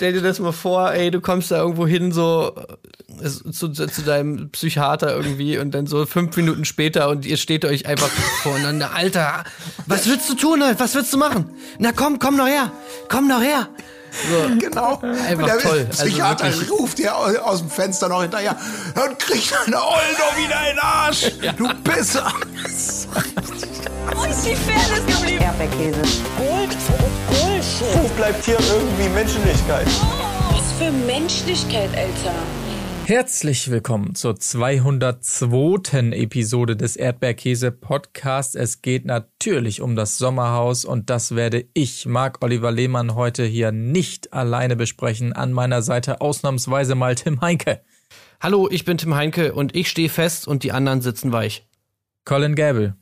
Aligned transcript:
stell 0.00 0.14
dir 0.14 0.22
das 0.22 0.38
mal 0.38 0.52
vor, 0.52 0.94
ey, 0.94 1.10
du 1.10 1.20
kommst 1.20 1.50
da 1.50 1.58
irgendwo 1.58 1.86
hin, 1.86 2.10
so 2.10 2.54
äh, 3.22 3.28
zu, 3.52 3.68
zu 3.68 4.02
deinem 4.02 4.48
Psychiater 4.48 5.14
irgendwie 5.14 5.58
und 5.58 5.72
dann 5.72 5.86
so 5.86 6.06
fünf 6.06 6.34
Minuten 6.38 6.64
später 6.64 7.10
und 7.10 7.26
ihr 7.26 7.36
steht 7.36 7.66
euch 7.66 7.84
einfach 7.84 8.08
voreinander. 8.42 8.94
Alter, 8.94 9.44
was 9.86 10.08
willst 10.08 10.30
du 10.30 10.34
tun? 10.36 10.62
Was 10.78 10.94
willst 10.94 11.12
du 11.12 11.18
machen? 11.18 11.50
Na 11.78 11.92
komm, 11.92 12.18
komm 12.18 12.38
noch 12.38 12.46
her. 12.46 12.72
Komm 13.10 13.28
noch 13.28 13.42
her. 13.42 13.68
So. 14.10 14.56
Genau. 14.58 15.00
Einfach 15.00 15.46
der 15.46 15.58
toll. 15.58 15.86
Also 15.88 16.04
Psychiater 16.04 16.44
also 16.44 16.74
ruft 16.74 16.98
dir 16.98 17.16
aus, 17.16 17.36
aus, 17.36 17.58
dem 17.60 17.70
Fenster 17.70 18.08
noch 18.08 18.22
hinterher, 18.22 18.56
dann 18.94 19.16
krieg 19.18 19.42
deine 19.50 19.76
Olle 19.76 20.16
doch 20.18 20.36
wieder 20.36 20.60
in 20.68 20.76
den 20.76 20.78
Arsch. 20.80 21.30
Ja. 21.40 21.52
Du 21.52 21.68
Pisser. 21.84 22.30
Wo 24.14 24.24
ist 24.24 24.44
die 24.44 24.54
Fairness 24.54 25.06
geblieben? 25.06 25.42
Erdbeerkäse. 25.42 26.02
Gold, 26.36 26.76
Bullshit. 27.28 28.02
Wo 28.02 28.08
bleibt 28.16 28.44
hier 28.44 28.58
irgendwie 28.58 29.08
Menschlichkeit? 29.08 29.86
Was 30.50 30.72
für 30.78 30.90
Menschlichkeit, 30.92 31.88
Alter. 31.96 32.34
Herzlich 33.10 33.68
willkommen 33.72 34.14
zur 34.14 34.38
202. 34.38 36.12
Episode 36.12 36.76
des 36.76 36.94
Erdbeerkäse 36.94 37.72
Podcasts. 37.72 38.54
Es 38.54 38.82
geht 38.82 39.04
natürlich 39.04 39.80
um 39.80 39.96
das 39.96 40.16
Sommerhaus 40.16 40.84
und 40.84 41.10
das 41.10 41.34
werde 41.34 41.64
ich, 41.74 42.06
Marc 42.06 42.38
Oliver 42.40 42.70
Lehmann, 42.70 43.16
heute 43.16 43.44
hier 43.44 43.72
nicht 43.72 44.32
alleine 44.32 44.76
besprechen. 44.76 45.32
An 45.32 45.52
meiner 45.52 45.82
Seite 45.82 46.20
ausnahmsweise 46.20 46.94
mal 46.94 47.16
Tim 47.16 47.40
Heinke. 47.40 47.80
Hallo, 48.40 48.68
ich 48.70 48.84
bin 48.84 48.96
Tim 48.96 49.16
Heinke 49.16 49.54
und 49.54 49.74
ich 49.74 49.90
stehe 49.90 50.08
fest 50.08 50.46
und 50.46 50.62
die 50.62 50.70
anderen 50.70 51.00
sitzen 51.00 51.32
weich. 51.32 51.66
Colin 52.24 52.54
Gable. 52.54 52.94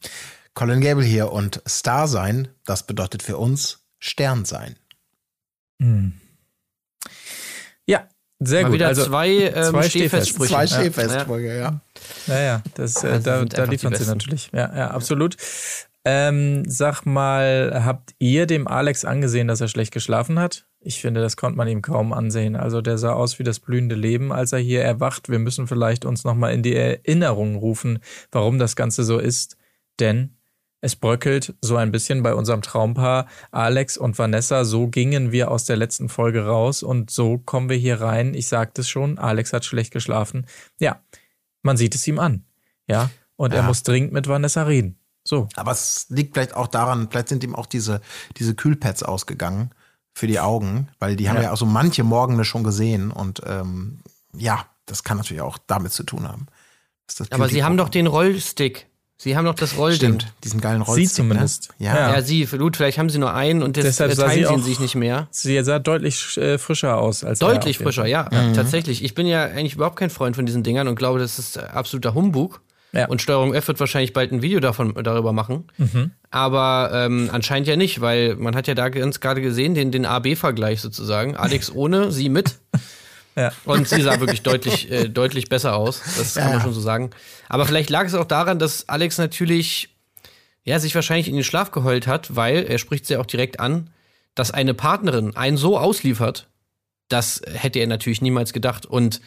Colin 0.54 0.80
Gable 0.80 1.04
hier 1.04 1.32
und 1.32 1.60
Star 1.68 2.08
sein, 2.08 2.48
das 2.64 2.86
bedeutet 2.86 3.22
für 3.22 3.36
uns 3.36 3.84
Stern 3.98 4.46
sein. 4.46 4.76
Hm. 5.82 6.14
Sehr 8.40 8.62
Mal 8.62 8.68
gut. 8.68 8.74
Wieder 8.74 8.88
also 8.88 9.04
zwei, 9.04 9.28
ähm, 9.28 9.64
zwei 9.64 9.82
Stehfestsprüche. 9.82 10.52
Zwei 10.52 10.66
Stehfestsprüche, 10.66 11.58
ja. 11.58 11.80
Ja, 12.26 12.40
ja, 12.40 12.62
das, 12.74 13.02
äh, 13.02 13.08
also 13.08 13.24
da, 13.24 13.44
da 13.44 13.64
liefern 13.64 13.94
sie 13.94 14.06
natürlich. 14.06 14.50
Ja, 14.52 14.74
ja, 14.76 14.90
absolut. 14.90 15.36
Ähm, 16.04 16.62
sag 16.66 17.04
mal, 17.04 17.82
habt 17.84 18.14
ihr 18.18 18.46
dem 18.46 18.68
Alex 18.68 19.04
angesehen, 19.04 19.48
dass 19.48 19.60
er 19.60 19.68
schlecht 19.68 19.92
geschlafen 19.92 20.38
hat? 20.38 20.66
Ich 20.80 21.00
finde, 21.00 21.20
das 21.20 21.36
konnte 21.36 21.56
man 21.56 21.66
ihm 21.66 21.82
kaum 21.82 22.12
ansehen. 22.12 22.54
Also 22.54 22.80
der 22.80 22.98
sah 22.98 23.12
aus 23.12 23.38
wie 23.40 23.42
das 23.42 23.58
blühende 23.58 23.96
Leben, 23.96 24.32
als 24.32 24.52
er 24.52 24.60
hier 24.60 24.82
erwacht. 24.82 25.28
Wir 25.28 25.40
müssen 25.40 25.66
vielleicht 25.66 26.04
uns 26.04 26.22
nochmal 26.22 26.54
in 26.54 26.62
die 26.62 26.76
Erinnerung 26.76 27.56
rufen, 27.56 27.98
warum 28.30 28.58
das 28.58 28.76
Ganze 28.76 29.02
so 29.02 29.18
ist. 29.18 29.56
Denn 29.98 30.37
es 30.80 30.96
bröckelt 30.96 31.54
so 31.60 31.76
ein 31.76 31.90
bisschen 31.90 32.22
bei 32.22 32.34
unserem 32.34 32.62
Traumpaar 32.62 33.26
Alex 33.50 33.96
und 33.96 34.18
Vanessa. 34.18 34.64
So 34.64 34.88
gingen 34.88 35.32
wir 35.32 35.50
aus 35.50 35.64
der 35.64 35.76
letzten 35.76 36.08
Folge 36.08 36.46
raus 36.46 36.82
und 36.82 37.10
so 37.10 37.38
kommen 37.38 37.68
wir 37.68 37.76
hier 37.76 38.00
rein. 38.00 38.34
Ich 38.34 38.48
sagte 38.48 38.82
es 38.82 38.88
schon, 38.88 39.18
Alex 39.18 39.52
hat 39.52 39.64
schlecht 39.64 39.92
geschlafen. 39.92 40.46
Ja, 40.78 41.00
man 41.62 41.76
sieht 41.76 41.94
es 41.94 42.06
ihm 42.06 42.18
an. 42.18 42.44
Ja, 42.86 43.10
und 43.36 43.52
ja. 43.52 43.60
er 43.60 43.62
muss 43.64 43.82
dringend 43.82 44.12
mit 44.12 44.28
Vanessa 44.28 44.62
reden. 44.62 44.98
So. 45.24 45.48
Aber 45.56 45.72
es 45.72 46.06
liegt 46.08 46.34
vielleicht 46.34 46.54
auch 46.54 46.68
daran, 46.68 47.08
vielleicht 47.10 47.28
sind 47.28 47.44
ihm 47.44 47.54
auch 47.54 47.66
diese, 47.66 48.00
diese 48.38 48.54
Kühlpads 48.54 49.02
ausgegangen 49.02 49.70
für 50.14 50.26
die 50.26 50.40
Augen, 50.40 50.88
weil 50.98 51.16
die 51.16 51.28
haben 51.28 51.36
ja, 51.36 51.42
ja 51.42 51.52
auch 51.52 51.56
so 51.56 51.66
manche 51.66 52.02
Morgene 52.02 52.44
schon 52.44 52.64
gesehen 52.64 53.10
und 53.10 53.42
ähm, 53.46 53.98
ja, 54.32 54.66
das 54.86 55.04
kann 55.04 55.18
natürlich 55.18 55.42
auch 55.42 55.58
damit 55.66 55.92
zu 55.92 56.02
tun 56.02 56.26
haben. 56.26 56.46
Aber 57.30 57.48
sie 57.48 57.62
haben 57.62 57.76
doch 57.76 57.88
den 57.88 58.06
Rollstick. 58.06 58.87
Sie 59.20 59.36
haben 59.36 59.44
noch 59.44 59.54
das 59.54 59.76
Rollding. 59.76 60.20
Stimmt, 60.20 60.26
diesen 60.44 60.60
geilen 60.60 60.80
Rollstick. 60.80 61.08
Sie 61.08 61.14
zumindest. 61.14 61.70
Ne? 61.80 61.86
Ja. 61.86 62.14
ja, 62.14 62.22
sie, 62.22 62.44
gut, 62.46 62.76
vielleicht 62.76 62.98
haben 62.98 63.10
sie 63.10 63.18
nur 63.18 63.34
einen 63.34 63.64
und 63.64 63.76
das, 63.76 63.84
deshalb 63.84 64.14
teilen 64.14 64.32
sie, 64.32 64.46
auch, 64.46 64.58
sich 64.60 64.78
nicht 64.78 64.94
mehr. 64.94 65.26
Sie 65.32 65.60
sah 65.64 65.80
deutlich 65.80 66.36
äh, 66.36 66.56
frischer 66.56 66.98
aus 66.98 67.24
als 67.24 67.40
Deutlich 67.40 67.78
frischer, 67.78 68.06
ja, 68.06 68.28
mhm. 68.30 68.54
tatsächlich. 68.54 69.02
Ich 69.02 69.14
bin 69.14 69.26
ja 69.26 69.42
eigentlich 69.42 69.74
überhaupt 69.74 69.96
kein 69.96 70.10
Freund 70.10 70.36
von 70.36 70.46
diesen 70.46 70.62
Dingern 70.62 70.86
und 70.86 70.94
glaube, 70.94 71.18
das 71.18 71.40
ist 71.40 71.58
absoluter 71.58 72.14
Humbug. 72.14 72.60
Ja. 72.92 73.08
Und 73.08 73.20
Steuerung 73.20 73.54
F 73.54 73.68
wird 73.68 73.80
wahrscheinlich 73.80 74.12
bald 74.12 74.32
ein 74.32 74.40
Video 74.40 74.60
davon, 74.60 74.94
darüber 75.02 75.32
machen. 75.32 75.64
Mhm. 75.76 76.12
Aber 76.30 76.90
ähm, 76.94 77.28
anscheinend 77.32 77.68
ja 77.68 77.76
nicht, 77.76 78.00
weil 78.00 78.36
man 78.36 78.54
hat 78.54 78.66
ja 78.66 78.74
da 78.74 78.88
ganz 78.88 79.20
gerade 79.20 79.42
gesehen, 79.42 79.74
den, 79.74 79.90
den 79.90 80.06
AB-Vergleich 80.06 80.80
sozusagen. 80.80 81.36
Alex 81.36 81.74
ohne, 81.74 82.12
sie 82.12 82.28
mit. 82.28 82.54
Ja. 83.36 83.52
Und 83.64 83.88
sie 83.88 84.02
sah 84.02 84.18
wirklich 84.20 84.42
deutlich, 84.42 84.90
äh, 84.90 85.08
deutlich 85.08 85.48
besser 85.48 85.76
aus. 85.76 86.02
Das 86.16 86.34
kann 86.34 86.48
ja. 86.48 86.52
man 86.54 86.62
schon 86.62 86.72
so 86.72 86.80
sagen. 86.80 87.10
Aber 87.48 87.66
vielleicht 87.66 87.90
lag 87.90 88.04
es 88.06 88.14
auch 88.14 88.24
daran, 88.24 88.58
dass 88.58 88.88
Alex 88.88 89.18
natürlich, 89.18 89.90
ja, 90.64 90.78
sich 90.78 90.94
wahrscheinlich 90.94 91.28
in 91.28 91.34
den 91.34 91.44
Schlaf 91.44 91.70
geheult 91.70 92.06
hat, 92.06 92.34
weil, 92.34 92.64
er 92.64 92.78
spricht 92.78 93.06
sie 93.06 93.16
auch 93.16 93.26
direkt 93.26 93.60
an, 93.60 93.90
dass 94.34 94.50
eine 94.50 94.74
Partnerin 94.74 95.36
einen 95.36 95.56
so 95.56 95.78
ausliefert, 95.78 96.48
das 97.08 97.40
hätte 97.46 97.78
er 97.78 97.86
natürlich 97.86 98.22
niemals 98.22 98.52
gedacht. 98.52 98.86
Und 98.86 99.20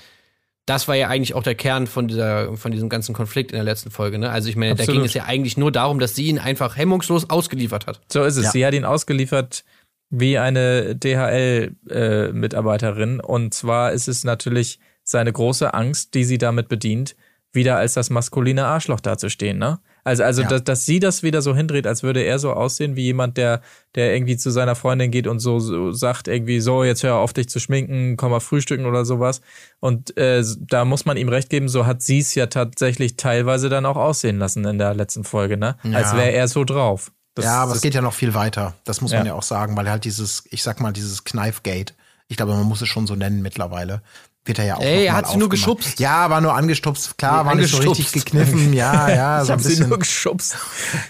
das 0.65 0.87
war 0.87 0.95
ja 0.95 1.07
eigentlich 1.07 1.33
auch 1.33 1.43
der 1.43 1.55
Kern 1.55 1.87
von 1.87 2.07
dieser, 2.07 2.55
von 2.55 2.71
diesem 2.71 2.87
ganzen 2.87 3.13
Konflikt 3.13 3.51
in 3.51 3.55
der 3.55 3.63
letzten 3.63 3.91
Folge. 3.91 4.19
Ne? 4.19 4.29
Also 4.29 4.49
ich 4.49 4.55
meine, 4.55 4.73
Absolut. 4.73 4.89
da 4.89 4.93
ging 4.93 5.05
es 5.05 5.13
ja 5.13 5.23
eigentlich 5.25 5.57
nur 5.57 5.71
darum, 5.71 5.99
dass 5.99 6.15
sie 6.15 6.27
ihn 6.27 6.39
einfach 6.39 6.77
hemmungslos 6.77 7.29
ausgeliefert 7.29 7.87
hat. 7.87 7.99
So 8.11 8.23
ist 8.23 8.37
es. 8.37 8.45
Ja. 8.45 8.51
Sie 8.51 8.65
hat 8.65 8.73
ihn 8.73 8.85
ausgeliefert 8.85 9.63
wie 10.11 10.37
eine 10.37 10.95
DHL-Mitarbeiterin. 10.95 13.19
Äh, 13.19 13.23
und 13.23 13.55
zwar 13.55 13.93
ist 13.93 14.07
es 14.07 14.23
natürlich 14.23 14.79
seine 15.03 15.33
große 15.33 15.73
Angst, 15.73 16.13
die 16.13 16.23
sie 16.23 16.37
damit 16.37 16.69
bedient, 16.69 17.15
wieder 17.53 17.77
als 17.77 17.95
das 17.95 18.09
maskuline 18.09 18.65
Arschloch 18.65 18.99
dazustehen, 18.99 19.57
ne? 19.57 19.79
Also, 20.03 20.23
also, 20.23 20.41
ja. 20.41 20.47
dass, 20.47 20.63
dass 20.63 20.85
sie 20.85 20.99
das 20.99 21.21
wieder 21.21 21.43
so 21.43 21.55
hindreht, 21.55 21.85
als 21.85 22.01
würde 22.01 22.21
er 22.21 22.39
so 22.39 22.53
aussehen 22.53 22.95
wie 22.95 23.03
jemand, 23.03 23.37
der, 23.37 23.61
der 23.93 24.15
irgendwie 24.15 24.35
zu 24.35 24.49
seiner 24.49 24.73
Freundin 24.73 25.11
geht 25.11 25.27
und 25.27 25.39
so, 25.39 25.59
so 25.59 25.91
sagt 25.91 26.27
irgendwie 26.27 26.59
so, 26.59 26.83
jetzt 26.83 27.03
hör 27.03 27.17
auf 27.17 27.33
dich 27.33 27.49
zu 27.49 27.59
schminken, 27.59 28.17
komm 28.17 28.31
mal 28.31 28.39
frühstücken 28.39 28.87
oder 28.87 29.05
sowas. 29.05 29.41
Und 29.79 30.17
äh, 30.17 30.43
da 30.59 30.85
muss 30.85 31.05
man 31.05 31.17
ihm 31.17 31.29
recht 31.29 31.51
geben, 31.51 31.69
so 31.69 31.85
hat 31.85 32.01
sie 32.01 32.17
es 32.17 32.33
ja 32.33 32.47
tatsächlich 32.47 33.15
teilweise 33.15 33.69
dann 33.69 33.85
auch 33.85 33.97
aussehen 33.97 34.39
lassen 34.39 34.65
in 34.65 34.79
der 34.79 34.95
letzten 34.95 35.23
Folge, 35.23 35.57
ne? 35.57 35.77
Ja. 35.83 35.97
Als 35.97 36.15
wäre 36.15 36.31
er 36.31 36.47
so 36.47 36.63
drauf. 36.63 37.11
Das, 37.35 37.45
ja, 37.45 37.63
aber 37.63 37.75
es 37.75 37.81
geht 37.81 37.93
ja 37.93 38.01
noch 38.01 38.13
viel 38.13 38.33
weiter. 38.33 38.73
Das 38.83 39.01
muss 39.01 39.11
man 39.11 39.25
ja. 39.25 39.33
ja 39.33 39.33
auch 39.35 39.43
sagen, 39.43 39.77
weil 39.77 39.89
halt 39.89 40.03
dieses, 40.03 40.43
ich 40.49 40.63
sag 40.63 40.81
mal, 40.81 40.91
dieses 40.91 41.23
Kneifgate, 41.23 41.93
ich 42.27 42.37
glaube, 42.37 42.53
man 42.53 42.65
muss 42.65 42.81
es 42.81 42.89
schon 42.89 43.07
so 43.07 43.15
nennen 43.15 43.41
mittlerweile, 43.41 44.01
wird 44.43 44.59
er 44.59 44.65
ja 44.65 44.77
auch. 44.77 44.81
Ey, 44.81 45.05
er 45.05 45.13
hat 45.13 45.29
sie 45.29 45.37
nur 45.37 45.49
geschubst. 45.49 45.99
Ja, 45.99 46.29
war 46.29 46.41
nur 46.41 46.53
angestupst. 46.53 47.17
Klar, 47.17 47.43
nee, 47.43 47.49
war 47.49 47.55
nicht 47.55 47.71
so 47.71 47.77
richtig 47.77 48.11
gekniffen. 48.11 48.73
Ja, 48.73 49.09
ja, 49.09 49.45
so 49.45 49.53
ein 49.53 49.57
bisschen. 49.59 49.83
Sie 49.83 49.89
nur 49.89 49.99
geschubst. 49.99 50.57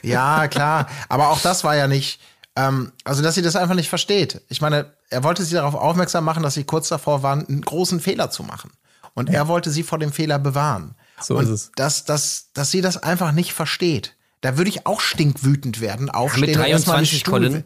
Ja, 0.03 0.47
klar. 0.47 0.87
Aber 1.09 1.29
auch 1.29 1.39
das 1.39 1.63
war 1.63 1.75
ja 1.75 1.87
nicht, 1.87 2.19
ähm, 2.55 2.91
also, 3.03 3.23
dass 3.23 3.35
sie 3.35 3.41
das 3.41 3.55
einfach 3.55 3.75
nicht 3.75 3.89
versteht. 3.89 4.41
Ich 4.49 4.61
meine, 4.61 4.93
er 5.09 5.23
wollte 5.23 5.43
sie 5.43 5.55
darauf 5.55 5.75
aufmerksam 5.75 6.25
machen, 6.25 6.43
dass 6.43 6.55
sie 6.55 6.65
kurz 6.65 6.89
davor 6.89 7.23
waren, 7.23 7.47
einen 7.47 7.61
großen 7.61 7.99
Fehler 7.99 8.29
zu 8.29 8.43
machen. 8.43 8.71
Und 9.13 9.29
ja. 9.29 9.35
er 9.35 9.47
wollte 9.47 9.71
sie 9.71 9.83
vor 9.83 9.99
dem 9.99 10.11
Fehler 10.11 10.39
bewahren. 10.39 10.95
So 11.21 11.37
Und 11.37 11.45
ist 11.45 11.49
es. 11.49 11.71
Dass, 11.75 12.05
dass, 12.05 12.47
dass 12.53 12.71
sie 12.71 12.81
das 12.81 12.97
einfach 12.97 13.31
nicht 13.31 13.53
versteht. 13.53 14.15
Da 14.41 14.57
würde 14.57 14.69
ich 14.69 14.85
auch 14.85 15.01
stinkwütend 15.01 15.81
werden, 15.81 16.09
aufstehen 16.09 16.49
ja, 16.49 16.57
mit 16.57 16.87
23 16.87 17.23
Colin. 17.23 17.63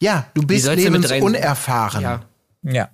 Ja, 0.00 0.26
du 0.34 0.42
bist 0.42 0.66
lebensunerfahren. 0.66 2.02
Ja. 2.02 2.20
ja. 2.62 2.88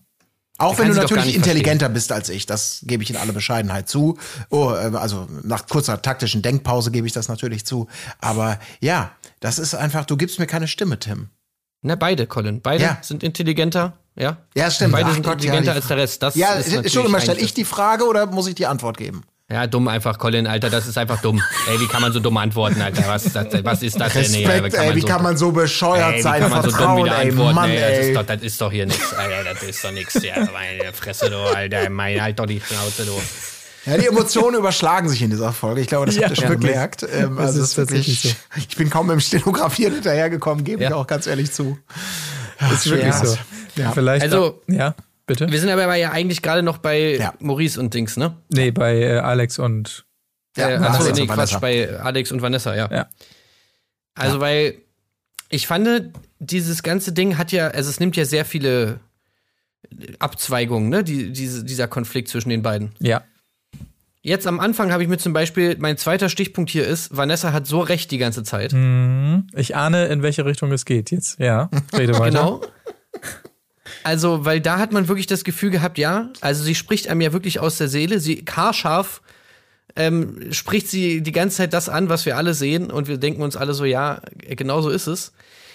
Auch 0.58 0.78
wenn 0.78 0.88
du 0.88 0.94
natürlich 0.94 1.34
intelligenter 1.34 1.86
verstehen. 1.86 1.94
bist 1.94 2.12
als 2.12 2.28
ich, 2.30 2.46
das 2.46 2.80
gebe 2.82 3.02
ich 3.02 3.10
in 3.10 3.16
aller 3.16 3.32
Bescheidenheit 3.32 3.88
zu. 3.88 4.18
Oh, 4.48 4.70
äh, 4.70 4.96
also 4.96 5.28
nach 5.42 5.66
kurzer 5.66 6.00
taktischen 6.00 6.42
Denkpause 6.42 6.90
gebe 6.90 7.06
ich 7.06 7.12
das 7.12 7.28
natürlich 7.28 7.66
zu. 7.66 7.88
Aber 8.20 8.58
ja, 8.80 9.12
das 9.40 9.58
ist 9.58 9.74
einfach, 9.74 10.06
du 10.06 10.16
gibst 10.16 10.38
mir 10.38 10.46
keine 10.46 10.66
Stimme, 10.66 10.98
Tim. 10.98 11.28
Na, 11.82 11.94
beide, 11.94 12.26
Colin. 12.26 12.62
Beide 12.62 12.82
ja. 12.82 12.98
sind 13.02 13.22
intelligenter, 13.22 13.98
ja? 14.16 14.38
Ja, 14.56 14.70
stimmt. 14.70 14.92
Beide 14.92 15.10
Ach 15.10 15.14
sind 15.14 15.24
Gott, 15.24 15.34
intelligenter 15.34 15.72
ja, 15.72 15.76
als 15.76 15.88
der 15.88 15.96
Rest. 15.98 16.22
Das 16.22 16.34
ja, 16.34 16.54
ist 16.54 16.92
schon 16.92 17.06
immer, 17.06 17.20
stelle 17.20 17.40
ich 17.40 17.52
die 17.52 17.64
Frage 17.64 18.04
oder 18.06 18.26
muss 18.26 18.48
ich 18.48 18.54
die 18.54 18.66
Antwort 18.66 18.96
geben? 18.96 19.24
Ja, 19.48 19.68
dumm 19.68 19.86
einfach, 19.86 20.18
Colin, 20.18 20.48
Alter, 20.48 20.70
das 20.70 20.88
ist 20.88 20.98
einfach 20.98 21.22
dumm. 21.22 21.40
Ey, 21.70 21.80
wie 21.80 21.86
kann 21.86 22.02
man 22.02 22.12
so 22.12 22.18
dumm 22.18 22.36
antworten, 22.36 22.82
Alter? 22.82 23.04
Was 23.06 23.26
ist 23.26 23.36
das, 23.36 23.46
was 23.62 23.82
ist 23.82 24.00
das 24.00 24.12
Respekt, 24.12 24.48
denn? 24.48 24.50
Ey, 24.50 24.64
wie 24.64 24.70
kann, 24.70 24.84
ey, 24.86 24.94
wie 24.96 25.00
so, 25.00 25.06
kann 25.06 25.22
man 25.22 25.36
so 25.36 25.52
bescheuert 25.52 26.14
ey, 26.16 26.22
sein? 26.22 26.34
Wie 26.34 26.48
kann 26.48 26.50
man 26.50 26.70
so 26.70 26.76
dumm 26.76 26.96
wieder 26.96 27.16
antworten, 27.16 27.54
Mann, 27.54 27.70
ey, 27.70 27.80
Das, 27.80 28.06
ist 28.06 28.16
doch, 28.16 28.26
das 28.26 28.42
ist 28.42 28.60
doch 28.60 28.72
hier 28.72 28.86
nichts, 28.86 29.14
Alter, 29.14 29.44
das 29.44 29.62
ist 29.62 29.84
doch 29.84 29.92
nichts. 29.92 30.14
Ja, 30.20 30.34
meine 30.52 30.92
Fresse, 30.92 31.30
du, 31.30 31.36
Alter, 31.36 31.88
mein, 31.90 32.20
halt 32.20 32.40
doch 32.40 32.46
die 32.46 32.60
Schnauze, 32.60 33.04
du. 33.04 33.12
Ja, 33.88 33.98
die 33.98 34.06
Emotionen 34.06 34.56
überschlagen 34.56 35.08
sich 35.08 35.22
in 35.22 35.30
dieser 35.30 35.52
Folge. 35.52 35.80
Ich 35.80 35.86
glaube, 35.86 36.06
das 36.06 36.16
ja, 36.16 36.22
habt 36.22 36.36
ihr 36.36 36.44
schon 36.44 36.60
gemerkt. 36.60 37.06
Ähm, 37.08 37.38
also 37.38 37.62
ist 37.62 37.76
wirklich, 37.76 38.20
so. 38.20 38.30
Ich 38.56 38.76
bin 38.76 38.90
kaum 38.90 39.08
im 39.12 39.20
Stenografieren 39.20 39.94
hinterhergekommen, 39.94 40.64
gebe 40.64 40.82
ja. 40.82 40.88
ich 40.88 40.94
auch 40.94 41.06
ganz 41.06 41.28
ehrlich 41.28 41.52
zu. 41.52 41.78
Das 42.58 42.84
ist 42.84 42.90
wirklich 42.90 43.14
so. 43.14 43.38
Ja. 43.76 43.92
Vielleicht 43.92 44.24
also, 44.24 44.60
ja. 44.66 44.96
Bitte? 45.26 45.50
Wir 45.50 45.60
sind 45.60 45.70
aber 45.70 45.94
ja 45.96 46.12
eigentlich 46.12 46.40
gerade 46.40 46.62
noch 46.62 46.78
bei 46.78 47.16
ja. 47.16 47.34
Maurice 47.40 47.80
und 47.80 47.92
Dings, 47.92 48.16
ne? 48.16 48.36
Nee, 48.48 48.70
bei 48.70 49.00
äh, 49.00 49.18
Alex 49.18 49.58
und 49.58 50.06
ja, 50.56 50.70
äh, 50.70 50.74
achso, 50.76 51.12
nee, 51.12 51.26
Quatsch, 51.26 51.58
bei 51.60 51.98
Alex 51.98 52.32
und 52.32 52.42
Vanessa, 52.42 52.74
ja. 52.74 52.88
ja. 52.90 53.08
Also, 54.14 54.36
ja. 54.36 54.40
weil 54.40 54.78
ich 55.48 55.66
fand, 55.66 56.12
dieses 56.38 56.82
ganze 56.82 57.12
Ding 57.12 57.38
hat 57.38 57.52
ja, 57.52 57.68
also 57.68 57.90
es 57.90 58.00
nimmt 58.00 58.16
ja 58.16 58.24
sehr 58.24 58.44
viele 58.44 59.00
Abzweigungen, 60.18 60.88
ne? 60.88 61.04
Die, 61.04 61.32
diese, 61.32 61.64
dieser 61.64 61.88
Konflikt 61.88 62.28
zwischen 62.28 62.48
den 62.48 62.62
beiden. 62.62 62.92
Ja. 63.00 63.22
Jetzt 64.22 64.46
am 64.48 64.58
Anfang 64.58 64.90
habe 64.92 65.04
ich 65.04 65.08
mir 65.08 65.18
zum 65.18 65.32
Beispiel, 65.32 65.76
mein 65.78 65.96
zweiter 65.98 66.28
Stichpunkt 66.28 66.70
hier 66.70 66.84
ist, 66.84 67.16
Vanessa 67.16 67.52
hat 67.52 67.66
so 67.66 67.80
recht 67.80 68.10
die 68.10 68.18
ganze 68.18 68.42
Zeit. 68.42 68.72
Mhm. 68.72 69.46
Ich 69.54 69.76
ahne, 69.76 70.06
in 70.06 70.22
welche 70.22 70.44
Richtung 70.44 70.72
es 70.72 70.84
geht 70.84 71.10
jetzt. 71.12 71.38
Ja, 71.38 71.70
rede 71.96 72.14
weiter. 72.18 72.30
Genau. 72.30 72.60
Also, 74.06 74.44
weil 74.44 74.60
da 74.60 74.78
hat 74.78 74.92
man 74.92 75.08
wirklich 75.08 75.26
das 75.26 75.42
Gefühl 75.42 75.70
gehabt, 75.70 75.98
ja, 75.98 76.30
also 76.40 76.62
sie 76.62 76.76
spricht 76.76 77.08
einem 77.08 77.22
ja 77.22 77.32
wirklich 77.32 77.58
aus 77.58 77.76
der 77.76 77.88
Seele. 77.88 78.20
Sie 78.20 78.44
haarscharf 78.48 79.20
ähm, 79.96 80.52
spricht 80.52 80.88
sie 80.88 81.22
die 81.22 81.32
ganze 81.32 81.56
Zeit 81.56 81.72
das 81.72 81.88
an, 81.88 82.08
was 82.08 82.24
wir 82.24 82.36
alle 82.36 82.54
sehen 82.54 82.92
und 82.92 83.08
wir 83.08 83.18
denken 83.18 83.42
uns 83.42 83.56
alle 83.56 83.74
so, 83.74 83.84
ja, 83.84 84.20
genau 84.36 84.80
so 84.80 84.90
ist 84.90 85.08
es. 85.08 85.32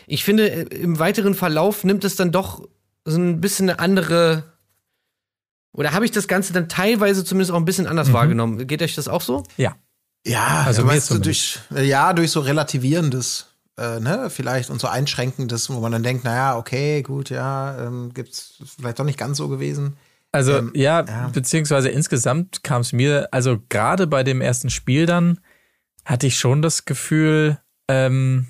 Ich 0.07 0.23
finde, 0.23 0.47
im 0.47 0.97
weiteren 0.97 1.35
Verlauf 1.35 1.83
nimmt 1.83 2.05
es 2.05 2.15
dann 2.15 2.31
doch 2.31 2.65
so 3.03 3.17
ein 3.17 3.41
bisschen 3.41 3.69
eine 3.69 3.79
andere 3.79 4.45
oder 5.73 5.91
habe 5.91 6.05
ich 6.05 6.11
das 6.11 6.29
Ganze 6.29 6.53
dann 6.53 6.69
teilweise 6.69 7.25
zumindest 7.25 7.51
auch 7.51 7.57
ein 7.57 7.65
bisschen 7.65 7.85
anders 7.85 8.07
mhm. 8.07 8.13
wahrgenommen? 8.13 8.65
Geht 8.65 8.81
euch 8.81 8.95
das 8.95 9.09
auch 9.09 9.21
so? 9.21 9.43
Ja. 9.57 9.75
Ja, 10.25 10.63
also 10.65 10.87
weißt 10.87 11.11
du, 11.11 11.17
durch, 11.17 11.59
ja, 11.75 12.13
durch 12.13 12.31
so 12.31 12.39
relativierendes, 12.39 13.47
äh, 13.81 13.99
ne, 13.99 14.29
vielleicht 14.29 14.69
und 14.69 14.79
so 14.79 14.87
einschränkendes, 14.87 15.69
wo 15.69 15.79
man 15.79 15.91
dann 15.91 16.03
denkt, 16.03 16.23
naja, 16.23 16.57
okay, 16.57 17.01
gut, 17.01 17.29
ja, 17.29 17.87
ähm, 17.87 18.11
gibt's 18.13 18.55
vielleicht 18.77 18.99
doch 18.99 19.05
nicht 19.05 19.17
ganz 19.17 19.37
so 19.37 19.47
gewesen. 19.47 19.97
Also 20.31 20.57
ähm, 20.57 20.71
ja, 20.75 21.03
ja, 21.05 21.29
beziehungsweise 21.33 21.89
insgesamt 21.89 22.63
kam 22.63 22.81
es 22.81 22.93
mir, 22.93 23.27
also 23.31 23.59
gerade 23.69 24.07
bei 24.07 24.23
dem 24.23 24.39
ersten 24.41 24.69
Spiel 24.69 25.05
dann, 25.05 25.39
hatte 26.05 26.27
ich 26.27 26.37
schon 26.37 26.61
das 26.61 26.85
Gefühl, 26.85 27.59
ähm, 27.87 28.47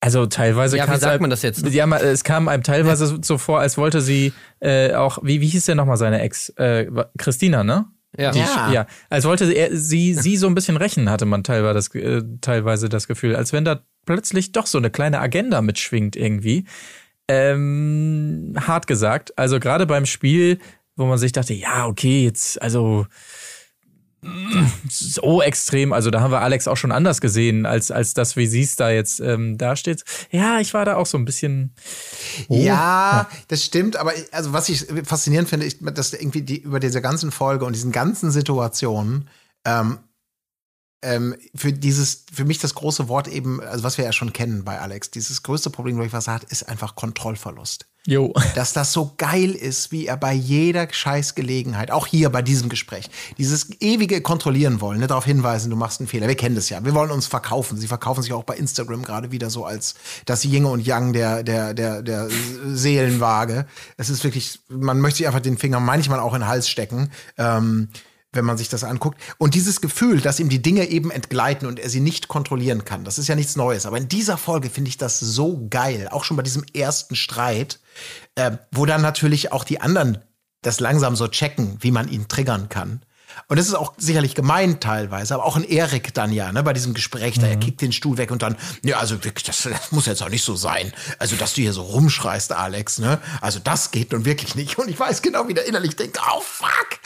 also 0.00 0.26
teilweise 0.26 0.76
ja, 0.76 0.90
wie 0.90 0.98
sagt 0.98 1.20
man 1.20 1.30
das 1.30 1.42
jetzt? 1.42 1.66
Ja, 1.68 1.86
es 1.98 2.24
kam 2.24 2.48
einem 2.48 2.62
teilweise 2.62 3.04
ja. 3.06 3.18
so 3.22 3.38
vor, 3.38 3.60
als 3.60 3.76
wollte 3.76 4.00
sie 4.00 4.32
äh, 4.60 4.94
auch, 4.94 5.18
wie, 5.22 5.40
wie 5.40 5.48
hieß 5.48 5.66
denn 5.66 5.76
nochmal 5.76 5.98
seine 5.98 6.20
Ex? 6.20 6.48
Äh, 6.50 6.90
Christina, 7.18 7.64
ne? 7.64 7.86
Ja. 8.18 8.32
Die, 8.32 8.38
ja. 8.38 8.72
ja. 8.72 8.86
Als 9.08 9.24
wollte 9.24 9.50
er, 9.52 9.76
sie, 9.76 10.14
sie 10.14 10.36
so 10.36 10.46
ein 10.46 10.54
bisschen 10.54 10.76
rächen, 10.76 11.10
hatte 11.10 11.26
man 11.26 11.44
teilweise 11.44 11.74
das, 11.74 11.94
äh, 11.94 12.22
teilweise 12.40 12.88
das 12.88 13.06
Gefühl. 13.06 13.36
Als 13.36 13.52
wenn 13.52 13.64
da 13.64 13.84
plötzlich 14.06 14.52
doch 14.52 14.66
so 14.66 14.78
eine 14.78 14.90
kleine 14.90 15.20
Agenda 15.20 15.62
mitschwingt 15.62 16.16
irgendwie. 16.16 16.64
Ähm, 17.28 18.54
hart 18.58 18.86
gesagt. 18.86 19.38
Also 19.38 19.60
gerade 19.60 19.86
beim 19.86 20.06
Spiel, 20.06 20.58
wo 20.96 21.06
man 21.06 21.18
sich 21.18 21.32
dachte, 21.32 21.54
ja, 21.54 21.86
okay, 21.86 22.24
jetzt, 22.24 22.60
also 22.60 23.06
so 24.88 25.42
extrem. 25.42 25.92
Also 25.92 26.10
da 26.10 26.20
haben 26.20 26.30
wir 26.30 26.40
Alex 26.40 26.68
auch 26.68 26.76
schon 26.76 26.92
anders 26.92 27.20
gesehen, 27.20 27.66
als, 27.66 27.90
als 27.90 28.14
das, 28.14 28.36
wie 28.36 28.46
sie 28.46 28.62
es 28.62 28.76
da 28.76 28.90
jetzt 28.90 29.20
ähm, 29.20 29.56
dasteht. 29.56 30.04
Ja, 30.30 30.60
ich 30.60 30.74
war 30.74 30.84
da 30.84 30.96
auch 30.96 31.06
so 31.06 31.16
ein 31.16 31.24
bisschen. 31.24 31.74
Oh. 32.48 32.56
Ja, 32.56 32.62
ja, 32.62 33.30
das 33.48 33.64
stimmt, 33.64 33.96
aber 33.96 34.12
also 34.32 34.52
was 34.52 34.68
ich 34.68 34.86
faszinierend 35.04 35.48
finde, 35.48 35.66
ist, 35.66 35.78
dass 35.94 36.12
irgendwie 36.12 36.42
die, 36.42 36.58
über 36.58 36.80
diese 36.80 37.00
ganzen 37.00 37.30
Folge 37.30 37.64
und 37.64 37.74
diesen 37.74 37.92
ganzen 37.92 38.30
Situationen 38.30 39.28
ähm, 39.64 39.98
ähm, 41.02 41.34
für 41.54 41.72
dieses, 41.72 42.24
für 42.32 42.44
mich 42.44 42.58
das 42.58 42.74
große 42.74 43.08
Wort 43.08 43.28
eben, 43.28 43.60
also 43.62 43.84
was 43.84 43.96
wir 43.96 44.04
ja 44.04 44.12
schon 44.12 44.32
kennen 44.32 44.64
bei 44.64 44.80
Alex, 44.80 45.10
dieses 45.10 45.42
größte 45.42 45.70
Problem, 45.70 45.96
glaube 45.96 46.08
ich, 46.08 46.12
was 46.12 46.26
er 46.26 46.34
hat, 46.34 46.44
ist 46.44 46.68
einfach 46.68 46.94
Kontrollverlust. 46.94 47.86
Jo. 48.06 48.32
Dass 48.54 48.72
das 48.72 48.92
so 48.92 49.14
geil 49.16 49.52
ist, 49.52 49.92
wie 49.92 50.06
er 50.06 50.16
bei 50.16 50.32
jeder 50.32 50.88
Scheißgelegenheit, 50.90 51.90
auch 51.90 52.06
hier 52.06 52.30
bei 52.30 52.42
diesem 52.42 52.68
Gespräch, 52.68 53.10
dieses 53.38 53.70
ewige 53.80 54.20
Kontrollieren 54.20 54.80
wollen, 54.80 55.00
ne, 55.00 55.06
darauf 55.06 55.24
hinweisen, 55.24 55.70
du 55.70 55.76
machst 55.76 56.00
einen 56.00 56.08
Fehler. 56.08 56.28
Wir 56.28 56.34
kennen 56.34 56.54
das 56.54 56.68
ja. 56.68 56.84
Wir 56.84 56.94
wollen 56.94 57.10
uns 57.10 57.26
verkaufen. 57.26 57.78
Sie 57.78 57.86
verkaufen 57.86 58.22
sich 58.22 58.32
auch 58.32 58.44
bei 58.44 58.56
Instagram 58.56 59.02
gerade 59.02 59.32
wieder 59.32 59.50
so 59.50 59.64
als 59.64 59.94
das 60.26 60.44
Yin 60.44 60.64
und 60.64 60.86
Yang 60.86 61.12
der, 61.12 61.42
der, 61.42 61.74
der, 61.74 62.02
der 62.02 62.28
Seelenwaage. 62.66 63.66
Es 63.96 64.10
ist 64.10 64.24
wirklich, 64.24 64.60
man 64.68 65.00
möchte 65.00 65.18
sich 65.18 65.26
einfach 65.26 65.40
den 65.40 65.58
Finger 65.58 65.80
manchmal 65.80 66.20
auch 66.20 66.34
in 66.34 66.40
den 66.40 66.48
Hals 66.48 66.68
stecken. 66.68 67.10
Ähm, 67.38 67.88
wenn 68.32 68.44
man 68.44 68.58
sich 68.58 68.68
das 68.68 68.84
anguckt. 68.84 69.20
Und 69.38 69.54
dieses 69.54 69.80
Gefühl, 69.80 70.20
dass 70.20 70.40
ihm 70.40 70.48
die 70.48 70.62
Dinge 70.62 70.88
eben 70.88 71.10
entgleiten 71.10 71.66
und 71.66 71.78
er 71.78 71.90
sie 71.90 72.00
nicht 72.00 72.28
kontrollieren 72.28 72.84
kann, 72.84 73.04
das 73.04 73.18
ist 73.18 73.28
ja 73.28 73.34
nichts 73.34 73.56
Neues. 73.56 73.86
Aber 73.86 73.98
in 73.98 74.08
dieser 74.08 74.36
Folge 74.36 74.70
finde 74.70 74.88
ich 74.88 74.98
das 74.98 75.18
so 75.18 75.66
geil, 75.68 76.08
auch 76.10 76.24
schon 76.24 76.36
bei 76.36 76.42
diesem 76.42 76.64
ersten 76.74 77.16
Streit, 77.16 77.80
äh, 78.36 78.52
wo 78.70 78.86
dann 78.86 79.02
natürlich 79.02 79.52
auch 79.52 79.64
die 79.64 79.80
anderen 79.80 80.18
das 80.62 80.80
langsam 80.80 81.16
so 81.16 81.26
checken, 81.26 81.78
wie 81.80 81.90
man 81.90 82.08
ihn 82.08 82.28
triggern 82.28 82.68
kann. 82.68 83.02
Und 83.48 83.58
das 83.58 83.66
ist 83.66 83.74
auch 83.74 83.94
sicherlich 83.96 84.34
gemeint 84.34 84.80
teilweise, 84.82 85.34
aber 85.34 85.44
auch 85.44 85.56
ein 85.56 85.64
Erik 85.64 86.14
dann 86.14 86.32
ja, 86.32 86.52
ne, 86.52 86.62
bei 86.62 86.72
diesem 86.72 86.94
Gespräch, 86.94 87.36
mhm. 87.36 87.40
da 87.40 87.46
er 87.48 87.56
mhm. 87.56 87.60
kickt 87.60 87.80
den 87.80 87.92
Stuhl 87.92 88.16
weg 88.16 88.30
und 88.30 88.42
dann, 88.42 88.56
ja, 88.82 88.98
also 88.98 89.22
wirklich, 89.24 89.44
das, 89.44 89.62
das, 89.62 89.92
muss 89.92 90.06
jetzt 90.06 90.22
auch 90.22 90.28
nicht 90.28 90.44
so 90.44 90.56
sein. 90.56 90.92
Also, 91.18 91.36
dass 91.36 91.54
du 91.54 91.62
hier 91.62 91.72
so 91.72 91.82
rumschreist, 91.82 92.52
Alex, 92.52 92.98
ne? 92.98 93.18
Also, 93.40 93.58
das 93.58 93.90
geht 93.90 94.12
nun 94.12 94.24
wirklich 94.24 94.54
nicht. 94.54 94.78
Und 94.78 94.88
ich 94.88 94.98
weiß 94.98 95.22
genau, 95.22 95.48
wie 95.48 95.54
der 95.54 95.66
innerlich 95.66 95.96
denkt, 95.96 96.20
oh 96.20 96.40
fuck! 96.40 97.00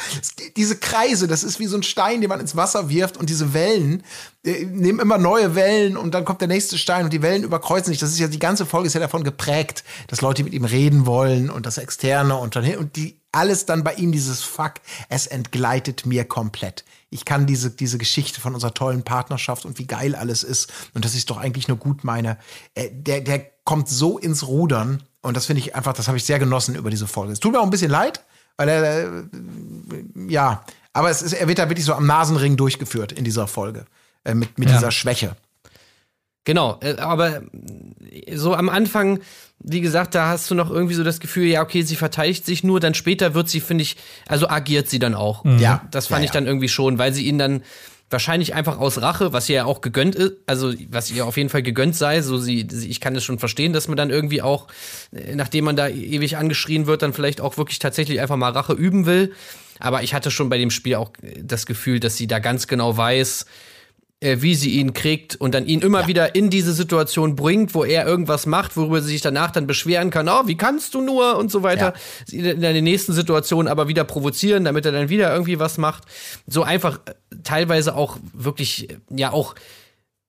Diese 0.57 0.77
Kreise, 0.77 1.27
das 1.27 1.45
ist 1.45 1.59
wie 1.61 1.67
so 1.67 1.77
ein 1.77 1.83
Stein, 1.83 2.21
den 2.21 2.29
man 2.29 2.41
ins 2.41 2.57
Wasser 2.57 2.89
wirft 2.89 3.17
und 3.17 3.31
diese 3.31 3.55
Wellen 3.55 4.03
äh, 4.45 4.67
nehmen 4.67 5.01
immer 5.01 5.17
neue 5.17 5.55
Wellen 5.55 5.97
und 5.97 6.13
dann 6.13 6.25
kommt 6.25 6.41
der 6.41 6.49
nächste 6.49 6.77
Stein 6.77 7.05
und 7.05 7.13
die 7.13 7.23
Wellen 7.23 7.45
überkreuzen 7.45 7.93
sich. 7.93 7.99
Das 7.99 8.11
ist 8.11 8.19
ja, 8.19 8.29
die 8.29 8.39
ganze 8.39 8.67
Folge 8.67 8.87
ist 8.87 8.95
ja 8.95 9.01
davon 9.01 9.25
geprägt, 9.25 9.85
dass 10.09 10.21
Leute 10.21 10.45
mit 10.45 10.53
ihm 10.53 10.65
reden 10.65 11.07
wollen 11.07 11.49
und 11.49 11.65
das 11.65 11.79
Externe 11.79 12.37
und 12.37 12.55
dann, 12.55 12.77
und 12.77 12.97
die, 12.97 13.19
alles 13.35 13.67
dann 13.67 13.85
bei 13.85 13.95
ihm 13.95 14.13
dieses 14.13 14.43
Fuck, 14.43 14.75
es 15.09 15.27
entgleitet 15.27 16.07
mir 16.07 16.25
komplett. 16.25 16.85
Ich 17.11 17.25
kann 17.25 17.47
diese, 17.47 17.71
diese 17.71 17.99
Geschichte 17.99 18.41
von 18.41 18.55
unserer 18.55 18.75
tollen 18.75 19.03
Partnerschaft 19.03 19.65
und 19.65 19.79
wie 19.79 19.87
geil 19.87 20.15
alles 20.15 20.43
ist 20.43 20.73
und 20.95 21.05
dass 21.05 21.13
ich 21.13 21.21
es 21.21 21.27
doch 21.27 21.37
eigentlich 21.37 21.69
nur 21.69 21.77
gut 21.77 22.05
meine, 22.05 22.39
äh, 22.75 22.91
der, 22.91 23.21
der 23.21 23.47
kommt 23.65 23.89
so 23.89 24.19
ins 24.19 24.47
Rudern 24.47 25.03
und 25.23 25.37
das 25.37 25.47
finde 25.47 25.61
ich 25.61 25.75
einfach, 25.75 25.93
das 25.93 26.09
habe 26.09 26.19
ich 26.19 26.25
sehr 26.25 26.39
genossen 26.39 26.75
über 26.75 26.91
diese 26.91 27.07
Folge. 27.07 27.33
Es 27.33 27.41
tut 27.41 27.53
mir 27.53 27.61
auch 27.61 27.65
ein 27.65 27.71
bisschen 27.71 27.91
leid, 27.91 28.25
weil 28.57 28.69
er, 28.69 29.05
äh, 29.05 29.25
ja, 30.29 30.65
aber 30.93 31.11
es 31.11 31.23
ist, 31.23 31.33
er 31.33 31.49
wird 31.49 31.59
da 31.59 31.69
wirklich 31.69 31.85
so 31.85 31.95
am 31.95 32.07
Nasenring 32.07 32.57
durchgeführt 32.57 33.13
in 33.13 33.25
dieser 33.25 33.47
Folge 33.47 33.87
äh, 34.25 34.35
mit, 34.35 34.59
mit 34.59 34.69
ja. 34.69 34.77
dieser 34.77 34.91
Schwäche. 34.91 35.37
Genau, 36.45 36.79
äh, 36.83 36.97
aber 36.99 37.43
so 38.33 38.55
am 38.55 38.69
Anfang, 38.69 39.21
wie 39.61 39.81
gesagt, 39.81 40.15
da 40.15 40.29
hast 40.29 40.51
du 40.51 40.55
noch 40.55 40.71
irgendwie 40.71 40.95
so 40.95 41.03
das 41.03 41.21
Gefühl, 41.21 41.47
ja, 41.47 41.63
okay, 41.63 41.83
sie 41.83 41.97
verteidigt 41.97 42.45
sich 42.45 42.63
nur, 42.63 42.81
dann 42.81 42.95
später 42.95 43.35
wird 43.35 43.49
sie, 43.49 43.61
finde 43.61 43.83
ich, 43.83 43.97
also 44.29 44.49
agiert 44.49 44.89
sie 44.89 44.99
dann 44.99 45.15
auch. 45.15 45.45
Mhm. 45.45 45.59
Ja. 45.59 45.83
Das 45.91 46.09
fand 46.09 46.21
ja, 46.21 46.27
ich 46.27 46.31
dann 46.31 46.47
irgendwie 46.47 46.69
schon, 46.69 46.99
weil 46.99 47.13
sie 47.15 47.27
ihn 47.27 47.39
dann 47.39 47.63
wahrscheinlich 48.11 48.55
einfach 48.55 48.79
aus 48.79 49.01
Rache, 49.01 49.33
was 49.33 49.49
ihr 49.49 49.57
ja 49.57 49.65
auch 49.65 49.81
gegönnt 49.81 50.15
ist, 50.15 50.35
also 50.47 50.73
was 50.91 51.11
ihr 51.11 51.27
auf 51.27 51.37
jeden 51.37 51.49
Fall 51.49 51.63
gegönnt 51.63 51.97
sei, 51.97 52.21
so 52.21 52.37
sie, 52.37 52.69
sie 52.71 52.89
ich 52.89 53.01
kann 53.01 53.17
es 53.17 53.25
schon 53.25 53.39
verstehen, 53.39 53.73
dass 53.73 53.89
man 53.89 53.97
dann 53.97 54.11
irgendwie 54.11 54.43
auch, 54.43 54.69
äh, 55.13 55.35
nachdem 55.35 55.65
man 55.65 55.77
da 55.77 55.89
ewig 55.89 56.37
angeschrien 56.37 56.87
wird, 56.87 57.03
dann 57.03 57.15
vielleicht 57.15 57.41
auch 57.41 57.57
wirklich 57.57 57.79
tatsächlich 57.79 58.21
einfach 58.21 58.37
mal 58.37 58.53
Rache 58.53 58.75
üben 58.75 59.07
will. 59.07 59.33
Aber 59.81 60.03
ich 60.03 60.15
hatte 60.15 60.31
schon 60.31 60.49
bei 60.51 60.59
dem 60.59 60.71
Spiel 60.71 60.95
auch 60.95 61.11
das 61.43 61.67
Gefühl, 61.67 61.99
dass 61.99 62.17
sie 62.17 62.27
da 62.27 62.39
ganz 62.39 62.69
genau 62.69 62.97
weiß, 62.97 63.47
äh, 64.25 64.41
wie 64.41 64.55
sie 64.55 64.71
ihn 64.71 64.95
kriegt 64.95 65.37
und 65.37 65.55
dann 65.55 65.67
ihn 65.67 65.81
immer 65.81 66.03
ja. 66.03 66.07
wieder 66.07 66.35
in 66.35 66.49
diese 66.49 66.73
Situation 66.73 67.37
bringt, 67.37 67.75
wo 67.75 67.85
er 67.85 68.07
irgendwas 68.07 68.47
macht, 68.47 68.75
worüber 68.77 69.03
sie 69.03 69.09
sich 69.09 69.21
danach 69.21 69.51
dann 69.51 69.67
beschweren 69.67 70.09
kann, 70.11 70.29
oh, 70.29 70.47
wie 70.47 70.57
kannst 70.57 70.95
du 70.95 71.03
nur 71.03 71.37
und 71.37 71.51
so 71.51 71.63
weiter. 71.63 71.93
Ja. 72.31 72.39
In 72.39 72.63
der 72.63 72.81
nächsten 72.81 73.13
Situation 73.13 73.69
aber 73.69 73.87
wieder 73.87 74.05
provozieren, 74.05 74.65
damit 74.65 74.87
er 74.87 74.93
dann 74.93 75.11
wieder 75.11 75.31
irgendwie 75.31 75.59
was 75.59 75.77
macht. 75.77 76.05
So 76.47 76.63
einfach 76.63 77.01
äh, 77.05 77.13
teilweise 77.43 77.95
auch 77.95 78.17
wirklich, 78.33 78.89
ja, 79.11 79.31
auch 79.31 79.55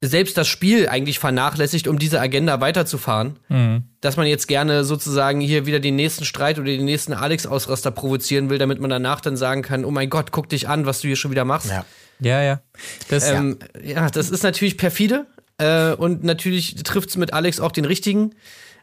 selbst 0.01 0.37
das 0.37 0.49
Spiel 0.49 0.89
eigentlich 0.89 1.19
vernachlässigt, 1.19 1.87
um 1.87 1.97
diese 1.97 2.19
Agenda 2.19 2.59
weiterzufahren. 2.59 3.39
Mhm. 3.47 3.83
Dass 4.01 4.17
man 4.17 4.27
jetzt 4.27 4.47
gerne 4.47 4.83
sozusagen 4.83 5.39
hier 5.39 5.65
wieder 5.65 5.79
den 5.79 5.95
nächsten 5.95 6.25
Streit 6.25 6.59
oder 6.59 6.67
den 6.67 6.83
nächsten 6.83 7.13
Alex-Ausraster 7.13 7.91
provozieren 7.91 8.49
will, 8.49 8.57
damit 8.57 8.81
man 8.81 8.89
danach 8.89 9.21
dann 9.21 9.37
sagen 9.37 9.61
kann, 9.61 9.85
oh 9.85 9.91
mein 9.91 10.09
Gott, 10.09 10.33
guck 10.33 10.49
dich 10.49 10.67
an, 10.67 10.85
was 10.85 10.99
du 10.99 11.07
hier 11.07 11.15
schon 11.15 11.31
wieder 11.31 11.45
machst. 11.45 11.69
Ja. 11.69 11.85
Ja, 12.19 12.41
ja. 12.41 12.61
Das, 13.09 13.29
ähm, 13.29 13.59
ja. 13.81 14.03
ja. 14.03 14.09
das 14.09 14.29
ist 14.29 14.43
natürlich 14.43 14.77
perfide 14.77 15.27
äh, 15.57 15.93
und 15.93 16.23
natürlich 16.23 16.75
trifft 16.83 17.09
es 17.09 17.17
mit 17.17 17.33
Alex 17.33 17.59
auch 17.59 17.71
den 17.71 17.85
richtigen, 17.85 18.35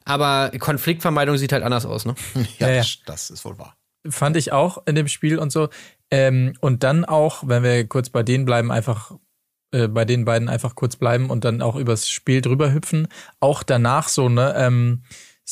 aber 0.04 0.50
Konfliktvermeidung 0.58 1.36
sieht 1.36 1.52
halt 1.52 1.62
anders 1.62 1.86
aus, 1.86 2.04
ne? 2.04 2.14
ja, 2.58 2.68
ja, 2.68 2.76
das, 2.78 2.98
das 3.06 3.30
ist 3.30 3.44
wohl 3.44 3.58
wahr. 3.58 3.76
Fand 4.08 4.36
ich 4.36 4.52
auch 4.52 4.82
in 4.86 4.94
dem 4.94 5.08
Spiel 5.08 5.38
und 5.38 5.52
so. 5.52 5.68
Ähm, 6.10 6.54
und 6.60 6.82
dann 6.82 7.04
auch, 7.04 7.44
wenn 7.46 7.62
wir 7.62 7.86
kurz 7.86 8.10
bei 8.10 8.22
denen 8.22 8.44
bleiben, 8.44 8.72
einfach 8.72 9.12
äh, 9.72 9.88
bei 9.88 10.04
den 10.04 10.24
beiden 10.24 10.48
einfach 10.48 10.74
kurz 10.74 10.96
bleiben 10.96 11.30
und 11.30 11.44
dann 11.44 11.62
auch 11.62 11.76
übers 11.76 12.10
Spiel 12.10 12.42
drüber 12.42 12.72
hüpfen. 12.72 13.08
Auch 13.40 13.62
danach 13.62 14.08
so, 14.08 14.28
ne, 14.28 14.54
ähm, 14.56 15.02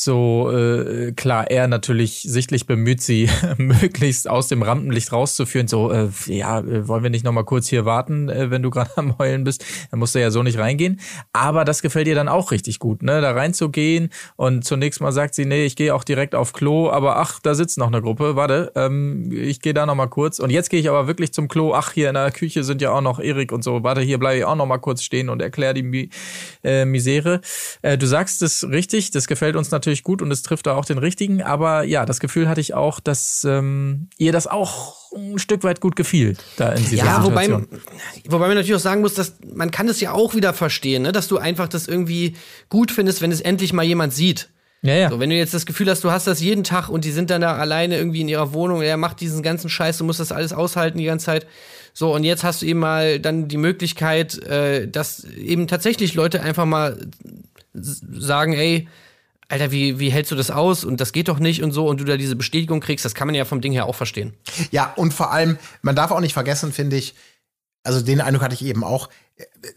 so 0.02 0.50
äh, 0.50 1.12
klar, 1.12 1.50
er 1.50 1.68
natürlich 1.68 2.22
sichtlich 2.22 2.66
bemüht, 2.66 3.02
sie 3.02 3.28
möglichst 3.58 4.30
aus 4.30 4.48
dem 4.48 4.62
Rampenlicht 4.62 5.12
rauszuführen. 5.12 5.68
So, 5.68 5.92
äh, 5.92 6.08
ja, 6.26 6.60
äh, 6.60 6.88
wollen 6.88 7.02
wir 7.02 7.10
nicht 7.10 7.24
noch 7.24 7.32
mal 7.32 7.44
kurz 7.44 7.68
hier 7.68 7.84
warten, 7.84 8.30
äh, 8.30 8.50
wenn 8.50 8.62
du 8.62 8.70
gerade 8.70 8.90
am 8.96 9.18
Heulen 9.18 9.44
bist? 9.44 9.62
Dann 9.90 10.00
musst 10.00 10.14
du 10.14 10.20
ja 10.20 10.30
so 10.30 10.42
nicht 10.42 10.58
reingehen. 10.58 11.00
Aber 11.34 11.66
das 11.66 11.82
gefällt 11.82 12.08
ihr 12.08 12.14
dann 12.14 12.28
auch 12.28 12.50
richtig 12.50 12.78
gut, 12.78 13.02
ne? 13.02 13.20
Da 13.20 13.32
reinzugehen 13.32 14.08
und 14.36 14.64
zunächst 14.64 15.02
mal 15.02 15.12
sagt 15.12 15.34
sie, 15.34 15.44
nee, 15.44 15.66
ich 15.66 15.76
gehe 15.76 15.94
auch 15.94 16.04
direkt 16.04 16.34
auf 16.34 16.54
Klo, 16.54 16.90
aber 16.90 17.18
ach, 17.18 17.38
da 17.42 17.54
sitzt 17.54 17.76
noch 17.76 17.88
eine 17.88 18.00
Gruppe. 18.00 18.36
Warte, 18.36 18.72
ähm, 18.76 19.30
ich 19.32 19.60
gehe 19.60 19.74
da 19.74 19.84
noch 19.84 19.94
mal 19.94 20.06
kurz. 20.06 20.38
Und 20.38 20.48
jetzt 20.48 20.70
gehe 20.70 20.80
ich 20.80 20.88
aber 20.88 21.08
wirklich 21.08 21.32
zum 21.34 21.48
Klo. 21.48 21.74
Ach, 21.74 21.92
hier 21.92 22.08
in 22.08 22.14
der 22.14 22.30
Küche 22.30 22.64
sind 22.64 22.80
ja 22.80 22.92
auch 22.92 23.02
noch 23.02 23.18
Erik 23.18 23.52
und 23.52 23.62
so. 23.62 23.82
Warte, 23.82 24.00
hier 24.00 24.18
bleibe 24.18 24.38
ich 24.38 24.44
auch 24.44 24.56
noch 24.56 24.66
mal 24.66 24.78
kurz 24.78 25.02
stehen 25.02 25.28
und 25.28 25.42
erkläre 25.42 25.74
die 25.74 26.10
äh, 26.64 26.86
Misere. 26.86 27.42
Äh, 27.82 27.98
du 27.98 28.06
sagst 28.06 28.40
es 28.40 28.66
richtig, 28.66 29.10
das 29.10 29.26
gefällt 29.26 29.56
uns 29.56 29.70
natürlich 29.70 29.89
natürlich 29.90 30.04
gut 30.04 30.22
und 30.22 30.30
es 30.30 30.42
trifft 30.42 30.66
da 30.66 30.74
auch 30.74 30.84
den 30.84 30.98
richtigen. 30.98 31.42
Aber 31.42 31.84
ja, 31.84 32.06
das 32.06 32.20
Gefühl 32.20 32.48
hatte 32.48 32.60
ich 32.60 32.74
auch, 32.74 33.00
dass 33.00 33.44
ähm, 33.44 34.08
ihr 34.16 34.32
das 34.32 34.46
auch 34.46 34.96
ein 35.14 35.38
Stück 35.38 35.64
weit 35.64 35.80
gut 35.80 35.96
gefiel 35.96 36.36
da 36.56 36.70
in 36.72 36.84
dieser 36.84 37.04
ja, 37.04 37.22
Situation. 37.22 37.66
Wobei, 37.68 38.32
wobei 38.32 38.46
man 38.46 38.56
natürlich 38.56 38.76
auch 38.76 38.80
sagen 38.80 39.00
muss, 39.00 39.14
dass 39.14 39.34
man 39.52 39.70
kann 39.70 39.88
es 39.88 40.00
ja 40.00 40.12
auch 40.12 40.34
wieder 40.34 40.54
verstehen, 40.54 41.02
ne? 41.02 41.12
dass 41.12 41.28
du 41.28 41.38
einfach 41.38 41.68
das 41.68 41.88
irgendwie 41.88 42.36
gut 42.68 42.92
findest, 42.92 43.20
wenn 43.20 43.32
es 43.32 43.40
endlich 43.40 43.72
mal 43.72 43.82
jemand 43.82 44.14
sieht. 44.14 44.50
Ja, 44.82 44.94
ja. 44.94 45.10
So, 45.10 45.20
wenn 45.20 45.28
du 45.28 45.36
jetzt 45.36 45.52
das 45.52 45.66
Gefühl 45.66 45.90
hast, 45.90 46.04
du 46.04 46.10
hast 46.10 46.26
das 46.26 46.40
jeden 46.40 46.64
Tag 46.64 46.88
und 46.88 47.04
die 47.04 47.10
sind 47.10 47.28
dann 47.28 47.42
da 47.42 47.56
alleine 47.56 47.98
irgendwie 47.98 48.22
in 48.22 48.28
ihrer 48.28 48.54
Wohnung, 48.54 48.80
er 48.80 48.96
macht 48.96 49.20
diesen 49.20 49.42
ganzen 49.42 49.68
Scheiß, 49.68 49.98
du 49.98 50.04
musst 50.04 50.20
das 50.20 50.32
alles 50.32 50.54
aushalten 50.54 50.96
die 50.96 51.04
ganze 51.04 51.26
Zeit. 51.26 51.46
So, 51.92 52.14
und 52.14 52.24
jetzt 52.24 52.44
hast 52.44 52.62
du 52.62 52.66
eben 52.66 52.78
mal 52.78 53.18
dann 53.18 53.48
die 53.48 53.58
Möglichkeit, 53.58 54.38
äh, 54.44 54.88
dass 54.88 55.24
eben 55.24 55.66
tatsächlich 55.66 56.14
Leute 56.14 56.40
einfach 56.40 56.64
mal 56.64 56.96
sagen, 57.74 58.54
ey, 58.54 58.88
Alter, 59.50 59.72
wie, 59.72 59.98
wie 59.98 60.10
hältst 60.10 60.30
du 60.30 60.36
das 60.36 60.50
aus? 60.50 60.84
Und 60.84 61.00
das 61.00 61.12
geht 61.12 61.28
doch 61.28 61.40
nicht 61.40 61.62
und 61.62 61.72
so, 61.72 61.88
und 61.88 62.00
du 62.00 62.04
da 62.04 62.16
diese 62.16 62.36
Bestätigung 62.36 62.80
kriegst, 62.80 63.04
das 63.04 63.14
kann 63.14 63.26
man 63.26 63.34
ja 63.34 63.44
vom 63.44 63.60
Ding 63.60 63.72
her 63.72 63.86
auch 63.86 63.96
verstehen. 63.96 64.34
Ja, 64.70 64.92
und 64.96 65.12
vor 65.12 65.32
allem, 65.32 65.58
man 65.82 65.96
darf 65.96 66.12
auch 66.12 66.20
nicht 66.20 66.34
vergessen, 66.34 66.72
finde 66.72 66.96
ich, 66.96 67.14
also 67.82 68.00
den 68.00 68.20
Eindruck 68.20 68.44
hatte 68.44 68.54
ich 68.54 68.64
eben 68.64 68.84
auch, 68.84 69.08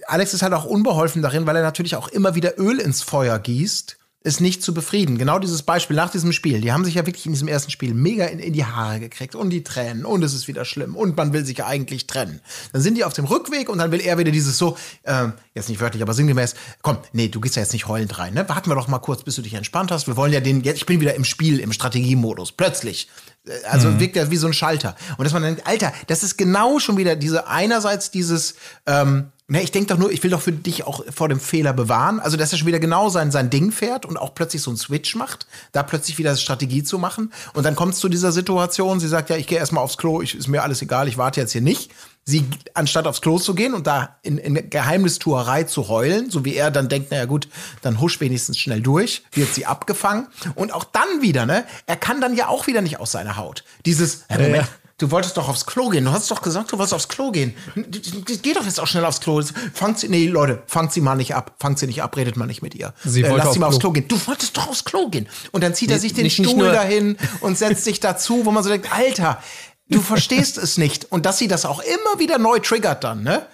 Alex 0.06 0.34
ist 0.34 0.44
halt 0.44 0.54
auch 0.54 0.66
unbeholfen 0.66 1.22
darin, 1.22 1.48
weil 1.48 1.56
er 1.56 1.64
natürlich 1.64 1.96
auch 1.96 2.08
immer 2.08 2.36
wieder 2.36 2.60
Öl 2.60 2.80
ins 2.80 3.02
Feuer 3.02 3.40
gießt 3.40 3.98
es 4.24 4.40
nicht 4.40 4.64
zu 4.64 4.74
befrieden. 4.74 5.18
Genau 5.18 5.38
dieses 5.38 5.64
Beispiel 5.64 5.98
nach 5.98 6.10
diesem 6.10 6.32
Spiel. 6.32 6.62
Die 6.62 6.72
haben 6.72 6.86
sich 6.86 6.96
ja 6.96 7.06
wirklich 7.06 7.26
in 7.26 7.34
diesem 7.34 7.50
ersten 7.50 7.72
Spiel 7.72 7.94
mega 7.94 8.26
in, 8.26 8.40
in, 8.40 8.54
die 8.54 8.66
Haare 8.66 9.02
gekriegt 9.02 9.36
und 9.36 9.50
die 9.50 9.64
Tränen 9.64 10.06
und 10.06 10.24
es 10.24 10.34
ist 10.34 10.48
wieder 10.48 10.64
schlimm 10.64 10.96
und 10.96 11.18
man 11.18 11.34
will 11.34 11.46
sich 11.46 11.58
ja 11.58 11.68
eigentlich 11.68 12.08
trennen. 12.08 12.40
Dann 12.72 12.82
sind 12.82 12.96
die 12.96 13.04
auf 13.04 13.14
dem 13.14 13.26
Rückweg 13.26 13.68
und 13.68 13.80
dann 13.80 13.92
will 13.92 14.00
er 14.00 14.18
wieder 14.18 14.32
dieses 14.32 14.58
so, 14.58 14.78
äh, 15.04 15.28
jetzt 15.54 15.68
nicht 15.68 15.82
wörtlich, 15.82 16.02
aber 16.02 16.14
sinngemäß, 16.14 16.56
komm, 16.82 17.00
nee, 17.12 17.28
du 17.28 17.42
gehst 17.42 17.58
ja 17.58 17.62
jetzt 17.62 17.74
nicht 17.74 17.90
heulend 17.90 18.18
rein, 18.18 18.34
ne? 18.34 18.48
Warten 18.48 18.70
wir 18.70 18.76
doch 18.76 18.88
mal 18.88 19.00
kurz, 19.00 19.24
bis 19.24 19.36
du 19.36 19.42
dich 19.42 19.56
entspannt 19.56 19.92
hast. 19.92 20.08
Wir 20.08 20.16
wollen 20.16 20.32
ja 20.32 20.40
den, 20.40 20.64
jetzt, 20.64 20.78
ich 20.78 20.86
bin 20.86 21.02
wieder 21.02 21.16
im 21.16 21.26
Spiel, 21.26 21.60
im 21.60 21.74
Strategiemodus. 21.74 22.54
Plötzlich. 22.54 23.10
Äh, 23.46 23.52
also 23.66 23.90
mhm. 23.90 24.00
wirkt 24.00 24.16
er 24.16 24.32
wie 24.32 24.38
so 24.38 24.48
ein 24.48 24.54
Schalter. 24.54 24.96
Und 25.18 25.26
dass 25.26 25.34
man 25.34 25.44
denkt, 25.44 25.68
Alter, 25.68 25.92
das 26.08 26.24
ist 26.24 26.38
genau 26.38 26.80
schon 26.80 26.96
wieder 26.96 27.18
diese, 27.18 27.48
einerseits 27.48 28.10
dieses, 28.10 28.56
ähm, 28.86 29.33
Ne, 29.48 29.62
ich 29.62 29.72
denke 29.72 29.90
doch 29.94 29.98
nur, 29.98 30.10
ich 30.10 30.24
will 30.24 30.32
doch 30.32 30.42
für 30.42 30.54
dich 30.54 30.86
auch 30.88 31.04
vor 31.14 31.28
dem 31.28 31.40
Fehler 31.40 31.74
bewahren. 31.74 32.22
Also, 32.22 32.38
dass 32.38 32.54
er 32.54 32.58
schon 32.58 32.68
wieder 32.68 32.80
genau 32.80 33.10
sein, 33.10 33.30
sein 33.30 33.50
Ding 33.50 33.74
fährt 33.74 34.06
und 34.06 34.16
auch 34.16 34.34
plötzlich 34.34 34.62
so 34.62 34.72
einen 34.72 34.78
Switch 34.78 35.16
macht, 35.16 35.48
da 35.74 35.84
plötzlich 35.84 36.18
wieder 36.18 36.34
Strategie 36.38 36.84
zu 36.84 36.98
machen. 36.98 37.34
Und 37.54 37.66
dann 37.66 37.76
kommt 37.76 37.94
es 37.94 38.00
zu 38.00 38.08
dieser 38.08 38.32
Situation, 38.32 39.02
sie 39.02 39.10
sagt, 39.10 39.30
ja, 39.30 39.36
ich 39.36 39.46
gehe 39.46 39.58
erstmal 39.58 39.84
aufs 39.84 39.98
Klo, 39.98 40.22
ich, 40.22 40.34
ist 40.34 40.48
mir 40.48 40.64
alles 40.64 40.82
egal, 40.82 41.10
ich 41.10 41.18
warte 41.18 41.42
jetzt 41.42 41.52
hier 41.52 41.62
nicht. 41.62 41.92
Sie, 42.24 42.46
anstatt 42.74 43.06
aufs 43.06 43.20
Klo 43.20 43.38
zu 43.38 43.54
gehen 43.54 43.74
und 43.74 43.86
da 43.86 44.16
in, 44.22 44.38
in 44.38 44.70
Geheimnistuerei 44.70 45.64
zu 45.64 45.90
heulen, 45.90 46.30
so 46.30 46.46
wie 46.46 46.56
er 46.56 46.72
dann 46.72 46.88
denkt, 46.88 47.12
naja 47.12 47.26
gut, 47.26 47.50
dann 47.82 48.00
husch 48.00 48.22
wenigstens 48.22 48.58
schnell 48.58 48.80
durch, 48.80 49.24
wird 49.34 49.54
sie 49.54 49.66
abgefangen. 49.66 50.28
Und 50.56 50.74
auch 50.74 50.86
dann 50.86 51.22
wieder, 51.22 51.46
ne, 51.46 51.66
er 51.86 51.98
kann 51.98 52.22
dann 52.22 52.34
ja 52.38 52.48
auch 52.48 52.68
wieder 52.68 52.82
nicht 52.82 53.02
aus 53.02 53.12
seiner 53.12 53.36
Haut. 53.36 53.66
Dieses, 53.86 54.24
äh, 54.30 54.38
Moment, 54.38 54.56
ja. 54.56 54.83
Du 55.04 55.12
wolltest 55.12 55.36
doch 55.36 55.50
aufs 55.50 55.66
Klo 55.66 55.90
gehen. 55.90 56.06
Du 56.06 56.14
hast 56.14 56.32
doch 56.32 56.42
gesagt, 56.42 56.72
du 56.72 56.78
wolltest 56.78 56.94
aufs 56.94 57.10
Klo 57.10 57.30
gehen. 57.30 57.54
Geh 57.76 58.54
doch 58.54 58.64
jetzt 58.64 58.80
auch 58.80 58.88
schnell 58.88 59.04
aufs 59.04 59.20
Klo. 59.20 59.42
Fangt 59.74 60.00
sie, 60.00 60.08
nee, 60.08 60.28
Leute, 60.28 60.64
fangt 60.66 60.94
sie 60.94 61.02
mal 61.02 61.16
nicht 61.16 61.36
ab. 61.36 61.56
Fangt 61.60 61.78
sie 61.78 61.88
nicht 61.88 62.02
ab, 62.02 62.16
redet 62.16 62.38
mal 62.38 62.46
nicht 62.46 62.62
mit 62.62 62.74
ihr. 62.74 62.94
Sie 63.04 63.22
äh, 63.22 63.36
lass 63.36 63.52
sie 63.52 63.60
mal 63.60 63.68
aufs 63.68 63.80
Klo 63.80 63.92
gehen. 63.92 64.08
Du 64.08 64.18
wolltest 64.28 64.56
doch 64.56 64.70
aufs 64.70 64.86
Klo 64.86 65.10
gehen. 65.10 65.28
Und 65.52 65.62
dann 65.62 65.76
zieht 65.76 65.92
er 65.92 66.00
sich 66.00 66.14
den 66.14 66.24
nicht, 66.24 66.36
Stuhl 66.36 66.56
nicht 66.56 66.74
dahin 66.74 67.18
und 67.42 67.58
setzt 67.58 67.84
sich 67.84 68.00
dazu, 68.00 68.46
wo 68.46 68.52
man 68.52 68.64
so 68.64 68.70
denkt, 68.70 68.94
Alter, 68.94 69.44
du 69.90 70.00
verstehst 70.00 70.58
es 70.58 70.78
nicht. 70.78 71.12
Und 71.12 71.26
dass 71.26 71.38
sie 71.38 71.50
das 71.50 71.66
auch 71.66 71.82
immer 71.82 72.20
wieder 72.20 72.38
neu 72.38 72.60
triggert 72.60 73.04
dann, 73.04 73.24
ne? 73.24 73.46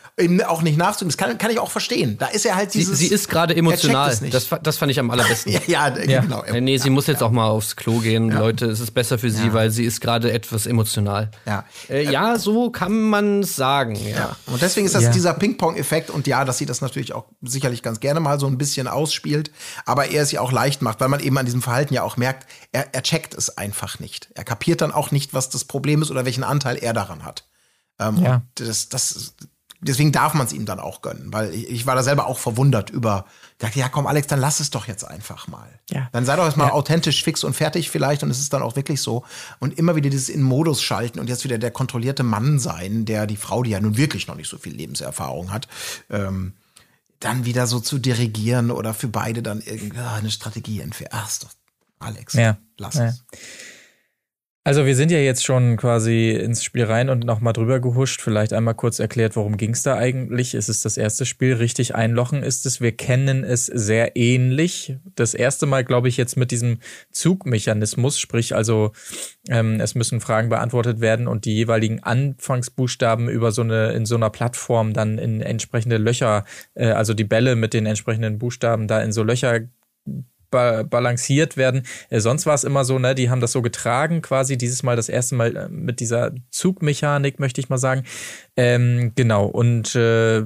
Auch 0.45 0.61
nicht 0.61 0.77
nachzugeben. 0.77 1.09
Das 1.09 1.17
kann, 1.17 1.37
kann 1.37 1.51
ich 1.51 1.59
auch 1.59 1.71
verstehen. 1.71 2.17
Da 2.17 2.27
ist 2.27 2.45
er 2.45 2.55
halt 2.55 2.73
dieses. 2.73 2.97
Sie, 2.97 3.07
sie 3.07 3.13
ist 3.13 3.29
gerade 3.29 3.55
emotional. 3.55 4.15
Das, 4.29 4.47
das 4.61 4.77
fand 4.77 4.91
ich 4.91 4.99
am 4.99 5.09
allerbesten. 5.11 5.51
ja, 5.67 5.87
ja, 5.89 5.97
ja, 6.03 6.21
genau. 6.21 6.43
Ja, 6.45 6.59
nee, 6.59 6.77
sie 6.77 6.89
muss 6.89 7.07
jetzt 7.07 7.23
auch 7.23 7.31
mal 7.31 7.47
aufs 7.47 7.75
Klo 7.75 7.99
gehen, 7.99 8.29
Leute. 8.29 8.65
Es 8.65 8.79
ist 8.79 8.91
besser 8.91 9.17
für 9.17 9.29
sie, 9.29 9.53
weil 9.53 9.71
sie 9.71 9.85
ist 9.85 10.01
gerade 10.01 10.31
etwas 10.31 10.65
emotional. 10.65 11.31
Ja, 11.45 11.65
äh, 11.89 12.09
ja, 12.09 12.37
so 12.37 12.69
kann 12.69 13.09
man 13.09 13.43
sagen. 13.43 13.95
Ja. 13.95 14.35
Und 14.47 14.61
deswegen 14.61 14.85
ist 14.85 14.95
das 14.95 15.11
dieser 15.11 15.33
Ping-Pong-Effekt 15.33 16.09
und 16.09 16.27
ja, 16.27 16.45
dass 16.45 16.57
sie 16.57 16.65
das 16.65 16.81
natürlich 16.81 17.13
auch 17.13 17.25
sicherlich 17.41 17.83
ganz 17.83 17.99
gerne 17.99 18.19
mal 18.19 18.39
so 18.39 18.47
ein 18.47 18.57
bisschen 18.57 18.87
ausspielt, 18.87 19.51
aber 19.85 20.09
er 20.11 20.23
es 20.23 20.31
ja 20.31 20.41
auch 20.41 20.51
leicht 20.51 20.81
macht, 20.81 20.99
weil 20.99 21.09
man 21.09 21.19
eben 21.19 21.37
an 21.37 21.45
diesem 21.45 21.61
Verhalten 21.61 21.93
ja 21.93 22.03
auch 22.03 22.17
merkt, 22.17 22.47
er, 22.71 22.93
er 22.93 23.03
checkt 23.03 23.33
es 23.33 23.57
einfach 23.57 23.99
nicht. 23.99 24.29
Er 24.35 24.43
kapiert 24.43 24.81
dann 24.81 24.91
auch 24.91 25.11
nicht, 25.11 25.33
was 25.33 25.49
das 25.49 25.65
Problem 25.65 26.01
ist 26.01 26.11
oder 26.11 26.25
welchen 26.25 26.43
Anteil 26.43 26.77
er 26.77 26.93
daran 26.93 27.23
hat. 27.23 27.45
Ähm, 27.99 28.17
ja. 28.17 28.41
das, 28.55 28.89
das, 28.89 29.35
deswegen 29.81 30.11
darf 30.11 30.33
man 30.33 30.45
es 30.45 30.53
ihm 30.53 30.65
dann 30.65 30.79
auch 30.79 31.01
gönnen, 31.01 31.31
weil 31.31 31.53
ich, 31.53 31.69
ich, 31.69 31.85
war 31.85 31.95
da 31.95 32.03
selber 32.03 32.27
auch 32.27 32.37
verwundert 32.37 32.89
über, 32.89 33.25
dachte, 33.57 33.79
ja 33.79 33.89
komm 33.89 34.07
Alex, 34.07 34.27
dann 34.27 34.39
lass 34.39 34.59
es 34.59 34.69
doch 34.69 34.87
jetzt 34.87 35.03
einfach 35.03 35.47
mal. 35.47 35.69
Ja. 35.89 36.09
Dann 36.11 36.25
sei 36.25 36.35
doch 36.35 36.45
erstmal 36.45 36.67
ja. 36.67 36.73
authentisch, 36.73 37.23
fix 37.23 37.43
und 37.43 37.53
fertig 37.53 37.89
vielleicht 37.89 38.23
und 38.23 38.29
es 38.29 38.39
ist 38.39 38.53
dann 38.53 38.61
auch 38.61 38.75
wirklich 38.75 39.01
so. 39.01 39.23
Und 39.59 39.77
immer 39.77 39.95
wieder 39.95 40.09
dieses 40.09 40.29
in 40.29 40.41
Modus 40.41 40.81
schalten 40.81 41.19
und 41.19 41.27
jetzt 41.27 41.43
wieder 41.43 41.57
der 41.57 41.71
kontrollierte 41.71 42.23
Mann 42.23 42.59
sein, 42.59 43.05
der 43.05 43.27
die 43.27 43.37
Frau, 43.37 43.63
die 43.63 43.71
ja 43.71 43.79
nun 43.79 43.97
wirklich 43.97 44.27
noch 44.27 44.35
nicht 44.35 44.49
so 44.49 44.57
viel 44.57 44.75
Lebenserfahrung 44.75 45.51
hat, 45.51 45.67
ähm, 46.09 46.53
dann 47.19 47.45
wieder 47.45 47.67
so 47.67 47.79
zu 47.79 47.99
dirigieren 47.99 48.71
oder 48.71 48.93
für 48.93 49.09
beide 49.09 49.41
dann 49.41 49.61
irgendeine 49.61 50.31
Strategie 50.31 50.81
entfernen. 50.81 51.11
Ach, 51.13 51.27
ist 51.27 51.43
doch 51.43 51.49
Alex, 51.99 52.33
ja. 52.33 52.57
lass 52.77 52.95
es. 52.95 53.23
Also 54.65 54.85
wir 54.85 54.95
sind 54.95 55.09
ja 55.09 55.19
jetzt 55.19 55.45
schon 55.45 55.77
quasi 55.77 56.31
ins 56.31 56.65
Spiel 56.65 56.83
rein 56.83 57.09
und 57.09 57.23
nochmal 57.23 57.53
drüber 57.53 57.79
gehuscht. 57.79 58.21
Vielleicht 58.21 58.51
einmal 58.51 58.75
kurz 58.75 58.99
erklärt, 58.99 59.37
worum 59.37 59.55
ging 59.55 59.71
es 59.71 59.83
da 59.83 59.95
eigentlich? 59.95 60.53
Es 60.53 60.67
ist 60.67 60.83
das 60.83 60.97
erste 60.97 61.25
Spiel, 61.25 61.53
richtig 61.53 61.95
einlochen 61.95 62.43
ist 62.43 62.65
es. 62.65 62.81
Wir 62.81 62.91
kennen 62.91 63.45
es 63.45 63.67
sehr 63.67 64.17
ähnlich. 64.17 64.97
Das 65.15 65.33
erste 65.33 65.65
Mal, 65.65 65.85
glaube 65.85 66.09
ich, 66.09 66.17
jetzt 66.17 66.35
mit 66.35 66.51
diesem 66.51 66.79
Zugmechanismus, 67.09 68.19
sprich 68.19 68.53
also 68.53 68.91
ähm, 69.47 69.79
es 69.79 69.95
müssen 69.95 70.19
Fragen 70.19 70.49
beantwortet 70.49 70.99
werden 70.99 71.27
und 71.27 71.45
die 71.45 71.55
jeweiligen 71.55 72.03
Anfangsbuchstaben 72.03 73.29
über 73.29 73.53
so 73.53 73.61
eine 73.61 73.93
in 73.93 74.05
so 74.05 74.15
einer 74.17 74.29
Plattform 74.29 74.91
dann 74.91 75.17
in 75.19 75.41
entsprechende 75.41 75.97
Löcher, 75.97 76.43
äh, 76.75 76.89
also 76.89 77.13
die 77.13 77.23
Bälle 77.23 77.55
mit 77.55 77.73
den 77.73 77.85
entsprechenden 77.85 78.39
Buchstaben 78.39 78.87
da 78.87 79.01
in 79.01 79.13
so 79.13 79.23
Löcher 79.23 79.61
ba 80.49 80.83
balanciert 80.83 81.57
werden. 81.57 81.83
Äh, 82.09 82.19
sonst 82.19 82.45
war 82.45 82.53
es 82.55 82.63
immer 82.63 82.85
so, 82.85 82.99
ne, 82.99 83.15
die 83.15 83.29
haben 83.29 83.41
das 83.41 83.51
so 83.51 83.61
getragen, 83.61 84.21
quasi 84.21 84.57
dieses 84.57 84.83
Mal 84.83 84.95
das 84.95 85.09
erste 85.09 85.35
Mal 85.35 85.55
äh, 85.55 85.69
mit 85.69 85.99
dieser 85.99 86.31
Zugmechanik, 86.51 87.39
möchte 87.39 87.61
ich 87.61 87.69
mal 87.69 87.77
sagen. 87.77 88.03
Ähm, 88.55 89.13
genau, 89.15 89.45
und 89.45 89.95
äh, 89.95 90.43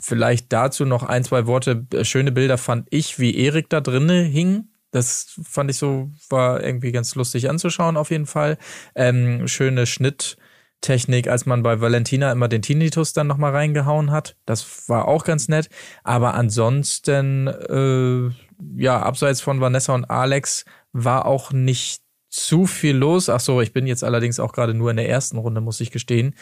vielleicht 0.00 0.52
dazu 0.52 0.84
noch 0.84 1.02
ein, 1.02 1.24
zwei 1.24 1.46
Worte. 1.46 1.86
Äh, 1.92 2.04
schöne 2.04 2.32
Bilder 2.32 2.58
fand 2.58 2.86
ich, 2.90 3.18
wie 3.18 3.36
Erik 3.36 3.68
da 3.68 3.80
drinnen 3.80 4.26
hing. 4.26 4.68
Das 4.90 5.38
fand 5.42 5.70
ich 5.70 5.78
so, 5.78 6.10
war 6.28 6.62
irgendwie 6.62 6.92
ganz 6.92 7.14
lustig 7.14 7.48
anzuschauen, 7.48 7.96
auf 7.96 8.10
jeden 8.10 8.26
Fall. 8.26 8.58
Ähm, 8.94 9.48
schöne 9.48 9.86
Schnitt. 9.86 10.36
Technik, 10.82 11.28
als 11.28 11.46
man 11.46 11.62
bei 11.62 11.80
Valentina 11.80 12.30
immer 12.30 12.48
den 12.48 12.60
Tinnitus 12.60 13.14
dann 13.14 13.28
nochmal 13.28 13.52
reingehauen 13.52 14.10
hat. 14.10 14.36
Das 14.44 14.88
war 14.88 15.08
auch 15.08 15.24
ganz 15.24 15.48
nett. 15.48 15.70
Aber 16.02 16.34
ansonsten, 16.34 17.46
äh, 17.46 18.30
ja, 18.76 19.00
abseits 19.00 19.40
von 19.40 19.60
Vanessa 19.60 19.94
und 19.94 20.04
Alex 20.04 20.64
war 20.92 21.26
auch 21.26 21.52
nicht 21.52 22.02
zu 22.28 22.66
viel 22.66 22.96
los. 22.96 23.28
Ach 23.28 23.40
so, 23.40 23.60
ich 23.60 23.72
bin 23.72 23.86
jetzt 23.86 24.04
allerdings 24.04 24.40
auch 24.40 24.52
gerade 24.52 24.74
nur 24.74 24.90
in 24.90 24.96
der 24.96 25.08
ersten 25.08 25.38
Runde, 25.38 25.60
muss 25.60 25.80
ich 25.80 25.90
gestehen. 25.90 26.34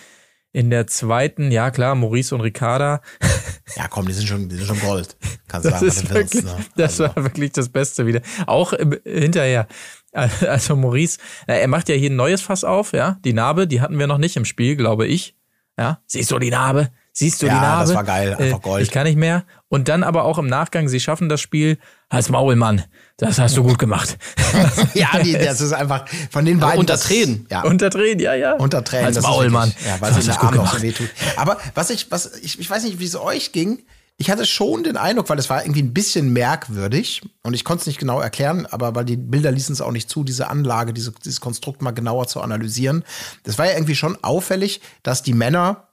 In 0.52 0.70
der 0.70 0.86
zweiten, 0.86 1.52
ja 1.52 1.70
klar, 1.70 1.94
Maurice 1.94 2.34
und 2.34 2.40
Ricarda. 2.40 3.00
Ja, 3.76 3.86
komm, 3.86 4.04
die 4.06 4.12
sind 4.12 4.26
schon, 4.26 4.48
die 4.48 4.56
sind 4.56 4.66
schon 4.66 4.80
Gold. 4.80 5.16
Kannst 5.46 5.64
das 5.64 5.74
sagen, 5.74 5.86
ist 5.86 6.10
wirklich, 6.10 6.42
willst, 6.42 6.58
ne? 6.58 6.64
Das 6.74 7.00
also. 7.00 7.14
war 7.14 7.22
wirklich 7.22 7.52
das 7.52 7.68
Beste 7.68 8.04
wieder. 8.04 8.20
Auch 8.46 8.74
hinterher. 9.04 9.68
Also 10.12 10.74
Maurice, 10.74 11.18
er 11.46 11.68
macht 11.68 11.88
ja 11.88 11.94
hier 11.94 12.10
ein 12.10 12.16
neues 12.16 12.40
Fass 12.40 12.64
auf, 12.64 12.92
ja. 12.92 13.18
Die 13.24 13.32
Narbe, 13.32 13.68
die 13.68 13.80
hatten 13.80 13.96
wir 13.96 14.08
noch 14.08 14.18
nicht 14.18 14.36
im 14.36 14.44
Spiel, 14.44 14.74
glaube 14.74 15.06
ich. 15.06 15.36
Ja, 15.78 16.02
siehst 16.06 16.32
du 16.32 16.40
die 16.40 16.50
Narbe? 16.50 16.90
Siehst 17.12 17.42
du 17.42 17.46
ja, 17.46 17.54
die 17.54 17.60
Narbe? 17.60 17.86
das 17.86 17.94
war 17.94 18.04
geil, 18.04 18.34
einfach 18.34 18.58
äh, 18.58 18.60
Gold. 18.60 18.82
Ich 18.82 18.90
kann 18.90 19.06
nicht 19.06 19.16
mehr. 19.16 19.44
Und 19.68 19.88
dann 19.88 20.02
aber 20.02 20.24
auch 20.24 20.38
im 20.38 20.48
Nachgang, 20.48 20.88
sie 20.88 20.98
schaffen 20.98 21.28
das 21.28 21.40
Spiel. 21.40 21.78
Als 22.10 22.28
Maul, 22.28 22.56
Mann. 22.56 22.82
Das 23.18 23.38
hast 23.38 23.56
du 23.56 23.62
gut 23.62 23.78
gemacht. 23.78 24.18
ja, 24.94 25.10
die, 25.22 25.32
das 25.32 25.60
ist 25.60 25.72
einfach 25.72 26.06
von 26.30 26.44
den 26.44 26.58
beiden. 26.58 26.80
Unter 26.80 26.98
Tränen. 26.98 27.46
Ja. 27.50 27.62
Unter 27.62 27.88
Tränen, 27.88 28.18
ja, 28.18 28.34
ja. 28.34 28.54
Unter 28.54 28.82
Tränen. 28.82 29.06
Als 29.06 29.20
Maul, 29.22 29.48
Mann. 29.48 29.72
Ja, 29.86 30.00
weil 30.00 30.12
sie 30.14 30.26
der 30.26 30.42
Arm 30.42 30.58
auch 30.58 30.74
so 30.74 30.82
wehtut. 30.82 31.08
Aber 31.36 31.58
was 31.74 31.90
ich, 31.90 32.10
was, 32.10 32.38
ich, 32.42 32.58
ich 32.58 32.68
weiß 32.68 32.82
nicht, 32.82 32.98
wie 32.98 33.04
es 33.04 33.16
euch 33.16 33.52
ging. 33.52 33.84
Ich 34.16 34.30
hatte 34.30 34.44
schon 34.44 34.84
den 34.84 34.98
Eindruck, 34.98 35.30
weil 35.30 35.38
es 35.38 35.48
war 35.48 35.62
irgendwie 35.62 35.80
ein 35.80 35.94
bisschen 35.94 36.30
merkwürdig 36.34 37.22
und 37.42 37.54
ich 37.54 37.64
konnte 37.64 37.80
es 37.80 37.86
nicht 37.86 37.98
genau 37.98 38.20
erklären, 38.20 38.66
aber 38.66 38.94
weil 38.94 39.06
die 39.06 39.16
Bilder 39.16 39.50
ließen 39.50 39.72
es 39.72 39.80
auch 39.80 39.92
nicht 39.92 40.10
zu, 40.10 40.24
diese 40.24 40.50
Anlage, 40.50 40.92
diese, 40.92 41.12
dieses 41.24 41.40
Konstrukt 41.40 41.80
mal 41.80 41.92
genauer 41.92 42.26
zu 42.26 42.42
analysieren. 42.42 43.02
Das 43.44 43.56
war 43.56 43.64
ja 43.64 43.72
irgendwie 43.72 43.94
schon 43.94 44.22
auffällig, 44.22 44.82
dass 45.02 45.22
die 45.22 45.32
Männer 45.32 45.88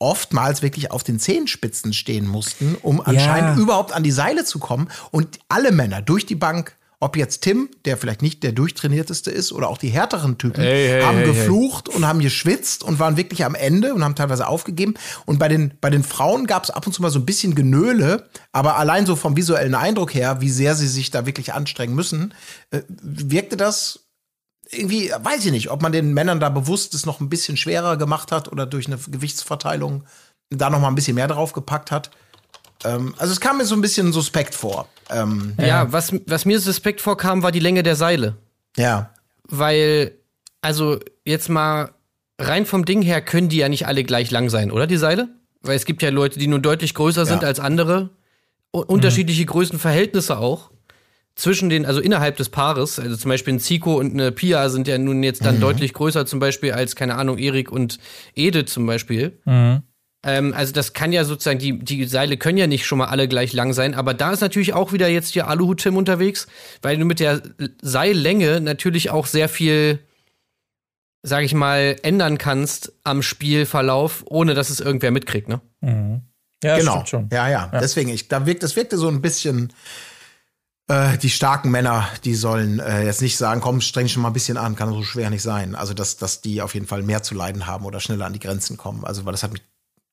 oftmals 0.00 0.62
wirklich 0.62 0.90
auf 0.90 1.04
den 1.04 1.20
Zehenspitzen 1.20 1.92
stehen 1.92 2.26
mussten, 2.26 2.74
um 2.82 3.00
anscheinend 3.00 3.56
ja. 3.56 3.62
überhaupt 3.62 3.92
an 3.92 4.02
die 4.02 4.10
Seile 4.10 4.44
zu 4.44 4.58
kommen. 4.58 4.88
Und 5.12 5.38
alle 5.48 5.70
Männer 5.70 6.02
durch 6.02 6.26
die 6.26 6.34
Bank, 6.34 6.74
ob 7.00 7.16
jetzt 7.16 7.42
Tim, 7.42 7.68
der 7.84 7.96
vielleicht 7.96 8.22
nicht 8.22 8.42
der 8.42 8.52
durchtrainierteste 8.52 9.30
ist, 9.30 9.52
oder 9.52 9.68
auch 9.68 9.78
die 9.78 9.88
härteren 9.88 10.38
Typen, 10.38 10.62
hey, 10.62 10.88
hey, 10.88 11.02
haben 11.02 11.18
hey, 11.18 11.26
geflucht 11.26 11.88
und 11.88 12.06
haben 12.06 12.20
geschwitzt 12.20 12.82
und 12.82 12.98
waren 12.98 13.16
wirklich 13.16 13.44
am 13.44 13.54
Ende 13.54 13.94
und 13.94 14.02
haben 14.02 14.14
teilweise 14.14 14.46
aufgegeben. 14.46 14.94
Und 15.26 15.38
bei 15.38 15.48
den, 15.48 15.74
bei 15.80 15.90
den 15.90 16.02
Frauen 16.02 16.46
gab 16.46 16.64
es 16.64 16.70
ab 16.70 16.86
und 16.86 16.92
zu 16.92 17.02
mal 17.02 17.10
so 17.10 17.18
ein 17.18 17.26
bisschen 17.26 17.54
Genöle, 17.54 18.28
aber 18.52 18.76
allein 18.76 19.04
so 19.06 19.16
vom 19.16 19.36
visuellen 19.36 19.74
Eindruck 19.74 20.14
her, 20.14 20.40
wie 20.40 20.50
sehr 20.50 20.74
sie 20.74 20.88
sich 20.88 21.10
da 21.10 21.26
wirklich 21.26 21.52
anstrengen 21.52 21.94
müssen, 21.94 22.34
äh, 22.70 22.80
wirkte 22.88 23.56
das 23.58 24.09
irgendwie, 24.72 25.10
weiß 25.10 25.44
ich 25.46 25.52
nicht, 25.52 25.70
ob 25.70 25.82
man 25.82 25.92
den 25.92 26.14
Männern 26.14 26.40
da 26.40 26.48
bewusst 26.48 26.94
es 26.94 27.06
noch 27.06 27.20
ein 27.20 27.28
bisschen 27.28 27.56
schwerer 27.56 27.96
gemacht 27.96 28.32
hat 28.32 28.50
oder 28.50 28.66
durch 28.66 28.86
eine 28.86 28.98
Gewichtsverteilung 28.98 30.04
da 30.50 30.70
noch 30.70 30.80
mal 30.80 30.88
ein 30.88 30.94
bisschen 30.94 31.14
mehr 31.14 31.28
drauf 31.28 31.52
gepackt 31.52 31.90
hat. 31.90 32.10
Ähm, 32.84 33.14
also 33.18 33.32
es 33.32 33.40
kam 33.40 33.58
mir 33.58 33.64
so 33.64 33.74
ein 33.74 33.80
bisschen 33.80 34.12
suspekt 34.12 34.54
vor. 34.54 34.88
Ähm, 35.10 35.54
ja, 35.58 35.66
ja, 35.66 35.92
was, 35.92 36.12
was 36.26 36.44
mir 36.44 36.60
suspekt 36.60 37.00
vorkam, 37.00 37.42
war 37.42 37.52
die 37.52 37.60
Länge 37.60 37.82
der 37.82 37.96
Seile. 37.96 38.36
Ja. 38.76 39.10
Weil, 39.44 40.12
also 40.60 40.98
jetzt 41.24 41.48
mal 41.48 41.92
rein 42.38 42.66
vom 42.66 42.84
Ding 42.84 43.02
her 43.02 43.20
können 43.20 43.48
die 43.48 43.58
ja 43.58 43.68
nicht 43.68 43.86
alle 43.86 44.04
gleich 44.04 44.30
lang 44.30 44.50
sein, 44.50 44.70
oder 44.70 44.86
die 44.86 44.96
Seile? 44.96 45.28
Weil 45.62 45.76
es 45.76 45.84
gibt 45.84 46.02
ja 46.02 46.10
Leute, 46.10 46.38
die 46.38 46.46
nun 46.46 46.62
deutlich 46.62 46.94
größer 46.94 47.26
sind 47.26 47.42
ja. 47.42 47.48
als 47.48 47.60
andere. 47.60 48.10
U 48.74 48.80
unterschiedliche 48.80 49.42
mhm. 49.42 49.46
Größenverhältnisse 49.46 50.38
auch. 50.38 50.70
Zwischen 51.40 51.70
den, 51.70 51.86
also 51.86 52.02
innerhalb 52.02 52.36
des 52.36 52.50
Paares, 52.50 52.98
also 52.98 53.16
zum 53.16 53.30
Beispiel 53.30 53.54
ein 53.54 53.60
Zico 53.60 53.94
und 53.94 54.12
eine 54.12 54.30
Pia 54.30 54.68
sind 54.68 54.86
ja 54.86 54.98
nun 54.98 55.22
jetzt 55.22 55.42
dann 55.42 55.56
mhm. 55.56 55.60
deutlich 55.60 55.94
größer, 55.94 56.26
zum 56.26 56.38
Beispiel 56.38 56.72
als, 56.72 56.96
keine 56.96 57.14
Ahnung, 57.14 57.38
Erik 57.38 57.72
und 57.72 57.98
Edith 58.34 58.66
zum 58.66 58.84
Beispiel. 58.84 59.40
Mhm. 59.46 59.82
Ähm, 60.22 60.52
also 60.52 60.74
das 60.74 60.92
kann 60.92 61.14
ja 61.14 61.24
sozusagen, 61.24 61.58
die, 61.58 61.78
die 61.78 62.04
Seile 62.04 62.36
können 62.36 62.58
ja 62.58 62.66
nicht 62.66 62.84
schon 62.84 62.98
mal 62.98 63.06
alle 63.06 63.26
gleich 63.26 63.54
lang 63.54 63.72
sein, 63.72 63.94
aber 63.94 64.12
da 64.12 64.32
ist 64.32 64.42
natürlich 64.42 64.74
auch 64.74 64.92
wieder 64.92 65.08
jetzt 65.08 65.32
hier 65.32 65.48
Aluhut-Tim 65.48 65.96
unterwegs, 65.96 66.46
weil 66.82 66.98
du 66.98 67.06
mit 67.06 67.20
der 67.20 67.40
Seillänge 67.80 68.60
natürlich 68.60 69.08
auch 69.08 69.24
sehr 69.24 69.48
viel, 69.48 70.00
sag 71.22 71.42
ich 71.42 71.54
mal, 71.54 71.96
ändern 72.02 72.36
kannst 72.36 72.92
am 73.02 73.22
Spielverlauf, 73.22 74.24
ohne 74.26 74.52
dass 74.52 74.68
es 74.68 74.80
irgendwer 74.80 75.10
mitkriegt, 75.10 75.48
ne? 75.48 75.62
Mhm. 75.80 76.20
Ja, 76.62 76.76
genau. 76.76 77.02
schon. 77.06 77.30
Ja, 77.32 77.48
ja, 77.48 77.70
ja. 77.72 77.80
Deswegen, 77.80 78.10
ich, 78.10 78.28
da 78.28 78.44
wirkt, 78.44 78.62
das 78.62 78.76
wirkte 78.76 78.98
so 78.98 79.08
ein 79.08 79.22
bisschen 79.22 79.72
äh, 80.90 81.18
die 81.18 81.30
starken 81.30 81.70
Männer, 81.70 82.08
die 82.24 82.34
sollen 82.34 82.80
äh, 82.80 83.04
jetzt 83.04 83.22
nicht 83.22 83.36
sagen, 83.36 83.60
komm, 83.60 83.80
streng 83.80 84.08
schon 84.08 84.22
mal 84.22 84.30
ein 84.30 84.34
bisschen 84.34 84.56
an, 84.56 84.74
kann 84.74 84.92
so 84.92 85.04
schwer 85.04 85.30
nicht 85.30 85.42
sein. 85.42 85.76
Also, 85.76 85.94
dass, 85.94 86.16
dass 86.16 86.40
die 86.40 86.62
auf 86.62 86.74
jeden 86.74 86.86
Fall 86.86 87.02
mehr 87.02 87.22
zu 87.22 87.34
leiden 87.34 87.66
haben 87.66 87.84
oder 87.84 88.00
schneller 88.00 88.26
an 88.26 88.32
die 88.32 88.40
Grenzen 88.40 88.76
kommen. 88.76 89.04
Also, 89.04 89.24
weil 89.24 89.32
das 89.32 89.44
hat 89.44 89.52
mich 89.52 89.62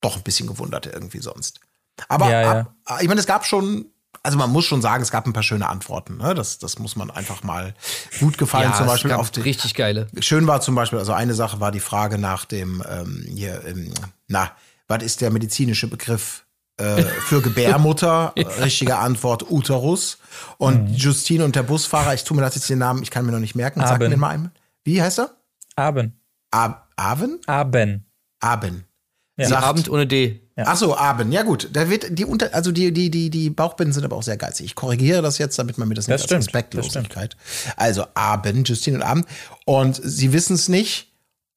doch 0.00 0.16
ein 0.16 0.22
bisschen 0.22 0.46
gewundert 0.46 0.86
irgendwie 0.86 1.18
sonst. 1.18 1.60
Aber 2.08 2.30
ja, 2.30 2.42
ja. 2.42 2.60
Ab, 2.84 3.00
ich 3.00 3.08
meine, 3.08 3.18
es 3.18 3.26
gab 3.26 3.44
schon, 3.44 3.86
also 4.22 4.38
man 4.38 4.50
muss 4.50 4.66
schon 4.66 4.80
sagen, 4.80 5.02
es 5.02 5.10
gab 5.10 5.26
ein 5.26 5.32
paar 5.32 5.42
schöne 5.42 5.68
Antworten. 5.68 6.18
Ne? 6.18 6.34
Das, 6.34 6.58
das 6.58 6.78
muss 6.78 6.94
man 6.94 7.10
einfach 7.10 7.42
mal 7.42 7.74
gut 8.20 8.38
gefallen. 8.38 8.70
Ja, 8.70 8.76
zum 8.76 8.86
Beispiel 8.86 9.12
auf 9.12 9.32
die, 9.32 9.40
richtig 9.40 9.74
geile. 9.74 10.06
Schön 10.20 10.46
war 10.46 10.60
zum 10.60 10.76
Beispiel, 10.76 11.00
also 11.00 11.12
eine 11.12 11.34
Sache 11.34 11.58
war 11.58 11.72
die 11.72 11.80
Frage 11.80 12.18
nach 12.18 12.44
dem 12.44 12.84
ähm, 12.88 13.26
hier, 13.28 13.64
ähm, 13.66 13.92
na, 14.28 14.52
was 14.86 15.02
ist 15.02 15.20
der 15.22 15.30
medizinische 15.30 15.88
Begriff 15.88 16.44
äh, 16.78 17.02
für 17.02 17.42
Gebärmutter? 17.42 18.32
ja. 18.36 18.48
Richtige 18.62 18.96
Antwort 18.98 19.50
Uterus. 19.50 20.18
Und 20.56 20.90
mhm. 20.90 20.94
Justine 20.94 21.44
und 21.44 21.56
der 21.56 21.62
Busfahrer, 21.62 22.14
ich 22.14 22.24
tue 22.24 22.36
mir 22.36 22.42
das 22.42 22.54
jetzt 22.54 22.70
den 22.70 22.78
Namen, 22.78 23.02
ich 23.02 23.10
kann 23.10 23.26
mir 23.26 23.32
noch 23.32 23.40
nicht 23.40 23.54
merken. 23.54 23.80
Sag 23.80 23.98
mir 23.98 24.08
den 24.08 24.20
mal 24.20 24.30
einmal. 24.30 24.50
Wie 24.84 25.02
heißt 25.02 25.18
er? 25.18 25.30
Aben. 25.76 26.20
Ab 26.50 26.88
Aben? 26.96 27.40
Aben. 27.46 28.06
Aben. 28.40 28.84
Ja. 29.36 29.48
Sagt, 29.48 29.64
Abend 29.64 29.88
ohne 29.88 30.06
D. 30.06 30.40
Ja. 30.56 30.64
Ach 30.66 30.76
so, 30.76 30.96
Abend. 30.96 31.32
Ja 31.32 31.44
gut, 31.44 31.68
da 31.72 31.88
wird 31.88 32.18
die 32.18 32.24
unter, 32.24 32.52
also 32.52 32.72
die 32.72 32.92
die 32.92 33.10
die 33.10 33.30
die 33.30 33.50
Bauchbinden 33.50 33.92
sind 33.92 34.04
aber 34.04 34.16
auch 34.16 34.24
sehr 34.24 34.36
geizig. 34.36 34.66
Ich 34.66 34.74
korrigiere 34.74 35.22
das 35.22 35.38
jetzt, 35.38 35.56
damit 35.58 35.78
man 35.78 35.86
mir 35.86 35.94
das, 35.94 36.06
das 36.06 36.14
nicht 36.14 36.24
stimmt, 36.24 36.38
als 36.38 36.46
Respektlosigkeit. 36.46 37.36
Also 37.76 38.06
Abend, 38.14 38.68
Justine 38.68 38.96
und 38.96 39.02
Abend 39.04 39.26
und 39.64 40.00
sie 40.02 40.32
wissen 40.32 40.54
es 40.54 40.68
nicht 40.68 41.07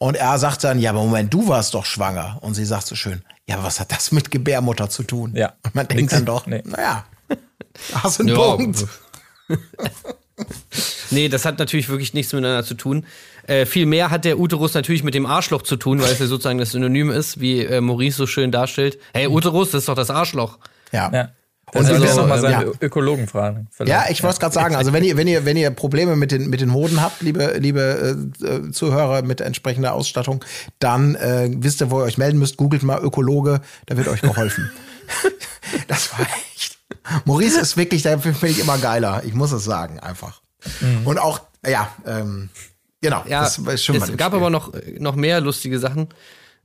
und 0.01 0.15
er 0.15 0.39
sagt 0.39 0.63
dann, 0.63 0.79
ja, 0.79 0.89
aber 0.89 1.03
Moment, 1.03 1.31
du 1.31 1.47
warst 1.47 1.75
doch 1.75 1.85
schwanger 1.85 2.39
und 2.41 2.55
sie 2.55 2.65
sagt 2.65 2.87
so 2.87 2.95
schön, 2.95 3.21
ja, 3.45 3.53
aber 3.53 3.65
was 3.65 3.79
hat 3.79 3.91
das 3.91 4.11
mit 4.11 4.31
Gebärmutter 4.31 4.89
zu 4.89 5.03
tun? 5.03 5.33
Ja. 5.35 5.53
Und 5.61 5.75
man 5.75 5.87
denkt 5.87 6.11
dann 6.11 6.25
doch, 6.25 6.47
nee. 6.47 6.63
naja, 6.65 7.05
hast 7.93 8.17
du 8.17 8.23
einen 8.23 8.35
ja. 8.35 8.35
Punkt. 8.35 8.87
nee, 11.11 11.29
das 11.29 11.45
hat 11.45 11.59
natürlich 11.59 11.87
wirklich 11.87 12.15
nichts 12.15 12.33
miteinander 12.33 12.63
zu 12.63 12.73
tun. 12.73 13.05
Äh, 13.45 13.67
viel 13.67 13.85
mehr 13.85 14.09
hat 14.09 14.25
der 14.25 14.39
Uterus 14.39 14.73
natürlich 14.73 15.03
mit 15.03 15.13
dem 15.13 15.27
Arschloch 15.27 15.61
zu 15.61 15.75
tun, 15.75 16.01
weil 16.01 16.11
es 16.11 16.17
ja 16.17 16.25
sozusagen 16.25 16.57
das 16.57 16.71
Synonym 16.71 17.11
ist, 17.11 17.39
wie 17.39 17.59
äh, 17.59 17.79
Maurice 17.79 18.17
so 18.17 18.25
schön 18.25 18.51
darstellt. 18.51 18.97
Hey, 19.13 19.27
Uterus, 19.27 19.69
das 19.69 19.83
ist 19.83 19.87
doch 19.87 19.93
das 19.93 20.09
Arschloch. 20.09 20.57
Ja. 20.91 21.11
ja. 21.13 21.29
Und 21.73 21.85
also, 21.85 22.03
also 22.03 22.21
noch 22.21 22.27
mal 22.27 22.39
seinen 22.39 22.67
ja. 22.67 22.73
Ökologen 22.81 23.27
fragen. 23.27 23.67
Vielleicht. 23.71 23.89
Ja, 23.89 24.11
ich 24.11 24.23
wollte 24.23 24.33
es 24.33 24.39
gerade 24.39 24.53
sagen. 24.53 24.75
Also 24.75 24.93
wenn 24.93 25.03
ihr, 25.03 25.15
wenn 25.17 25.27
ihr, 25.27 25.45
wenn 25.45 25.57
ihr 25.57 25.69
Probleme 25.71 26.15
mit 26.15 26.31
den 26.31 26.49
mit 26.49 26.61
den 26.61 26.73
Hoden 26.73 27.01
habt, 27.01 27.21
liebe 27.21 27.57
liebe 27.59 28.29
äh, 28.43 28.71
Zuhörer 28.71 29.21
mit 29.21 29.41
entsprechender 29.41 29.93
Ausstattung, 29.93 30.43
dann 30.79 31.15
äh, 31.15 31.49
wisst 31.53 31.81
ihr, 31.81 31.91
wo 31.91 31.99
ihr 32.01 32.05
euch 32.05 32.17
melden 32.17 32.39
müsst. 32.39 32.57
Googelt 32.57 32.83
mal 32.83 33.01
Ökologe, 33.01 33.61
da 33.85 33.97
wird 33.97 34.07
euch 34.07 34.21
geholfen. 34.21 34.71
das 35.87 36.11
war 36.11 36.27
echt. 36.53 36.77
Maurice 37.25 37.59
ist 37.59 37.77
wirklich, 37.77 38.01
da 38.01 38.17
finde 38.17 38.47
ich 38.47 38.59
immer 38.59 38.77
geiler. 38.77 39.23
Ich 39.25 39.33
muss 39.33 39.51
es 39.51 39.63
sagen, 39.63 39.99
einfach. 39.99 40.41
Mhm. 40.81 41.07
Und 41.07 41.17
auch, 41.19 41.41
ja, 41.65 41.89
ähm, 42.05 42.49
Genau, 43.01 43.23
ja, 43.27 43.41
das 43.41 43.57
ist 43.57 43.83
schon 43.83 43.95
es 43.95 44.15
gab 44.15 44.31
Spiel. 44.31 44.39
aber 44.39 44.49
noch, 44.51 44.71
noch 44.99 45.15
mehr 45.15 45.41
lustige 45.41 45.79
Sachen. 45.79 46.09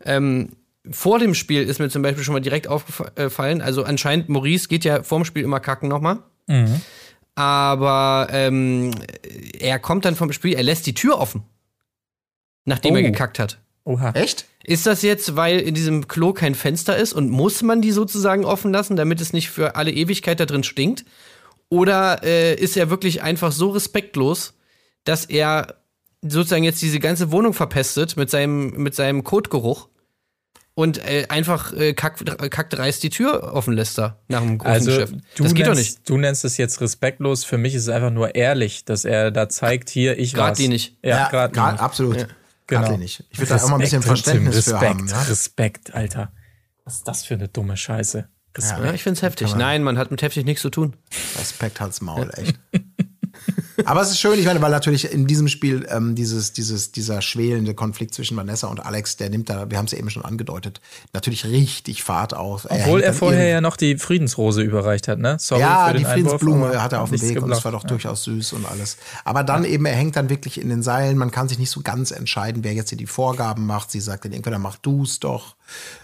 Ähm, 0.04 0.50
vor 0.90 1.18
dem 1.18 1.34
Spiel 1.34 1.62
ist 1.62 1.80
mir 1.80 1.88
zum 1.88 2.02
Beispiel 2.02 2.24
schon 2.24 2.34
mal 2.34 2.40
direkt 2.40 2.68
aufgefallen, 2.68 3.60
also 3.60 3.84
anscheinend 3.84 4.28
Maurice 4.28 4.68
geht 4.68 4.84
ja 4.84 5.02
vorm 5.02 5.24
Spiel 5.24 5.44
immer 5.44 5.60
kacken 5.60 5.88
nochmal. 5.88 6.18
Mhm. 6.46 6.80
Aber 7.34 8.28
ähm, 8.30 8.92
er 9.58 9.78
kommt 9.78 10.04
dann 10.04 10.16
vom 10.16 10.32
Spiel, 10.32 10.54
er 10.54 10.62
lässt 10.62 10.86
die 10.86 10.94
Tür 10.94 11.18
offen. 11.18 11.42
Nachdem 12.64 12.94
oh. 12.94 12.96
er 12.96 13.02
gekackt 13.02 13.38
hat. 13.38 13.58
Oha. 13.84 14.10
Echt? 14.12 14.46
Ist 14.64 14.86
das 14.86 15.02
jetzt, 15.02 15.36
weil 15.36 15.60
in 15.60 15.74
diesem 15.74 16.08
Klo 16.08 16.32
kein 16.32 16.56
Fenster 16.56 16.96
ist 16.96 17.12
und 17.12 17.30
muss 17.30 17.62
man 17.62 17.82
die 17.82 17.92
sozusagen 17.92 18.44
offen 18.44 18.72
lassen, 18.72 18.96
damit 18.96 19.20
es 19.20 19.32
nicht 19.32 19.50
für 19.50 19.76
alle 19.76 19.92
Ewigkeit 19.92 20.40
da 20.40 20.46
drin 20.46 20.64
stinkt? 20.64 21.04
Oder 21.68 22.22
äh, 22.24 22.54
ist 22.54 22.76
er 22.76 22.90
wirklich 22.90 23.22
einfach 23.22 23.52
so 23.52 23.70
respektlos, 23.70 24.54
dass 25.04 25.24
er 25.24 25.76
sozusagen 26.22 26.64
jetzt 26.64 26.82
diese 26.82 26.98
ganze 26.98 27.30
Wohnung 27.30 27.52
verpestet 27.52 28.16
mit 28.16 28.30
seinem, 28.30 28.70
mit 28.70 28.94
seinem 28.94 29.22
Kotgeruch 29.22 29.88
und 30.76 30.98
äh, 30.98 31.24
einfach 31.30 31.72
äh, 31.72 31.94
kack, 31.94 32.18
kackdreist 32.50 33.02
die 33.02 33.08
Tür 33.08 33.54
offen 33.54 33.72
lässt 33.72 33.96
da 33.96 34.18
nach 34.28 34.42
dem 34.42 34.58
großen 34.58 34.72
also, 34.72 34.90
Chef. 34.90 35.10
Das 35.10 35.54
geht 35.54 35.66
nennst, 35.66 35.66
doch 35.66 35.74
nicht. 35.74 36.08
Du 36.08 36.18
nennst 36.18 36.44
es 36.44 36.58
jetzt 36.58 36.82
respektlos. 36.82 37.44
Für 37.44 37.56
mich 37.56 37.74
ist 37.74 37.84
es 37.84 37.88
einfach 37.88 38.10
nur 38.10 38.34
ehrlich, 38.34 38.84
dass 38.84 39.06
er 39.06 39.30
da 39.30 39.48
zeigt, 39.48 39.88
hier, 39.88 40.18
ich 40.18 40.34
grad 40.34 40.58
die 40.58 40.68
nicht. 40.68 40.98
Ja, 41.02 41.30
ja 41.32 41.46
gerade 41.46 41.80
absolut. 41.80 42.18
Ja. 42.18 42.26
Genau. 42.66 42.96
Nicht. 42.98 43.24
Ich 43.30 43.38
würde 43.38 43.54
da 43.54 43.64
auch 43.64 43.70
mal 43.70 43.76
ein 43.76 43.80
bisschen 43.80 44.02
Verständnis 44.02 44.56
Respekt, 44.56 44.80
für 44.80 44.88
haben. 44.88 45.08
Ja? 45.08 45.22
Respekt, 45.22 45.94
Alter. 45.94 46.32
Was 46.84 46.96
ist 46.96 47.08
das 47.08 47.24
für 47.24 47.34
eine 47.34 47.48
dumme 47.48 47.76
Scheiße? 47.76 48.28
Respekt. 48.54 48.84
Ja, 48.84 48.92
ich 48.92 49.02
find's 49.02 49.22
heftig. 49.22 49.54
Nein, 49.54 49.82
man 49.82 49.96
hat 49.96 50.10
mit 50.10 50.20
heftig 50.20 50.44
nichts 50.44 50.60
zu 50.60 50.68
tun. 50.68 50.94
Respekt 51.38 51.80
halt's 51.80 52.02
Maul, 52.02 52.30
echt. 52.36 52.58
Aber 53.84 54.00
es 54.00 54.10
ist 54.10 54.20
schön, 54.20 54.38
ich 54.38 54.46
meine, 54.46 54.62
weil 54.62 54.70
natürlich 54.70 55.12
in 55.12 55.26
diesem 55.26 55.48
Spiel 55.48 55.86
ähm, 55.90 56.14
dieses, 56.14 56.52
dieses, 56.52 56.92
dieser 56.92 57.22
schwelende 57.22 57.74
Konflikt 57.74 58.14
zwischen 58.14 58.36
Vanessa 58.36 58.68
und 58.68 58.84
Alex, 58.84 59.16
der 59.16 59.30
nimmt 59.30 59.50
da, 59.50 59.70
wir 59.70 59.78
haben 59.78 59.86
es 59.86 59.92
ja 59.92 59.98
eben 59.98 60.10
schon 60.10 60.24
angedeutet, 60.24 60.80
natürlich 61.12 61.44
richtig 61.44 62.02
Fahrt 62.02 62.34
auf. 62.34 62.66
Obwohl 62.70 63.00
er, 63.00 63.08
er 63.08 63.14
vorher 63.14 63.48
ja 63.48 63.60
noch 63.60 63.76
die 63.76 63.98
Friedensrose 63.98 64.62
überreicht 64.62 65.08
hat, 65.08 65.18
ne? 65.18 65.36
Sorry 65.38 65.60
ja, 65.60 65.92
die 65.92 66.04
Friedensblume 66.04 66.66
Einwurf, 66.66 66.82
hat 66.82 66.92
er 66.92 67.02
auf 67.02 67.10
dem 67.10 67.20
Weg 67.20 67.28
geblockt. 67.28 67.44
und 67.44 67.58
es 67.58 67.64
war 67.64 67.72
doch 67.72 67.82
ja. 67.82 67.88
durchaus 67.88 68.24
süß 68.24 68.54
und 68.54 68.66
alles. 68.66 68.96
Aber 69.24 69.44
dann 69.44 69.64
ja. 69.64 69.70
eben, 69.70 69.86
er 69.86 69.94
hängt 69.94 70.16
dann 70.16 70.30
wirklich 70.30 70.60
in 70.60 70.68
den 70.68 70.82
Seilen, 70.82 71.18
man 71.18 71.30
kann 71.30 71.48
sich 71.48 71.58
nicht 71.58 71.70
so 71.70 71.80
ganz 71.82 72.10
entscheiden, 72.10 72.64
wer 72.64 72.72
jetzt 72.72 72.90
hier 72.90 72.98
die 72.98 73.06
Vorgaben 73.06 73.66
macht. 73.66 73.90
Sie 73.90 74.00
sagt 74.00 74.24
dann 74.24 74.32
entweder 74.32 74.58
mach 74.58 74.76
du's 74.76 75.20
doch. 75.20 75.56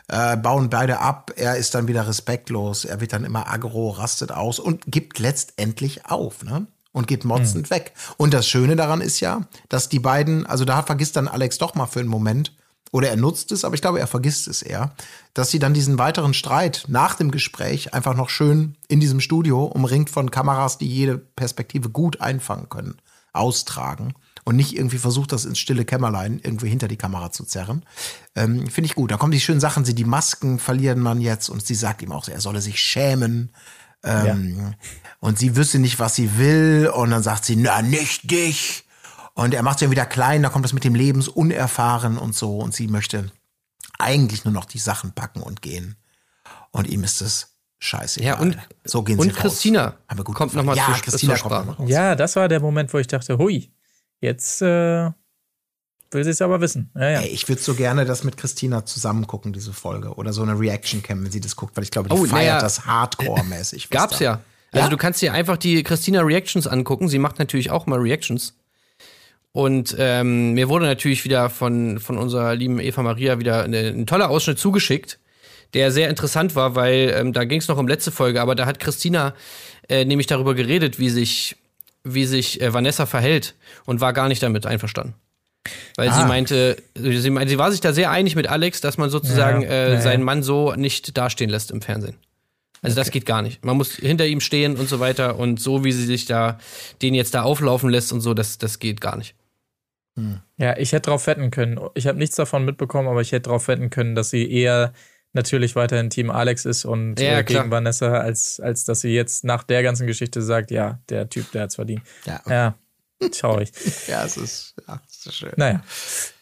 Äh, 0.08 0.36
bauen 0.36 0.68
beide 0.68 0.98
ab, 0.98 1.32
er 1.36 1.56
ist 1.56 1.74
dann 1.74 1.88
wieder 1.88 2.06
respektlos, 2.06 2.84
er 2.84 3.00
wird 3.00 3.12
dann 3.12 3.24
immer 3.24 3.50
aggro, 3.50 3.90
rastet 3.90 4.32
aus 4.32 4.58
und 4.58 4.82
gibt 4.86 5.18
letztendlich 5.18 6.06
auf. 6.06 6.42
Ne? 6.44 6.66
Und 6.92 7.06
geht 7.06 7.24
motzend 7.24 7.70
mhm. 7.70 7.74
weg. 7.74 7.92
Und 8.16 8.34
das 8.34 8.46
Schöne 8.46 8.76
daran 8.76 9.00
ist 9.00 9.20
ja, 9.20 9.46
dass 9.68 9.88
die 9.88 9.98
beiden, 9.98 10.46
also 10.46 10.64
da 10.64 10.82
vergisst 10.82 11.16
dann 11.16 11.28
Alex 11.28 11.58
doch 11.58 11.74
mal 11.74 11.86
für 11.86 12.00
einen 12.00 12.08
Moment, 12.08 12.52
oder 12.92 13.08
er 13.08 13.16
nutzt 13.16 13.50
es, 13.52 13.64
aber 13.64 13.74
ich 13.74 13.80
glaube, 13.80 13.98
er 13.98 14.06
vergisst 14.06 14.46
es 14.46 14.60
eher, 14.60 14.94
dass 15.32 15.50
sie 15.50 15.58
dann 15.58 15.72
diesen 15.72 15.98
weiteren 15.98 16.34
Streit 16.34 16.84
nach 16.88 17.14
dem 17.14 17.30
Gespräch 17.30 17.94
einfach 17.94 18.14
noch 18.14 18.28
schön 18.28 18.76
in 18.86 19.00
diesem 19.00 19.20
Studio, 19.20 19.64
umringt 19.64 20.10
von 20.10 20.30
Kameras, 20.30 20.76
die 20.76 20.86
jede 20.86 21.16
Perspektive 21.16 21.88
gut 21.88 22.20
einfangen 22.20 22.68
können, 22.68 22.98
austragen 23.32 24.12
und 24.44 24.56
nicht 24.56 24.76
irgendwie 24.76 24.98
versucht, 24.98 25.32
das 25.32 25.46
ins 25.46 25.58
stille 25.58 25.86
Kämmerlein 25.86 26.38
irgendwie 26.42 26.68
hinter 26.68 26.86
die 26.86 26.98
Kamera 26.98 27.32
zu 27.32 27.44
zerren. 27.44 27.84
Ähm, 28.34 28.66
Finde 28.66 28.86
ich 28.86 28.94
gut. 28.94 29.10
Da 29.10 29.16
kommen 29.16 29.32
die 29.32 29.40
schönen 29.40 29.60
Sachen, 29.60 29.86
sie 29.86 29.94
die 29.94 30.04
Masken 30.04 30.58
verlieren 30.58 31.00
man 31.00 31.20
jetzt 31.20 31.48
und 31.48 31.64
sie 31.64 31.74
sagt 31.74 32.02
ihm 32.02 32.12
auch, 32.12 32.28
er 32.28 32.40
solle 32.42 32.60
sich 32.60 32.78
schämen. 32.78 33.52
Ähm, 34.04 34.58
ja. 34.58 34.72
Und 35.20 35.38
sie 35.38 35.56
wüsste 35.56 35.78
nicht, 35.78 35.98
was 35.98 36.14
sie 36.14 36.38
will. 36.38 36.90
Und 36.94 37.10
dann 37.10 37.22
sagt 37.22 37.44
sie, 37.44 37.56
na, 37.56 37.82
nicht 37.82 38.30
dich. 38.30 38.84
Und 39.34 39.54
er 39.54 39.62
macht 39.62 39.78
sie 39.78 39.86
dann 39.86 39.92
wieder 39.92 40.06
klein, 40.06 40.42
da 40.42 40.50
kommt 40.50 40.64
das 40.64 40.72
mit 40.72 40.84
dem 40.84 40.94
Lebensunerfahren 40.94 42.18
und 42.18 42.34
so. 42.34 42.58
Und 42.58 42.74
sie 42.74 42.88
möchte 42.88 43.30
eigentlich 43.98 44.44
nur 44.44 44.52
noch 44.52 44.64
die 44.64 44.78
Sachen 44.78 45.12
packen 45.12 45.42
und 45.42 45.62
gehen. 45.62 45.96
Und 46.70 46.88
ihm 46.88 47.04
ist 47.04 47.22
es 47.22 47.56
scheiße. 47.78 48.22
Ja, 48.22 48.38
und, 48.38 48.56
so 48.84 49.02
gehen 49.02 49.18
und 49.18 49.28
sie 49.28 49.32
Christina 49.32 49.96
raus. 50.10 50.34
kommt 50.34 50.54
nochmal 50.54 50.76
ja, 50.76 50.86
zu, 50.86 51.02
Christina 51.02 51.36
kommt 51.38 51.66
noch 51.66 51.78
raus. 51.78 51.88
Ja, 51.88 52.14
das 52.14 52.36
war 52.36 52.48
der 52.48 52.60
Moment, 52.60 52.92
wo 52.92 52.98
ich 52.98 53.06
dachte, 53.06 53.38
hui, 53.38 53.72
jetzt 54.20 54.62
äh, 54.62 55.10
will 56.12 56.24
sie 56.24 56.30
es 56.30 56.42
aber 56.42 56.60
wissen. 56.60 56.90
Ja, 56.94 57.10
ja. 57.10 57.20
Ey, 57.20 57.28
ich 57.28 57.48
würde 57.48 57.60
so 57.60 57.74
gerne 57.74 58.04
das 58.04 58.24
mit 58.24 58.36
Christina 58.36 58.84
zusammen 58.84 59.26
gucken, 59.26 59.52
diese 59.52 59.72
Folge. 59.72 60.14
Oder 60.14 60.32
so 60.32 60.42
eine 60.42 60.58
Reaction-Cam, 60.58 61.24
wenn 61.24 61.32
sie 61.32 61.40
das 61.40 61.56
guckt, 61.56 61.76
weil 61.76 61.84
ich 61.84 61.90
glaube, 61.90 62.08
die 62.08 62.14
oh, 62.14 62.24
feiert 62.24 62.56
ja. 62.56 62.60
das 62.60 62.86
Hardcore-mäßig. 62.86 63.88
Gab's 63.90 64.18
da. 64.18 64.24
ja. 64.24 64.40
Also 64.72 64.86
ja? 64.86 64.90
du 64.90 64.96
kannst 64.96 65.20
dir 65.20 65.32
einfach 65.32 65.56
die 65.56 65.82
Christina 65.82 66.22
Reactions 66.22 66.66
angucken. 66.66 67.08
Sie 67.08 67.18
macht 67.18 67.38
natürlich 67.38 67.70
auch 67.70 67.86
mal 67.86 67.98
Reactions. 67.98 68.54
Und 69.52 69.94
ähm, 69.98 70.54
mir 70.54 70.68
wurde 70.70 70.86
natürlich 70.86 71.24
wieder 71.24 71.50
von, 71.50 72.00
von 72.00 72.16
unserer 72.16 72.54
lieben 72.54 72.80
Eva 72.80 73.02
Maria 73.02 73.38
wieder 73.38 73.64
eine, 73.64 73.88
ein 73.88 74.06
toller 74.06 74.30
Ausschnitt 74.30 74.58
zugeschickt, 74.58 75.18
der 75.74 75.92
sehr 75.92 76.08
interessant 76.08 76.56
war, 76.56 76.74
weil 76.74 77.14
ähm, 77.14 77.34
da 77.34 77.44
ging 77.44 77.60
es 77.60 77.68
noch 77.68 77.76
um 77.76 77.86
letzte 77.86 78.10
Folge, 78.10 78.40
aber 78.40 78.54
da 78.54 78.64
hat 78.64 78.80
Christina 78.80 79.34
äh, 79.90 80.06
nämlich 80.06 80.26
darüber 80.26 80.54
geredet, 80.54 80.98
wie 80.98 81.10
sich, 81.10 81.56
wie 82.02 82.24
sich 82.24 82.62
äh, 82.62 82.72
Vanessa 82.72 83.04
verhält 83.04 83.54
und 83.84 84.00
war 84.00 84.14
gar 84.14 84.28
nicht 84.28 84.42
damit 84.42 84.64
einverstanden. 84.64 85.14
Weil 85.96 86.08
ah. 86.08 86.20
sie 86.20 86.26
meinte, 86.26 86.76
sie 86.94 87.30
meinte, 87.30 87.50
sie 87.50 87.58
war 87.58 87.70
sich 87.70 87.80
da 87.80 87.92
sehr 87.92 88.10
einig 88.10 88.34
mit 88.34 88.48
Alex, 88.48 88.80
dass 88.80 88.98
man 88.98 89.10
sozusagen 89.10 89.62
ja, 89.62 89.68
äh, 89.68 89.92
ja, 89.94 90.00
seinen 90.00 90.22
Mann 90.22 90.42
so 90.42 90.74
nicht 90.74 91.16
dastehen 91.16 91.50
lässt 91.50 91.70
im 91.70 91.82
Fernsehen. 91.82 92.16
Also 92.82 92.94
okay. 92.94 93.00
das 93.00 93.10
geht 93.12 93.26
gar 93.26 93.42
nicht. 93.42 93.64
Man 93.64 93.76
muss 93.76 93.94
hinter 93.94 94.26
ihm 94.26 94.40
stehen 94.40 94.76
und 94.76 94.88
so 94.88 94.98
weiter 94.98 95.38
und 95.38 95.60
so 95.60 95.84
wie 95.84 95.92
sie 95.92 96.04
sich 96.04 96.24
da 96.24 96.58
den 97.00 97.14
jetzt 97.14 97.34
da 97.34 97.42
auflaufen 97.42 97.90
lässt 97.90 98.12
und 98.12 98.20
so, 98.20 98.34
das, 98.34 98.58
das 98.58 98.80
geht 98.80 99.00
gar 99.00 99.16
nicht. 99.16 99.36
Hm. 100.16 100.40
Ja, 100.56 100.76
ich 100.76 100.92
hätte 100.92 101.10
drauf 101.10 101.26
wetten 101.26 101.50
können. 101.50 101.80
Ich 101.94 102.06
habe 102.06 102.18
nichts 102.18 102.36
davon 102.36 102.64
mitbekommen, 102.64 103.08
aber 103.08 103.20
ich 103.20 103.30
hätte 103.30 103.48
drauf 103.48 103.68
wetten 103.68 103.90
können, 103.90 104.16
dass 104.16 104.30
sie 104.30 104.50
eher 104.50 104.92
natürlich 105.32 105.76
weiterhin 105.76 106.10
Team 106.10 106.28
Alex 106.28 106.66
ist 106.66 106.84
und 106.84 107.18
ja, 107.20 107.38
äh, 107.38 107.44
gegen 107.44 107.70
Vanessa, 107.70 108.18
als, 108.18 108.60
als 108.60 108.84
dass 108.84 109.00
sie 109.00 109.14
jetzt 109.14 109.44
nach 109.44 109.62
der 109.62 109.82
ganzen 109.82 110.06
Geschichte 110.06 110.42
sagt, 110.42 110.70
ja, 110.70 111.00
der 111.08 111.30
Typ, 111.30 111.50
der 111.52 111.62
hat's 111.62 111.76
verdient. 111.76 112.02
Ja, 112.26 112.40
okay. 112.40 112.52
ja 112.52 112.74
traurig. 113.30 113.70
ja, 114.08 114.24
es 114.24 114.36
ist, 114.36 114.74
ja, 114.86 115.00
ist 115.26 115.36
schön. 115.36 115.52
Naja, 115.56 115.82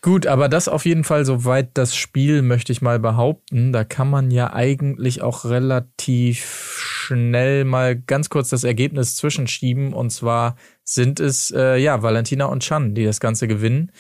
gut, 0.03 0.27
aber 0.27 0.49
das 0.49 0.69
auf 0.69 0.85
jeden 0.85 1.05
Fall 1.05 1.25
soweit 1.25 1.71
das 1.75 1.95
Spiel, 1.97 2.43
möchte 2.43 2.73
ich 2.73 2.83
mal 2.83 2.99
behaupten. 2.99 3.73
Da 3.73 3.85
kann 3.85 4.09
man 4.11 4.31
ja 4.31 4.53
eigentlich 4.53 5.23
auch 5.23 5.45
relativ 5.45 6.77
schnell 6.79 7.65
mal 7.65 7.97
ganz 7.97 8.31
kurz 8.31 8.51
das 8.51 8.65
Ergebnis 8.65 9.17
zwischenschieben. 9.17 9.93
Und 9.93 10.11
zwar 10.11 10.57
sind 10.85 11.21
es, 11.21 11.51
äh, 11.51 11.77
ja, 11.77 12.03
Valentina 12.03 12.47
und 12.47 12.63
Chan, 12.63 12.95
die 12.95 13.05
das 13.05 13.21
Ganze 13.21 13.49
gewinnen. 13.49 13.93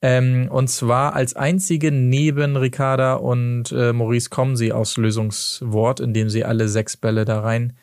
Ähm, 0.00 0.48
und 0.50 0.68
zwar 0.68 1.14
als 1.14 1.34
einzige 1.34 1.90
neben 1.90 2.56
Ricarda 2.56 3.14
und 3.14 3.72
äh, 3.72 3.92
Maurice 3.92 4.30
kommen 4.30 4.56
sie 4.56 4.72
aus 4.72 4.96
Lösungswort, 4.96 5.98
indem 5.98 6.30
sie 6.30 6.44
alle 6.44 6.68
sechs 6.68 6.96
Bälle 6.96 7.24
da 7.24 7.40
rein 7.40 7.76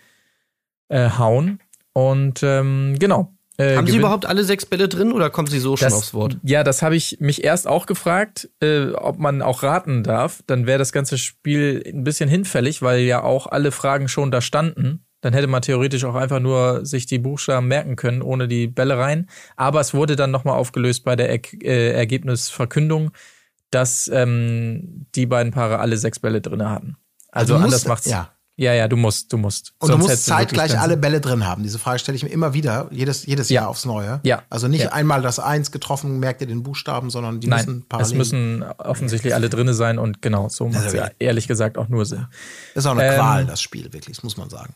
äh, 0.87 1.09
hauen. 1.09 1.59
Und 1.93 2.41
ähm, 2.43 2.95
genau. 2.99 3.34
Äh, 3.57 3.77
Haben 3.77 3.87
Sie 3.87 3.97
überhaupt 3.97 4.25
alle 4.25 4.43
sechs 4.43 4.65
Bälle 4.65 4.89
drin 4.89 5.11
oder 5.11 5.29
kommen 5.29 5.47
Sie 5.47 5.59
so 5.59 5.77
schon 5.77 5.87
das, 5.87 5.97
aufs 5.97 6.13
Wort? 6.13 6.37
Ja, 6.43 6.63
das 6.63 6.81
habe 6.81 6.95
ich 6.95 7.17
mich 7.19 7.43
erst 7.43 7.67
auch 7.67 7.85
gefragt, 7.85 8.49
äh, 8.61 8.91
ob 8.91 9.17
man 9.17 9.41
auch 9.41 9.63
raten 9.63 10.03
darf. 10.03 10.43
Dann 10.47 10.65
wäre 10.65 10.79
das 10.79 10.91
ganze 10.91 11.17
Spiel 11.17 11.83
ein 11.85 12.03
bisschen 12.03 12.29
hinfällig, 12.29 12.81
weil 12.81 13.01
ja 13.01 13.23
auch 13.23 13.47
alle 13.47 13.71
Fragen 13.71 14.07
schon 14.07 14.31
da 14.31 14.41
standen 14.41 15.05
dann 15.25 15.33
hätte 15.33 15.47
man 15.47 15.63
theoretisch 15.63 16.03
auch 16.05 16.13
einfach 16.13 16.39
nur 16.39 16.85
sich 16.85 17.07
die 17.07 17.17
Buchstaben 17.17 17.67
merken 17.67 17.95
können, 17.95 18.21
ohne 18.21 18.47
die 18.47 18.67
Bälle 18.67 18.99
rein. 18.99 19.27
Aber 19.55 19.79
es 19.79 19.95
wurde 19.95 20.15
dann 20.15 20.29
nochmal 20.29 20.55
aufgelöst 20.55 21.03
bei 21.03 21.15
der 21.15 21.29
er 21.29 21.39
äh, 21.63 21.93
Ergebnisverkündung, 21.93 23.09
dass 23.71 24.07
ähm, 24.13 25.07
die 25.15 25.25
beiden 25.25 25.51
Paare 25.51 25.79
alle 25.79 25.97
sechs 25.97 26.19
Bälle 26.19 26.41
drin 26.41 26.69
hatten. 26.69 26.97
Also, 27.31 27.55
also 27.55 27.65
anders 27.65 27.87
macht's. 27.87 28.05
Ja. 28.05 28.34
Ja, 28.57 28.73
ja, 28.73 28.87
du 28.87 28.95
musst, 28.95 29.33
du 29.33 29.37
musst. 29.37 29.73
Und 29.79 29.89
Sonst 29.89 30.03
du 30.05 30.09
musst 30.09 30.25
zeitgleich 30.25 30.79
alle 30.79 30.95
Bälle 30.95 31.19
drin 31.19 31.45
haben. 31.45 31.63
Diese 31.63 31.77
Frage 31.77 31.99
stelle 31.99 32.15
ich 32.15 32.23
mir 32.23 32.29
immer 32.29 32.53
wieder, 32.53 32.87
jedes, 32.89 33.25
jedes 33.25 33.49
ja. 33.49 33.61
Jahr 33.61 33.69
aufs 33.69 33.83
Neue. 33.83 34.21
Ja. 34.23 34.43
Also 34.49 34.69
nicht 34.69 34.85
ja. 34.85 34.91
einmal 34.93 35.21
das 35.21 35.39
Eins 35.39 35.71
getroffen, 35.71 36.19
merkt 36.19 36.39
ihr 36.39 36.47
den 36.47 36.63
Buchstaben, 36.63 37.09
sondern 37.09 37.41
die 37.41 37.47
Nein, 37.47 37.65
müssen 37.65 37.85
parallel. 37.87 38.11
Es 38.11 38.17
müssen 38.17 38.63
offensichtlich 38.77 39.33
alle 39.33 39.49
drin 39.49 39.73
sein 39.73 39.99
und 39.99 40.21
genau, 40.21 40.47
so 40.47 40.69
macht 40.69 40.85
es 40.85 40.93
ja 40.93 41.09
ehrlich 41.19 41.47
gesagt 41.47 41.77
auch 41.77 41.89
nur 41.89 42.05
Sinn. 42.05 42.27
Das 42.73 42.85
ist 42.85 42.87
auch 42.87 42.95
eine 42.95 43.07
ähm, 43.07 43.15
Qual, 43.15 43.45
das 43.45 43.61
Spiel, 43.61 43.91
wirklich, 43.91 44.15
das 44.15 44.23
muss 44.23 44.37
man 44.37 44.49
sagen. 44.49 44.73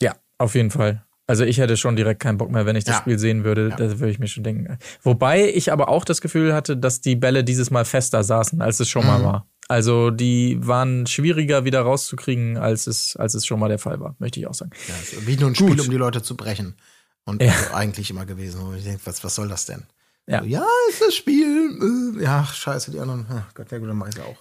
Ja, 0.00 0.14
auf 0.38 0.54
jeden 0.54 0.70
Fall. 0.70 1.02
Also 1.26 1.44
ich 1.44 1.58
hätte 1.58 1.76
schon 1.76 1.96
direkt 1.96 2.20
keinen 2.20 2.38
Bock 2.38 2.52
mehr, 2.52 2.66
wenn 2.66 2.76
ich 2.76 2.84
das 2.84 2.96
ja. 2.96 3.00
Spiel 3.00 3.18
sehen 3.18 3.42
würde. 3.42 3.70
Ja. 3.70 3.76
Da 3.76 3.98
würde 3.98 4.10
ich 4.10 4.20
mir 4.20 4.28
schon 4.28 4.44
denken. 4.44 4.78
Wobei 5.02 5.52
ich 5.52 5.72
aber 5.72 5.88
auch 5.88 6.04
das 6.04 6.20
Gefühl 6.20 6.54
hatte, 6.54 6.76
dass 6.76 7.00
die 7.00 7.16
Bälle 7.16 7.42
dieses 7.42 7.72
Mal 7.72 7.84
fester 7.84 8.22
saßen, 8.22 8.62
als 8.62 8.78
es 8.78 8.88
schon 8.88 9.02
mhm. 9.02 9.08
mal 9.08 9.24
war. 9.24 9.46
Also 9.68 10.10
die 10.10 10.58
waren 10.60 11.06
schwieriger 11.06 11.64
wieder 11.64 11.80
rauszukriegen, 11.80 12.56
als 12.56 12.86
es, 12.86 13.16
als 13.16 13.34
es 13.34 13.46
schon 13.46 13.58
mal 13.58 13.68
der 13.68 13.78
Fall 13.78 13.98
war, 14.00 14.14
möchte 14.18 14.38
ich 14.38 14.46
auch 14.46 14.54
sagen. 14.54 14.70
Ja, 14.88 14.94
also 14.94 15.26
wie 15.26 15.36
nur 15.36 15.50
ein 15.50 15.54
Gut. 15.54 15.70
Spiel, 15.70 15.80
um 15.80 15.90
die 15.90 15.96
Leute 15.96 16.22
zu 16.22 16.36
brechen. 16.36 16.76
Und 17.24 17.42
ja. 17.42 17.52
also 17.52 17.74
eigentlich 17.74 18.10
immer 18.10 18.26
gewesen. 18.26 18.60
Und 18.60 18.76
ich 18.76 18.84
denke, 18.84 19.00
was, 19.04 19.24
was 19.24 19.34
soll 19.34 19.48
das 19.48 19.66
denn? 19.66 19.82
Ja. 20.28 20.40
So, 20.40 20.46
ja, 20.46 20.64
ist 20.88 21.00
das 21.00 21.14
Spiel. 21.14 22.14
Äh, 22.16 22.22
ja, 22.22 22.44
scheiße, 22.44 22.92
die 22.92 23.00
anderen. 23.00 23.26
Ach 23.28 23.54
Gott, 23.54 23.70
ja 23.72 23.78
gut, 23.78 23.88
dann 23.88 23.96
mach 23.96 24.08
ich 24.08 24.20
auch. 24.20 24.36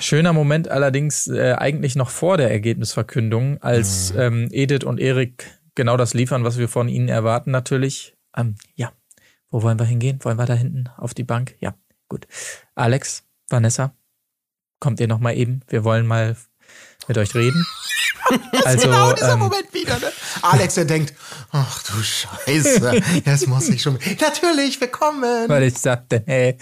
Schöner 0.00 0.32
Moment 0.32 0.68
allerdings 0.68 1.28
äh, 1.28 1.54
eigentlich 1.56 1.94
noch 1.94 2.10
vor 2.10 2.36
der 2.36 2.50
Ergebnisverkündung, 2.50 3.62
als 3.62 4.12
mhm. 4.12 4.20
ähm, 4.20 4.48
Edith 4.50 4.84
und 4.84 4.98
Erik 4.98 5.46
genau 5.74 5.96
das 5.96 6.14
liefern, 6.14 6.44
was 6.44 6.58
wir 6.58 6.68
von 6.68 6.88
ihnen 6.88 7.08
erwarten 7.08 7.52
natürlich. 7.52 8.16
Ähm, 8.36 8.56
ja, 8.74 8.92
wo 9.50 9.62
wollen 9.62 9.78
wir 9.78 9.86
hingehen? 9.86 10.18
Wollen 10.22 10.38
wir 10.38 10.46
da 10.46 10.54
hinten 10.54 10.88
auf 10.96 11.14
die 11.14 11.22
Bank? 11.22 11.54
Ja, 11.60 11.74
gut. 12.08 12.26
Alex, 12.74 13.24
Vanessa, 13.48 13.94
kommt 14.80 15.00
ihr 15.00 15.08
noch 15.08 15.20
mal 15.20 15.36
eben? 15.36 15.60
Wir 15.68 15.84
wollen 15.84 16.06
mal 16.06 16.36
mit 17.08 17.18
euch 17.18 17.34
reden. 17.34 17.66
also, 18.64 18.88
genau 18.88 19.12
dieser 19.12 19.34
ähm, 19.34 19.38
Moment 19.40 19.72
wieder, 19.74 19.98
ne? 19.98 20.10
Alex, 20.42 20.74
der 20.74 20.86
denkt, 20.86 21.12
ach 21.52 21.82
du 21.82 22.02
Scheiße, 22.02 23.02
jetzt 23.24 23.46
muss 23.46 23.68
ich 23.68 23.82
schon. 23.82 23.98
Natürlich, 24.20 24.80
willkommen. 24.80 25.48
Weil 25.48 25.64
ich 25.64 25.78
sagte, 25.78 26.22
hey. 26.26 26.56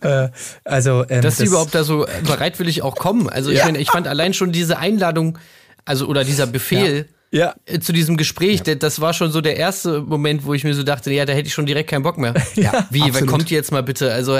Äh, 0.00 0.28
also, 0.64 1.04
ähm, 1.08 1.20
Dass 1.20 1.36
das, 1.36 1.36
sie 1.38 1.44
überhaupt 1.46 1.74
da 1.74 1.84
so 1.84 2.06
bereitwillig 2.24 2.82
auch 2.82 2.96
kommen. 2.96 3.28
Also, 3.28 3.50
ich, 3.50 3.58
ja. 3.58 3.66
meine, 3.66 3.78
ich 3.78 3.90
fand 3.90 4.08
allein 4.08 4.32
schon 4.32 4.52
diese 4.52 4.78
Einladung, 4.78 5.38
also, 5.84 6.06
oder 6.06 6.24
dieser 6.24 6.46
Befehl, 6.46 7.06
ja 7.08 7.13
ja. 7.34 7.54
Äh, 7.66 7.80
zu 7.80 7.92
diesem 7.92 8.16
Gespräch. 8.16 8.62
Ja. 8.64 8.74
Das 8.76 9.00
war 9.00 9.12
schon 9.12 9.32
so 9.32 9.40
der 9.40 9.56
erste 9.56 10.00
Moment, 10.00 10.44
wo 10.44 10.54
ich 10.54 10.64
mir 10.64 10.72
so 10.74 10.84
dachte, 10.84 11.12
ja, 11.12 11.24
da 11.24 11.32
hätte 11.32 11.48
ich 11.48 11.54
schon 11.54 11.66
direkt 11.66 11.90
keinen 11.90 12.02
Bock 12.02 12.16
mehr. 12.16 12.34
Ja, 12.54 12.86
Wie, 12.90 13.02
wer 13.12 13.26
kommt 13.26 13.50
jetzt 13.50 13.72
mal 13.72 13.82
bitte? 13.82 14.12
Also, 14.12 14.38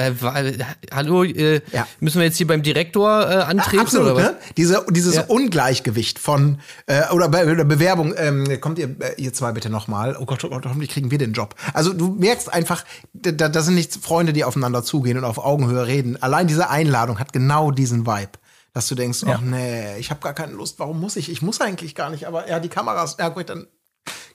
hallo, 0.93 1.25
äh, 1.25 1.61
ja. 1.73 1.87
müssen 1.99 2.21
wir 2.21 2.27
jetzt 2.27 2.37
hier 2.37 2.47
beim 2.47 2.63
Direktor 2.63 3.29
äh, 3.29 3.35
antreten? 3.43 3.81
Absolut, 3.81 4.13
oder 4.13 4.17
was? 4.17 4.23
Ne? 4.23 4.37
Diese, 4.57 4.87
dieses. 4.91 5.19
Ungleichgewicht 5.27 6.19
von, 6.19 6.61
äh, 6.87 7.03
oder 7.13 7.29
Be 7.29 7.51
oder 7.51 7.65
Bewerbung, 7.65 8.15
ähm, 8.17 8.61
kommt 8.61 8.79
ihr, 8.79 8.95
äh, 9.01 9.21
ihr 9.21 9.33
zwei 9.33 9.53
bitte 9.53 9.69
nochmal. 9.69 10.17
Oh 10.19 10.27
Gott, 10.27 10.45
oh 10.45 10.49
Gott, 10.49 10.65
hoffentlich 10.65 10.91
kriegen 10.91 11.11
wir 11.11 11.19
den 11.19 11.33
Job. 11.33 11.57
Also, 11.73 11.93
du 11.93 12.15
merkst 12.15 12.53
einfach, 12.53 12.85
da, 13.13 13.49
da 13.49 13.63
sind 13.63 13.75
nicht 13.75 13.95
Freunde, 13.95 14.33
die 14.33 14.45
aufeinander 14.45 14.85
zugehen 14.85 15.19
und 15.19 15.25
auf 15.25 15.39
Augenhöhe 15.39 15.87
reden. 15.87 16.23
Allein 16.23 16.47
diese 16.47 16.71
Einladung 16.71 17.19
hat 17.19 17.33
genau 17.33 17.73
diesen 17.73 18.07
Vibe 18.07 18.39
dass 18.75 18.89
du 18.89 18.95
denkst, 18.95 19.23
ja. 19.23 19.39
oh 19.41 19.45
nee, 19.45 19.97
ich 19.99 20.11
habe 20.11 20.21
gar 20.21 20.35
keine 20.35 20.53
Lust, 20.53 20.79
warum 20.79 21.01
muss 21.01 21.17
ich? 21.17 21.31
Ich 21.31 21.41
muss 21.41 21.61
eigentlich 21.61 21.95
gar 21.95 22.11
nicht, 22.11 22.27
aber 22.27 22.49
ja, 22.49 22.61
die 22.61 22.69
Kameras, 22.69 23.17
ja 23.19 23.29
gut, 23.29 23.49
dann 23.49 23.67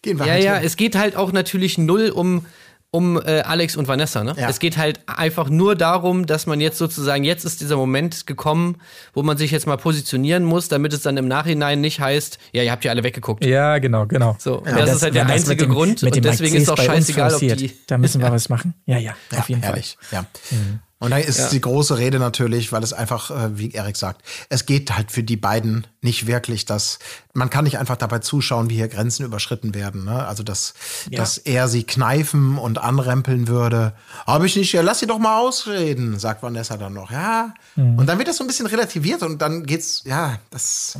gehen 0.01 0.17
wir 0.17 0.25
ja, 0.25 0.33
halt 0.33 0.43
Ja, 0.43 0.55
ja, 0.55 0.61
es 0.61 0.77
geht 0.77 0.95
halt 0.95 1.15
auch 1.15 1.31
natürlich 1.31 1.77
null 1.77 2.09
um 2.09 2.45
um 2.91 3.21
äh, 3.21 3.41
Alex 3.41 3.75
und 3.75 3.87
Vanessa, 3.87 4.23
ne? 4.23 4.33
Ja. 4.35 4.49
Es 4.49 4.57
geht 4.57 4.77
halt 4.77 4.99
einfach 5.05 5.47
nur 5.49 5.75
darum, 5.75 6.25
dass 6.25 6.47
man 6.47 6.59
jetzt 6.59 6.79
sozusagen, 6.79 7.23
jetzt 7.23 7.45
ist 7.45 7.61
dieser 7.61 7.75
Moment 7.75 8.25
gekommen, 8.25 8.77
wo 9.13 9.21
man 9.21 9.37
sich 9.37 9.51
jetzt 9.51 9.67
mal 9.67 9.77
positionieren 9.77 10.43
muss, 10.43 10.69
damit 10.69 10.93
es 10.93 11.03
dann 11.03 11.15
im 11.17 11.27
Nachhinein 11.27 11.81
nicht 11.81 11.99
heißt, 11.99 12.39
ja, 12.51 12.63
ihr 12.63 12.71
habt 12.71 12.83
ja 12.83 12.91
alle 12.91 13.03
weggeguckt. 13.03 13.45
Ja, 13.45 13.77
genau, 13.77 14.07
genau. 14.07 14.35
So, 14.39 14.63
ja, 14.65 14.71
das, 14.71 14.85
das, 14.85 14.95
ist 14.95 15.03
halt 15.03 15.15
der 15.15 15.27
einzige 15.27 15.65
dem, 15.65 15.71
Grund 15.71 16.01
und 16.01 16.25
deswegen 16.25 16.55
ist 16.55 16.69
auch 16.69 16.77
scheißegal, 16.77 17.35
ob 17.35 17.39
die. 17.39 17.71
Da 17.85 17.99
müssen 17.99 18.21
wir 18.21 18.31
was 18.31 18.49
machen. 18.49 18.73
Ja, 18.87 18.97
ja, 18.97 19.13
auf 19.37 19.49
jeden 19.49 19.61
ehrlich. 19.61 19.95
Fall. 19.99 20.25
Ja. 20.51 20.57
Mhm. 20.57 20.79
Und 21.01 21.11
dann 21.11 21.21
ist 21.21 21.39
ja. 21.39 21.49
die 21.49 21.61
große 21.61 21.97
Rede 21.97 22.19
natürlich, 22.19 22.73
weil 22.73 22.83
es 22.83 22.91
einfach, 22.91 23.31
äh, 23.31 23.57
wie 23.57 23.71
Erik 23.71 23.95
sagt, 23.95 24.21
es 24.49 24.65
geht 24.65 24.95
halt 24.95 25.11
für 25.11 25.23
die 25.23 25.37
beiden 25.37 25.87
nicht 26.01 26.27
wirklich, 26.27 26.65
dass 26.65 26.99
man 27.33 27.49
kann 27.49 27.63
nicht 27.63 27.79
einfach 27.79 27.95
dabei 27.95 28.19
zuschauen, 28.19 28.69
wie 28.69 28.75
hier 28.75 28.89
Grenzen 28.89 29.25
überschritten 29.25 29.73
werden. 29.73 30.03
Ne? 30.03 30.27
Also 30.27 30.43
dass, 30.43 30.73
ja. 31.09 31.19
dass 31.19 31.37
er 31.37 31.69
sie 31.69 31.83
kneifen 31.83 32.57
und 32.57 32.79
anrempeln 32.79 33.47
würde. 33.47 33.93
Habe 34.27 34.45
ich 34.45 34.57
nicht, 34.57 34.73
ja, 34.73 34.81
lass 34.81 34.99
sie 34.99 35.07
doch 35.07 35.19
mal 35.19 35.39
ausreden, 35.39 36.19
sagt 36.19 36.43
Vanessa 36.43 36.75
dann 36.75 36.93
noch. 36.93 37.11
Ja. 37.11 37.53
Mhm. 37.77 37.97
Und 37.97 38.07
dann 38.07 38.17
wird 38.17 38.27
das 38.27 38.35
so 38.35 38.43
ein 38.43 38.47
bisschen 38.47 38.67
relativiert 38.67 39.23
und 39.23 39.41
dann 39.41 39.65
geht's, 39.65 40.03
ja, 40.05 40.37
das 40.49 40.99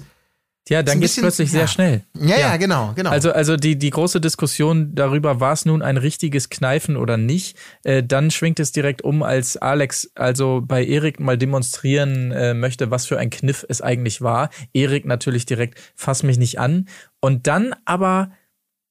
ja, 0.68 0.84
dann 0.84 1.00
geht 1.00 1.10
es 1.10 1.16
plötzlich 1.16 1.52
ja. 1.52 1.60
sehr 1.60 1.68
schnell. 1.68 2.04
Ja, 2.14 2.28
ja, 2.28 2.40
ja, 2.40 2.58
genau, 2.58 2.94
genau. 2.96 3.10
Also, 3.10 3.32
also 3.32 3.58
die, 3.58 3.78
die 3.78 3.90
große 3.90 4.22
Diskussion 4.22 4.94
darüber, 4.94 5.40
war 5.40 5.54
es 5.54 5.66
nun 5.66 5.82
ein 5.82 5.98
richtiges 5.98 6.50
Kneifen 6.50 6.96
oder 6.96 7.18
nicht, 7.18 7.58
äh, 7.84 8.04
dann 8.04 8.30
schwingt 8.30 8.60
es 8.60 8.72
direkt 8.72 9.02
um, 9.02 9.24
als 9.24 9.58
Alex 9.58 10.12
also 10.16 10.62
bei 10.64 10.86
Erik 10.86 11.20
mal 11.20 11.38
demonstrieren 11.38 12.32
äh, 12.32 12.54
möchte, 12.54 12.92
was 12.92 13.08
für 13.08 13.18
ein 13.18 13.32
Kniff 13.32 13.66
es 13.68 13.82
eigentlich 13.82 14.22
war. 14.22 14.50
Erik 14.74 15.06
natürlich 15.06 15.46
direkt, 15.46 15.80
fass 15.96 16.22
mich 16.22 16.38
nicht 16.38 16.60
an. 16.60 16.88
Und 17.20 17.48
dann 17.48 17.74
aber, 17.86 18.32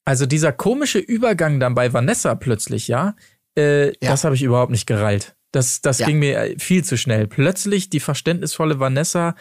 also 0.04 0.26
dieser 0.26 0.52
komische 0.52 0.98
Übergang 0.98 1.60
dann 1.60 1.74
bei 1.74 1.92
Vanessa 1.92 2.34
plötzlich, 2.34 2.88
ja, 2.88 3.14
äh, 3.56 3.88
ja. 3.88 3.92
das 4.00 4.24
habe 4.24 4.34
ich 4.34 4.42
überhaupt 4.42 4.72
nicht 4.72 4.86
gereilt. 4.86 5.36
Das, 5.52 5.80
das 5.80 5.98
ging 5.98 6.18
mir 6.18 6.56
viel 6.58 6.84
zu 6.84 6.98
schnell. 6.98 7.26
Plötzlich 7.26 7.88
die 7.88 8.00
verständnisvolle 8.00 8.80
Vanessa 8.80 9.34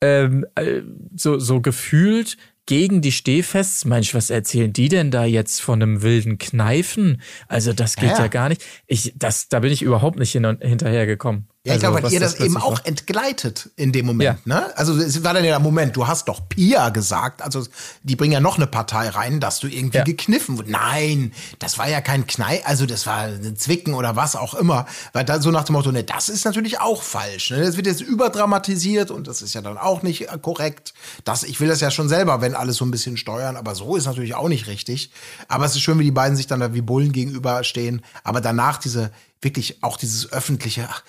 ähm, 0.00 0.46
äh, 0.54 0.82
so, 1.14 1.38
so 1.38 1.60
gefühlt 1.60 2.36
gegen 2.66 3.00
die 3.00 3.12
Stehfests. 3.12 3.84
Mensch, 3.84 4.14
was 4.14 4.30
erzählen 4.30 4.72
die 4.72 4.88
denn 4.88 5.10
da 5.10 5.24
jetzt 5.24 5.60
von 5.60 5.82
einem 5.82 6.02
wilden 6.02 6.38
Kneifen? 6.38 7.20
Also 7.48 7.72
das 7.72 7.96
geht 7.96 8.10
ja, 8.10 8.18
ja 8.20 8.28
gar 8.28 8.48
nicht. 8.48 8.64
Ich, 8.86 9.12
das, 9.16 9.48
da 9.48 9.60
bin 9.60 9.72
ich 9.72 9.82
überhaupt 9.82 10.18
nicht 10.18 10.32
hin, 10.32 10.58
hinterhergekommen. 10.60 11.48
Ja, 11.62 11.74
ich 11.74 11.84
also, 11.84 11.92
glaube, 11.92 12.04
weil 12.04 12.12
ihr 12.14 12.20
das, 12.20 12.36
das 12.36 12.46
eben 12.46 12.56
auch 12.56 12.78
war. 12.78 12.86
entgleitet 12.86 13.68
in 13.76 13.92
dem 13.92 14.06
Moment. 14.06 14.40
Ja. 14.46 14.60
Ne? 14.60 14.78
Also 14.78 14.96
es 14.96 15.22
war 15.22 15.34
dann 15.34 15.44
ja 15.44 15.50
der 15.50 15.58
Moment, 15.58 15.94
du 15.94 16.06
hast 16.06 16.26
doch 16.28 16.48
Pia 16.48 16.88
gesagt, 16.88 17.42
also 17.42 17.66
die 18.02 18.16
bringen 18.16 18.32
ja 18.32 18.40
noch 18.40 18.56
eine 18.56 18.66
Partei 18.66 19.10
rein, 19.10 19.40
dass 19.40 19.60
du 19.60 19.66
irgendwie 19.66 19.98
ja. 19.98 20.04
gekniffen 20.04 20.56
wurdest. 20.56 20.72
Nein, 20.72 21.34
das 21.58 21.76
war 21.76 21.86
ja 21.86 22.00
kein 22.00 22.26
Knei, 22.26 22.64
also 22.64 22.86
das 22.86 23.06
war 23.06 23.24
ein 23.24 23.56
Zwicken 23.56 23.92
oder 23.92 24.16
was 24.16 24.36
auch 24.36 24.54
immer. 24.54 24.86
Weil 25.12 25.26
da 25.26 25.38
so 25.38 25.50
nach 25.50 25.64
dem 25.64 25.74
Motto, 25.74 25.92
ne, 25.92 26.02
das 26.02 26.30
ist 26.30 26.46
natürlich 26.46 26.80
auch 26.80 27.02
falsch. 27.02 27.50
Ne? 27.50 27.60
Das 27.60 27.76
wird 27.76 27.86
jetzt 27.86 28.00
überdramatisiert 28.00 29.10
und 29.10 29.26
das 29.26 29.42
ist 29.42 29.52
ja 29.52 29.60
dann 29.60 29.76
auch 29.76 30.02
nicht 30.02 30.28
korrekt. 30.40 30.94
Das, 31.24 31.42
ich 31.42 31.60
will 31.60 31.68
das 31.68 31.82
ja 31.82 31.90
schon 31.90 32.08
selber, 32.08 32.40
wenn 32.40 32.54
alles 32.54 32.76
so 32.76 32.86
ein 32.86 32.90
bisschen 32.90 33.18
steuern, 33.18 33.56
aber 33.56 33.74
so 33.74 33.96
ist 33.96 34.06
natürlich 34.06 34.34
auch 34.34 34.48
nicht 34.48 34.66
richtig. 34.66 35.10
Aber 35.48 35.66
es 35.66 35.72
ist 35.72 35.82
schön, 35.82 35.98
wie 35.98 36.04
die 36.04 36.10
beiden 36.10 36.38
sich 36.38 36.46
dann 36.46 36.60
da 36.60 36.72
wie 36.72 36.80
Bullen 36.80 37.12
gegenüberstehen. 37.12 38.00
Aber 38.24 38.40
danach 38.40 38.78
diese, 38.78 39.10
wirklich 39.42 39.82
auch 39.82 39.98
dieses 39.98 40.32
öffentliche, 40.32 40.88
ach, 40.90 41.02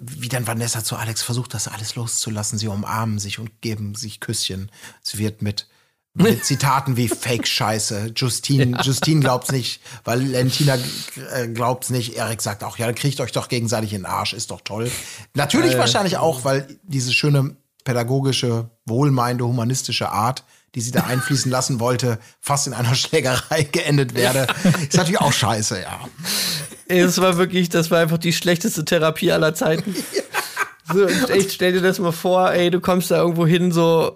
wie 0.00 0.28
dann 0.28 0.46
Vanessa 0.46 0.84
zu 0.84 0.96
Alex 0.96 1.22
versucht, 1.22 1.54
das 1.54 1.68
alles 1.68 1.94
loszulassen. 1.94 2.58
Sie 2.58 2.68
umarmen 2.68 3.18
sich 3.18 3.38
und 3.38 3.60
geben 3.60 3.94
sich 3.94 4.20
Küsschen. 4.20 4.70
Sie 5.02 5.18
wird 5.18 5.42
mit, 5.42 5.68
mit 6.14 6.44
Zitaten 6.44 6.96
wie 6.96 7.08
Fake-Scheiße. 7.08 8.12
Justine, 8.16 8.76
ja. 8.76 8.82
Justine 8.82 9.20
glaubt's 9.20 9.52
nicht, 9.52 9.80
weil 10.04 10.20
Lentina 10.20 10.76
äh, 11.32 11.48
glaubt's 11.48 11.90
nicht. 11.90 12.16
Erik 12.16 12.42
sagt 12.42 12.64
auch, 12.64 12.78
ja, 12.78 12.86
dann 12.86 12.94
kriegt 12.94 13.20
euch 13.20 13.32
doch 13.32 13.48
gegenseitig 13.48 13.92
in 13.92 14.02
den 14.02 14.06
Arsch, 14.06 14.32
ist 14.32 14.50
doch 14.50 14.60
toll. 14.60 14.90
Natürlich 15.34 15.74
äh, 15.74 15.78
wahrscheinlich 15.78 16.16
auch, 16.16 16.44
weil 16.44 16.78
diese 16.82 17.12
schöne 17.12 17.56
pädagogische, 17.84 18.70
wohlmeinende, 18.84 19.46
humanistische 19.46 20.10
Art, 20.10 20.44
die 20.74 20.80
sie 20.80 20.90
da 20.90 21.04
einfließen 21.04 21.50
lassen 21.50 21.80
wollte, 21.80 22.18
fast 22.40 22.66
in 22.66 22.74
einer 22.74 22.94
Schlägerei 22.96 23.62
geendet 23.62 24.14
werde. 24.14 24.46
Ist 24.88 24.96
natürlich 24.96 25.20
auch 25.20 25.32
scheiße, 25.32 25.80
ja. 25.80 26.00
Es 26.86 27.20
war 27.20 27.36
wirklich, 27.36 27.68
das 27.68 27.90
war 27.90 28.00
einfach 28.00 28.18
die 28.18 28.32
schlechteste 28.32 28.84
Therapie 28.84 29.32
aller 29.32 29.54
Zeiten. 29.54 29.94
So, 30.90 31.04
echt, 31.06 31.52
stell 31.52 31.72
dir 31.72 31.82
das 31.82 31.98
mal 31.98 32.12
vor, 32.12 32.50
ey, 32.50 32.70
du 32.70 32.80
kommst 32.80 33.10
da 33.10 33.18
irgendwo 33.18 33.46
hin, 33.46 33.72
so 33.72 34.14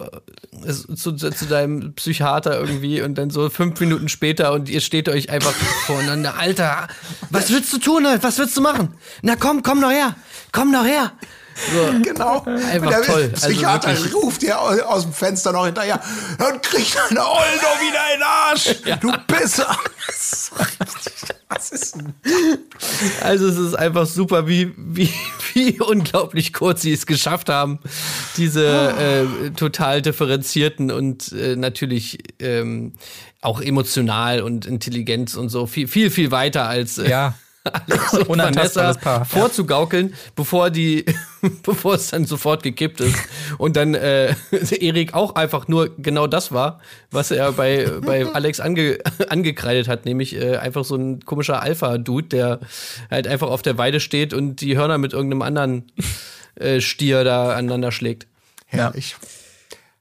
äh, 0.65 0.73
zu, 0.73 1.13
zu, 1.13 1.47
deinem 1.47 1.93
Psychiater 1.95 2.59
irgendwie 2.59 3.03
und 3.03 3.17
dann 3.17 3.29
so 3.29 3.51
fünf 3.51 3.79
Minuten 3.81 4.09
später 4.09 4.53
und 4.53 4.71
ihr 4.71 4.81
steht 4.81 5.11
euch 5.11 5.29
einfach 5.29 5.53
voreinander. 5.85 6.39
Alter, 6.39 6.89
was 7.29 7.51
willst 7.51 7.73
du 7.75 7.79
tun? 7.79 8.07
Was 8.23 8.39
willst 8.39 8.57
du 8.57 8.63
machen? 8.63 8.95
Na 9.21 9.37
komm, 9.37 9.63
komm 9.63 9.81
noch 9.81 9.91
her. 9.91 10.17
Komm 10.51 10.71
noch 10.71 10.87
her. 10.87 11.13
So. 11.55 12.01
Genau. 12.03 12.45
Einfach 12.45 12.91
der 12.91 13.03
toll. 13.03 13.29
Psychiater 13.31 13.89
also 13.89 14.19
ruft 14.19 14.43
dir 14.43 14.61
aus, 14.61 14.81
aus, 14.81 15.03
dem 15.03 15.13
Fenster 15.13 15.53
noch 15.53 15.67
hinterher, 15.67 16.01
dann 16.39 16.61
krieg 16.61 16.87
deine 17.09 17.21
Olle 17.21 17.59
doch 17.61 17.81
wieder 17.81 18.15
in 18.15 18.21
den 18.21 18.23
Arsch, 18.23 18.75
ja. 18.87 18.97
du 18.97 19.13
Pisser. 19.27 19.77
Was 21.49 21.71
ist 21.71 21.97
denn 21.97 22.15
Also 23.23 23.47
es 23.47 23.59
ist 23.59 23.75
einfach 23.75 24.07
super, 24.07 24.49
wie, 24.49 24.73
wie, 24.77 25.11
wie 25.53 25.81
unglaublich 25.81 26.53
kurz 26.53 26.83
sie 26.83 26.93
es 26.93 27.07
geschafft 27.07 27.49
haben, 27.51 27.79
diese 28.37 28.67
äh, 28.67 29.51
total 29.51 30.01
differenzierten 30.01 30.91
und 30.91 31.33
äh, 31.33 31.57
natürlich 31.57 32.19
ähm, 32.39 32.95
auch 33.43 33.61
emotional 33.61 34.41
und 34.41 34.67
Intelligenz 34.67 35.35
und 35.35 35.51
so 35.51 35.67
viel, 35.67 35.89
viel, 35.89 36.11
viel 36.11 36.31
weiter 36.31 36.69
als 36.69 36.99
äh, 36.99 37.11
ja. 37.11 37.35
Alex 37.65 38.13
und 38.29 38.39
Vanessa 38.39 38.95
Paar. 38.95 39.25
vorzugaukeln, 39.25 40.11
ja. 40.11 40.17
bevor 40.35 40.71
die, 40.71 41.05
bevor 41.63 41.95
es 41.95 42.11
dann 42.11 42.25
sofort 42.25 42.63
gekippt 42.63 43.01
ist. 43.01 43.17
Und 43.59 43.77
dann 43.77 43.95
äh, 43.95 44.35
Erik 44.81 45.15
auch 45.15 45.35
einfach 45.35 45.69
nur 45.69 45.97
genau 45.97 46.27
das 46.27 46.53
war, 46.53 46.81
was 47.11 47.31
er 47.31 47.53
bei, 47.53 47.89
bei 48.05 48.27
Alex 48.27 48.61
ange, 48.61 48.99
angekreidet 49.29 49.89
hat, 49.89 50.05
nämlich 50.05 50.35
äh, 50.35 50.57
einfach 50.57 50.85
so 50.85 50.97
ein 50.97 51.21
komischer 51.21 51.63
Alpha-Dude, 51.63 52.29
der 52.29 52.61
halt 53.11 53.27
einfach 53.27 53.49
auf 53.49 53.63
der 53.63 53.79
Weide 53.79 54.01
steht 54.01 54.35
und 54.35 54.61
die 54.61 54.77
Hörner 54.77 54.99
mit 54.99 55.13
irgendeinem 55.13 55.43
anderen 55.43 55.93
äh, 56.57 56.81
Stier 56.81 57.25
da 57.25 57.55
aneinander 57.55 57.93
schlägt. 57.93 58.27
Herrlich. 58.67 59.17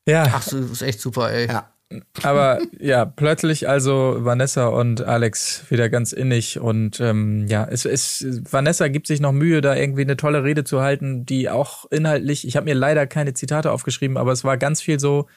Ja. 0.07 0.23
Ach, 0.33 0.43
das 0.43 0.53
ist 0.53 0.81
echt 0.81 0.99
super, 0.99 1.31
ey. 1.31 1.47
Ja. 1.47 1.70
Aber 2.23 2.59
ja, 2.79 3.05
plötzlich 3.05 3.67
also 3.67 4.17
Vanessa 4.19 4.67
und 4.67 5.01
Alex 5.01 5.65
wieder 5.69 5.89
ganz 5.89 6.13
innig 6.13 6.59
und 6.59 6.99
ähm, 6.99 7.47
ja, 7.47 7.67
es 7.69 7.85
ist 7.85 8.51
Vanessa 8.51 8.87
gibt 8.87 9.07
sich 9.07 9.19
noch 9.19 9.31
Mühe, 9.31 9.61
da 9.61 9.75
irgendwie 9.75 10.01
eine 10.01 10.17
tolle 10.17 10.43
Rede 10.43 10.63
zu 10.63 10.81
halten, 10.81 11.25
die 11.25 11.49
auch 11.49 11.85
inhaltlich, 11.91 12.47
ich 12.47 12.55
habe 12.55 12.65
mir 12.65 12.75
leider 12.75 13.07
keine 13.07 13.33
Zitate 13.33 13.71
aufgeschrieben, 13.71 14.17
aber 14.17 14.31
es 14.31 14.43
war 14.43 14.57
ganz 14.57 14.81
viel 14.81 14.99
so, 14.99 15.27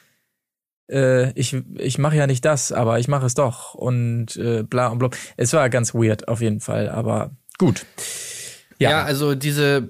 äh, 0.89 1.31
ich, 1.31 1.55
ich 1.77 1.97
mache 1.97 2.17
ja 2.17 2.27
nicht 2.27 2.45
das, 2.45 2.71
aber 2.71 2.99
ich 2.99 3.07
mache 3.07 3.25
es 3.25 3.33
doch 3.33 3.73
und 3.73 4.35
äh, 4.37 4.63
bla 4.63 4.87
und 4.87 4.99
bla. 4.99 5.09
Es 5.37 5.53
war 5.53 5.69
ganz 5.69 5.93
weird 5.93 6.27
auf 6.27 6.41
jeden 6.41 6.61
Fall, 6.61 6.89
aber 6.89 7.31
gut. 7.57 7.85
Ja, 8.79 8.89
ja 8.91 9.03
also 9.03 9.35
diese, 9.35 9.89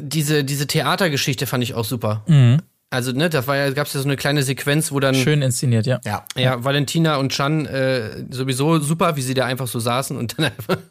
diese, 0.00 0.44
diese 0.44 0.66
Theatergeschichte 0.66 1.46
fand 1.46 1.62
ich 1.62 1.74
auch 1.74 1.84
super. 1.84 2.24
Mhm. 2.26 2.58
Also, 2.90 3.12
ne, 3.12 3.28
da 3.28 3.46
war 3.46 3.54
ja, 3.54 3.70
gab 3.70 3.86
es 3.86 3.92
ja 3.92 4.00
so 4.00 4.08
eine 4.08 4.16
kleine 4.16 4.42
Sequenz, 4.42 4.90
wo 4.92 4.98
dann. 4.98 5.14
Schön 5.14 5.42
inszeniert, 5.42 5.86
ja. 5.86 6.00
Ja, 6.06 6.24
ja 6.36 6.64
Valentina 6.64 7.16
und 7.16 7.30
Chan 7.32 7.66
äh, 7.66 8.24
sowieso 8.30 8.78
super, 8.78 9.14
wie 9.16 9.20
sie 9.20 9.34
da 9.34 9.44
einfach 9.44 9.66
so 9.66 9.78
saßen 9.78 10.16
und 10.16 10.38
dann 10.38 10.46
einfach. 10.46 10.78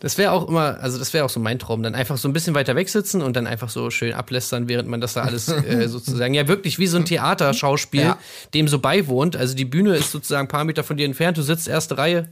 Das 0.00 0.18
wäre 0.18 0.32
auch 0.32 0.48
immer, 0.48 0.80
also 0.80 0.98
das 0.98 1.14
wäre 1.14 1.24
auch 1.24 1.30
so 1.30 1.40
mein 1.40 1.58
Traum, 1.58 1.82
dann 1.82 1.94
einfach 1.94 2.18
so 2.18 2.28
ein 2.28 2.34
bisschen 2.34 2.54
weiter 2.54 2.76
weg 2.76 2.90
sitzen 2.90 3.22
und 3.22 3.36
dann 3.36 3.46
einfach 3.46 3.70
so 3.70 3.88
schön 3.88 4.12
ablästern, 4.12 4.68
während 4.68 4.86
man 4.86 5.00
das 5.00 5.14
da 5.14 5.22
alles 5.22 5.48
äh, 5.48 5.88
sozusagen, 5.88 6.34
ja, 6.34 6.46
wirklich 6.46 6.78
wie 6.78 6.86
so 6.86 6.98
ein 6.98 7.06
Theaterschauspiel, 7.06 8.02
ja. 8.02 8.18
dem 8.52 8.68
so 8.68 8.80
beiwohnt. 8.80 9.34
Also 9.34 9.54
die 9.54 9.64
Bühne 9.64 9.96
ist 9.96 10.10
sozusagen 10.10 10.46
ein 10.46 10.48
paar 10.48 10.64
Meter 10.64 10.84
von 10.84 10.98
dir 10.98 11.06
entfernt, 11.06 11.38
du 11.38 11.42
sitzt 11.42 11.68
erste 11.68 11.96
Reihe 11.96 12.28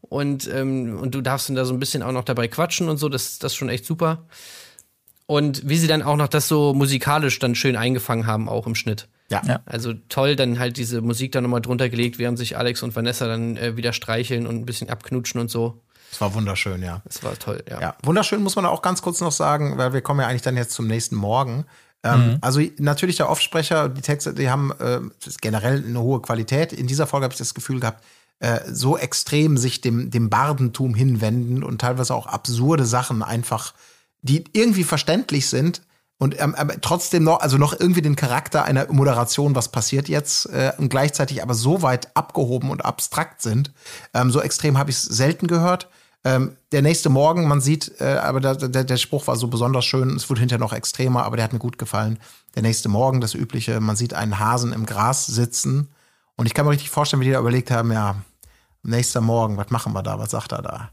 und, 0.00 0.48
ähm, 0.52 0.98
und 1.00 1.14
du 1.14 1.20
darfst 1.20 1.48
dann 1.48 1.56
da 1.56 1.64
so 1.64 1.72
ein 1.72 1.78
bisschen 1.78 2.02
auch 2.02 2.12
noch 2.12 2.24
dabei 2.24 2.48
quatschen 2.48 2.88
und 2.88 2.96
so, 2.96 3.08
das, 3.08 3.38
das 3.38 3.52
ist 3.52 3.56
schon 3.56 3.68
echt 3.68 3.84
super. 3.84 4.24
Und 5.30 5.68
wie 5.68 5.76
sie 5.76 5.86
dann 5.86 6.02
auch 6.02 6.16
noch 6.16 6.26
das 6.26 6.48
so 6.48 6.74
musikalisch 6.74 7.38
dann 7.38 7.54
schön 7.54 7.76
eingefangen 7.76 8.26
haben, 8.26 8.48
auch 8.48 8.66
im 8.66 8.74
Schnitt. 8.74 9.06
Ja. 9.28 9.40
ja. 9.46 9.60
Also 9.64 9.92
toll, 10.08 10.34
dann 10.34 10.58
halt 10.58 10.76
diese 10.76 11.02
Musik 11.02 11.30
dann 11.30 11.44
nochmal 11.44 11.60
drunter 11.60 11.88
gelegt, 11.88 12.18
während 12.18 12.36
sich 12.36 12.58
Alex 12.58 12.82
und 12.82 12.96
Vanessa 12.96 13.28
dann 13.28 13.56
äh, 13.56 13.76
wieder 13.76 13.92
streicheln 13.92 14.44
und 14.44 14.56
ein 14.56 14.66
bisschen 14.66 14.90
abknutschen 14.90 15.40
und 15.40 15.48
so. 15.48 15.80
Das 16.10 16.20
war 16.20 16.34
wunderschön, 16.34 16.82
ja. 16.82 17.00
Das 17.04 17.22
war 17.22 17.38
toll, 17.38 17.62
ja. 17.70 17.80
ja. 17.80 17.96
Wunderschön 18.02 18.42
muss 18.42 18.56
man 18.56 18.66
auch 18.66 18.82
ganz 18.82 19.02
kurz 19.02 19.20
noch 19.20 19.30
sagen, 19.30 19.78
weil 19.78 19.92
wir 19.92 20.00
kommen 20.00 20.18
ja 20.18 20.26
eigentlich 20.26 20.42
dann 20.42 20.56
jetzt 20.56 20.72
zum 20.72 20.88
nächsten 20.88 21.14
Morgen. 21.14 21.64
Ähm, 22.02 22.32
mhm. 22.32 22.38
Also 22.40 22.60
natürlich 22.78 23.14
der 23.14 23.30
Offsprecher, 23.30 23.88
die 23.88 24.02
Texte, 24.02 24.34
die 24.34 24.50
haben 24.50 24.72
äh, 24.80 24.98
generell 25.40 25.84
eine 25.86 26.00
hohe 26.00 26.20
Qualität. 26.20 26.72
In 26.72 26.88
dieser 26.88 27.06
Folge 27.06 27.22
habe 27.22 27.34
ich 27.34 27.38
das 27.38 27.54
Gefühl 27.54 27.78
gehabt, 27.78 28.02
äh, 28.40 28.58
so 28.66 28.98
extrem 28.98 29.56
sich 29.58 29.80
dem, 29.80 30.10
dem 30.10 30.28
Bardentum 30.28 30.92
hinwenden 30.92 31.62
und 31.62 31.80
teilweise 31.80 32.16
auch 32.16 32.26
absurde 32.26 32.84
Sachen 32.84 33.22
einfach 33.22 33.74
die 34.22 34.44
irgendwie 34.52 34.84
verständlich 34.84 35.48
sind 35.48 35.82
und 36.18 36.38
ähm, 36.38 36.54
trotzdem 36.82 37.24
noch, 37.24 37.40
also 37.40 37.56
noch 37.56 37.78
irgendwie 37.78 38.02
den 38.02 38.14
Charakter 38.14 38.64
einer 38.64 38.92
Moderation, 38.92 39.54
was 39.54 39.72
passiert 39.72 40.08
jetzt, 40.08 40.46
äh, 40.46 40.72
und 40.76 40.90
gleichzeitig 40.90 41.42
aber 41.42 41.54
so 41.54 41.80
weit 41.80 42.14
abgehoben 42.14 42.70
und 42.70 42.84
abstrakt 42.84 43.40
sind. 43.40 43.72
Ähm, 44.12 44.30
so 44.30 44.42
extrem 44.42 44.76
habe 44.76 44.90
ich 44.90 44.96
es 44.96 45.04
selten 45.04 45.46
gehört. 45.46 45.88
Ähm, 46.22 46.56
der 46.72 46.82
nächste 46.82 47.08
Morgen, 47.08 47.48
man 47.48 47.62
sieht, 47.62 47.98
äh, 48.00 48.18
aber 48.22 48.40
der, 48.40 48.54
der, 48.56 48.84
der 48.84 48.96
Spruch 48.98 49.26
war 49.26 49.36
so 49.36 49.48
besonders 49.48 49.86
schön, 49.86 50.14
es 50.14 50.28
wurde 50.28 50.40
hinterher 50.40 50.60
noch 50.60 50.74
extremer, 50.74 51.24
aber 51.24 51.36
der 51.36 51.44
hat 51.44 51.54
mir 51.54 51.58
gut 51.58 51.78
gefallen. 51.78 52.18
Der 52.54 52.62
nächste 52.62 52.90
Morgen, 52.90 53.22
das 53.22 53.34
übliche, 53.34 53.80
man 53.80 53.96
sieht 53.96 54.12
einen 54.12 54.38
Hasen 54.38 54.74
im 54.74 54.84
Gras 54.84 55.24
sitzen 55.24 55.88
und 56.36 56.44
ich 56.44 56.52
kann 56.52 56.66
mir 56.66 56.72
richtig 56.72 56.90
vorstellen, 56.90 57.22
wie 57.22 57.26
die 57.26 57.32
da 57.32 57.40
überlegt 57.40 57.70
haben, 57.70 57.90
ja, 57.92 58.16
nächster 58.82 59.22
Morgen, 59.22 59.56
was 59.56 59.70
machen 59.70 59.94
wir 59.94 60.02
da, 60.02 60.18
was 60.18 60.32
sagt 60.32 60.52
er 60.52 60.60
da? 60.60 60.90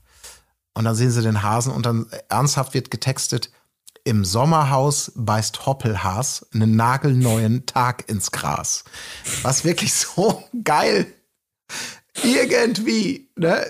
Und 0.78 0.84
dann 0.84 0.94
sehen 0.94 1.10
sie 1.10 1.24
den 1.24 1.42
Hasen 1.42 1.74
und 1.74 1.88
dann 1.88 2.06
ernsthaft 2.30 2.76
wird 2.76 2.92
getextet, 2.92 3.50
im 4.04 4.24
Sommerhaus 4.24 5.12
beißt 5.16 5.66
Hoppelhaas 5.66 6.46
einen 6.54 6.76
nagelneuen 6.76 7.66
Tag 7.66 8.08
ins 8.08 8.32
Gras. 8.32 8.84
Was 9.42 9.66
wirklich 9.66 9.92
so 9.96 10.44
geil 10.64 11.08
irgendwie, 12.24 13.28
ne? 13.36 13.66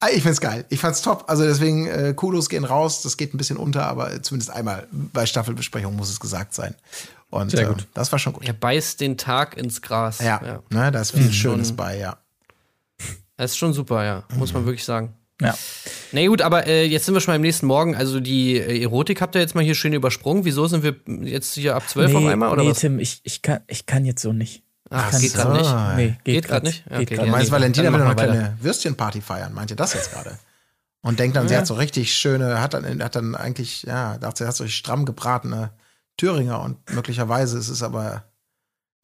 Ah, 0.00 0.08
ich 0.10 0.22
find's 0.22 0.40
geil. 0.40 0.64
Ich 0.70 0.80
fand's 0.80 1.02
top. 1.02 1.24
Also 1.26 1.44
deswegen, 1.44 1.88
äh, 1.88 2.14
Kudos 2.16 2.48
gehen 2.48 2.64
raus. 2.64 3.02
Das 3.02 3.18
geht 3.18 3.34
ein 3.34 3.36
bisschen 3.36 3.58
unter, 3.58 3.86
aber 3.86 4.22
zumindest 4.22 4.50
einmal 4.50 4.88
bei 4.90 5.26
Staffelbesprechung 5.26 5.94
muss 5.94 6.08
es 6.08 6.20
gesagt 6.20 6.54
sein. 6.54 6.74
Und 7.28 7.50
Sehr 7.50 7.66
gut. 7.66 7.82
Äh, 7.82 7.86
das 7.92 8.10
war 8.12 8.18
schon 8.18 8.32
gut. 8.32 8.46
Er 8.46 8.54
beißt 8.54 8.98
den 9.02 9.18
Tag 9.18 9.58
ins 9.58 9.82
Gras. 9.82 10.20
Ja, 10.20 10.40
ja. 10.42 10.62
Ne, 10.70 10.90
da 10.90 11.02
ist 11.02 11.10
viel 11.10 11.26
mhm. 11.26 11.32
Schönes 11.32 11.76
bei, 11.76 11.98
ja. 11.98 12.16
Das 13.36 13.50
ist 13.50 13.58
schon 13.58 13.74
super, 13.74 14.04
ja. 14.04 14.24
Muss 14.36 14.54
man 14.54 14.64
wirklich 14.64 14.84
sagen. 14.84 15.12
Ja. 15.40 15.56
Na 16.12 16.26
gut, 16.26 16.40
aber 16.40 16.66
äh, 16.66 16.84
jetzt 16.84 17.04
sind 17.04 17.14
wir 17.14 17.20
schon 17.20 17.32
mal 17.32 17.36
am 17.36 17.42
nächsten 17.42 17.66
Morgen. 17.66 17.94
Also 17.94 18.20
die 18.20 18.56
äh, 18.56 18.82
Erotik 18.82 19.20
habt 19.20 19.34
ihr 19.34 19.40
jetzt 19.40 19.54
mal 19.54 19.64
hier 19.64 19.74
schön 19.74 19.92
übersprungen. 19.92 20.44
Wieso 20.44 20.66
sind 20.66 20.82
wir 20.82 20.96
jetzt 21.26 21.54
hier 21.54 21.76
ab 21.76 21.88
12 21.88 22.10
nee, 22.10 22.16
auf 22.16 22.32
einmal? 22.32 22.50
Oder 22.50 22.62
nee, 22.62 22.70
was? 22.70 22.78
Tim, 22.78 22.98
ich, 22.98 23.20
ich, 23.22 23.42
kann, 23.42 23.60
ich 23.66 23.86
kann 23.86 24.04
jetzt 24.04 24.22
so 24.22 24.32
nicht. 24.32 24.62
Ach, 24.88 25.10
geht 25.18 25.34
gerade 25.34 25.56
nicht? 25.56 25.96
Nee, 25.96 26.06
geht, 26.24 26.34
geht 26.34 26.48
gerade 26.48 26.66
nicht? 26.66 26.84
Okay, 26.86 27.04
geht 27.04 27.18
grad. 27.18 27.28
Meinst 27.28 27.50
Valentina 27.50 27.92
will 27.92 27.98
noch 27.98 28.06
eine 28.06 28.14
kleine 28.14 28.56
Würstchenparty 28.60 29.20
feiern? 29.20 29.52
Meint 29.52 29.70
ihr 29.70 29.76
das 29.76 29.94
jetzt 29.94 30.12
gerade? 30.12 30.38
Und 31.02 31.18
denkt 31.18 31.36
dann, 31.36 31.44
ja. 31.44 31.48
sie 31.48 31.56
hat 31.56 31.66
so 31.66 31.74
richtig 31.74 32.14
schöne, 32.14 32.60
hat 32.60 32.74
dann, 32.74 33.02
hat 33.02 33.14
dann 33.14 33.34
eigentlich, 33.34 33.82
ja, 33.82 34.18
dachte, 34.18 34.44
sie 34.44 34.48
hat 34.48 34.56
so 34.56 34.66
stramm 34.66 35.04
gebratene 35.04 35.70
Thüringer 36.16 36.60
und 36.62 36.78
möglicherweise 36.94 37.58
ist 37.58 37.68
es 37.68 37.82
aber 37.82 38.24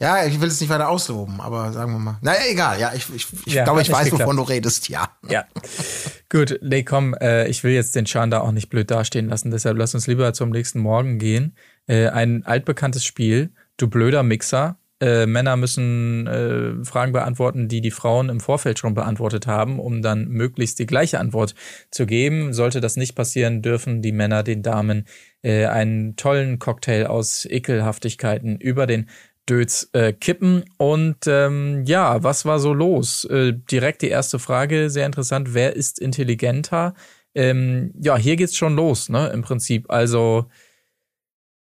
Ja, 0.01 0.25
ich 0.25 0.41
will 0.41 0.49
es 0.49 0.61
nicht 0.61 0.71
weiter 0.71 0.89
ausloben, 0.89 1.41
aber 1.41 1.73
sagen 1.73 1.93
wir 1.93 1.99
mal. 1.99 2.19
Naja, 2.23 2.41
egal. 2.49 2.81
Ja, 2.81 2.93
ich, 2.95 3.09
ich, 3.15 3.27
ich 3.47 3.55
ja, 3.55 3.65
glaube, 3.65 3.83
ich 3.83 3.93
weiß, 3.93 4.05
geklappt. 4.05 4.23
wovon 4.23 4.37
du 4.37 4.43
redest. 4.43 4.89
Ja. 4.89 5.11
Ja. 5.29 5.45
Gut, 6.33 6.59
nee, 6.63 6.83
komm, 6.83 7.15
äh, 7.21 7.47
ich 7.49 7.63
will 7.63 7.73
jetzt 7.73 7.95
den 7.95 8.07
Schan 8.07 8.31
da 8.31 8.41
auch 8.41 8.53
nicht 8.53 8.71
blöd 8.71 8.91
dastehen 8.91 9.29
lassen. 9.29 9.51
Deshalb 9.51 9.77
lass 9.77 9.95
uns 9.95 10.07
lieber 10.07 10.33
zum 10.33 10.49
nächsten 10.49 10.81
Morgen 10.81 11.19
gehen. 11.19 11.55
Äh, 11.87 12.09
ein 12.09 12.47
altbekanntes 12.47 13.05
Spiel. 13.05 13.51
Du 13.77 13.87
blöder 13.87 14.23
Mixer. 14.23 14.79
Äh, 15.03 15.27
Männer 15.27 15.59
müssen 15.59 16.27
äh, 16.27 16.85
Fragen 16.87 17.13
beantworten, 17.13 17.69
die 17.69 17.83
die 17.83 17.91
Frauen 17.91 18.31
im 18.31 18.41
Vorfeld 18.41 18.79
schon 18.79 18.95
beantwortet 18.95 19.47
haben, 19.47 19.79
um 19.79 20.01
dann 20.01 20.27
möglichst 20.29 20.79
die 20.79 20.87
gleiche 20.87 21.21
Antwort 21.21 21.55
zu 21.91 22.07
geben. 22.07 22.55
Sollte 22.55 22.81
das 22.81 22.97
nicht 22.97 23.15
passieren, 23.15 23.61
dürfen 23.61 24.01
die 24.01 24.13
Männer 24.13 24.43
den 24.43 24.63
Damen 24.63 25.05
äh, 25.43 25.67
einen 25.67 26.17
tollen 26.17 26.59
Cocktail 26.59 27.09
aus 27.09 27.45
Ekelhaftigkeiten 27.45 28.57
über 28.57 28.87
den 28.87 29.11
Döds 29.49 29.91
äh, 29.93 30.13
kippen. 30.13 30.65
Und 30.79 31.27
ähm, 31.27 31.85
ja, 31.85 32.23
was 32.23 32.45
war 32.45 32.59
so 32.59 32.73
los? 32.73 33.25
Äh, 33.25 33.55
direkt 33.71 34.03
die 34.03 34.09
erste 34.09 34.39
Frage, 34.39 34.91
sehr 34.91 35.07
interessant. 35.07 35.55
Wer 35.55 35.75
ist 35.77 35.99
intelligenter? 35.99 36.95
Ähm, 37.35 37.93
ja, 38.01 38.17
hier 38.17 38.37
geht's 38.37 38.57
schon 38.57 38.77
los, 38.77 39.09
ne? 39.09 39.29
Im 39.29 39.43
Prinzip. 39.43 39.91
Also 39.91 40.47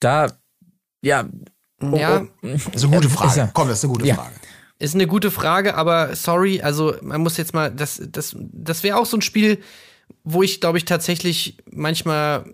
da, 0.01 0.27
ja. 1.03 1.29
Oh, 1.81 1.97
ja. 1.97 2.23
Oh, 2.43 2.49
das 2.53 2.67
ist 2.75 2.85
eine 2.85 2.97
gute 2.97 3.09
Frage. 3.09 3.39
Ja, 3.39 3.51
Komm, 3.53 3.69
das 3.69 3.79
ist 3.79 3.85
eine 3.85 3.93
gute 3.93 4.07
ja. 4.07 4.15
Frage. 4.17 4.35
Ist 4.79 4.95
eine 4.95 5.07
gute 5.07 5.31
Frage, 5.31 5.77
aber 5.77 6.17
sorry, 6.17 6.61
also 6.61 6.95
man 7.03 7.21
muss 7.21 7.37
jetzt 7.37 7.55
mal, 7.55 7.71
das, 7.71 8.03
das, 8.11 8.37
das 8.39 8.83
wäre 8.83 8.97
auch 8.97 9.07
so 9.07 9.17
ein 9.17 9.23
Spiel, 9.23 9.59
wo 10.25 10.43
ich, 10.43 10.61
glaube 10.61 10.79
ich, 10.79 10.85
tatsächlich 10.85 11.57
manchmal 11.71 12.53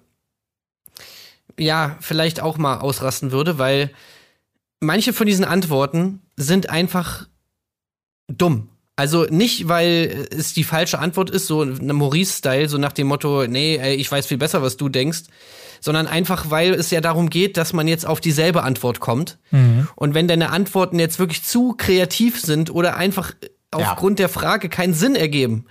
ja, 1.58 1.96
vielleicht 2.00 2.40
auch 2.40 2.58
mal 2.58 2.78
ausrasten 2.78 3.32
würde, 3.32 3.58
weil 3.58 3.90
manche 4.80 5.12
von 5.12 5.26
diesen 5.26 5.44
Antworten 5.44 6.20
sind 6.36 6.70
einfach 6.70 7.28
dumm. 8.28 8.68
Also 8.96 9.26
nicht, 9.30 9.68
weil 9.68 10.26
es 10.30 10.54
die 10.54 10.64
falsche 10.64 10.98
Antwort 10.98 11.30
ist, 11.30 11.46
so 11.46 11.62
eine 11.62 11.92
Maurice-Style, 11.92 12.68
so 12.68 12.78
nach 12.78 12.92
dem 12.92 13.06
Motto, 13.06 13.46
nee, 13.46 13.76
ey, 13.76 13.94
ich 13.94 14.10
weiß 14.10 14.26
viel 14.26 14.38
besser, 14.38 14.60
was 14.60 14.76
du 14.76 14.88
denkst, 14.88 15.22
sondern 15.80 16.08
einfach, 16.08 16.50
weil 16.50 16.74
es 16.74 16.90
ja 16.90 17.00
darum 17.00 17.30
geht, 17.30 17.56
dass 17.56 17.72
man 17.72 17.86
jetzt 17.86 18.04
auf 18.04 18.20
dieselbe 18.20 18.64
Antwort 18.64 18.98
kommt. 18.98 19.38
Mhm. 19.52 19.88
Und 19.94 20.14
wenn 20.14 20.26
deine 20.26 20.50
Antworten 20.50 20.98
jetzt 20.98 21.20
wirklich 21.20 21.44
zu 21.44 21.74
kreativ 21.76 22.40
sind 22.40 22.70
oder 22.70 22.96
einfach 22.96 23.34
aufgrund 23.70 24.18
ja. 24.18 24.24
der 24.24 24.28
Frage 24.30 24.68
keinen 24.68 24.94
Sinn 24.94 25.14
ergeben, 25.14 25.66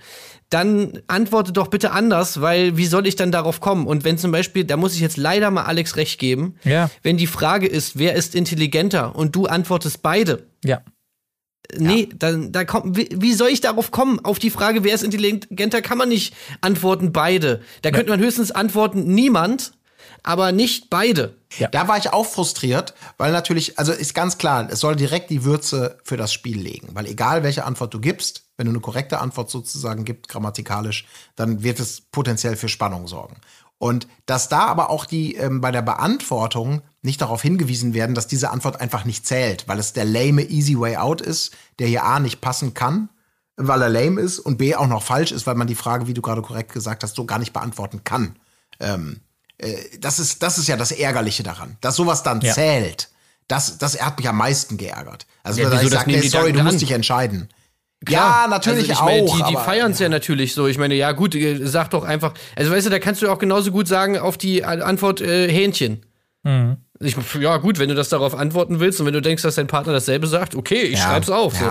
dann 0.50 1.00
antworte 1.08 1.52
doch 1.52 1.68
bitte 1.68 1.90
anders, 1.90 2.40
weil 2.40 2.76
wie 2.76 2.86
soll 2.86 3.06
ich 3.06 3.16
dann 3.16 3.30
darauf 3.30 3.60
kommen? 3.60 3.86
Und 3.86 4.04
wenn 4.04 4.16
zum 4.16 4.32
Beispiel, 4.32 4.64
da 4.64 4.76
muss 4.76 4.94
ich 4.94 5.00
jetzt 5.00 5.18
leider 5.18 5.50
mal 5.50 5.64
Alex 5.64 5.96
recht 5.96 6.18
geben, 6.18 6.54
ja. 6.64 6.90
wenn 7.02 7.18
die 7.18 7.26
Frage 7.26 7.66
ist, 7.66 7.98
wer 7.98 8.14
ist 8.14 8.34
intelligenter 8.34 9.14
und 9.14 9.36
du 9.36 9.46
antwortest 9.46 10.02
beide. 10.02 10.46
Ja. 10.64 10.80
Nee, 11.76 12.08
ja. 12.10 12.16
dann 12.18 12.50
da 12.50 12.64
kommt, 12.64 12.96
wie, 12.96 13.08
wie, 13.12 13.34
soll 13.34 13.48
ich 13.48 13.60
darauf 13.60 13.90
kommen? 13.90 14.24
Auf 14.24 14.38
die 14.38 14.48
Frage, 14.48 14.84
wer 14.84 14.94
ist 14.94 15.04
intelligenter, 15.04 15.82
kann 15.82 15.98
man 15.98 16.08
nicht 16.08 16.34
antworten 16.62 17.12
beide. 17.12 17.60
Da 17.82 17.90
ja. 17.90 17.94
könnte 17.94 18.10
man 18.10 18.20
höchstens 18.20 18.50
antworten, 18.50 19.04
niemand, 19.04 19.72
aber 20.22 20.52
nicht 20.52 20.88
beide. 20.88 21.34
Ja. 21.58 21.68
Da 21.68 21.86
war 21.86 21.98
ich 21.98 22.10
auch 22.10 22.24
frustriert, 22.24 22.94
weil 23.18 23.32
natürlich, 23.32 23.78
also 23.78 23.92
ist 23.92 24.14
ganz 24.14 24.38
klar, 24.38 24.68
es 24.70 24.80
soll 24.80 24.96
direkt 24.96 25.28
die 25.28 25.44
Würze 25.44 25.98
für 26.04 26.16
das 26.16 26.32
Spiel 26.32 26.58
legen, 26.58 26.88
weil 26.92 27.04
egal 27.06 27.42
welche 27.42 27.66
Antwort 27.66 27.92
du 27.92 28.00
gibst, 28.00 28.47
wenn 28.58 28.66
du 28.66 28.72
eine 28.72 28.80
korrekte 28.80 29.20
Antwort 29.20 29.48
sozusagen 29.48 30.04
gibst, 30.04 30.28
grammatikalisch, 30.28 31.06
dann 31.36 31.62
wird 31.62 31.80
es 31.80 32.02
potenziell 32.02 32.56
für 32.56 32.68
Spannung 32.68 33.06
sorgen. 33.06 33.36
Und 33.78 34.08
dass 34.26 34.48
da 34.48 34.66
aber 34.66 34.90
auch 34.90 35.06
die 35.06 35.36
ähm, 35.36 35.60
bei 35.60 35.70
der 35.70 35.82
Beantwortung 35.82 36.82
nicht 37.00 37.20
darauf 37.20 37.40
hingewiesen 37.40 37.94
werden, 37.94 38.14
dass 38.16 38.26
diese 38.26 38.50
Antwort 38.50 38.80
einfach 38.80 39.04
nicht 39.04 39.24
zählt, 39.24 39.68
weil 39.68 39.78
es 39.78 39.92
der 39.92 40.04
lame 40.04 40.42
Easy 40.42 40.78
Way 40.78 40.96
Out 40.96 41.20
ist, 41.20 41.52
der 41.78 41.86
hier 41.86 42.04
A 42.04 42.18
nicht 42.18 42.40
passen 42.40 42.74
kann, 42.74 43.08
weil 43.56 43.80
er 43.80 43.88
lame 43.88 44.20
ist 44.20 44.40
und 44.40 44.58
B 44.58 44.74
auch 44.74 44.88
noch 44.88 45.04
falsch 45.04 45.30
ist, 45.30 45.46
weil 45.46 45.54
man 45.54 45.68
die 45.68 45.76
Frage, 45.76 46.08
wie 46.08 46.14
du 46.14 46.22
gerade 46.22 46.42
korrekt 46.42 46.72
gesagt 46.72 47.04
hast, 47.04 47.14
so 47.14 47.24
gar 47.24 47.38
nicht 47.38 47.52
beantworten 47.52 48.02
kann. 48.02 48.36
Ähm, 48.80 49.20
äh, 49.58 49.76
das, 50.00 50.18
ist, 50.18 50.42
das 50.42 50.58
ist 50.58 50.66
ja 50.66 50.76
das 50.76 50.90
Ärgerliche 50.90 51.44
daran, 51.44 51.76
dass 51.80 51.94
sowas 51.94 52.24
dann 52.24 52.40
ja. 52.40 52.52
zählt. 52.52 53.08
Das, 53.46 53.78
das 53.78 54.00
hat 54.00 54.18
mich 54.18 54.28
am 54.28 54.36
meisten 54.36 54.76
geärgert. 54.76 55.26
Also, 55.42 55.62
ja, 55.62 55.80
ich 55.80 55.88
sage, 55.88 56.12
hey, 56.12 56.28
sorry, 56.28 56.52
du 56.52 56.62
musst 56.62 56.80
dich 56.80 56.90
entscheiden. 56.90 57.48
Klar, 58.04 58.44
ja, 58.44 58.48
natürlich 58.48 58.90
also 58.90 58.92
ich 58.92 59.04
meine, 59.04 59.26
Die, 59.26 59.50
die 59.50 59.56
feiern 59.56 59.90
es 59.90 59.98
ja. 59.98 60.04
ja. 60.04 60.10
natürlich 60.10 60.54
so. 60.54 60.68
Ich 60.68 60.78
meine, 60.78 60.94
ja 60.94 61.12
gut, 61.12 61.34
äh, 61.34 61.66
sag 61.66 61.90
doch 61.90 62.04
einfach. 62.04 62.32
Also 62.54 62.70
weißt 62.70 62.86
du, 62.86 62.90
da 62.90 62.98
kannst 63.00 63.22
du 63.22 63.30
auch 63.30 63.38
genauso 63.38 63.72
gut 63.72 63.88
sagen 63.88 64.18
auf 64.18 64.38
die 64.38 64.64
Antwort 64.64 65.20
äh, 65.20 65.50
Hähnchen. 65.50 66.06
Mhm. 66.44 66.76
Ich, 67.00 67.16
ja 67.40 67.56
gut, 67.58 67.78
wenn 67.78 67.88
du 67.88 67.94
das 67.94 68.08
darauf 68.08 68.34
antworten 68.34 68.80
willst 68.80 69.00
und 69.00 69.06
wenn 69.06 69.14
du 69.14 69.22
denkst, 69.22 69.42
dass 69.42 69.56
dein 69.56 69.66
Partner 69.66 69.92
dasselbe 69.92 70.26
sagt, 70.26 70.54
okay, 70.54 70.82
ich 70.82 70.98
ja, 70.98 71.06
schreib's 71.06 71.30
auf. 71.30 71.56
So. 71.56 71.66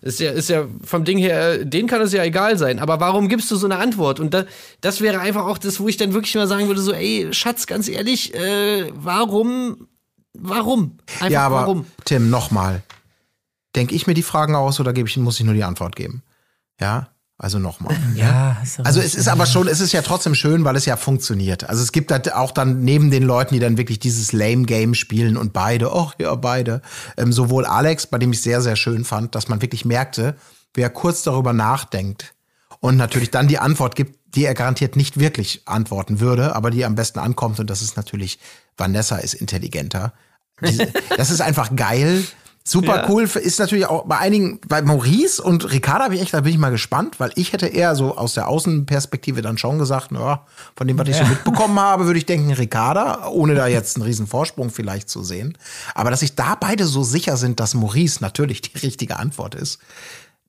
Ist 0.00 0.20
ja, 0.20 0.30
ist 0.30 0.48
ja 0.48 0.66
vom 0.84 1.04
Ding 1.04 1.18
her, 1.18 1.64
denen 1.64 1.88
kann 1.88 2.00
es 2.00 2.12
ja 2.12 2.22
egal 2.22 2.56
sein. 2.56 2.78
Aber 2.78 3.00
warum 3.00 3.28
gibst 3.28 3.50
du 3.50 3.56
so 3.56 3.66
eine 3.66 3.76
Antwort? 3.78 4.20
Und 4.20 4.32
da, 4.32 4.44
das 4.80 5.00
wäre 5.00 5.20
einfach 5.20 5.44
auch 5.44 5.58
das, 5.58 5.80
wo 5.80 5.88
ich 5.88 5.96
dann 5.96 6.12
wirklich 6.14 6.34
mal 6.34 6.46
sagen 6.46 6.68
würde: 6.68 6.80
so, 6.80 6.92
ey, 6.92 7.28
Schatz, 7.32 7.66
ganz 7.66 7.88
ehrlich, 7.88 8.34
äh, 8.34 8.90
warum? 8.94 9.88
Warum? 10.34 10.98
Einfach 11.14 11.30
ja, 11.30 11.46
aber 11.46 11.56
warum? 11.56 11.86
Tim, 12.04 12.30
nochmal 12.30 12.82
denke 13.74 13.94
ich 13.94 14.06
mir 14.06 14.14
die 14.14 14.22
Fragen 14.22 14.54
aus 14.54 14.80
oder 14.80 14.92
gebe 14.92 15.08
ich, 15.08 15.16
muss 15.16 15.38
ich 15.38 15.46
nur 15.46 15.54
die 15.54 15.64
Antwort 15.64 15.96
geben? 15.96 16.22
Ja, 16.80 17.08
also 17.40 17.60
nochmal. 17.60 17.96
Ja, 18.16 18.56
also 18.82 19.00
es 19.00 19.14
ist 19.14 19.28
aber 19.28 19.46
schon, 19.46 19.68
es 19.68 19.80
ist 19.80 19.92
ja 19.92 20.02
trotzdem 20.02 20.34
schön, 20.34 20.64
weil 20.64 20.74
es 20.74 20.86
ja 20.86 20.96
funktioniert. 20.96 21.68
Also 21.68 21.84
es 21.84 21.92
gibt 21.92 22.10
halt 22.10 22.32
auch 22.34 22.50
dann 22.50 22.80
neben 22.80 23.12
den 23.12 23.22
Leuten, 23.22 23.54
die 23.54 23.60
dann 23.60 23.78
wirklich 23.78 24.00
dieses 24.00 24.32
Lame 24.32 24.64
Game 24.64 24.94
spielen 24.94 25.36
und 25.36 25.52
beide, 25.52 25.94
oh 25.94 26.10
ja, 26.18 26.34
beide, 26.34 26.82
ähm, 27.16 27.32
sowohl 27.32 27.64
Alex, 27.64 28.08
bei 28.08 28.18
dem 28.18 28.32
ich 28.32 28.42
sehr, 28.42 28.60
sehr 28.60 28.74
schön 28.74 29.04
fand, 29.04 29.36
dass 29.36 29.48
man 29.48 29.62
wirklich 29.62 29.84
merkte, 29.84 30.34
wer 30.74 30.90
kurz 30.90 31.22
darüber 31.22 31.52
nachdenkt 31.52 32.34
und 32.80 32.96
natürlich 32.96 33.30
dann 33.30 33.46
die 33.46 33.58
Antwort 33.58 33.94
gibt, 33.94 34.18
die 34.34 34.44
er 34.44 34.54
garantiert 34.54 34.96
nicht 34.96 35.20
wirklich 35.20 35.62
antworten 35.66 36.18
würde, 36.18 36.56
aber 36.56 36.70
die 36.70 36.84
am 36.84 36.96
besten 36.96 37.20
ankommt 37.20 37.60
und 37.60 37.70
das 37.70 37.82
ist 37.82 37.96
natürlich, 37.96 38.40
Vanessa 38.76 39.16
ist 39.16 39.34
intelligenter. 39.34 40.12
Das 41.16 41.30
ist 41.30 41.40
einfach 41.40 41.74
geil, 41.76 42.24
Super 42.68 42.96
ja. 42.96 43.08
cool 43.08 43.22
ist 43.22 43.58
natürlich 43.58 43.86
auch 43.86 44.04
bei 44.04 44.18
einigen, 44.18 44.60
bei 44.68 44.82
Maurice 44.82 45.42
und 45.42 45.72
Ricarda 45.72 46.04
habe 46.04 46.16
ich 46.16 46.20
echt, 46.20 46.34
da 46.34 46.42
bin 46.42 46.52
ich 46.52 46.58
mal 46.58 46.70
gespannt, 46.70 47.18
weil 47.18 47.30
ich 47.34 47.54
hätte 47.54 47.66
eher 47.66 47.94
so 47.94 48.18
aus 48.18 48.34
der 48.34 48.46
Außenperspektive 48.46 49.40
dann 49.40 49.56
schon 49.56 49.78
gesagt, 49.78 50.12
ja, 50.12 50.44
von 50.76 50.86
dem, 50.86 50.98
was 50.98 51.08
ich 51.08 51.16
so 51.16 51.24
mitbekommen 51.24 51.80
habe, 51.80 52.04
würde 52.04 52.18
ich 52.18 52.26
denken, 52.26 52.52
Ricarda, 52.52 53.28
ohne 53.28 53.54
da 53.54 53.68
jetzt 53.68 53.96
einen 53.96 54.04
riesen 54.04 54.26
Vorsprung 54.26 54.68
vielleicht 54.68 55.08
zu 55.08 55.24
sehen. 55.24 55.56
Aber 55.94 56.10
dass 56.10 56.20
sich 56.20 56.34
da 56.34 56.56
beide 56.60 56.84
so 56.84 57.02
sicher 57.02 57.38
sind, 57.38 57.58
dass 57.58 57.72
Maurice 57.72 58.18
natürlich 58.20 58.60
die 58.60 58.76
richtige 58.76 59.16
Antwort 59.16 59.54
ist, 59.54 59.78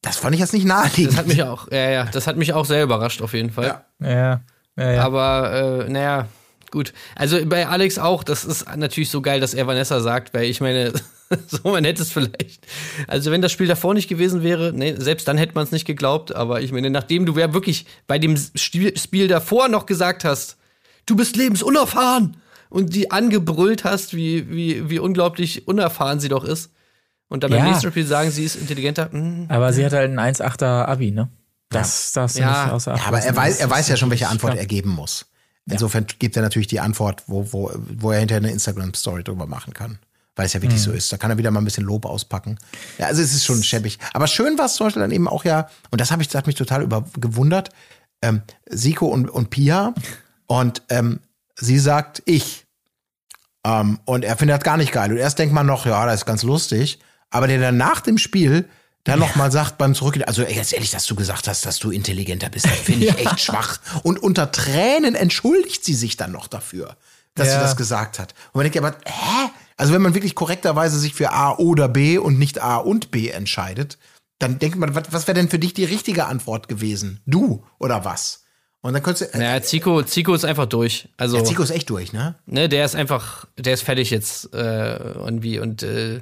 das 0.02 0.18
fand 0.18 0.34
ich 0.34 0.42
jetzt 0.42 0.52
nicht 0.52 0.66
naheliegend. 0.66 1.14
Das 1.14 1.20
hat 1.20 1.28
mich 1.28 1.44
auch, 1.44 1.72
ja, 1.72 1.90
ja, 1.90 2.04
das 2.04 2.28
hat 2.28 2.36
mich 2.36 2.52
auch 2.52 2.66
sehr 2.66 2.84
überrascht 2.84 3.22
auf 3.22 3.34
jeden 3.34 3.52
Fall. 3.52 3.82
Ja, 4.02 4.10
ja. 4.10 4.42
ja, 4.76 4.92
ja. 4.92 5.04
Aber, 5.04 5.86
äh, 5.86 5.90
naja, 5.90 6.26
gut. 6.72 6.94
Also 7.16 7.46
bei 7.46 7.68
Alex 7.68 7.98
auch, 7.98 8.24
das 8.24 8.46
ist 8.46 8.66
natürlich 8.76 9.10
so 9.10 9.22
geil, 9.22 9.40
dass 9.40 9.54
er 9.54 9.68
Vanessa 9.68 10.00
sagt, 10.00 10.34
weil 10.34 10.46
ich 10.46 10.62
meine, 10.62 10.94
so, 11.48 11.70
man 11.70 11.84
hätte 11.84 12.02
es 12.02 12.12
vielleicht. 12.12 12.66
Also, 13.08 13.32
wenn 13.32 13.42
das 13.42 13.52
Spiel 13.52 13.68
davor 13.68 13.94
nicht 13.94 14.08
gewesen 14.08 14.44
wäre, 14.44 14.74
nee, 14.74 14.96
selbst 14.98 15.28
dann 15.28 15.38
hätte 15.38 15.54
man 15.56 15.64
es 15.64 15.72
nicht 15.72 15.86
geglaubt. 15.86 16.36
Aber 16.36 16.62
ich 16.62 16.72
meine, 16.72 16.90
nachdem 16.90 17.26
du 17.26 17.38
ja 17.38 17.54
wirklich 17.54 17.86
bei 18.08 18.20
dem 18.20 18.36
Spiel 18.56 19.28
davor 19.28 19.68
noch 19.68 19.86
gesagt 19.86 20.26
hast, 20.26 20.58
du 21.06 21.16
bist 21.16 21.36
lebensunerfahren 21.36 22.38
und 22.70 22.96
die 22.96 23.12
angebrüllt 23.12 23.84
hast, 23.84 24.16
wie, 24.16 24.50
wie, 24.50 24.90
wie 24.90 25.00
unglaublich 25.00 25.68
unerfahren 25.68 26.20
sie 26.20 26.30
doch 26.30 26.44
ist. 26.44 26.72
Und 27.28 27.44
dann 27.44 27.52
ja. 27.52 27.60
beim 27.60 27.70
nächsten 27.70 27.92
Spiel 27.92 28.06
sagen, 28.06 28.32
sie 28.32 28.44
ist 28.44 28.56
intelligenter. 28.56 29.10
Mh. 29.12 29.54
Aber 29.54 29.72
sie 29.72 29.86
hat 29.86 29.94
halt 29.94 30.12
ein 30.12 30.20
1,8er 30.20 30.86
Abi, 30.86 31.12
ne? 31.12 31.30
Das, 31.70 32.12
das 32.14 32.36
ja. 32.36 32.64
nicht 32.64 32.74
außer 32.74 32.94
Acht. 32.94 33.02
Ja, 33.02 33.08
aber 33.08 33.20
er 33.20 33.36
weiß, 33.36 33.60
er 33.60 33.70
weiß 33.70 33.88
ja 33.90 33.98
schon, 33.98 34.10
welche 34.10 34.28
Antwort 34.28 34.58
er 34.58 34.66
geben 34.66 34.90
muss. 34.90 35.28
Insofern 35.72 36.06
gibt 36.20 36.36
er 36.36 36.42
natürlich 36.42 36.68
die 36.68 36.80
Antwort, 36.80 37.24
wo, 37.28 37.52
wo, 37.52 37.72
wo 37.76 38.12
er 38.12 38.20
hinterher 38.20 38.42
eine 38.42 38.52
Instagram-Story 38.52 39.24
drüber 39.24 39.46
machen 39.46 39.74
kann 39.74 40.00
weil 40.40 40.46
es 40.46 40.54
ja 40.54 40.62
wirklich 40.62 40.80
mhm. 40.80 40.86
so 40.86 40.92
ist. 40.94 41.12
Da 41.12 41.18
kann 41.18 41.30
er 41.32 41.38
wieder 41.38 41.52
mal 41.52 41.60
ein 41.60 41.66
bisschen 41.66 41.84
Lob 41.84 42.06
auspacken. 42.06 42.58
Ja, 42.98 43.08
also 43.08 43.22
es 43.22 43.34
ist 43.34 43.44
schon 43.44 43.62
schäbig. 43.62 44.00
Aber 44.14 44.26
schön 44.26 44.58
war 44.58 44.68
es 44.68 44.76
zum 44.76 44.88
Beispiel 44.88 45.02
dann 45.02 45.12
eben 45.12 45.28
auch 45.28 45.44
ja, 45.44 45.70
und 45.92 46.00
das 46.00 46.12
habe 46.12 46.22
ich, 46.22 46.30
das 46.30 46.36
hat 46.36 46.48
mich 46.48 46.56
total 46.56 46.82
über, 46.82 47.04
gewundert, 47.20 47.72
ähm, 48.22 48.42
Siko 48.66 49.08
und, 49.08 49.30
und 49.30 49.50
Pia. 49.50 49.94
Und 50.48 50.82
ähm, 50.90 51.20
sie 51.56 51.78
sagt, 51.78 52.24
ich. 52.26 52.66
Ähm, 53.64 54.00
und 54.06 54.26
er 54.26 54.36
findet 54.36 54.58
das 54.58 54.64
gar 54.64 54.78
nicht 54.78 54.92
geil. 54.92 55.12
Und 55.12 55.18
erst 55.18 55.38
denkt 55.38 55.54
man 55.54 55.68
noch, 55.68 55.86
ja, 55.86 56.04
das 56.08 56.22
ist 56.22 56.26
ganz 56.26 56.42
lustig. 56.42 56.98
Aber 57.30 57.46
der 57.46 57.60
dann 57.60 57.78
nach 57.78 58.02
dem 58.02 58.18
Spiel 58.18 58.68
dann 59.10 59.20
ja. 59.20 59.26
nochmal 59.26 59.52
sagt 59.52 59.78
beim 59.78 59.96
Zurückgehen, 59.96 60.26
also 60.26 60.44
ganz 60.46 60.72
ehrlich, 60.74 60.92
dass 60.92 61.06
du 61.06 61.16
gesagt 61.16 61.48
hast, 61.48 61.66
dass 61.66 61.80
du 61.80 61.92
intelligenter 61.92 62.50
bist, 62.50 62.68
finde 62.68 63.08
ich 63.08 63.18
echt 63.26 63.40
schwach. 63.40 63.80
Und 64.04 64.22
unter 64.22 64.52
Tränen 64.52 65.16
entschuldigt 65.16 65.84
sie 65.84 65.94
sich 65.96 66.18
dann 66.18 66.32
noch 66.32 66.48
dafür, 66.48 66.96
dass 67.36 67.52
sie 67.52 67.58
das 67.58 67.76
gesagt 67.76 68.20
hat. 68.20 68.34
Und 68.52 68.60
man 68.60 68.64
denkt, 68.64 68.78
aber, 68.78 68.96
hä? 69.06 69.50
Also 69.78 69.94
wenn 69.94 70.02
man 70.02 70.14
wirklich 70.14 70.36
korrekterweise 70.36 71.00
sich 71.00 71.14
für 71.14 71.32
A 71.32 71.56
oder 71.56 71.88
B 71.88 72.18
und 72.18 72.38
nicht 72.38 72.62
A 72.62 72.78
und 72.78 73.12
B 73.12 73.30
entscheidet, 73.30 73.98
dann 74.38 74.60
denkt 74.60 74.78
man, 74.78 74.94
was, 74.96 75.06
was 75.12 75.28
wäre 75.28 75.36
denn 75.36 75.50
für 75.50 75.60
dich 75.60 75.74
die 75.74 75.86
richtige 75.86 76.26
Antwort 76.26 76.68
gewesen? 76.68 77.22
Du 77.26 77.64
oder 77.78 78.04
was? 78.06 78.44
Und 78.82 78.94
dann 78.94 79.04
könntest 79.04 79.34
du. 79.34 79.38
Äh, 79.38 79.42
naja, 79.42 79.62
Zico, 79.62 80.04
Zico 80.04 80.34
ist 80.34 80.46
einfach 80.46 80.66
durch. 80.66 81.10
Also, 81.18 81.38
ja, 81.38 81.44
Zico 81.44 81.62
ist 81.62 81.72
echt 81.72 81.90
durch, 81.90 82.14
ne? 82.14 82.36
Ne, 82.46 82.70
der 82.70 82.86
ist 82.86 82.96
einfach, 82.96 83.46
der 83.58 83.74
ist 83.74 83.84
fertig 83.84 84.10
jetzt 84.10 84.54
äh, 84.54 84.96
irgendwie 84.96 85.60
und 85.60 85.84
äh, 85.84 86.22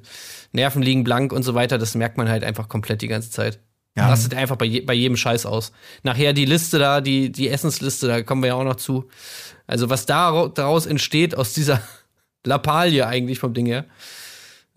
Nerven 0.53 0.81
liegen 0.81 1.03
blank 1.03 1.33
und 1.33 1.43
so 1.43 1.53
weiter. 1.53 1.77
Das 1.77 1.93
merkt 1.93 2.17
man 2.17 2.29
halt 2.29 2.43
einfach 2.43 2.67
komplett 2.67 3.01
die 3.01 3.07
ganze 3.07 3.29
Zeit. 3.29 3.59
Ja. 3.95 4.09
Rastet 4.09 4.35
einfach 4.35 4.55
bei, 4.55 4.65
je, 4.65 4.81
bei 4.81 4.93
jedem 4.93 5.17
Scheiß 5.17 5.45
aus. 5.45 5.71
Nachher 6.03 6.33
die 6.33 6.45
Liste 6.45 6.79
da, 6.79 7.01
die, 7.01 7.31
die 7.31 7.49
Essensliste, 7.49 8.07
da 8.07 8.21
kommen 8.23 8.41
wir 8.41 8.49
ja 8.49 8.55
auch 8.55 8.63
noch 8.63 8.75
zu. 8.75 9.07
Also, 9.67 9.89
was 9.89 10.05
da, 10.07 10.47
daraus 10.47 10.87
entsteht, 10.87 11.35
aus 11.35 11.53
dieser 11.53 11.81
Lappalie 12.43 13.05
eigentlich 13.05 13.37
vom 13.37 13.53
Ding 13.53 13.67
her, 13.67 13.85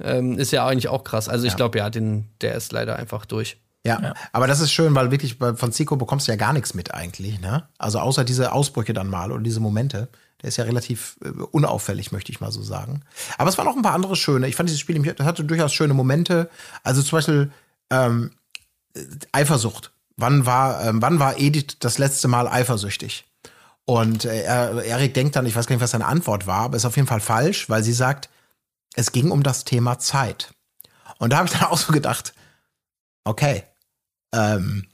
ähm, 0.03 0.39
ist 0.39 0.53
ja 0.53 0.67
eigentlich 0.67 0.89
auch 0.89 1.05
krass. 1.05 1.31
Also, 1.31 1.47
ich 1.47 1.53
ja. 1.53 1.57
glaube, 1.57 1.79
ja, 1.79 1.89
den, 1.89 2.29
der 2.43 2.55
ist 2.57 2.73
leider 2.73 2.97
einfach 2.97 3.25
durch. 3.25 3.57
Ja, 3.87 3.99
ja, 4.03 4.15
aber 4.33 4.47
das 4.47 4.61
ist 4.61 4.73
schön, 4.73 4.95
weil 4.95 5.11
wirklich 5.11 5.37
von 5.37 5.73
Zico 5.73 5.97
bekommst 5.97 6.29
du 6.29 6.33
ja 6.33 6.37
gar 6.37 6.53
nichts 6.53 6.75
mit 6.75 6.93
eigentlich, 6.93 7.41
ne? 7.41 7.67
Also 7.79 7.99
außer 7.99 8.25
diese 8.25 8.53
Ausbrüche 8.53 8.93
dann 8.93 9.09
mal 9.09 9.33
und 9.33 9.45
diese 9.45 9.61
Momente. 9.61 10.09
Der 10.43 10.49
ist 10.49 10.57
ja 10.57 10.65
relativ 10.65 11.19
äh, 11.23 11.29
unauffällig, 11.29 12.13
möchte 12.13 12.33
ich 12.33 12.41
mal 12.41 12.53
so 12.53 12.63
sagen. 12.63 13.03
Aber 13.39 13.49
es 13.51 13.59
waren 13.59 13.69
auch 13.69 13.77
ein 13.77 13.83
paar 13.83 13.95
andere 13.95 14.17
schöne. 14.17 14.49
Ich 14.49 14.57
fand 14.57 14.69
dieses 14.69 14.81
Spiel, 14.81 15.01
das 15.01 15.27
hatte 15.27 15.45
durchaus 15.45 15.73
schöne 15.73 15.95
Momente. 15.95 16.51
Also 16.83 17.03
zum 17.03 17.19
Beispiel 17.19 17.53
ähm, 17.91 18.33
Eifersucht. 19.33 19.93
Wann 20.17 20.45
war, 20.45 20.85
ähm, 20.85 21.01
wann 21.01 21.19
war 21.19 21.39
Edith 21.39 21.79
das 21.81 21.99
letzte 21.99 22.29
Mal 22.29 22.49
eifersüchtig? 22.49 23.25
Und 23.87 24.25
äh, 24.25 24.45
Erik 24.45 25.15
denkt 25.15 25.37
dann, 25.37 25.47
ich 25.47 25.57
weiß 25.57 25.67
gar 25.67 25.75
nicht, 25.75 25.83
was 25.83 25.91
seine 25.91 26.07
Antwort 26.07 26.47
war, 26.47 26.65
aber 26.65 26.77
ist 26.77 26.85
auf 26.85 26.97
jeden 26.97 27.09
Fall 27.09 27.21
falsch, 27.21 27.69
weil 27.69 27.83
sie 27.83 27.93
sagt, 27.93 28.29
es 28.95 29.13
ging 29.13 29.31
um 29.31 29.43
das 29.43 29.65
Thema 29.65 29.99
Zeit. 29.99 30.53
Und 31.19 31.33
da 31.33 31.39
habe 31.39 31.49
ich 31.49 31.59
dann 31.59 31.65
auch 31.71 31.79
so 31.79 31.93
gedacht, 31.93 32.35
okay, 33.25 33.65
ähm, 34.33 34.87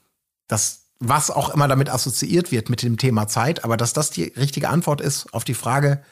das, 0.49 0.87
was 0.99 1.31
auch 1.31 1.51
immer 1.51 1.69
damit 1.69 1.91
assoziiert 1.91 2.53
wird 2.53 2.71
mit 2.71 2.83
dem 2.83 2.97
Thema 2.97 3.29
Zeit, 3.29 3.65
aber 3.65 3.77
dass 3.77 3.93
das 3.93 4.11
die 4.11 4.25
richtige 4.25 4.69
Antwort 4.69 5.01
ist 5.01 5.33
auf 5.35 5.45
die 5.45 5.55
Frage, 5.55 6.03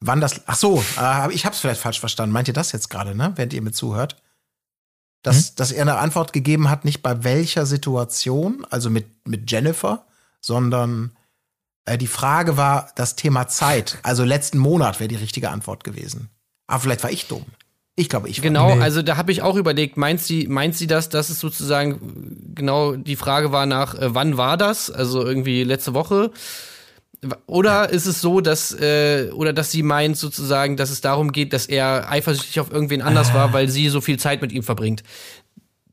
wann 0.00 0.20
das. 0.20 0.42
Ach 0.46 0.56
so, 0.56 0.84
äh, 0.98 1.32
ich 1.32 1.44
habe 1.44 1.54
es 1.54 1.60
vielleicht 1.60 1.80
falsch 1.80 2.00
verstanden. 2.00 2.32
Meint 2.32 2.48
ihr 2.48 2.54
das 2.54 2.72
jetzt 2.72 2.90
gerade, 2.90 3.14
ne? 3.14 3.32
Während 3.36 3.52
ihr 3.52 3.62
mir 3.62 3.72
zuhört? 3.72 4.16
Dass, 5.22 5.48
hm? 5.48 5.54
dass 5.56 5.72
er 5.72 5.82
eine 5.82 5.98
Antwort 5.98 6.32
gegeben 6.32 6.68
hat, 6.68 6.84
nicht 6.84 7.02
bei 7.02 7.24
welcher 7.24 7.66
Situation, 7.66 8.66
also 8.70 8.90
mit, 8.90 9.26
mit 9.26 9.50
Jennifer, 9.50 10.04
sondern 10.40 11.12
äh, 11.84 11.96
die 11.96 12.08
Frage 12.08 12.56
war 12.56 12.90
das 12.96 13.16
Thema 13.16 13.48
Zeit. 13.48 13.98
Also 14.02 14.24
letzten 14.24 14.58
Monat 14.58 15.00
wäre 15.00 15.08
die 15.08 15.16
richtige 15.16 15.50
Antwort 15.50 15.84
gewesen. 15.84 16.28
Aber 16.66 16.80
vielleicht 16.80 17.02
war 17.02 17.10
ich 17.10 17.28
dumm. 17.28 17.46
Ich 17.94 18.08
glaube, 18.08 18.28
ich 18.28 18.40
Genau, 18.40 18.74
nee. 18.74 18.80
also 18.80 19.02
da 19.02 19.16
habe 19.16 19.32
ich 19.32 19.42
auch 19.42 19.56
überlegt, 19.56 19.96
meint 19.96 20.20
sie, 20.20 20.46
meint 20.46 20.74
sie 20.74 20.86
das, 20.86 21.10
dass 21.10 21.28
es 21.28 21.40
sozusagen 21.40 22.52
genau 22.54 22.96
die 22.96 23.16
Frage 23.16 23.52
war 23.52 23.66
nach, 23.66 23.94
äh, 23.94 24.14
wann 24.14 24.38
war 24.38 24.56
das? 24.56 24.90
Also 24.90 25.24
irgendwie 25.24 25.62
letzte 25.62 25.92
Woche. 25.92 26.30
Oder 27.46 27.70
ja. 27.70 27.84
ist 27.84 28.06
es 28.06 28.20
so, 28.20 28.40
dass, 28.40 28.72
äh, 28.72 29.30
oder 29.34 29.52
dass 29.52 29.70
sie 29.70 29.82
meint 29.82 30.16
sozusagen, 30.16 30.76
dass 30.76 30.90
es 30.90 31.02
darum 31.02 31.32
geht, 31.32 31.52
dass 31.52 31.66
er 31.66 32.10
eifersüchtig 32.10 32.58
auf 32.60 32.72
irgendwen 32.72 33.02
anders 33.02 33.30
ah. 33.30 33.34
war, 33.34 33.52
weil 33.52 33.68
sie 33.68 33.88
so 33.90 34.00
viel 34.00 34.18
Zeit 34.18 34.42
mit 34.42 34.52
ihm 34.52 34.62
verbringt? 34.62 35.04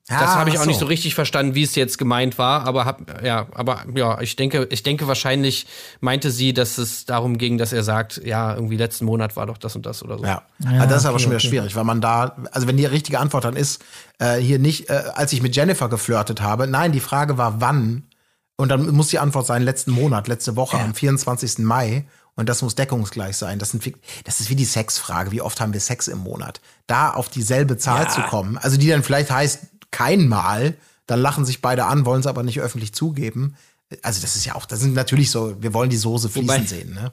Das 0.10 0.22
ah, 0.22 0.36
habe 0.40 0.50
ich 0.50 0.58
auch 0.58 0.64
so. 0.64 0.70
nicht 0.70 0.80
so 0.80 0.88
richtig 0.88 1.14
verstanden, 1.14 1.54
wie 1.54 1.62
es 1.62 1.76
jetzt 1.76 2.00
gemeint 2.00 2.40
war, 2.40 2.66
aber 2.66 2.86
hab, 2.86 3.24
ja, 3.24 3.46
aber 3.54 3.84
ja, 3.94 4.20
ich 4.22 4.36
denke, 4.36 4.68
ich 4.72 4.82
denke 4.82 5.08
wahrscheinlich 5.08 5.68
meinte 6.02 6.32
sie, 6.32 6.52
dass 6.52 6.80
es 6.80 7.06
darum 7.06 7.38
ging, 7.38 7.60
dass 7.60 7.74
er 7.74 7.84
sagt, 7.84 8.20
ja, 8.26 8.56
irgendwie 8.56 8.76
letzten 8.76 9.06
Monat 9.06 9.36
war 9.36 9.46
doch 9.46 9.60
das 9.60 9.76
und 9.76 9.86
das 9.86 10.02
oder 10.02 10.18
so. 10.18 10.24
Ja, 10.24 10.42
ja 10.64 10.72
also 10.72 10.88
das 10.88 11.02
ist 11.04 11.06
aber 11.06 11.20
schon 11.20 11.30
wieder 11.30 11.38
okay. 11.38 11.48
schwierig, 11.48 11.76
weil 11.76 11.84
man 11.84 12.02
da, 12.02 12.36
also 12.52 12.68
wenn 12.68 12.78
die 12.78 12.88
richtige 12.88 13.20
Antwort 13.20 13.46
dann 13.46 13.56
ist, 13.56 13.84
äh, 14.18 14.38
hier 14.38 14.58
nicht, 14.58 14.90
äh, 14.90 15.04
als 15.14 15.32
ich 15.32 15.44
mit 15.44 15.56
Jennifer 15.56 15.90
geflirtet 15.90 16.42
habe, 16.42 16.66
nein, 16.66 16.92
die 16.92 17.02
Frage 17.02 17.38
war 17.38 17.62
wann 17.62 18.08
und 18.56 18.70
dann 18.70 18.90
muss 18.90 19.10
die 19.10 19.20
Antwort 19.20 19.46
sein 19.46 19.62
letzten 19.62 19.92
Monat, 19.92 20.28
letzte 20.28 20.56
Woche 20.56 20.78
ja. 20.78 20.84
am 20.84 20.96
24. 20.96 21.60
Mai 21.60 22.06
und 22.34 22.50
das 22.50 22.64
muss 22.64 22.74
deckungsgleich 22.74 23.38
sein. 23.38 23.60
Das, 23.60 23.72
sind, 23.72 23.84
das 24.24 24.40
ist 24.40 24.50
wie 24.50 24.56
die 24.56 24.66
Sexfrage, 24.66 25.32
wie 25.32 25.42
oft 25.42 25.62
haben 25.62 25.74
wir 25.74 25.80
Sex 25.80 26.08
im 26.08 26.20
Monat? 26.20 26.62
Da 26.88 27.12
auf 27.12 27.30
dieselbe 27.30 27.78
Zahl 27.78 28.06
ja. 28.06 28.10
zu 28.10 28.22
kommen, 28.22 28.58
also 28.58 28.76
die 28.78 28.88
dann 28.88 29.04
vielleicht 29.04 29.30
heißt 29.30 29.60
kein 29.92 30.28
Mal, 30.28 30.76
dann 31.08 31.22
lachen 31.22 31.46
sich 31.46 31.62
beide 31.62 31.86
an, 31.86 32.06
wollen 32.06 32.20
es 32.20 32.28
aber 32.28 32.44
nicht 32.44 32.60
öffentlich 32.60 32.94
zugeben. 32.94 33.56
Also 34.04 34.22
das 34.22 34.36
ist 34.36 34.46
ja 34.46 34.56
auch, 34.56 34.66
das 34.66 34.80
sind 34.80 34.94
natürlich 34.94 35.32
so, 35.32 35.62
wir 35.62 35.74
wollen 35.74 35.90
die 35.90 35.98
Soße 35.98 36.30
fließen 36.30 36.48
wobei, 36.48 36.66
sehen, 36.66 36.94
ne? 36.94 37.12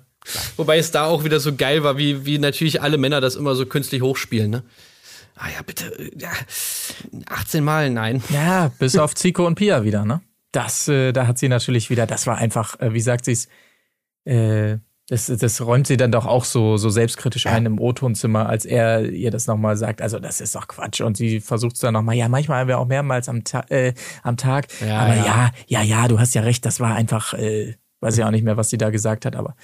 Wobei 0.57 0.79
es 0.79 0.91
da 0.91 1.07
auch 1.07 1.24
wieder 1.24 1.41
so 1.41 1.55
geil 1.55 1.83
war, 1.83 1.97
wie, 1.97 2.27
wie 2.27 2.39
natürlich 2.39 2.83
alle 2.83 2.99
Männer 2.99 3.20
das 3.20 3.37
immer 3.37 3.55
so 3.55 3.64
künstlich 3.64 4.03
hochspielen, 4.03 4.51
ne? 4.51 4.62
Ah 5.37 5.49
ja, 5.55 5.62
bitte, 5.62 6.11
ja, 6.18 6.31
18 7.29 7.62
Mal, 7.62 7.91
nein. 7.91 8.22
Ja, 8.31 8.72
bis 8.79 8.97
auf 8.97 9.14
Zico 9.14 9.47
und 9.47 9.55
Pia 9.55 9.85
wieder, 9.85 10.05
ne? 10.05 10.22
Das, 10.53 10.89
äh, 10.89 11.12
da 11.12 11.27
hat 11.27 11.39
sie 11.39 11.49
natürlich 11.49 11.91
wieder, 11.91 12.07
das 12.07 12.27
war 12.27 12.39
einfach, 12.39 12.79
äh, 12.81 12.93
wie 12.95 13.01
sagt 13.01 13.27
sie 13.27 13.33
es, 13.33 13.49
äh, 14.24 14.79
das, 15.09 15.26
das 15.26 15.61
räumt 15.61 15.86
sie 15.86 15.96
dann 15.96 16.11
doch 16.11 16.26
auch 16.26 16.44
so, 16.44 16.76
so 16.78 16.90
selbstkritisch 16.90 17.44
ja. 17.44 17.52
ein 17.52 17.64
im 17.64 17.78
O-Tonzimmer, 17.78 18.48
als 18.48 18.64
er 18.64 19.09
ihr 19.09 19.30
das 19.30 19.46
nochmal 19.46 19.76
sagt. 19.76 20.02
Also, 20.02 20.18
das 20.18 20.40
ist 20.40 20.57
doch 20.57 20.66
Quatsch. 20.66 21.00
Und 21.00 21.16
sie 21.16 21.40
versucht 21.40 21.74
es 21.74 21.80
dann 21.80 21.94
nochmal, 21.94 22.16
ja, 22.16 22.28
manchmal 22.28 22.61
haben 22.61 22.68
wir 22.68 22.78
auch 22.78 22.86
mehrmals 22.86 23.28
am, 23.28 23.44
Ta 23.44 23.64
äh, 23.68 23.94
am 24.24 24.36
Tag. 24.36 24.66
Ja, 24.84 24.98
aber 25.00 25.14
ja. 25.14 25.24
ja, 25.24 25.52
ja, 25.68 25.82
ja, 25.82 26.09
du 26.09 26.18
hast 26.18 26.34
ja 26.34 26.42
recht, 26.42 26.66
das 26.66 26.80
war 26.80 26.96
einfach, 26.96 27.34
äh, 27.34 27.76
weiß 28.00 28.18
ich 28.18 28.24
auch 28.24 28.32
nicht 28.32 28.42
mehr, 28.42 28.57
was 28.57 28.68
sie 28.68 28.78
da 28.78 28.90
gesagt 28.90 29.24
hat, 29.26 29.36
aber 29.36 29.54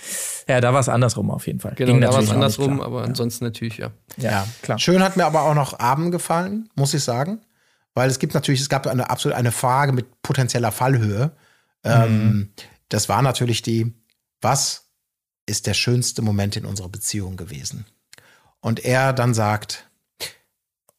ja, 0.49 0.61
da 0.61 0.72
war 0.72 0.80
es 0.80 0.88
andersrum 0.88 1.30
auf 1.30 1.47
jeden 1.49 1.59
Fall. 1.59 1.74
Genau, 1.74 1.90
Ging 1.90 2.01
da 2.01 2.12
war 2.12 2.20
es 2.20 2.30
andersrum, 2.30 2.80
aber 2.80 3.01
ja. 3.01 3.07
ansonsten 3.07 3.45
natürlich, 3.45 3.78
ja. 3.78 3.90
ja. 4.18 4.47
klar. 4.62 4.78
Schön 4.78 5.03
hat 5.03 5.16
mir 5.16 5.26
aber 5.26 5.43
auch 5.43 5.55
noch 5.55 5.80
Abend 5.80 6.12
gefallen, 6.12 6.68
muss 6.76 6.95
ich 6.95 7.03
sagen. 7.03 7.40
Weil 7.95 8.09
es 8.09 8.18
gibt 8.18 8.32
natürlich, 8.32 8.61
es 8.61 8.68
gab 8.68 8.86
eine 8.86 9.11
absolut 9.11 9.36
eine 9.36 9.53
Frage 9.53 9.93
mit 9.93 10.22
potenzieller 10.22 10.72
Fallhöhe. 10.72 11.32
Mhm. 11.84 11.90
Ähm, 11.90 12.53
das 12.88 13.09
war 13.09 13.22
natürlich 13.22 13.61
die, 13.61 13.93
was 14.40 14.82
ist 15.47 15.66
der 15.66 15.74
schönste 15.74 16.22
Moment 16.22 16.57
in 16.57 16.64
unserer 16.64 16.88
Beziehung 16.88 17.36
gewesen. 17.36 17.86
Und 18.61 18.84
er 18.84 19.12
dann 19.12 19.34
sagt, 19.34 19.90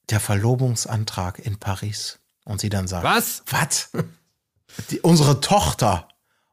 der 0.09 0.19
Verlobungsantrag 0.19 1.39
in 1.39 1.57
Paris. 1.57 2.19
Und 2.45 2.59
sie 2.61 2.69
dann 2.69 2.87
sagt, 2.87 3.03
was? 3.03 3.43
Was? 3.49 3.89
Die, 4.89 4.99
unsere 4.99 5.39
Tochter. 5.39 6.07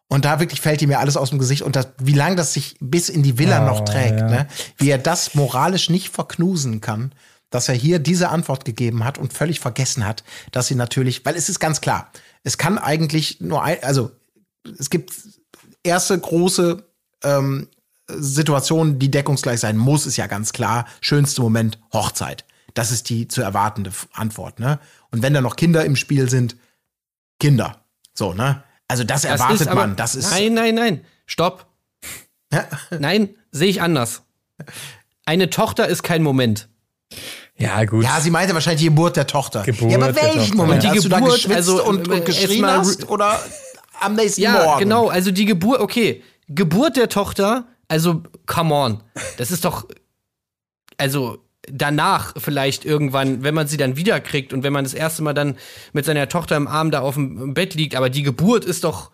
Und 0.09 0.25
da 0.25 0.41
wirklich 0.41 0.61
fällt 0.61 0.83
ihm 0.83 0.89
mir 0.89 0.99
alles 0.99 1.17
aus 1.17 1.31
dem 1.31 1.39
Gesicht 1.39 1.63
und 1.63 1.77
das, 1.77 1.89
wie 1.99 2.15
lange 2.15 2.37
das 2.37 2.53
sich 2.53 2.77
bis 2.81 3.09
in 3.09 3.23
die 3.23 3.39
Villa 3.39 3.63
oh, 3.63 3.67
noch 3.67 3.85
trägt, 3.85 4.21
ja. 4.21 4.29
ne? 4.29 4.49
wie 4.77 4.91
er 4.91 4.99
das 4.99 5.35
moralisch 5.35 5.89
nicht 5.89 6.11
verknusen 6.11 6.81
kann, 6.81 7.13
dass 7.49 7.69
er 7.69 7.75
hier 7.75 7.99
diese 7.99 8.29
Antwort 8.29 8.65
gegeben 8.65 9.05
hat 9.05 9.19
und 9.19 9.33
völlig 9.33 9.61
vergessen 9.61 10.05
hat, 10.05 10.25
dass 10.51 10.67
sie 10.67 10.75
natürlich, 10.75 11.25
weil 11.25 11.37
es 11.37 11.49
ist 11.49 11.61
ganz 11.61 11.81
klar, 11.81 12.11
es 12.43 12.59
kann 12.59 12.77
eigentlich 12.79 13.41
nur 13.41 13.63
ein, 13.63 13.83
also 13.83 14.11
es 14.79 14.91
gibt 14.91 15.13
erste 15.85 16.19
große 16.19 16.85
ähm, 17.23 17.69
Situation, 18.19 18.99
die 18.99 19.11
deckungsgleich 19.11 19.61
sein 19.61 19.77
muss, 19.77 20.07
ist 20.07 20.17
ja 20.17 20.27
ganz 20.27 20.53
klar. 20.53 20.87
Schönste 21.01 21.43
Moment, 21.43 21.79
Hochzeit. 21.93 22.45
Das 22.75 22.93
ist 22.93 23.09
die 23.09 23.29
zu 23.29 23.43
erwartende 23.43 23.93
Antwort, 24.13 24.61
ne? 24.61 24.79
Und 25.11 25.23
wenn 25.23 25.35
da 25.35 25.41
noch 25.41 25.57
Kinder 25.57 25.85
im 25.85 25.97
Spiel 25.97 26.31
sind, 26.31 26.57
Kinder. 27.39 27.85
So, 28.15 28.33
ne? 28.33 28.63
Also 28.87 29.05
das, 29.05 29.23
das 29.23 29.31
erwartet 29.31 29.69
aber, 29.69 29.81
man. 29.81 29.97
Das 29.97 30.15
ist. 30.15 30.31
Nein, 30.31 30.55
nein, 30.55 30.75
nein. 30.75 31.05
Stopp. 31.27 31.67
nein, 32.99 33.31
sehe 33.53 33.69
ich 33.69 33.83
anders. 33.83 34.23
Eine 35.25 35.51
Tochter 35.51 35.87
ist 35.89 36.03
kein 36.03 36.23
Moment. 36.23 36.69
Ja, 37.57 37.85
gut. 37.85 38.05
Ja, 38.05 38.21
sie 38.21 38.31
meinte 38.31 38.55
wahrscheinlich 38.55 38.81
die 38.81 38.89
Geburt 38.89 39.17
der 39.17 39.27
Tochter. 39.27 39.63
Geburt 39.63 39.93
ja, 39.93 39.99
aber 39.99 40.17
welchen 40.17 40.57
Moment? 40.57 40.83
Die 40.83 40.89
Hast 40.89 41.03
Geburt, 41.03 41.21
du 41.21 41.25
da 41.25 41.33
geschwitzt 41.33 41.57
also, 41.57 41.85
und, 41.85 42.09
und 42.09 42.25
geschrien 42.25 42.67
hast? 42.67 43.09
Oder 43.09 43.39
am 44.01 44.15
nächsten 44.15 44.41
ja, 44.41 44.53
Morgen? 44.53 44.67
Ja, 44.67 44.79
genau. 44.79 45.09
Also 45.09 45.31
die 45.31 45.45
Geburt, 45.45 45.81
okay. 45.81 46.23
Geburt 46.49 46.97
der 46.97 47.09
Tochter 47.09 47.67
also, 47.91 48.23
come 48.47 48.73
on. 48.73 49.03
Das 49.37 49.51
ist 49.51 49.65
doch. 49.65 49.89
Also, 50.97 51.39
danach 51.69 52.35
vielleicht 52.39 52.85
irgendwann, 52.85 53.43
wenn 53.43 53.55
man 53.55 53.67
sie 53.67 53.77
dann 53.77 53.97
wiederkriegt 53.97 54.53
und 54.53 54.63
wenn 54.63 54.73
man 54.73 54.85
das 54.85 54.95
erste 54.95 55.23
Mal 55.23 55.35
dann 55.35 55.57
mit 55.93 56.05
seiner 56.05 56.29
Tochter 56.29 56.57
im 56.57 56.69
Arm 56.69 56.91
da 56.91 57.01
auf 57.01 57.15
dem 57.15 57.53
Bett 57.55 57.75
liegt, 57.75 57.95
aber 57.95 58.11
die 58.11 58.23
Geburt 58.23 58.65
ist 58.65 58.85
doch. 58.85 59.11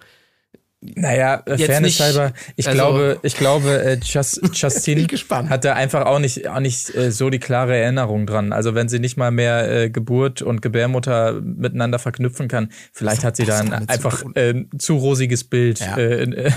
Naja, 0.82 1.42
Fairness 1.46 1.98
halber, 1.98 2.32
ich 2.54 2.68
also, 2.68 2.78
glaube, 2.78 3.18
ich 3.22 3.36
glaube, 3.36 3.82
äh, 3.82 3.98
Just, 4.02 4.40
Justin 4.52 5.08
hat 5.48 5.64
da 5.64 5.72
einfach 5.72 6.04
auch 6.04 6.18
nicht, 6.18 6.46
auch 6.46 6.60
nicht 6.60 6.94
äh, 6.94 7.10
so 7.10 7.30
die 7.30 7.38
klare 7.38 7.76
Erinnerung 7.76 8.26
dran. 8.26 8.52
Also 8.52 8.74
wenn 8.74 8.88
sie 8.88 9.00
nicht 9.00 9.16
mal 9.16 9.30
mehr 9.30 9.68
äh, 9.68 9.90
Geburt 9.90 10.42
und 10.42 10.60
Gebärmutter 10.60 11.40
miteinander 11.40 11.98
verknüpfen 11.98 12.46
kann, 12.46 12.70
vielleicht 12.92 13.24
hat 13.24 13.36
sie 13.36 13.46
da 13.46 13.58
ein 13.58 13.72
einfach 13.88 14.22
äh, 14.34 14.66
zu 14.78 14.96
rosiges 14.98 15.44
Bild. 15.44 15.80
Ja. 15.80 15.96
Äh, 15.96 16.22
äh, 16.22 16.52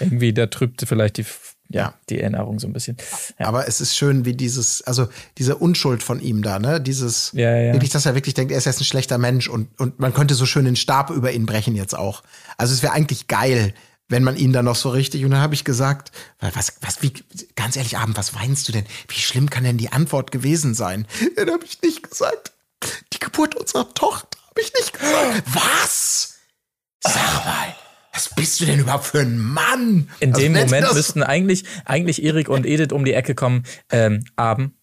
irgendwie, 0.00 0.34
da 0.34 0.48
trübt 0.48 0.84
vielleicht 0.86 1.16
die 1.16 1.24
ja, 1.74 1.94
die 2.08 2.20
Erinnerung 2.20 2.58
so 2.58 2.66
ein 2.66 2.72
bisschen. 2.72 2.96
Ja. 3.38 3.46
Aber 3.46 3.68
es 3.68 3.80
ist 3.80 3.96
schön, 3.96 4.24
wie 4.24 4.34
dieses, 4.34 4.82
also 4.82 5.08
diese 5.38 5.56
Unschuld 5.56 6.02
von 6.02 6.20
ihm 6.20 6.42
da, 6.42 6.58
ne? 6.58 6.80
Dieses, 6.80 7.30
ja, 7.32 7.56
ja. 7.56 7.72
wirklich, 7.72 7.90
dass 7.90 8.06
er 8.06 8.14
wirklich 8.14 8.34
denkt, 8.34 8.52
er 8.52 8.58
ist 8.58 8.66
jetzt 8.66 8.80
ein 8.80 8.84
schlechter 8.84 9.18
Mensch 9.18 9.48
und, 9.48 9.68
und 9.78 9.98
man 9.98 10.14
könnte 10.14 10.34
so 10.34 10.46
schön 10.46 10.64
den 10.64 10.76
Stab 10.76 11.10
über 11.10 11.32
ihn 11.32 11.46
brechen 11.46 11.74
jetzt 11.74 11.96
auch. 11.96 12.22
Also 12.56 12.74
es 12.74 12.82
wäre 12.82 12.92
eigentlich 12.92 13.28
geil, 13.28 13.74
wenn 14.08 14.24
man 14.24 14.36
ihn 14.36 14.52
dann 14.52 14.66
noch 14.66 14.76
so 14.76 14.90
richtig, 14.90 15.24
und 15.24 15.30
dann 15.30 15.40
habe 15.40 15.54
ich 15.54 15.64
gesagt, 15.64 16.12
was, 16.38 16.74
was, 16.82 17.02
wie, 17.02 17.12
ganz 17.56 17.76
ehrlich, 17.76 17.96
Abend, 17.96 18.16
was 18.16 18.34
weinst 18.34 18.68
du 18.68 18.72
denn? 18.72 18.84
Wie 19.08 19.18
schlimm 19.18 19.48
kann 19.48 19.64
denn 19.64 19.78
die 19.78 19.90
Antwort 19.90 20.30
gewesen 20.30 20.74
sein? 20.74 21.06
Dann 21.36 21.50
habe 21.50 21.64
ich 21.64 21.80
nicht 21.82 22.08
gesagt. 22.08 22.52
Die 23.12 23.18
Geburt 23.18 23.54
unserer 23.54 23.92
Tochter 23.94 24.38
habe 24.50 24.60
ich 24.60 24.72
nicht 24.74 24.92
gesagt. 24.92 25.42
Was? 25.46 26.34
Sag 27.00 27.44
mal. 27.44 27.74
Was 28.12 28.28
bist 28.34 28.60
du 28.60 28.66
denn 28.66 28.78
überhaupt 28.80 29.06
für 29.06 29.20
ein 29.20 29.38
Mann? 29.38 30.10
In 30.20 30.30
also 30.30 30.40
dem 30.40 30.52
Moment 30.52 30.92
müssten 30.92 31.22
eigentlich, 31.22 31.64
eigentlich 31.84 32.22
Erik 32.22 32.48
und 32.48 32.66
Edith 32.66 32.92
um 32.92 33.04
die 33.04 33.14
Ecke 33.14 33.34
kommen. 33.34 33.64
Ähm, 33.90 34.24
Abend, 34.36 34.74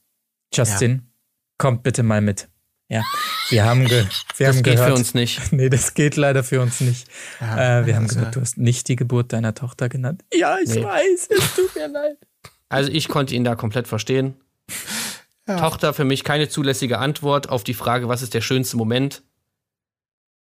Justin, 0.54 0.92
ja. 0.92 1.00
kommt 1.58 1.84
bitte 1.84 2.04
mal 2.04 2.22
mit. 2.22 2.50
Ja, 2.92 3.04
wir 3.50 3.66
haben, 3.66 3.86
ge 3.86 4.06
wir 4.38 4.48
das 4.48 4.56
haben 4.56 4.64
geht 4.64 4.76
gehört. 4.76 4.90
für 4.90 4.96
uns 4.96 5.14
nicht. 5.14 5.40
Nee, 5.52 5.70
das 5.70 5.94
geht 5.94 6.16
leider 6.16 6.44
für 6.44 6.60
uns 6.60 6.82
nicht. 6.82 7.08
Ja, 7.40 7.82
äh, 7.82 7.86
wir 7.86 7.96
haben 7.96 8.06
also. 8.06 8.16
gehört, 8.16 8.36
du 8.36 8.42
hast 8.42 8.58
nicht 8.58 8.88
die 8.88 8.96
Geburt 8.96 9.32
deiner 9.32 9.54
Tochter 9.54 9.90
genannt. 9.90 10.24
Ja, 10.34 10.58
ich 10.58 10.74
nee. 10.74 10.84
weiß, 10.84 11.30
es 11.30 11.56
tut 11.56 11.76
mir 11.76 11.88
leid. 11.88 12.18
Also 12.68 12.92
ich 12.92 13.08
konnte 13.08 13.36
ihn 13.36 13.44
da 13.44 13.56
komplett 13.56 13.88
verstehen. 13.88 14.36
Ja. 15.48 15.58
Tochter 15.58 15.94
für 15.94 16.04
mich 16.04 16.24
keine 16.24 16.50
zulässige 16.50 16.98
Antwort 16.98 17.50
auf 17.50 17.64
die 17.64 17.74
Frage, 17.76 18.08
was 18.08 18.24
ist 18.24 18.34
der 18.34 18.42
schönste 18.42 18.78
Moment. 18.78 19.24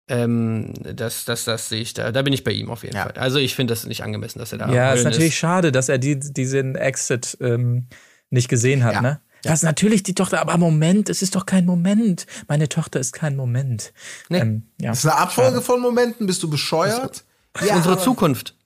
Ähm, 0.06 0.74
das, 0.74 1.24
das, 1.24 1.44
das 1.44 1.68
sehe 1.68 1.80
ich 1.80 1.94
da. 1.94 2.12
Da 2.12 2.22
bin 2.22 2.32
ich 2.32 2.44
bei 2.44 2.52
ihm 2.52 2.70
auf 2.70 2.82
jeden 2.82 2.96
ja. 2.96 3.04
Fall. 3.04 3.12
Also 3.12 3.38
ich 3.38 3.54
finde 3.54 3.72
das 3.72 3.86
nicht 3.86 4.02
angemessen, 4.02 4.38
dass 4.38 4.52
er 4.52 4.58
da. 4.58 4.72
Ja, 4.72 4.92
ist 4.92 5.04
natürlich 5.04 5.28
ist. 5.28 5.36
schade, 5.38 5.72
dass 5.72 5.88
er 5.88 5.98
die, 5.98 6.18
diesen 6.18 6.76
Exit 6.76 7.38
ähm, 7.40 7.86
nicht 8.30 8.48
gesehen 8.48 8.84
hat, 8.84 8.94
ja. 8.94 9.02
ne? 9.02 9.20
Das 9.42 9.60
ist 9.60 9.62
natürlich 9.62 10.02
die 10.02 10.14
Tochter, 10.14 10.40
aber 10.40 10.56
Moment, 10.56 11.10
es 11.10 11.20
ist 11.20 11.36
doch 11.36 11.44
kein 11.44 11.66
Moment. 11.66 12.26
Meine 12.48 12.68
Tochter 12.68 12.98
ist 12.98 13.12
kein 13.12 13.36
Moment. 13.36 13.92
Nee. 14.30 14.38
Ähm, 14.38 14.62
ja. 14.80 14.90
Das 14.90 15.00
ist 15.00 15.06
eine 15.06 15.18
Abfolge 15.18 15.60
von 15.60 15.80
Momenten, 15.80 16.26
bist 16.26 16.42
du 16.42 16.48
bescheuert? 16.48 17.24
Das 17.52 17.62
ist 17.62 17.68
ja, 17.68 17.76
unsere 17.76 17.98
Zukunft. 17.98 18.56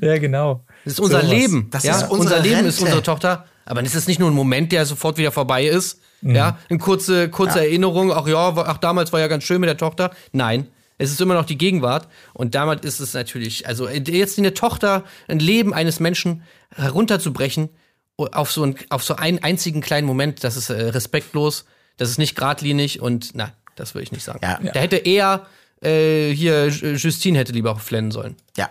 Ja, 0.00 0.18
genau. 0.18 0.64
Das 0.84 0.94
ist 0.94 1.00
unser 1.00 1.22
so 1.22 1.30
Leben. 1.30 1.68
Das 1.70 1.84
ja? 1.84 1.96
ist 1.96 2.10
unser 2.10 2.40
Leben 2.40 2.56
Rente. 2.56 2.68
ist 2.68 2.80
unsere 2.80 3.02
Tochter. 3.02 3.46
Aber 3.64 3.80
es 3.82 3.94
ist 3.94 4.08
nicht 4.08 4.18
nur 4.18 4.28
ein 4.28 4.34
Moment, 4.34 4.72
der 4.72 4.86
sofort 4.86 5.18
wieder 5.18 5.30
vorbei 5.30 5.66
ist. 5.66 6.00
Mhm. 6.22 6.34
Ja, 6.34 6.58
eine 6.70 6.78
kurze, 6.78 7.28
kurze 7.28 7.58
ja. 7.58 7.64
Erinnerung. 7.64 8.12
Ach 8.12 8.26
ja, 8.26 8.54
ach 8.56 8.78
damals 8.78 9.12
war 9.12 9.20
ja 9.20 9.28
ganz 9.28 9.44
schön 9.44 9.60
mit 9.60 9.68
der 9.68 9.76
Tochter. 9.76 10.12
Nein, 10.32 10.68
es 10.98 11.10
ist 11.10 11.20
immer 11.20 11.34
noch 11.34 11.44
die 11.44 11.58
Gegenwart. 11.58 12.08
Und 12.32 12.54
damit 12.54 12.84
ist 12.84 13.00
es 13.00 13.12
natürlich, 13.12 13.66
also 13.66 13.88
jetzt 13.88 14.38
eine 14.38 14.54
Tochter, 14.54 15.04
ein 15.28 15.40
Leben 15.40 15.74
eines 15.74 16.00
Menschen 16.00 16.42
herunterzubrechen, 16.74 17.68
auf 18.16 18.52
so, 18.52 18.64
ein, 18.64 18.76
auf 18.88 19.02
so 19.02 19.16
einen 19.16 19.42
einzigen 19.42 19.80
kleinen 19.80 20.06
Moment, 20.06 20.44
das 20.44 20.56
ist 20.56 20.70
äh, 20.70 20.90
respektlos, 20.90 21.64
das 21.96 22.10
ist 22.10 22.18
nicht 22.18 22.36
geradlinig 22.36 23.00
und 23.00 23.30
na, 23.34 23.52
das 23.74 23.94
würde 23.94 24.04
ich 24.04 24.12
nicht 24.12 24.22
sagen. 24.22 24.40
Ja. 24.42 24.58
Da 24.58 24.78
hätte 24.78 24.96
eher 24.96 25.46
äh, 25.82 26.30
hier 26.30 26.68
Justine 26.68 27.38
hätte 27.38 27.52
lieber 27.52 27.76
flennen 27.76 28.12
sollen. 28.12 28.36
Ja. 28.56 28.70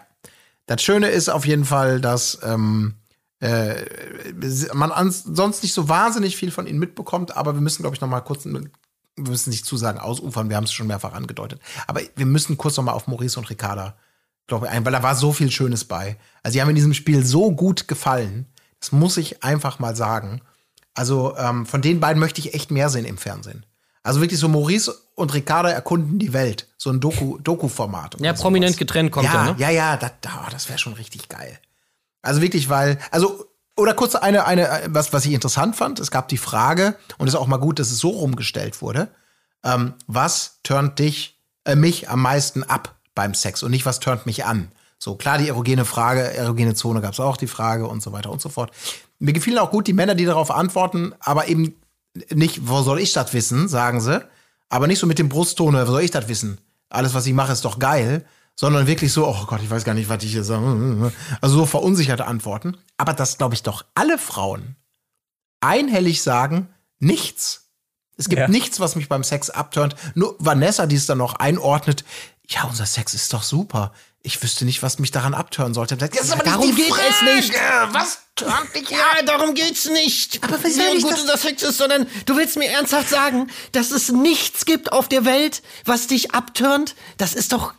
Das 0.67 0.81
Schöne 0.81 1.09
ist 1.09 1.27
auf 1.27 1.45
jeden 1.45 1.65
Fall, 1.65 1.99
dass 1.99 2.39
ähm, 2.43 2.95
äh, 3.41 3.83
man 4.73 5.11
sonst 5.11 5.63
nicht 5.63 5.73
so 5.73 5.89
wahnsinnig 5.89 6.37
viel 6.37 6.51
von 6.51 6.67
ihnen 6.67 6.79
mitbekommt, 6.79 7.35
aber 7.35 7.53
wir 7.53 7.61
müssen, 7.61 7.83
glaube 7.83 7.95
ich, 7.95 8.01
noch 8.01 8.07
mal 8.07 8.21
kurz, 8.21 8.45
wir 8.45 8.61
müssen 9.17 9.49
nicht 9.49 9.65
zu 9.65 9.77
sagen 9.77 9.99
ausufern, 9.99 10.49
wir 10.49 10.55
haben 10.55 10.63
es 10.63 10.73
schon 10.73 10.87
mehrfach 10.87 11.13
angedeutet. 11.13 11.59
Aber 11.87 12.01
wir 12.15 12.25
müssen 12.25 12.57
kurz 12.57 12.77
noch 12.77 12.83
mal 12.83 12.93
auf 12.93 13.07
Maurice 13.07 13.39
und 13.39 13.49
Ricarda, 13.49 13.95
glaube 14.47 14.67
ich, 14.67 14.71
ein, 14.71 14.85
weil 14.85 14.93
da 14.93 15.03
war 15.03 15.15
so 15.15 15.33
viel 15.33 15.51
Schönes 15.51 15.85
bei. 15.85 16.17
Also, 16.43 16.53
die 16.53 16.61
haben 16.61 16.69
in 16.69 16.75
diesem 16.75 16.93
Spiel 16.93 17.25
so 17.25 17.51
gut 17.51 17.87
gefallen. 17.87 18.45
Das 18.79 18.91
muss 18.91 19.17
ich 19.17 19.43
einfach 19.43 19.79
mal 19.79 19.95
sagen. 19.95 20.41
Also 20.93 21.35
ähm, 21.37 21.65
von 21.65 21.81
den 21.81 21.99
beiden 21.99 22.19
möchte 22.19 22.41
ich 22.41 22.53
echt 22.53 22.71
mehr 22.71 22.89
sehen 22.89 23.05
im 23.05 23.17
Fernsehen. 23.17 23.65
Also 24.03 24.19
wirklich 24.19 24.39
so 24.39 24.49
Maurice 24.49 24.93
und 25.15 25.33
Ricarda 25.33 25.69
erkunden 25.69 26.17
die 26.17 26.33
Welt. 26.33 26.67
So 26.77 26.89
ein 26.89 26.99
Doku, 26.99 27.37
Doku-Format. 27.37 28.19
Ja, 28.19 28.33
prominent 28.33 28.77
getrennt 28.77 29.11
kommt 29.11 29.27
ja, 29.27 29.33
ja, 29.33 29.43
ne? 29.51 29.55
Ja, 29.59 29.69
ja, 29.69 29.97
das, 29.97 30.11
oh, 30.25 30.49
das 30.49 30.69
wäre 30.69 30.79
schon 30.79 30.93
richtig 30.93 31.29
geil. 31.29 31.59
Also 32.21 32.41
wirklich, 32.41 32.69
weil, 32.69 32.99
also, 33.11 33.45
oder 33.75 33.93
kurz 33.93 34.15
eine, 34.15 34.45
eine, 34.45 34.83
was, 34.89 35.13
was 35.13 35.25
ich 35.25 35.33
interessant 35.33 35.75
fand. 35.75 35.99
Es 35.99 36.11
gab 36.11 36.27
die 36.27 36.37
Frage, 36.37 36.95
und 37.17 37.27
es 37.27 37.33
ist 37.33 37.39
auch 37.39 37.47
mal 37.47 37.57
gut, 37.57 37.79
dass 37.79 37.91
es 37.91 37.99
so 37.99 38.09
rumgestellt 38.09 38.81
wurde. 38.81 39.09
Ähm, 39.63 39.93
was 40.07 40.59
turnt 40.63 40.99
dich, 40.99 41.39
äh, 41.65 41.75
mich 41.75 42.09
am 42.09 42.21
meisten 42.21 42.63
ab 42.63 42.95
beim 43.15 43.33
Sex 43.33 43.63
und 43.63 43.71
nicht 43.71 43.85
was 43.85 43.99
turnt 43.99 44.25
mich 44.25 44.45
an? 44.45 44.71
So, 44.97 45.15
klar, 45.15 45.39
die 45.39 45.47
erogene 45.47 45.85
Frage, 45.85 46.21
erogene 46.21 46.75
Zone 46.75 47.01
gab 47.01 47.13
es 47.13 47.19
auch 47.19 47.37
die 47.37 47.47
Frage 47.47 47.87
und 47.87 48.03
so 48.03 48.11
weiter 48.11 48.31
und 48.31 48.39
so 48.39 48.49
fort. 48.49 48.71
Mir 49.17 49.33
gefielen 49.33 49.57
auch 49.57 49.71
gut 49.71 49.87
die 49.87 49.93
Männer, 49.93 50.13
die 50.13 50.25
darauf 50.25 50.51
antworten, 50.51 51.13
aber 51.19 51.47
eben 51.47 51.75
nicht, 52.29 52.67
wo 52.67 52.81
soll 52.83 52.99
ich 52.99 53.13
das 53.13 53.33
wissen, 53.33 53.67
sagen 53.67 54.01
sie. 54.01 54.23
Aber 54.69 54.87
nicht 54.87 54.99
so 54.99 55.07
mit 55.07 55.19
dem 55.19 55.29
Brusttone, 55.29 55.87
wo 55.87 55.91
soll 55.91 56.03
ich 56.03 56.11
das 56.11 56.27
wissen? 56.27 56.59
Alles, 56.89 57.13
was 57.13 57.25
ich 57.25 57.33
mache, 57.33 57.53
ist 57.53 57.65
doch 57.65 57.79
geil. 57.79 58.25
Sondern 58.61 58.85
wirklich 58.85 59.11
so, 59.11 59.27
oh 59.27 59.45
Gott, 59.47 59.63
ich 59.63 59.71
weiß 59.71 59.85
gar 59.85 59.95
nicht, 59.95 60.07
was 60.07 60.23
ich 60.23 60.33
hier 60.33 60.43
sage. 60.43 61.11
Also 61.41 61.57
so 61.57 61.65
verunsicherte 61.65 62.27
Antworten. 62.27 62.77
Aber 62.95 63.13
das, 63.13 63.39
glaube 63.39 63.55
ich, 63.55 63.63
doch 63.63 63.85
alle 63.95 64.19
Frauen 64.19 64.75
einhellig 65.61 66.21
sagen, 66.21 66.69
nichts. 66.99 67.71
Es 68.17 68.29
gibt 68.29 68.39
ja. 68.39 68.47
nichts, 68.47 68.79
was 68.79 68.95
mich 68.95 69.09
beim 69.09 69.23
Sex 69.23 69.49
abturnt. 69.49 69.95
Nur 70.13 70.35
Vanessa, 70.37 70.85
die 70.85 70.95
es 70.95 71.07
dann 71.07 71.17
noch 71.17 71.33
einordnet, 71.37 72.05
ja, 72.47 72.65
unser 72.65 72.85
Sex 72.85 73.15
ist 73.15 73.33
doch 73.33 73.41
super 73.41 73.93
ich 74.23 74.41
wüsste 74.43 74.65
nicht, 74.65 74.83
was 74.83 74.99
mich 74.99 75.11
daran 75.11 75.33
abtören 75.33 75.73
sollte. 75.73 75.97
Das 75.97 76.09
ist 76.09 76.31
aber 76.31 76.43
darum 76.43 76.75
geht 76.75 76.89
Frage. 76.89 77.01
es 77.09 77.35
nicht. 77.35 77.53
Was 77.91 78.19
tönt 78.35 78.75
dich 78.75 78.89
Ja, 78.89 79.23
darum 79.25 79.55
geht's 79.55 79.89
nicht. 79.89 80.43
Aber 80.43 80.63
was 80.63 80.75
wie 80.75 81.01
gut 81.01 81.19
unser 81.19 81.37
Sex 81.37 81.63
ist, 81.63 81.77
sondern 81.77 82.05
du 82.25 82.37
willst 82.37 82.57
mir 82.57 82.69
ernsthaft 82.69 83.09
sagen, 83.09 83.49
dass 83.71 83.91
es 83.91 84.09
nichts 84.11 84.65
gibt 84.65 84.91
auf 84.91 85.07
der 85.07 85.25
Welt, 85.25 85.63
was 85.85 86.07
dich 86.07 86.33
abtönt? 86.33 86.95
Das 87.17 87.33
ist 87.33 87.51
doch 87.51 87.73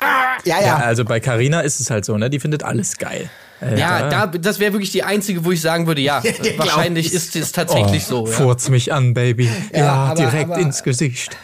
ja, 0.00 0.38
ja. 0.44 0.60
ja 0.60 0.76
also 0.76 1.04
bei 1.04 1.20
Carina 1.20 1.60
ist 1.60 1.80
es 1.80 1.90
halt 1.90 2.04
so, 2.04 2.16
ne? 2.18 2.30
Die 2.30 2.40
findet 2.40 2.62
alles 2.62 2.96
geil. 2.96 3.30
Alter. 3.60 3.76
Ja, 3.78 4.08
da, 4.08 4.26
das 4.26 4.58
wäre 4.58 4.72
wirklich 4.72 4.92
die 4.92 5.02
einzige, 5.02 5.44
wo 5.44 5.52
ich 5.52 5.60
sagen 5.60 5.86
würde, 5.86 6.02
ja, 6.02 6.22
wahrscheinlich 6.56 7.12
ist 7.12 7.34
es 7.36 7.52
tatsächlich 7.52 8.04
oh, 8.06 8.26
so. 8.26 8.26
Ja. 8.26 8.32
Furz 8.32 8.68
mich 8.68 8.92
an, 8.92 9.14
Baby. 9.14 9.50
Ja, 9.72 9.78
ja 9.78 9.92
aber, 9.92 10.14
direkt 10.14 10.50
aber, 10.50 10.60
ins 10.60 10.82
Gesicht. 10.82 11.36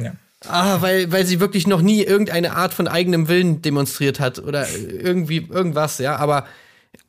Ja. 0.00 0.12
Ah, 0.46 0.80
weil, 0.80 1.10
weil 1.10 1.26
sie 1.26 1.40
wirklich 1.40 1.66
noch 1.66 1.82
nie 1.82 2.02
irgendeine 2.02 2.54
Art 2.54 2.72
von 2.72 2.86
eigenem 2.86 3.26
Willen 3.26 3.60
demonstriert 3.60 4.20
hat 4.20 4.38
oder 4.38 4.68
irgendwie 4.72 5.48
irgendwas, 5.50 5.98
ja. 5.98 6.16
Aber 6.16 6.46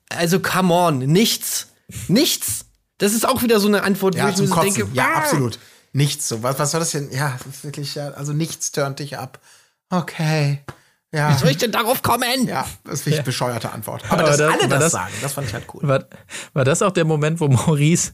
also 0.10 0.40
come 0.40 0.74
on, 0.74 1.00
nichts. 1.00 1.68
Nichts. 2.08 2.66
Das 2.98 3.14
ist 3.14 3.28
auch 3.28 3.44
wieder 3.44 3.60
so 3.60 3.68
eine 3.68 3.84
Antwort, 3.84 4.16
ja, 4.16 4.26
wo 4.26 4.30
ich 4.30 4.38
mir 4.40 4.48
so 4.48 4.62
denke. 4.62 4.88
Ja, 4.94 5.10
ah. 5.14 5.20
absolut. 5.20 5.60
Nichts. 5.94 6.28
So, 6.28 6.42
was, 6.42 6.58
was 6.58 6.72
soll 6.72 6.80
das 6.80 6.92
denn? 6.92 7.12
Ja, 7.12 7.38
das 7.44 7.56
ist 7.58 7.64
wirklich, 7.64 7.96
ja, 7.96 8.10
also 8.12 8.34
nichts 8.34 8.72
turnt 8.72 9.00
dich 9.00 9.18
ab. 9.18 9.40
Okay. 9.90 10.60
Ja. 11.12 11.34
Wie 11.34 11.40
soll 11.40 11.50
ich 11.50 11.58
denn 11.58 11.72
darauf 11.72 12.04
kommen? 12.04 12.48
Ja, 12.48 12.66
das 12.84 13.02
finde 13.02 13.12
ich 13.12 13.18
ja. 13.18 13.24
bescheuerte 13.24 13.72
Antwort. 13.72 14.04
Aber, 14.10 14.20
Aber 14.20 14.28
dass 14.28 14.38
das, 14.38 14.54
alle 14.54 14.68
das, 14.68 14.80
das, 14.80 14.92
sagen, 14.92 15.14
das 15.22 15.34
fand 15.34 15.48
ich 15.48 15.54
halt 15.54 15.66
cool. 15.74 15.82
War, 15.84 16.06
war 16.54 16.66
das 16.66 16.82
auch 16.84 16.92
der 16.92 17.06
Moment, 17.06 17.40
wo 17.40 17.48
Maurice 17.48 18.12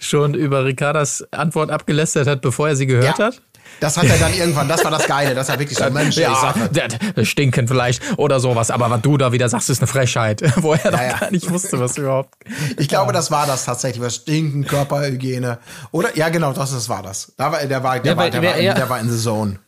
schon 0.00 0.34
über 0.34 0.64
Ricardas 0.64 1.24
Antwort 1.30 1.70
abgelästert 1.70 2.26
hat, 2.26 2.42
bevor 2.42 2.68
er 2.68 2.76
sie 2.76 2.86
gehört 2.86 3.18
ja. 3.18 3.26
hat? 3.26 3.40
Das 3.80 3.96
hat 3.96 4.06
er 4.06 4.16
dann 4.16 4.32
irgendwann, 4.32 4.68
das 4.68 4.84
war 4.84 4.90
das 4.90 5.06
Geile, 5.06 5.34
das 5.34 5.48
war 5.48 5.58
wirklich 5.58 5.76
so 5.76 5.90
Mensch, 5.90 6.16
ja, 6.16 6.34
Sache. 6.34 7.24
Stinken 7.24 7.68
vielleicht 7.68 8.02
oder 8.18 8.40
sowas, 8.40 8.70
aber 8.70 8.88
was 8.90 9.02
du 9.02 9.16
da 9.18 9.32
wieder 9.32 9.48
sagst, 9.48 9.68
ist 9.68 9.80
eine 9.80 9.86
Frechheit, 9.86 10.42
wo 10.62 10.74
er 10.74 10.92
ja, 10.92 11.02
ja. 11.02 11.18
gar 11.18 11.30
nicht 11.30 11.50
wusste, 11.50 11.78
was 11.78 11.98
überhaupt. 11.98 12.34
Ich 12.78 12.88
glaube, 12.88 13.12
das 13.12 13.30
war 13.30 13.46
das 13.46 13.64
tatsächlich, 13.64 14.02
was 14.02 14.16
Stinken, 14.16 14.66
Körperhygiene. 14.66 15.58
Oder? 15.90 16.16
Ja, 16.16 16.28
genau, 16.28 16.52
das, 16.52 16.70
das 16.70 16.88
war 16.88 17.02
das. 17.02 17.32
Da 17.36 17.52
war, 17.52 17.64
der, 17.64 17.82
war, 17.82 18.00
der, 18.00 18.12
ja, 18.12 18.16
war, 18.16 18.30
der, 18.30 18.42
war 18.42 18.56
in, 18.56 18.74
der 18.74 18.88
war 18.88 19.00
in 19.00 19.10
the 19.10 19.18
zone. 19.18 19.58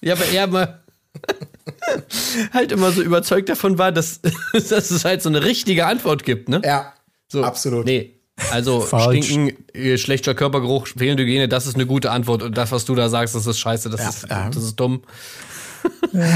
Ja, 0.00 0.14
aber 0.14 0.26
er 0.26 0.46
mal 0.46 0.83
halt 2.52 2.72
immer 2.72 2.92
so 2.92 3.02
überzeugt 3.02 3.48
davon 3.48 3.78
war, 3.78 3.92
dass, 3.92 4.20
dass 4.52 4.90
es 4.90 5.04
halt 5.04 5.22
so 5.22 5.28
eine 5.28 5.42
richtige 5.42 5.86
Antwort 5.86 6.24
gibt, 6.24 6.48
ne? 6.48 6.60
Ja, 6.64 6.94
so. 7.28 7.44
absolut. 7.44 7.86
Nee, 7.86 8.20
also 8.50 8.80
Falsch. 8.80 9.26
Stinken, 9.26 9.56
äh, 9.74 9.98
schlechter 9.98 10.34
Körpergeruch, 10.34 10.88
fehlende 10.88 11.22
Hygiene, 11.22 11.48
das 11.48 11.66
ist 11.66 11.74
eine 11.74 11.86
gute 11.86 12.10
Antwort. 12.10 12.42
Und 12.42 12.56
das, 12.56 12.72
was 12.72 12.84
du 12.84 12.94
da 12.94 13.08
sagst, 13.08 13.34
das 13.34 13.46
ist 13.46 13.58
scheiße, 13.58 13.90
das, 13.90 14.00
ja, 14.00 14.08
ist, 14.08 14.26
ja. 14.28 14.50
das 14.50 14.62
ist 14.62 14.76
dumm. 14.76 15.02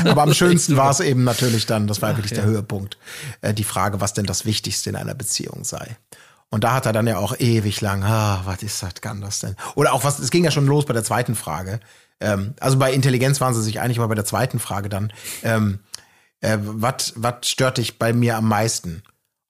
Aber 0.04 0.22
am 0.22 0.34
schönsten 0.34 0.76
war 0.76 0.90
es 0.90 1.00
eben 1.00 1.24
natürlich 1.24 1.64
dann, 1.64 1.86
das 1.86 2.02
war 2.02 2.16
wirklich 2.16 2.32
Ach, 2.32 2.42
der 2.42 2.44
ja. 2.44 2.50
Höhepunkt, 2.50 2.98
äh, 3.40 3.54
die 3.54 3.64
Frage, 3.64 4.00
was 4.00 4.12
denn 4.12 4.26
das 4.26 4.44
Wichtigste 4.44 4.90
in 4.90 4.96
einer 4.96 5.14
Beziehung 5.14 5.64
sei. 5.64 5.96
Und 6.50 6.64
da 6.64 6.74
hat 6.74 6.86
er 6.86 6.92
dann 6.92 7.06
ja 7.06 7.18
auch 7.18 7.38
ewig 7.38 7.80
lang, 7.80 8.02
ah, 8.02 8.42
was 8.44 8.62
ist 8.62 8.82
das, 8.82 8.94
kann 9.00 9.20
das 9.20 9.40
denn? 9.40 9.56
Oder 9.74 9.92
auch 9.92 10.04
was, 10.04 10.18
es 10.18 10.30
ging 10.30 10.44
ja 10.44 10.50
schon 10.50 10.66
los 10.66 10.86
bei 10.86 10.94
der 10.94 11.04
zweiten 11.04 11.34
Frage. 11.34 11.80
Ähm, 12.20 12.54
also 12.60 12.78
bei 12.78 12.92
Intelligenz 12.92 13.40
waren 13.40 13.54
sie 13.54 13.62
sich 13.62 13.80
einig, 13.80 13.98
aber 13.98 14.08
bei 14.08 14.14
der 14.14 14.24
zweiten 14.24 14.58
Frage 14.58 14.88
dann, 14.88 15.12
ähm, 15.42 15.80
äh, 16.40 16.58
was 16.60 17.12
stört 17.42 17.78
dich 17.78 17.98
bei 17.98 18.12
mir 18.12 18.36
am 18.36 18.48
meisten? 18.48 19.02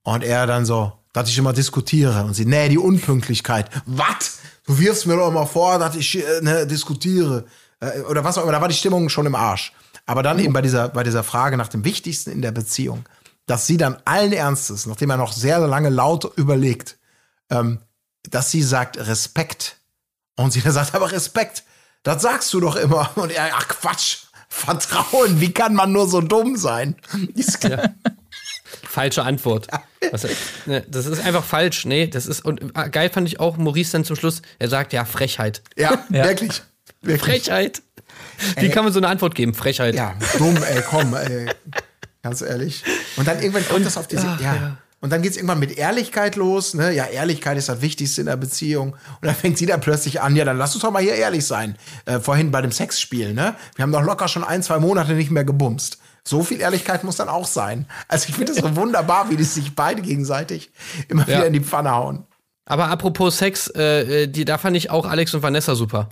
Und 0.02 0.24
er 0.24 0.46
dann 0.46 0.64
so, 0.64 0.92
dass 1.12 1.28
ich 1.28 1.38
immer 1.38 1.52
diskutiere. 1.52 2.24
Und 2.24 2.34
sie, 2.34 2.46
nee, 2.46 2.68
die 2.68 2.78
Unpünktlichkeit. 2.78 3.70
Was? 3.86 4.38
Du 4.64 4.78
wirfst 4.78 5.06
mir 5.06 5.16
doch 5.16 5.28
immer 5.28 5.46
vor, 5.46 5.78
dass 5.78 5.96
ich 5.96 6.18
äh, 6.18 6.40
ne, 6.40 6.66
diskutiere. 6.66 7.44
Äh, 7.80 8.00
oder 8.02 8.24
was 8.24 8.38
auch 8.38 8.42
immer. 8.42 8.52
Da 8.52 8.60
war 8.60 8.68
die 8.68 8.74
Stimmung 8.74 9.08
schon 9.08 9.26
im 9.26 9.34
Arsch. 9.34 9.72
Aber 10.06 10.22
dann 10.22 10.38
eben 10.38 10.52
bei 10.52 10.62
dieser, 10.62 10.88
bei 10.88 11.04
dieser 11.04 11.24
Frage 11.24 11.56
nach 11.56 11.68
dem 11.68 11.84
Wichtigsten 11.84 12.30
in 12.30 12.40
der 12.40 12.52
Beziehung, 12.52 13.04
dass 13.46 13.66
sie 13.66 13.76
dann 13.76 13.98
allen 14.04 14.32
Ernstes, 14.32 14.86
nachdem 14.86 15.10
er 15.10 15.16
noch 15.16 15.32
sehr 15.32 15.58
lange 15.58 15.90
laut 15.90 16.32
überlegt, 16.36 16.98
ähm, 17.50 17.80
dass 18.28 18.50
sie 18.50 18.62
sagt 18.62 18.96
Respekt. 18.98 19.76
Und 20.36 20.52
sie 20.52 20.62
dann 20.62 20.72
sagt, 20.72 20.94
aber 20.94 21.12
Respekt, 21.12 21.64
das 22.02 22.22
sagst 22.22 22.52
du 22.52 22.60
doch 22.60 22.76
immer. 22.76 23.10
Und 23.16 23.30
er, 23.30 23.50
ach 23.54 23.68
Quatsch, 23.68 24.18
Vertrauen, 24.48 25.40
wie 25.40 25.52
kann 25.52 25.74
man 25.74 25.92
nur 25.92 26.08
so 26.08 26.20
dumm 26.20 26.56
sein? 26.56 26.96
Ja. 27.62 27.90
Falsche 28.82 29.22
Antwort. 29.22 29.68
Was, 30.10 30.26
ne, 30.66 30.84
das 30.88 31.06
ist 31.06 31.20
einfach 31.20 31.44
falsch. 31.44 31.84
Nee, 31.84 32.06
das 32.06 32.26
ist. 32.26 32.44
Und 32.44 32.60
ah, 32.74 32.88
geil 32.88 33.10
fand 33.10 33.26
ich 33.26 33.40
auch 33.40 33.56
Maurice 33.56 33.92
dann 33.92 34.04
zum 34.04 34.16
Schluss, 34.16 34.42
er 34.58 34.68
sagt 34.68 34.92
ja 34.92 35.04
Frechheit. 35.04 35.62
Ja, 35.76 36.04
ja. 36.10 36.24
Wirklich, 36.24 36.62
wirklich. 37.00 37.20
Frechheit. 37.20 37.82
Wie 38.56 38.66
ey. 38.66 38.70
kann 38.70 38.84
man 38.84 38.92
so 38.92 39.00
eine 39.00 39.08
Antwort 39.08 39.34
geben? 39.34 39.54
Frechheit. 39.54 39.94
Ja, 39.94 40.14
dumm, 40.36 40.56
ey, 40.62 40.82
komm, 40.82 41.14
ey. 41.14 41.48
Ganz 42.22 42.42
ehrlich. 42.42 42.84
Und 43.16 43.26
dann 43.26 43.38
irgendwann 43.40 43.64
kommt 43.66 43.78
und, 43.78 43.86
das 43.86 43.96
auf 43.96 44.06
diese. 44.06 44.28
Ach, 44.28 44.40
ja. 44.40 44.54
ja. 44.54 44.76
Und 45.00 45.10
dann 45.10 45.22
geht 45.22 45.30
es 45.30 45.36
irgendwann 45.36 45.60
mit 45.60 45.78
Ehrlichkeit 45.78 46.34
los. 46.34 46.74
Ne? 46.74 46.92
Ja, 46.92 47.06
Ehrlichkeit 47.06 47.56
ist 47.56 47.68
das 47.68 47.80
Wichtigste 47.82 48.20
in 48.20 48.26
der 48.26 48.36
Beziehung. 48.36 48.92
Und 48.92 49.26
dann 49.26 49.34
fängt 49.34 49.56
sie 49.56 49.66
da 49.66 49.76
plötzlich 49.76 50.20
an, 50.20 50.34
ja, 50.34 50.44
dann 50.44 50.58
lass 50.58 50.74
uns 50.74 50.82
doch 50.82 50.90
mal 50.90 51.02
hier 51.02 51.14
ehrlich 51.14 51.46
sein. 51.46 51.76
Äh, 52.04 52.18
vorhin 52.18 52.50
bei 52.50 52.60
dem 52.62 52.72
Sexspiel, 52.72 53.32
ne? 53.32 53.54
Wir 53.76 53.84
haben 53.84 53.92
doch 53.92 54.02
locker 54.02 54.26
schon 54.26 54.42
ein, 54.42 54.62
zwei 54.62 54.80
Monate 54.80 55.12
nicht 55.12 55.30
mehr 55.30 55.44
gebumst. 55.44 55.98
So 56.24 56.42
viel 56.42 56.60
Ehrlichkeit 56.60 57.04
muss 57.04 57.16
dann 57.16 57.28
auch 57.28 57.46
sein. 57.46 57.86
Also 58.08 58.28
ich 58.28 58.34
finde 58.34 58.52
es 58.52 58.58
so 58.58 58.76
wunderbar, 58.76 59.30
wie 59.30 59.36
die 59.36 59.44
sich 59.44 59.76
beide 59.76 60.02
gegenseitig 60.02 60.72
immer 61.08 61.22
ja. 61.22 61.28
wieder 61.28 61.46
in 61.46 61.52
die 61.52 61.60
Pfanne 61.60 61.92
hauen. 61.92 62.24
Aber 62.66 62.88
apropos 62.88 63.38
Sex, 63.38 63.68
äh, 63.68 64.26
die, 64.26 64.44
da 64.44 64.58
fand 64.58 64.76
ich 64.76 64.90
auch 64.90 65.06
Alex 65.06 65.32
und 65.32 65.42
Vanessa 65.42 65.76
super. 65.76 66.08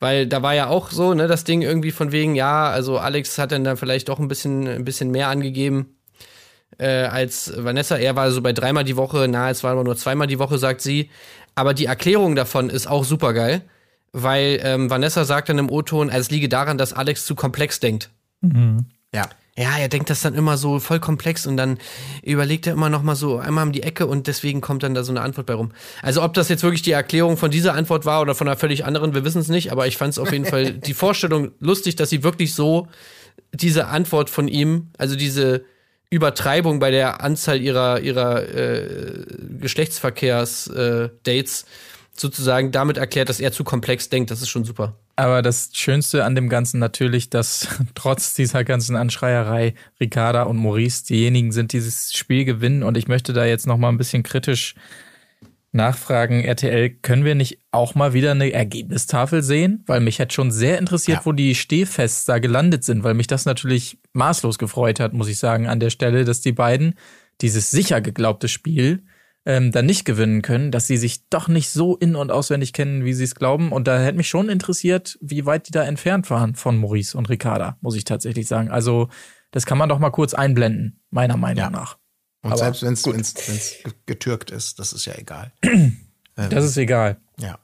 Weil 0.00 0.26
da 0.26 0.42
war 0.42 0.54
ja 0.54 0.68
auch 0.68 0.90
so, 0.90 1.12
ne, 1.12 1.28
das 1.28 1.44
Ding 1.44 1.60
irgendwie 1.60 1.90
von 1.90 2.12
wegen, 2.12 2.34
ja, 2.34 2.70
also 2.70 2.98
Alex 2.98 3.36
hat 3.36 3.52
dann 3.52 3.64
da 3.64 3.76
vielleicht 3.76 4.08
doch 4.08 4.18
ein 4.18 4.28
bisschen, 4.28 4.66
ein 4.66 4.84
bisschen 4.84 5.10
mehr 5.10 5.28
angegeben 5.28 5.99
äh, 6.80 7.04
als 7.04 7.52
Vanessa. 7.56 7.96
Er 7.96 8.16
war 8.16 8.30
so 8.32 8.40
bei 8.42 8.52
dreimal 8.52 8.84
die 8.84 8.96
Woche, 8.96 9.26
na, 9.28 9.50
es 9.50 9.62
war 9.62 9.72
aber 9.72 9.84
nur 9.84 9.96
zweimal 9.96 10.26
die 10.26 10.38
Woche, 10.38 10.58
sagt 10.58 10.80
sie. 10.80 11.10
Aber 11.54 11.74
die 11.74 11.86
Erklärung 11.86 12.36
davon 12.36 12.70
ist 12.70 12.86
auch 12.86 13.04
super 13.04 13.32
geil, 13.32 13.62
weil 14.12 14.60
ähm, 14.62 14.90
Vanessa 14.90 15.24
sagt 15.24 15.48
dann 15.48 15.58
im 15.58 15.70
O-Ton, 15.70 16.08
es 16.08 16.30
liege 16.30 16.48
daran, 16.48 16.78
dass 16.78 16.92
Alex 16.92 17.26
zu 17.26 17.34
komplex 17.34 17.80
denkt. 17.80 18.10
Mhm. 18.40 18.86
Ja 19.14 19.28
ja, 19.60 19.76
er 19.76 19.88
denkt 19.88 20.08
das 20.08 20.22
dann 20.22 20.34
immer 20.34 20.56
so 20.56 20.78
voll 20.78 21.00
komplex 21.00 21.46
und 21.46 21.56
dann 21.56 21.78
überlegt 22.22 22.66
er 22.66 22.72
immer 22.72 22.88
noch 22.88 23.02
mal 23.02 23.14
so 23.14 23.38
einmal 23.38 23.66
um 23.66 23.72
die 23.72 23.82
Ecke 23.82 24.06
und 24.06 24.26
deswegen 24.26 24.60
kommt 24.60 24.82
dann 24.82 24.94
da 24.94 25.02
so 25.02 25.12
eine 25.12 25.20
Antwort 25.20 25.46
bei 25.46 25.54
rum. 25.54 25.72
Also 26.02 26.22
ob 26.22 26.32
das 26.34 26.48
jetzt 26.48 26.62
wirklich 26.62 26.82
die 26.82 26.92
Erklärung 26.92 27.36
von 27.36 27.50
dieser 27.50 27.74
Antwort 27.74 28.06
war 28.06 28.22
oder 28.22 28.34
von 28.34 28.48
einer 28.48 28.56
völlig 28.56 28.84
anderen, 28.84 29.14
wir 29.14 29.24
wissen 29.24 29.40
es 29.40 29.48
nicht, 29.48 29.70
aber 29.70 29.86
ich 29.86 29.96
fand 29.98 30.12
es 30.12 30.18
auf 30.18 30.32
jeden 30.32 30.46
Fall 30.46 30.72
die 30.86 30.94
Vorstellung 30.94 31.50
lustig, 31.58 31.96
dass 31.96 32.08
sie 32.08 32.22
wirklich 32.22 32.54
so 32.54 32.88
diese 33.52 33.88
Antwort 33.88 34.30
von 34.30 34.48
ihm, 34.48 34.88
also 34.96 35.14
diese 35.14 35.64
Übertreibung 36.10 36.80
bei 36.80 36.90
der 36.90 37.22
Anzahl 37.22 37.60
ihrer 37.60 38.00
ihrer 38.00 38.48
äh, 38.48 39.24
Geschlechtsverkehrs-Dates 39.60 41.62
äh, 41.62 41.66
sozusagen 42.12 42.72
damit 42.72 42.98
erklärt, 42.98 43.28
dass 43.28 43.40
er 43.40 43.52
zu 43.52 43.64
komplex 43.64 44.08
denkt. 44.08 44.30
Das 44.30 44.42
ist 44.42 44.48
schon 44.48 44.64
super. 44.64 44.94
Aber 45.16 45.42
das 45.42 45.70
Schönste 45.72 46.24
an 46.24 46.34
dem 46.34 46.48
Ganzen 46.48 46.78
natürlich, 46.78 47.30
dass 47.30 47.68
trotz 47.94 48.34
dieser 48.34 48.64
ganzen 48.64 48.96
Anschreierei 48.96 49.74
Ricarda 50.00 50.44
und 50.44 50.56
Maurice 50.56 51.06
diejenigen 51.06 51.52
sind, 51.52 51.72
die 51.72 51.78
dieses 51.78 52.12
Spiel 52.12 52.44
gewinnen. 52.44 52.82
Und 52.82 52.96
ich 52.96 53.08
möchte 53.08 53.32
da 53.32 53.44
jetzt 53.44 53.66
noch 53.66 53.78
mal 53.78 53.88
ein 53.88 53.98
bisschen 53.98 54.22
kritisch 54.22 54.74
nachfragen, 55.72 56.42
RTL, 56.44 56.90
können 56.90 57.24
wir 57.24 57.34
nicht 57.34 57.60
auch 57.70 57.94
mal 57.94 58.12
wieder 58.12 58.32
eine 58.32 58.52
Ergebnistafel 58.52 59.42
sehen? 59.42 59.84
Weil 59.86 60.00
mich 60.00 60.20
hat 60.20 60.32
schon 60.32 60.50
sehr 60.50 60.78
interessiert, 60.78 61.18
ja. 61.18 61.26
wo 61.26 61.32
die 61.32 61.54
Stehfests 61.54 62.24
da 62.24 62.38
gelandet 62.38 62.84
sind, 62.84 63.04
weil 63.04 63.14
mich 63.14 63.26
das 63.26 63.44
natürlich 63.44 63.98
maßlos 64.12 64.58
gefreut 64.58 65.00
hat, 65.00 65.12
muss 65.12 65.28
ich 65.28 65.38
sagen, 65.38 65.68
an 65.68 65.80
der 65.80 65.90
Stelle, 65.90 66.24
dass 66.24 66.40
die 66.40 66.52
beiden 66.52 66.94
dieses 67.40 67.70
sicher 67.70 68.00
geglaubte 68.00 68.48
Spiel 68.48 69.04
ähm, 69.46 69.72
dann 69.72 69.86
nicht 69.86 70.04
gewinnen 70.04 70.42
können, 70.42 70.70
dass 70.70 70.86
sie 70.86 70.96
sich 70.96 71.28
doch 71.28 71.48
nicht 71.48 71.70
so 71.70 71.96
in- 71.96 72.16
und 72.16 72.30
auswendig 72.30 72.72
kennen, 72.72 73.04
wie 73.04 73.14
sie 73.14 73.24
es 73.24 73.34
glauben. 73.34 73.72
Und 73.72 73.88
da 73.88 73.98
hätte 73.98 74.16
mich 74.16 74.28
schon 74.28 74.48
interessiert, 74.48 75.18
wie 75.22 75.46
weit 75.46 75.68
die 75.68 75.72
da 75.72 75.84
entfernt 75.84 76.28
waren 76.30 76.54
von 76.54 76.76
Maurice 76.76 77.16
und 77.16 77.30
Ricarda, 77.30 77.78
muss 77.80 77.96
ich 77.96 78.04
tatsächlich 78.04 78.46
sagen. 78.46 78.70
Also, 78.70 79.08
das 79.50 79.66
kann 79.66 79.78
man 79.78 79.88
doch 79.88 79.98
mal 79.98 80.10
kurz 80.10 80.34
einblenden, 80.34 81.00
meiner 81.10 81.36
Meinung 81.36 81.64
ja. 81.64 81.70
nach. 81.70 81.99
Und 82.42 82.52
Aber 82.52 82.58
selbst 82.58 82.82
wenn 82.82 83.20
es 83.20 83.34
getürkt 84.06 84.50
ist, 84.50 84.78
das 84.78 84.92
ist 84.92 85.04
ja 85.04 85.14
egal. 85.16 85.52
das 86.34 86.64
ist 86.64 86.76
egal. 86.76 87.18
Ja. 87.38 87.58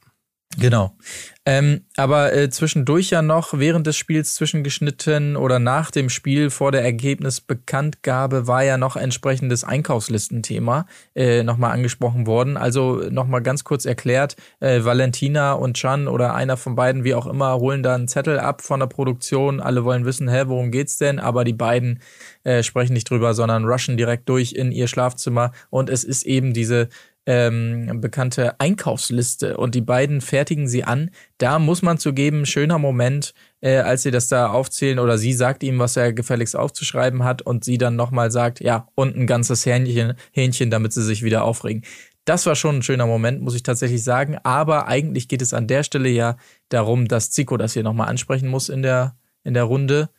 Genau. 0.59 0.97
Ähm, 1.45 1.83
aber 1.97 2.33
äh, 2.33 2.49
zwischendurch 2.51 3.11
ja 3.11 3.21
noch 3.21 3.53
während 3.53 3.87
des 3.87 3.97
Spiels 3.97 4.35
zwischengeschnitten 4.35 5.37
oder 5.37 5.59
nach 5.59 5.91
dem 5.91 6.09
Spiel 6.09 6.51
vor 6.51 6.73
der 6.73 6.83
Ergebnisbekanntgabe 6.83 8.47
war 8.47 8.65
ja 8.65 8.79
noch 8.79 8.97
entsprechendes 8.97 9.65
Einkaufslistenthema 9.65 10.87
äh, 11.15 11.43
nochmal 11.43 11.73
angesprochen 11.73 12.27
worden. 12.27 12.57
Also 12.57 13.03
nochmal 13.11 13.43
ganz 13.43 13.65
kurz 13.65 13.85
erklärt, 13.85 14.37
äh, 14.61 14.83
Valentina 14.83 15.53
und 15.53 15.77
Chan 15.77 16.09
oder 16.09 16.35
einer 16.35 16.57
von 16.57 16.75
beiden, 16.75 17.05
wie 17.05 17.15
auch 17.15 17.27
immer, 17.27 17.57
holen 17.59 17.83
da 17.83 17.95
einen 17.95 18.09
Zettel 18.09 18.39
ab 18.41 18.63
von 18.63 18.81
der 18.81 18.87
Produktion. 18.87 19.61
Alle 19.61 19.85
wollen 19.85 20.07
wissen, 20.07 20.29
hä, 20.29 20.45
worum 20.47 20.71
geht's 20.71 20.97
denn? 20.97 21.21
Aber 21.21 21.45
die 21.45 21.53
beiden 21.53 22.01
äh, 22.45 22.63
sprechen 22.63 22.95
nicht 22.95 23.11
drüber, 23.11 23.35
sondern 23.35 23.67
rushen 23.67 23.97
direkt 23.97 24.29
durch 24.29 24.55
in 24.55 24.73
ihr 24.73 24.89
Schlafzimmer. 24.89 25.53
Und 25.71 25.91
es 25.91 26.03
ist 26.03 26.25
eben 26.25 26.55
diese 26.55 26.89
ähm, 27.27 28.01
bekannte 28.01 28.59
Einkaufsliste 28.61 29.57
und 29.57 29.75
die 29.75 29.81
beiden 29.81 30.21
fertigen 30.21 30.69
sie 30.69 30.85
an. 30.85 31.11
Da 31.39 31.59
muss 31.59 31.83
man 31.83 31.99
zugeben, 31.99 32.47
schöner 32.47 32.79
Moment, 32.79 33.35
äh, 33.61 33.79
als 33.79 34.05
sie 34.05 34.13
das 34.13 34.29
da 34.29 34.49
aufzählen 34.51 35.01
oder 35.01 35.19
sie 35.19 35.33
sagt 35.33 35.65
ihm, 35.65 35.81
was 35.81 35.97
er 35.97 36.13
gefälligst 36.13 36.57
aufzuschreiben 36.57 37.25
hat 37.25 37.43
und 37.43 37.65
sie 37.65 37.79
dann 37.79 37.97
nochmal 37.97 38.31
sagt, 38.31 38.61
ja, 38.61 38.89
und 38.95 39.17
ein 39.17 39.27
ganzes 39.27 39.67
Hähnchen, 39.67 40.15
Hähnchen, 40.31 40.71
damit 40.71 40.93
sie 40.93 41.03
sich 41.03 41.25
wieder 41.25 41.43
aufregen. 41.43 41.83
Das 42.25 42.47
war 42.47 42.55
schon 42.55 42.77
ein 42.77 42.83
schöner 42.83 43.07
Moment, 43.07 43.41
muss 43.41 43.55
ich 43.55 43.63
tatsächlich 43.63 44.03
sagen. 44.03 44.39
Aber 44.43 44.87
eigentlich 44.87 45.29
geht 45.29 45.43
es 45.43 45.53
an 45.53 45.67
der 45.67 45.83
Stelle 45.83 46.09
ja 46.09 46.37
darum, 46.69 47.09
dass 47.09 47.31
Zico 47.31 47.57
das 47.57 47.73
hier 47.73 47.83
nochmal 47.83 48.09
ansprechen 48.09 48.49
muss 48.49 48.69
in 48.69 48.83
der, 48.83 49.17
in 49.45 49.55
der 49.55 49.65
Runde. 49.65 50.11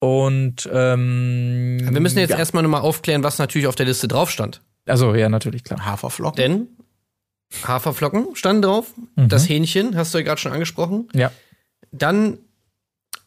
Und 0.00 0.68
ähm, 0.72 1.78
wir 1.82 2.00
müssen 2.00 2.18
jetzt 2.18 2.30
ja. 2.30 2.38
erstmal 2.38 2.62
nochmal 2.62 2.80
aufklären, 2.80 3.22
was 3.22 3.38
natürlich 3.38 3.68
auf 3.68 3.74
der 3.74 3.86
Liste 3.86 4.08
drauf 4.08 4.30
stand. 4.30 4.62
Also 4.90 5.14
ja, 5.14 5.28
natürlich, 5.28 5.64
klar. 5.64 5.84
Haferflocken. 5.84 6.36
Denn 6.36 6.68
Haferflocken 7.64 8.36
standen 8.36 8.62
drauf. 8.62 8.92
Mhm. 9.16 9.28
Das 9.28 9.48
Hähnchen, 9.48 9.96
hast 9.96 10.14
du 10.14 10.18
ja 10.18 10.24
gerade 10.24 10.40
schon 10.40 10.52
angesprochen. 10.52 11.08
Ja. 11.14 11.32
Dann 11.92 12.38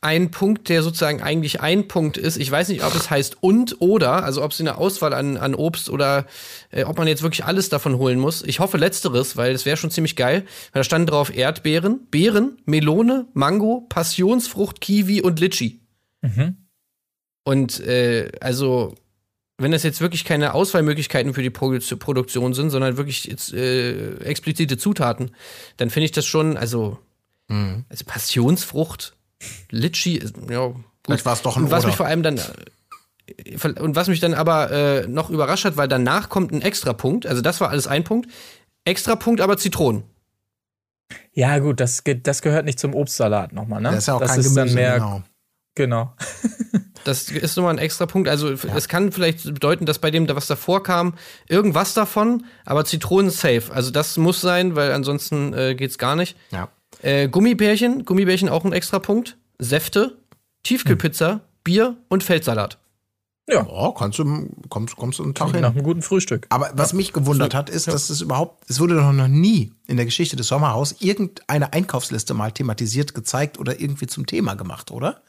ein 0.03 0.31
Punkt, 0.31 0.67
der 0.67 0.83
sozusagen 0.83 1.21
eigentlich 1.21 1.61
ein 1.61 1.87
Punkt 1.87 2.17
ist. 2.17 2.37
Ich 2.37 2.51
weiß 2.51 2.67
nicht, 2.67 2.83
ob 2.83 2.93
es 2.93 3.09
heißt 3.09 3.37
und 3.41 3.77
oder, 3.79 4.23
also 4.23 4.43
ob 4.43 4.51
es 4.51 4.59
eine 4.59 4.77
Auswahl 4.77 5.13
an, 5.13 5.37
an 5.37 5.55
Obst 5.55 5.89
oder 5.89 6.25
äh, 6.71 6.83
ob 6.83 6.97
man 6.97 7.07
jetzt 7.07 7.23
wirklich 7.23 7.45
alles 7.45 7.69
davon 7.69 7.97
holen 7.97 8.19
muss. 8.19 8.43
Ich 8.43 8.59
hoffe 8.59 8.77
letzteres, 8.77 9.37
weil 9.37 9.53
das 9.53 9.65
wäre 9.65 9.77
schon 9.77 9.91
ziemlich 9.91 10.17
geil. 10.17 10.43
Weil 10.73 10.81
da 10.81 10.83
standen 10.83 11.07
drauf 11.07 11.35
Erdbeeren, 11.35 12.07
Beeren, 12.11 12.57
Melone, 12.65 13.27
Mango, 13.33 13.85
Passionsfrucht, 13.87 14.81
Kiwi 14.81 15.21
und 15.21 15.39
Litschi. 15.39 15.79
Mhm. 16.21 16.57
Und 17.45 17.79
äh, 17.79 18.29
also 18.41 18.95
wenn 19.63 19.71
das 19.71 19.83
jetzt 19.83 20.01
wirklich 20.01 20.25
keine 20.25 20.53
Auswahlmöglichkeiten 20.53 21.33
für 21.33 21.41
die 21.41 21.49
Produktion 21.49 22.53
sind, 22.53 22.69
sondern 22.69 22.97
wirklich 22.97 23.25
jetzt, 23.25 23.53
äh, 23.53 24.17
explizite 24.17 24.77
Zutaten, 24.77 25.31
dann 25.77 25.89
finde 25.89 26.05
ich 26.05 26.11
das 26.11 26.25
schon, 26.25 26.57
also, 26.57 26.99
mhm. 27.47 27.85
also 27.89 28.05
Passionsfrucht, 28.05 29.15
Litschi, 29.71 30.23
ja, 30.49 30.67
gut. 30.67 30.83
Vielleicht 31.05 31.25
war 31.25 31.33
es 31.33 31.41
doch 31.41 31.57
ein 31.57 31.65
Und 31.65 31.71
was 31.71 31.79
Oder. 31.79 31.87
mich 31.87 31.95
vor 31.97 32.05
allem 32.05 32.23
dann 32.23 32.37
äh, 32.37 32.41
und 33.79 33.95
was 33.95 34.07
mich 34.09 34.19
dann 34.19 34.33
aber 34.33 34.71
äh, 34.71 35.07
noch 35.07 35.29
überrascht 35.29 35.65
hat, 35.65 35.77
weil 35.77 35.87
danach 35.87 36.29
kommt 36.29 36.51
ein 36.51 36.61
Extrapunkt, 36.61 37.25
also 37.25 37.41
das 37.41 37.61
war 37.61 37.69
alles 37.69 37.87
ein 37.87 38.03
Punkt, 38.03 38.29
Extrapunkt 38.85 39.41
aber 39.41 39.57
Zitronen. 39.57 40.03
Ja, 41.31 41.59
gut, 41.59 41.79
das, 41.79 42.03
das 42.23 42.41
gehört 42.41 42.65
nicht 42.65 42.79
zum 42.79 42.93
Obstsalat 42.93 43.53
nochmal, 43.53 43.81
ne? 43.81 43.89
Das 43.89 43.99
ist 43.99 44.07
ja 44.07 44.15
auch 44.15 44.19
das 44.19 44.31
kein 44.31 44.39
ist 44.39 44.55
Gemüse, 44.55 44.65
dann 44.65 44.73
mehr, 44.75 44.93
genau. 44.95 45.23
Genau. 45.75 46.13
das 47.03 47.29
ist 47.29 47.57
nochmal 47.57 47.73
ein 47.73 47.79
extra 47.79 48.05
Punkt. 48.05 48.29
Also 48.29 48.51
ja. 48.51 48.75
es 48.75 48.87
kann 48.87 49.11
vielleicht 49.11 49.45
bedeuten, 49.45 49.85
dass 49.85 49.99
bei 49.99 50.11
dem, 50.11 50.27
was 50.29 50.47
davor 50.47 50.83
kam, 50.83 51.15
irgendwas 51.47 51.93
davon, 51.93 52.45
aber 52.65 52.85
Zitronen 52.85 53.31
safe. 53.31 53.73
Also 53.73 53.91
das 53.91 54.17
muss 54.17 54.41
sein, 54.41 54.75
weil 54.75 54.91
ansonsten 54.91 55.53
äh, 55.53 55.75
geht's 55.75 55.97
gar 55.97 56.15
nicht. 56.15 56.37
Ja. 56.51 56.69
Äh, 57.01 57.27
Gummibärchen, 57.27 58.05
Gummibärchen 58.05 58.49
auch 58.49 58.65
ein 58.65 58.73
extra 58.73 58.99
Punkt. 58.99 59.37
Säfte, 59.59 60.17
Tiefkühlpizza, 60.63 61.31
hm. 61.31 61.41
Bier 61.63 61.97
und 62.09 62.23
Feldsalat. 62.23 62.77
Ja, 63.49 63.67
oh, 63.67 63.91
kannst 63.91 64.19
du, 64.19 64.49
kommst, 64.69 64.95
kommst 64.95 65.19
du 65.19 65.23
einen 65.23 65.33
Tag 65.33 65.51
hin. 65.51 65.61
Nach 65.61 65.71
einem 65.71 65.83
guten 65.83 66.01
Frühstück. 66.01 66.47
Aber 66.49 66.71
was 66.75 66.93
mich 66.93 67.11
gewundert 67.11 67.53
hat, 67.53 67.69
ist, 67.69 67.87
dass 67.87 68.09
es 68.09 68.21
überhaupt, 68.21 68.63
es 68.69 68.79
wurde 68.79 68.95
doch 68.95 69.11
noch 69.11 69.27
nie 69.27 69.73
in 69.85 69.97
der 69.97 70.05
Geschichte 70.05 70.37
des 70.37 70.47
Sommerhaus 70.47 70.95
irgendeine 70.99 71.73
Einkaufsliste 71.73 72.33
mal 72.33 72.53
thematisiert, 72.53 73.13
gezeigt 73.13 73.59
oder 73.59 73.81
irgendwie 73.81 74.07
zum 74.07 74.25
Thema 74.27 74.55
gemacht, 74.55 74.91
oder? 74.91 75.21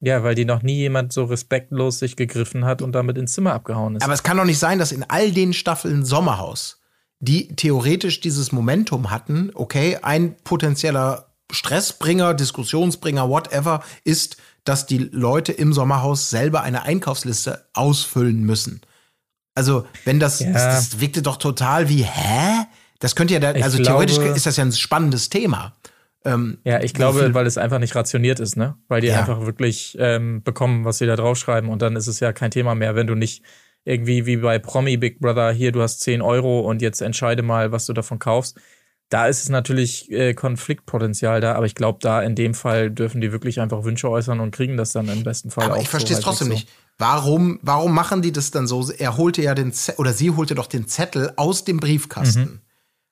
Ja, 0.00 0.22
weil 0.22 0.34
die 0.34 0.44
noch 0.44 0.62
nie 0.62 0.76
jemand 0.76 1.12
so 1.12 1.24
respektlos 1.24 1.98
sich 1.98 2.14
gegriffen 2.14 2.64
hat 2.64 2.82
und 2.82 2.92
damit 2.92 3.18
ins 3.18 3.32
Zimmer 3.32 3.52
abgehauen 3.52 3.96
ist. 3.96 4.02
Aber 4.04 4.12
es 4.14 4.22
kann 4.22 4.36
doch 4.36 4.44
nicht 4.44 4.58
sein, 4.58 4.78
dass 4.78 4.92
in 4.92 5.04
all 5.08 5.32
den 5.32 5.52
Staffeln 5.52 6.04
Sommerhaus, 6.04 6.80
die 7.18 7.48
theoretisch 7.48 8.20
dieses 8.20 8.52
Momentum 8.52 9.10
hatten, 9.10 9.50
okay, 9.54 9.98
ein 10.02 10.36
potenzieller 10.44 11.26
Stressbringer, 11.50 12.34
Diskussionsbringer, 12.34 13.28
whatever, 13.28 13.82
ist, 14.04 14.36
dass 14.64 14.86
die 14.86 14.98
Leute 14.98 15.52
im 15.52 15.72
Sommerhaus 15.72 16.30
selber 16.30 16.62
eine 16.62 16.82
Einkaufsliste 16.82 17.66
ausfüllen 17.72 18.42
müssen. 18.42 18.82
Also, 19.54 19.86
wenn 20.04 20.20
das, 20.20 20.38
ja. 20.38 20.52
das, 20.52 20.90
das 20.90 21.00
wirkte 21.00 21.22
doch 21.22 21.38
total 21.38 21.88
wie, 21.88 22.04
hä? 22.04 22.66
Das 23.00 23.16
könnte 23.16 23.34
ja, 23.34 23.40
da, 23.40 23.50
also 23.50 23.78
glaube, 23.78 24.06
theoretisch 24.06 24.18
ist 24.36 24.46
das 24.46 24.56
ja 24.56 24.64
ein 24.64 24.72
spannendes 24.72 25.30
Thema. 25.30 25.72
Ähm, 26.24 26.58
ja, 26.64 26.82
ich 26.82 26.94
glaube, 26.94 27.32
weil 27.34 27.46
es 27.46 27.58
einfach 27.58 27.78
nicht 27.78 27.94
rationiert 27.94 28.40
ist, 28.40 28.56
ne? 28.56 28.76
Weil 28.88 29.00
die 29.00 29.08
ja. 29.08 29.20
einfach 29.20 29.46
wirklich 29.46 29.96
ähm, 30.00 30.42
bekommen, 30.42 30.84
was 30.84 30.98
sie 30.98 31.06
da 31.06 31.16
draufschreiben 31.16 31.70
und 31.70 31.80
dann 31.80 31.96
ist 31.96 32.08
es 32.08 32.20
ja 32.20 32.32
kein 32.32 32.50
Thema 32.50 32.74
mehr, 32.74 32.94
wenn 32.96 33.06
du 33.06 33.14
nicht 33.14 33.42
irgendwie 33.84 34.26
wie 34.26 34.36
bei 34.38 34.58
Promi 34.58 34.96
Big 34.96 35.20
Brother 35.20 35.52
hier, 35.52 35.72
du 35.72 35.80
hast 35.80 36.00
10 36.00 36.20
Euro 36.20 36.60
und 36.60 36.82
jetzt 36.82 37.00
entscheide 37.00 37.42
mal, 37.42 37.72
was 37.72 37.86
du 37.86 37.92
davon 37.92 38.18
kaufst. 38.18 38.58
da 39.10 39.26
ist 39.26 39.42
es 39.42 39.48
natürlich 39.48 40.10
äh, 40.10 40.34
Konfliktpotenzial 40.34 41.40
da, 41.40 41.54
aber 41.54 41.64
ich 41.64 41.74
glaube, 41.74 41.98
da 42.02 42.20
in 42.20 42.34
dem 42.34 42.52
Fall 42.52 42.90
dürfen 42.90 43.22
die 43.22 43.32
wirklich 43.32 43.60
einfach 43.60 43.84
Wünsche 43.84 44.10
äußern 44.10 44.40
und 44.40 44.50
kriegen 44.50 44.76
das 44.76 44.92
dann 44.92 45.08
im 45.08 45.22
besten 45.22 45.50
Fall 45.50 45.64
aber 45.64 45.76
auch. 45.76 45.82
Ich 45.82 45.88
verstehe 45.88 46.16
es 46.16 46.22
so 46.22 46.28
trotzdem 46.28 46.48
so. 46.48 46.54
nicht. 46.54 46.68
Warum, 46.98 47.60
warum 47.62 47.94
machen 47.94 48.20
die 48.20 48.32
das 48.32 48.50
dann 48.50 48.66
so? 48.66 48.90
Er 48.90 49.16
holte 49.16 49.40
ja 49.40 49.54
den 49.54 49.72
Zettel, 49.72 50.00
oder 50.00 50.12
sie 50.12 50.32
holte 50.32 50.54
doch 50.54 50.66
den 50.66 50.88
Zettel 50.88 51.32
aus 51.36 51.64
dem 51.64 51.78
Briefkasten. 51.78 52.40
Mhm. 52.40 52.60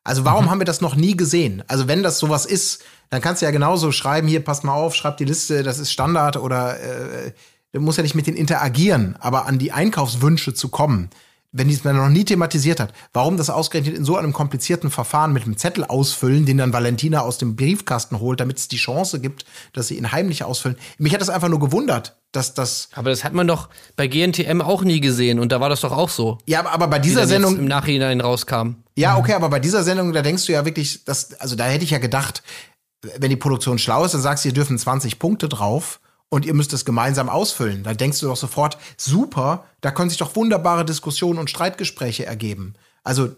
Also 0.06 0.24
warum 0.24 0.44
mhm. 0.44 0.50
haben 0.50 0.60
wir 0.60 0.64
das 0.64 0.80
noch 0.80 0.94
nie 0.94 1.16
gesehen? 1.16 1.64
Also 1.66 1.88
wenn 1.88 2.04
das 2.04 2.20
sowas 2.20 2.46
ist, 2.46 2.84
dann 3.10 3.20
kannst 3.20 3.42
du 3.42 3.46
ja 3.46 3.50
genauso 3.50 3.90
schreiben, 3.90 4.28
hier, 4.28 4.42
passt 4.42 4.62
mal 4.62 4.72
auf, 4.72 4.94
schreib 4.94 5.16
die 5.16 5.24
Liste, 5.24 5.64
das 5.64 5.80
ist 5.80 5.90
Standard 5.90 6.36
oder 6.36 6.78
äh, 6.78 7.32
du 7.72 7.80
musst 7.80 7.98
ja 7.98 8.02
nicht 8.02 8.14
mit 8.14 8.28
denen 8.28 8.36
interagieren, 8.36 9.16
aber 9.18 9.46
an 9.46 9.58
die 9.58 9.72
Einkaufswünsche 9.72 10.54
zu 10.54 10.68
kommen, 10.68 11.10
wenn 11.52 11.68
die 11.68 11.74
es 11.74 11.84
noch 11.84 12.08
nie 12.08 12.24
thematisiert 12.24 12.80
hat, 12.80 12.92
warum 13.12 13.36
das 13.36 13.50
ausgerechnet 13.50 13.96
in 13.96 14.04
so 14.04 14.16
einem 14.16 14.32
komplizierten 14.32 14.90
Verfahren 14.90 15.32
mit 15.32 15.44
einem 15.44 15.56
Zettel 15.56 15.84
ausfüllen, 15.84 16.46
den 16.46 16.58
dann 16.58 16.72
Valentina 16.72 17.20
aus 17.20 17.38
dem 17.38 17.56
Briefkasten 17.56 18.20
holt, 18.20 18.40
damit 18.40 18.58
es 18.58 18.68
die 18.68 18.76
Chance 18.76 19.20
gibt, 19.20 19.44
dass 19.72 19.88
sie 19.88 19.96
ihn 19.96 20.12
heimlich 20.12 20.44
ausfüllen. 20.44 20.76
Mich 20.98 21.14
hat 21.14 21.20
das 21.20 21.30
einfach 21.30 21.48
nur 21.48 21.60
gewundert, 21.60 22.16
dass 22.32 22.54
das. 22.54 22.88
Aber 22.94 23.10
das 23.10 23.24
hat 23.24 23.32
man 23.32 23.46
doch 23.46 23.68
bei 23.96 24.06
GNTM 24.06 24.60
auch 24.60 24.82
nie 24.82 25.00
gesehen 25.00 25.38
und 25.38 25.52
da 25.52 25.60
war 25.60 25.68
das 25.68 25.80
doch 25.80 25.92
auch 25.92 26.10
so. 26.10 26.38
Ja, 26.46 26.66
aber, 26.66 26.88
bei 26.88 26.98
dieser 26.98 27.26
Sendung 27.26 27.56
im 27.58 27.66
Nachhinein 27.66 28.20
rauskam. 28.20 28.76
Ja, 28.96 29.16
okay, 29.16 29.34
aber 29.34 29.48
bei 29.48 29.60
dieser 29.60 29.82
Sendung, 29.82 30.12
da 30.12 30.22
denkst 30.22 30.46
du 30.46 30.52
ja 30.52 30.64
wirklich, 30.64 31.04
dass, 31.04 31.34
also 31.34 31.56
da 31.56 31.64
hätte 31.64 31.84
ich 31.84 31.90
ja 31.90 31.98
gedacht, 31.98 32.42
wenn 33.18 33.30
die 33.30 33.36
Produktion 33.36 33.78
schlau 33.78 34.04
ist, 34.04 34.14
dann 34.14 34.22
sagst 34.22 34.44
du, 34.44 34.48
ihr 34.48 34.54
dürfen 34.54 34.78
20 34.78 35.18
Punkte 35.18 35.48
drauf 35.48 36.00
und 36.28 36.44
ihr 36.44 36.54
müsst 36.54 36.72
es 36.72 36.84
gemeinsam 36.84 37.28
ausfüllen. 37.28 37.82
Da 37.82 37.94
denkst 37.94 38.20
du 38.20 38.26
doch 38.26 38.36
sofort, 38.36 38.78
super, 38.96 39.64
da 39.80 39.90
können 39.90 40.10
sich 40.10 40.18
doch 40.18 40.34
wunderbare 40.36 40.84
Diskussionen 40.84 41.38
und 41.38 41.50
Streitgespräche 41.50 42.26
ergeben. 42.26 42.74
Also, 43.04 43.30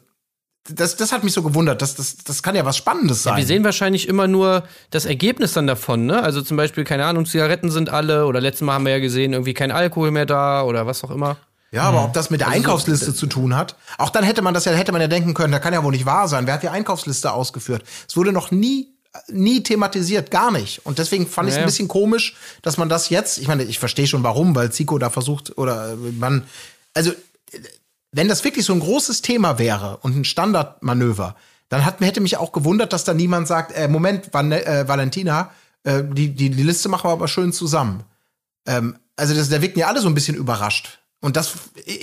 das, 0.71 0.97
das 0.97 1.13
hat 1.13 1.25
mich 1.25 1.33
so 1.33 1.43
gewundert. 1.43 1.81
Das, 1.81 1.95
das, 1.95 2.19
das 2.19 2.43
kann 2.43 2.55
ja 2.55 2.65
was 2.65 2.77
Spannendes 2.77 3.23
sein. 3.23 3.35
Ja, 3.35 3.37
wir 3.39 3.47
sehen 3.47 3.65
wahrscheinlich 3.65 4.07
immer 4.07 4.27
nur 4.27 4.65
das 4.91 5.07
Ergebnis 5.07 5.55
dann 5.55 5.67
davon, 5.67 6.05
ne? 6.05 6.23
Also 6.23 6.43
zum 6.43 6.57
Beispiel, 6.57 6.85
keine 6.85 7.07
Ahnung, 7.07 7.25
Zigaretten 7.25 7.71
sind 7.71 7.89
alle 7.89 8.27
oder 8.27 8.41
letztes 8.41 8.67
Mal 8.67 8.75
haben 8.75 8.85
wir 8.85 8.93
ja 8.93 8.99
gesehen, 8.99 9.33
irgendwie 9.33 9.55
kein 9.55 9.71
Alkohol 9.71 10.11
mehr 10.11 10.27
da 10.27 10.63
oder 10.63 10.87
was 10.87 11.05
auch 11.05 11.11
immer. 11.11 11.39
Ja, 11.71 11.83
aber 11.83 12.05
ob 12.05 12.13
das 12.15 12.31
mit 12.31 12.41
der 12.41 12.49
also 12.49 12.59
Einkaufsliste 12.59 13.15
zu 13.15 13.27
tun 13.27 13.55
hat, 13.55 13.77
auch 13.99 14.11
dann 14.11 14.25
hätte 14.25 14.41
man 14.41 14.55
das 14.55 14.65
ja, 14.65 14.73
hätte 14.73 14.93
man 14.93 15.01
ja 15.01 15.09
denken 15.09 15.35
können, 15.35 15.53
da 15.53 15.59
kann 15.59 15.75
ja 15.75 15.85
wohl 15.85 15.93
nicht 15.93 16.07
wahr 16.07 16.29
sein. 16.29 16.47
Wer 16.47 16.55
hat 16.55 16.63
die 16.63 16.71
Einkaufsliste 16.71 17.33
ausgeführt? 17.33 17.85
Es 18.07 18.17
wurde 18.17 18.33
noch 18.33 18.51
nie 18.51 18.98
nie 19.29 19.63
thematisiert, 19.63 20.31
gar 20.31 20.51
nicht. 20.51 20.85
Und 20.85 20.99
deswegen 20.99 21.27
fand 21.27 21.49
ich 21.49 21.55
es 21.55 21.61
ein 21.61 21.67
bisschen 21.67 21.89
komisch, 21.89 22.37
dass 22.63 22.77
man 22.77 22.89
das 22.89 23.09
jetzt, 23.09 23.39
ich 23.39 23.49
meine, 23.49 23.65
ich 23.65 23.79
verstehe 23.79 24.07
schon 24.07 24.23
warum, 24.23 24.55
weil 24.55 24.73
Zico 24.73 24.99
da 24.99 25.11
versucht, 25.11 25.57
oder 25.59 25.97
man, 25.97 26.45
also, 26.95 27.13
wenn 28.13 28.29
das 28.29 28.45
wirklich 28.45 28.65
so 28.65 28.73
ein 28.73 28.81
großes 28.81 29.23
Thema 29.23 29.59
wäre 29.59 29.99
und 29.99 30.17
ein 30.17 30.25
Standardmanöver, 30.25 31.37
dann 31.69 31.85
hat, 31.85 32.01
hätte 32.01 32.21
mich 32.21 32.37
auch 32.37 32.53
gewundert, 32.53 32.93
dass 32.93 33.05
da 33.05 33.15
niemand 33.15 33.47
sagt, 33.47 33.73
äh, 33.73 33.89
Moment, 33.89 34.33
Van, 34.33 34.53
äh, 34.53 34.87
Valentina, 34.89 35.51
äh, 35.85 36.03
die, 36.05 36.31
die, 36.31 36.51
die 36.51 36.63
Liste 36.63 36.89
machen 36.89 37.09
wir 37.09 37.13
aber 37.13 37.29
schön 37.29 37.53
zusammen. 37.53 38.05
Ähm, 38.67 38.99
also, 39.17 39.35
das, 39.35 39.49
da 39.49 39.61
wirkten 39.61 39.81
ja 39.81 39.89
alle 39.89 40.01
so 40.01 40.09
ein 40.09 40.15
bisschen 40.15 40.37
überrascht. 40.37 41.01
Und 41.21 41.37
das, 41.37 41.53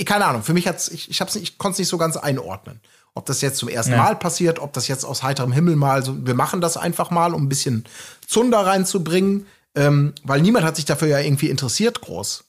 keine 0.05 0.25
Ahnung, 0.25 0.43
für 0.43 0.53
mich 0.53 0.67
hat's, 0.67 0.89
ich, 0.89 1.09
ich, 1.09 1.35
ich 1.35 1.57
konnte 1.57 1.73
es 1.73 1.79
nicht 1.79 1.87
so 1.87 1.97
ganz 1.97 2.17
einordnen. 2.17 2.81
Ob 3.15 3.25
das 3.25 3.41
jetzt 3.41 3.57
zum 3.57 3.69
ersten 3.69 3.93
ja. 3.93 3.97
Mal 3.97 4.17
passiert, 4.17 4.59
ob 4.59 4.73
das 4.73 4.89
jetzt 4.89 5.05
aus 5.05 5.23
heiterem 5.23 5.53
Himmel 5.53 5.77
mal 5.77 6.03
so, 6.03 6.27
wir 6.27 6.35
machen 6.35 6.59
das 6.59 6.75
einfach 6.75 7.11
mal, 7.11 7.33
um 7.33 7.43
ein 7.43 7.49
bisschen 7.49 7.85
Zunder 8.27 8.59
reinzubringen, 8.59 9.47
ähm, 9.73 10.13
weil 10.23 10.41
niemand 10.41 10.65
hat 10.65 10.75
sich 10.75 10.85
dafür 10.85 11.07
ja 11.07 11.19
irgendwie 11.19 11.49
interessiert 11.49 12.01
groß. 12.01 12.43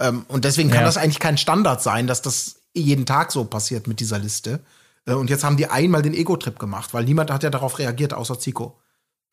Ähm, 0.00 0.26
und 0.28 0.44
deswegen 0.44 0.68
kann 0.68 0.80
ja. 0.80 0.86
das 0.86 0.98
eigentlich 0.98 1.18
kein 1.18 1.38
Standard 1.38 1.82
sein, 1.82 2.06
dass 2.06 2.20
das 2.20 2.56
jeden 2.74 3.06
Tag 3.06 3.32
so 3.32 3.44
passiert 3.44 3.86
mit 3.86 4.00
dieser 4.00 4.18
Liste. 4.18 4.60
Äh, 5.06 5.14
und 5.14 5.30
jetzt 5.30 5.44
haben 5.44 5.56
die 5.56 5.68
einmal 5.68 6.02
den 6.02 6.14
Ego-Trip 6.14 6.58
gemacht, 6.58 6.92
weil 6.92 7.04
niemand 7.04 7.30
hat 7.30 7.42
ja 7.42 7.50
darauf 7.50 7.78
reagiert, 7.78 8.12
außer 8.12 8.38
Zico. 8.38 8.78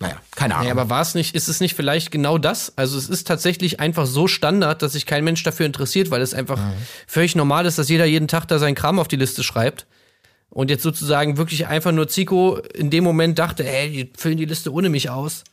Naja, 0.01 0.15
keine 0.34 0.55
Ahnung. 0.55 0.69
Naja, 0.69 0.80
aber 0.80 0.89
war 0.89 1.01
es 1.01 1.13
nicht, 1.13 1.36
ist 1.36 1.49
es 1.49 1.59
nicht 1.59 1.75
vielleicht 1.75 2.09
genau 2.09 2.38
das? 2.38 2.71
Also 2.77 2.97
es 2.97 3.09
ist 3.09 3.27
tatsächlich 3.27 3.82
einfach 3.82 4.05
so 4.05 4.27
Standard, 4.27 4.82
dass 4.82 4.93
sich 4.93 5.05
kein 5.05 5.25
Mensch 5.25 5.43
dafür 5.43 5.65
interessiert, 5.65 6.09
weil 6.09 6.21
es 6.21 6.34
einfach 6.34 6.57
mhm. 6.57 6.73
völlig 7.05 7.36
normal 7.36 7.65
ist, 7.65 7.77
dass 7.77 7.89
jeder 7.89 8.05
jeden 8.05 8.30
Tag 8.30 8.47
da 8.47 8.59
seinen 8.59 8.75
Kram 8.75 8.97
auf 8.97 9.09
die 9.09 9.17
Liste 9.17 9.43
schreibt. 9.43 9.88
Und 10.49 10.69
jetzt 10.69 10.83
sozusagen 10.83 11.37
wirklich 11.37 11.67
einfach 11.67 11.91
nur 11.91 12.07
Zico 12.07 12.57
in 12.73 12.89
dem 12.89 13.03
Moment 13.03 13.37
dachte, 13.37 13.67
ey, 13.67 13.91
die 13.91 14.11
füllen 14.17 14.37
die 14.37 14.45
Liste 14.45 14.73
ohne 14.73 14.89
mich 14.89 15.09
aus. 15.09 15.43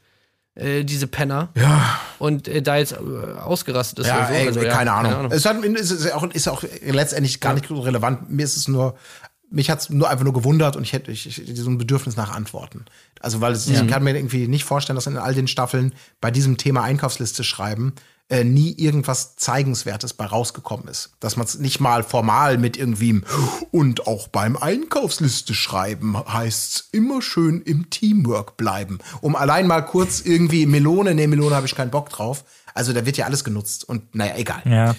Äh, 0.54 0.84
diese 0.84 1.06
Penner. 1.06 1.50
Ja. 1.54 2.00
Und 2.18 2.48
äh, 2.48 2.62
da 2.62 2.76
jetzt 2.76 2.92
äh, 2.92 2.96
ausgerastet 2.96 3.98
ist. 3.98 4.06
Ja, 4.06 4.26
so. 4.26 4.32
ey, 4.32 4.46
also, 4.46 4.62
ja, 4.62 4.72
keine, 4.72 4.92
Ahnung. 4.92 5.12
keine, 5.12 5.16
Ahnung. 5.18 5.32
Es 5.32 5.44
hat, 5.44 5.62
ist, 5.62 6.12
auch, 6.12 6.22
ist 6.30 6.48
auch 6.48 6.64
letztendlich 6.82 7.40
gar 7.40 7.52
nicht 7.52 7.66
so 7.68 7.78
relevant. 7.80 8.30
Mir 8.30 8.44
ist 8.44 8.56
es 8.56 8.66
nur, 8.66 8.96
mich 9.50 9.70
hat 9.70 9.80
es 9.80 9.90
nur 9.90 10.08
einfach 10.08 10.24
nur 10.24 10.32
gewundert 10.32 10.76
und 10.76 10.82
ich 10.82 10.92
hätte 10.92 11.10
ich, 11.12 11.26
ich, 11.26 11.58
so 11.58 11.70
ein 11.70 11.78
Bedürfnis 11.78 12.16
nach 12.16 12.34
Antworten. 12.34 12.84
Also, 13.20 13.40
weil 13.40 13.52
es, 13.52 13.66
ja. 13.66 13.82
ich 13.82 13.88
kann 13.88 14.02
mir 14.02 14.16
irgendwie 14.16 14.48
nicht 14.48 14.64
vorstellen, 14.64 14.96
dass 14.96 15.06
in 15.06 15.16
all 15.16 15.34
den 15.34 15.48
Staffeln 15.48 15.92
bei 16.20 16.30
diesem 16.30 16.56
Thema 16.56 16.82
Einkaufsliste 16.82 17.44
schreiben 17.44 17.94
äh, 18.28 18.42
nie 18.42 18.74
irgendwas 18.76 19.36
Zeigenswertes 19.36 20.14
bei 20.14 20.26
rausgekommen 20.26 20.88
ist. 20.88 21.12
Dass 21.20 21.36
man 21.36 21.46
es 21.46 21.58
nicht 21.58 21.80
mal 21.80 22.02
formal 22.02 22.58
mit 22.58 22.76
irgendwie 22.76 23.20
und 23.70 24.06
auch 24.06 24.28
beim 24.28 24.56
Einkaufsliste 24.56 25.54
schreiben 25.54 26.16
heißt 26.18 26.88
immer 26.92 27.22
schön 27.22 27.62
im 27.62 27.88
Teamwork 27.90 28.56
bleiben. 28.56 28.98
Um 29.20 29.36
allein 29.36 29.66
mal 29.66 29.82
kurz 29.82 30.20
irgendwie 30.20 30.66
Melone, 30.66 31.14
nee, 31.14 31.28
Melone 31.28 31.54
habe 31.54 31.66
ich 31.66 31.74
keinen 31.74 31.90
Bock 31.90 32.10
drauf. 32.10 32.44
Also 32.74 32.92
da 32.92 33.06
wird 33.06 33.16
ja 33.16 33.26
alles 33.26 33.44
genutzt 33.44 33.88
und 33.88 34.14
naja, 34.14 34.34
egal. 34.36 34.62
Ja. 34.64 34.96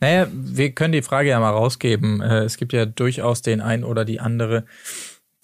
Naja, 0.00 0.26
wir 0.32 0.72
können 0.72 0.92
die 0.92 1.02
Frage 1.02 1.28
ja 1.28 1.40
mal 1.40 1.50
rausgeben. 1.50 2.20
Äh, 2.20 2.44
es 2.44 2.56
gibt 2.56 2.72
ja 2.72 2.86
durchaus 2.86 3.42
den 3.42 3.60
ein 3.60 3.84
oder 3.84 4.04
die 4.04 4.20
andere 4.20 4.64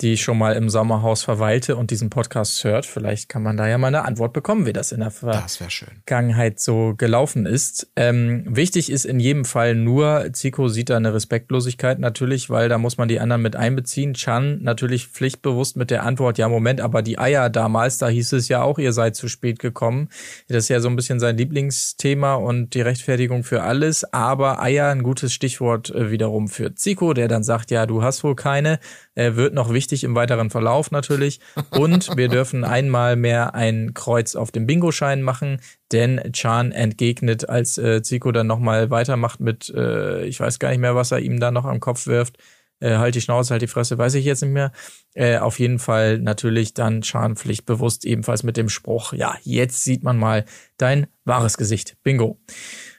die 0.03 0.19
schon 0.19 0.37
mal 0.37 0.55
im 0.55 0.69
Sommerhaus 0.69 1.23
verweilte 1.23 1.77
und 1.77 1.91
diesen 1.91 2.11
Podcast 2.11 2.63
hört. 2.65 2.85
Vielleicht 2.85 3.31
kann 3.31 3.43
man 3.43 3.57
da 3.57 3.67
ja 3.67 3.79
mal 3.79 3.89
eine 3.89 4.05
Antwort 4.05 4.35
bekommen, 4.35 4.67
wie 4.67 4.75
das 4.75 4.93
in 4.93 5.01
der 5.01 5.11
Vergangenheit 5.11 6.61
so 6.61 6.95
gelaufen 6.97 7.47
ist. 7.47 7.89
Ähm, 7.97 8.45
wichtig 8.47 8.91
ist 8.91 9.07
in 9.07 9.21
jedem 9.21 9.47
Fall 9.47 9.75
nur, 9.75 10.29
Zico 10.33 10.69
sieht 10.69 10.91
da 10.91 10.97
eine 10.97 11.15
Respektlosigkeit 11.15 11.99
natürlich, 11.99 12.51
weil 12.51 12.69
da 12.69 12.77
muss 12.77 12.99
man 12.99 13.09
die 13.09 13.21
anderen 13.21 13.41
mit 13.41 13.57
einbeziehen. 13.57 14.13
Chan 14.13 14.63
natürlich 14.63 15.07
pflichtbewusst 15.07 15.77
mit 15.77 15.91
der 15.91 16.03
Antwort, 16.03 16.37
ja 16.37 16.49
Moment, 16.49 16.83
aber 16.83 17.01
die 17.01 17.19
Eier 17.19 17.49
damals, 17.49 17.97
da 17.97 18.09
hieß 18.09 18.35
es 18.35 18.49
ja 18.49 18.63
auch, 18.63 18.79
ihr 18.79 18.93
seid 18.93 19.17
zu 19.17 19.29
spät 19.29 19.59
gekommen. 19.59 20.11
Das 20.49 20.65
ist 20.65 20.69
ja 20.69 20.81
so 20.81 20.89
ein 20.89 20.97
bisschen 20.97 21.21
sein 21.21 21.39
Lieblingsthema 21.39 22.35
und 22.35 22.75
die 22.75 22.83
Rechtfertigung 22.83 23.45
für 23.45 23.63
alles. 23.63 24.05
Aber 24.13 24.61
Eier, 24.61 24.91
ein 24.91 25.03
gutes 25.03 25.33
Stichwort 25.33 25.89
äh, 25.91 26.11
wiederum 26.11 26.49
für 26.49 26.75
Zico, 26.75 27.15
der 27.15 27.29
dann 27.29 27.43
sagt, 27.43 27.71
ja, 27.71 27.87
du 27.87 28.03
hast 28.03 28.23
wohl 28.25 28.37
keine 28.37 28.79
äh, 29.17 29.35
wird 29.35 29.55
noch 29.55 29.73
wichtig 29.73 29.86
im 29.93 30.15
weiteren 30.15 30.51
Verlauf 30.51 30.91
natürlich. 30.91 31.41
Und 31.71 32.17
wir 32.17 32.29
dürfen 32.29 32.65
einmal 32.65 33.17
mehr 33.17 33.55
ein 33.55 33.95
Kreuz 33.95 34.37
auf 34.37 34.51
dem 34.51 34.67
Bingo-Schein 34.67 35.23
machen, 35.23 35.61
denn 35.93 36.33
Chan 36.33 36.73
entgegnet, 36.73 37.49
als 37.49 37.79
äh, 37.79 38.03
Zico 38.03 38.33
dann 38.33 38.47
nochmal 38.47 38.91
weitermacht 38.91 39.41
mit, 39.41 39.73
äh, 39.75 40.25
ich 40.25 40.41
weiß 40.41 40.59
gar 40.59 40.71
nicht 40.71 40.81
mehr, 40.81 40.95
was 40.95 41.13
er 41.13 41.21
ihm 41.21 41.41
da 41.41 41.51
noch 41.51 41.65
am 41.65 41.81
Kopf 41.81 42.07
wirft. 42.07 42.39
Äh, 42.79 42.97
halt 42.97 43.15
die 43.15 43.21
Schnauze, 43.21 43.53
halt 43.53 43.63
die 43.63 43.69
Fresse, 43.69 43.97
weiß 43.97 44.15
ich 44.15 44.25
jetzt 44.25 44.43
nicht 44.43 44.53
mehr. 44.53 44.73
Äh, 45.15 45.39
auf 45.39 45.59
jeden 45.59 45.79
Fall 45.79 46.19
natürlich 46.19 46.75
dann 46.75 47.01
Chan 47.01 47.37
pflichtbewusst 47.37 48.05
ebenfalls 48.05 48.43
mit 48.43 48.57
dem 48.57 48.69
Spruch, 48.69 49.13
ja, 49.13 49.35
jetzt 49.43 49.83
sieht 49.83 50.03
man 50.03 50.19
mal 50.19 50.45
dein 50.77 51.07
wahres 51.25 51.57
Gesicht. 51.57 51.97
Bingo. 52.03 52.39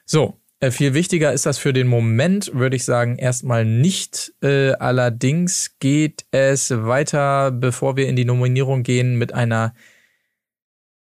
So, 0.06 0.40
viel 0.72 0.94
wichtiger 0.94 1.34
ist 1.34 1.46
das 1.46 1.58
für 1.58 1.72
den 1.72 1.88
Moment, 1.88 2.52
würde 2.54 2.76
ich 2.76 2.84
sagen, 2.84 3.18
erstmal 3.18 3.64
nicht. 3.64 4.34
Äh, 4.42 4.72
allerdings 4.72 5.78
geht 5.80 6.26
es 6.32 6.72
weiter, 6.72 7.52
bevor 7.52 7.96
wir 7.96 8.08
in 8.08 8.16
die 8.16 8.26
Nominierung 8.26 8.84
gehen, 8.84 9.18
mit 9.18 9.34
einer 9.34 9.76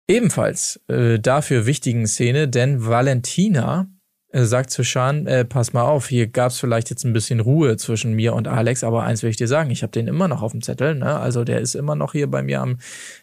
ebenfalls 0.08 0.82
äh, 0.88 1.20
dafür 1.20 1.66
wichtigen 1.66 2.08
Szene, 2.08 2.48
denn 2.48 2.86
Valentina 2.86 3.88
äh, 4.32 4.44
sagt 4.44 4.70
zu 4.70 4.84
Sean, 4.84 5.28
äh, 5.28 5.46
pass 5.46 5.74
mal 5.74 5.84
auf, 5.84 6.08
hier 6.08 6.28
gab 6.28 6.52
es 6.52 6.60
vielleicht 6.60 6.90
jetzt 6.90 7.06
ein 7.06 7.14
bisschen 7.14 7.40
Ruhe 7.40 7.78
zwischen 7.78 8.14
mir 8.14 8.34
und 8.34 8.48
Alex, 8.48 8.84
aber 8.84 9.04
eins 9.04 9.24
will 9.24 9.30
ich 9.30 9.38
dir 9.38 9.48
sagen, 9.48 9.72
ich 9.72 9.82
habe 9.84 9.92
den 9.92 10.08
immer 10.08 10.28
noch 10.28 10.42
auf 10.42 10.52
dem 10.52 10.62
Zettel, 10.62 10.96
ne? 10.96 11.20
also 11.20 11.44
der 11.44 11.60
ist 11.62 11.76
immer 11.76 11.96
noch 11.96 12.12
hier 12.12 12.30
bei 12.30 12.44
mir 12.44 12.62
am, 12.62 12.78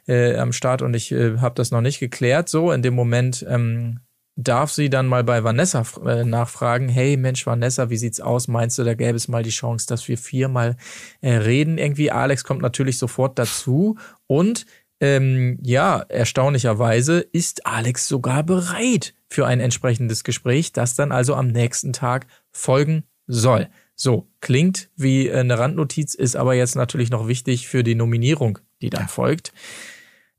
äh, 0.07 0.37
am 0.37 0.53
Start 0.53 0.83
und 0.83 0.95
ich 0.95 1.13
äh, 1.13 1.39
habe 1.39 1.55
das 1.55 1.71
noch 1.71 1.81
nicht 1.81 2.01
geklärt. 2.01 2.49
So, 2.49 2.73
in 2.73 2.83
dem 2.83 2.95
Moment 2.95 3.45
ähm, 3.49 4.01
darf 4.37 4.73
sie 4.73 4.89
dann 4.89 5.07
mal 5.07 5.25
bei 5.25 5.45
Vanessa 5.45 5.85
äh, 6.07 6.25
nachfragen, 6.25 6.89
hey 6.89 7.17
Mensch, 7.17 7.47
Vanessa, 7.47 7.91
wie 7.91 7.97
sieht's 7.97 8.21
aus? 8.21 8.49
Meinst 8.49 8.79
du, 8.79 8.85
da 8.85 8.95
gäbe 8.95 9.17
es 9.17 9.29
mal 9.29 9.43
die 9.43 9.51
Chance, 9.51 9.87
dass 9.87 10.09
wir 10.09 10.19
viermal 10.19 10.77
äh, 11.21 11.35
reden? 11.35 11.79
Irgendwie, 11.79 12.11
Alex 12.11 12.45
kommt 12.45 12.63
natürlich 12.63 12.99
sofort 12.99 13.39
dazu 13.39 13.99
und 14.27 14.67
ähm, 15.01 15.59
ja, 15.63 16.05
erstaunlicherweise 16.09 17.21
ist 17.21 17.67
Alex 17.67 18.07
sogar 18.07 18.45
bereit 18.45 19.15
für 19.29 19.47
ein 19.47 19.59
entsprechendes 19.59 20.23
Gespräch, 20.23 20.73
das 20.73 20.95
dann 20.95 21.11
also 21.11 21.35
am 21.35 21.49
nächsten 21.49 21.93
Tag 21.93 22.27
folgen 22.53 23.03
soll. 23.27 23.69
So, 23.97 24.29
klingt 24.41 24.91
wie 24.97 25.31
eine 25.31 25.59
Randnotiz, 25.59 26.15
ist 26.15 26.37
aber 26.37 26.55
jetzt 26.55 26.77
natürlich 26.77 27.11
noch 27.11 27.29
wichtig 27.29 27.69
für 27.69 27.83
die 27.83 27.97
Nominierung, 27.97 28.61
die 28.81 28.91
dann 28.91 29.03
ja. 29.03 29.09
folgt. 29.09 29.53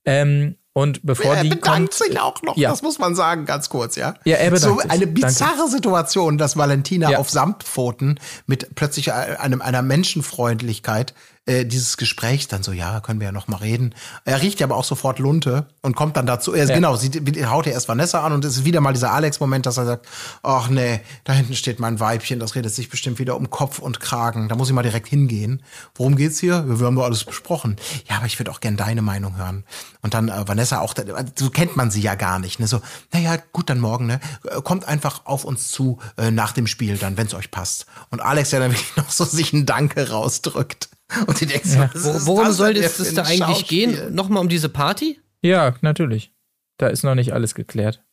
Ähm, 0.06 0.56
und 0.74 1.02
bevor 1.04 1.36
er 1.36 1.44
die 1.44 1.50
bedankt 1.50 1.92
kommt, 1.92 1.94
sich 1.94 2.20
auch 2.20 2.42
noch, 2.42 2.58
ja. 2.58 2.72
das 2.72 2.82
muss 2.82 2.98
man 2.98 3.14
sagen, 3.16 3.46
ganz 3.46 3.70
kurz, 3.70 3.96
ja. 3.96 4.16
Ja, 4.26 4.38
er 4.38 4.50
bedankt 4.50 4.82
so 4.82 4.90
eine 4.90 5.06
bizarre 5.06 5.56
Danke. 5.58 5.72
Situation, 5.72 6.38
dass 6.40 6.58
Valentina 6.58 7.12
ja. 7.12 7.18
auf 7.20 7.30
Samtpfoten 7.30 8.20
mit 8.48 8.74
plötzlich 8.74 9.14
einem 9.14 9.62
einer 9.62 9.84
Menschenfreundlichkeit 9.84 11.14
äh, 11.46 11.66
dieses 11.66 11.98
Gespräch 11.98 12.48
dann 12.48 12.64
so, 12.64 12.72
ja, 12.72 13.02
können 13.02 13.20
wir 13.20 13.26
ja 13.26 13.32
noch 13.34 13.50
mal 13.50 13.58
reden. 13.58 13.94
Er 14.24 14.42
riecht 14.42 14.62
ja 14.62 14.68
aber 14.68 14.78
auch 14.78 14.86
sofort 14.86 15.20
Lunte 15.20 15.68
und 15.82 15.96
kommt 15.96 16.16
dann 16.16 16.26
dazu, 16.26 16.54
er, 16.54 16.68
ja. 16.68 16.76
genau, 16.76 16.96
sie 16.96 17.12
haut 17.46 17.66
ja 17.66 17.74
erst 17.74 17.90
Vanessa 17.90 18.26
an 18.26 18.32
und 18.32 18.46
es 18.46 18.58
ist 18.58 18.66
wieder 18.66 18.80
mal 18.80 18.94
dieser 18.94 19.12
Alex-Moment, 19.12 19.66
dass 19.66 19.78
er 19.78 19.86
sagt, 19.86 20.08
ach 20.42 20.70
nee, 20.70 21.02
da 21.26 21.34
hinten 21.34 21.56
steht 21.56 21.82
mein 21.82 22.00
Weibchen, 22.00 22.40
das 22.40 22.56
redet 22.56 22.74
sich 22.74 22.90
bestimmt 22.90 23.20
wieder 23.20 23.36
um 23.36 23.50
Kopf 23.50 23.80
und 23.80 24.00
Kragen, 24.00 24.48
da 24.48 24.56
muss 24.56 24.70
ich 24.70 24.74
mal 24.74 24.84
direkt 24.84 25.08
hingehen. 25.08 25.62
Worum 25.96 26.16
geht's 26.16 26.40
hier? 26.40 26.64
Wir 26.68 26.86
haben 26.86 26.96
doch 26.96 27.04
alles 27.04 27.26
besprochen. 27.26 27.76
Ja, 28.10 28.18
aber 28.18 28.26
ich 28.26 28.40
würde 28.40 28.50
auch 28.50 28.62
gern 28.62 28.78
deine 28.78 29.02
Meinung 29.02 29.36
hören. 29.36 29.66
Und 30.02 30.14
dann 30.14 30.30
äh, 30.30 30.48
Vanessa 30.48 30.80
auch, 30.80 30.94
so 31.36 31.50
kennt 31.50 31.76
man 31.76 31.92
sie 31.92 32.02
ja 32.02 32.16
gar 32.16 32.40
nicht, 32.40 32.62
ne? 32.62 32.68
So, 32.68 32.82
naja, 33.12 33.38
gut, 33.52 33.70
dann 33.70 33.80
morgen, 33.80 34.06
ne? 34.06 34.20
Kommt 34.64 34.86
einfach 34.88 35.26
auf 35.26 35.44
uns 35.44 35.72
zu 35.72 36.00
äh, 36.18 36.32
nach 36.32 36.54
dem 36.54 36.68
Spiel 36.68 36.98
dann, 36.98 37.18
wenn 37.18 37.28
es 37.28 37.34
euch 37.34 37.52
passt. 37.52 37.86
Und 38.12 38.22
Alex 38.22 38.52
ja 38.52 38.60
dann 38.60 38.72
wirklich 38.72 38.94
noch 38.96 39.12
so 39.12 39.26
sich 39.26 39.52
ein 39.52 39.66
Danke 39.66 40.10
rausdrückt. 40.10 40.90
Und 41.28 41.40
die 41.40 41.46
denkst, 41.46 41.74
ja. 41.74 41.90
so, 41.94 42.26
worum 42.26 42.52
soll 42.52 42.78
es 42.78 43.14
da 43.14 43.24
eigentlich 43.24 43.68
gehen? 43.68 44.14
Nochmal 44.14 44.42
um 44.42 44.50
diese 44.50 44.70
Party? 44.70 45.20
Ja, 45.42 45.76
natürlich. 45.82 46.34
Da 46.78 46.88
ist 46.88 47.04
noch 47.04 47.16
nicht 47.16 47.34
alles 47.34 47.56
geklärt. 47.56 48.04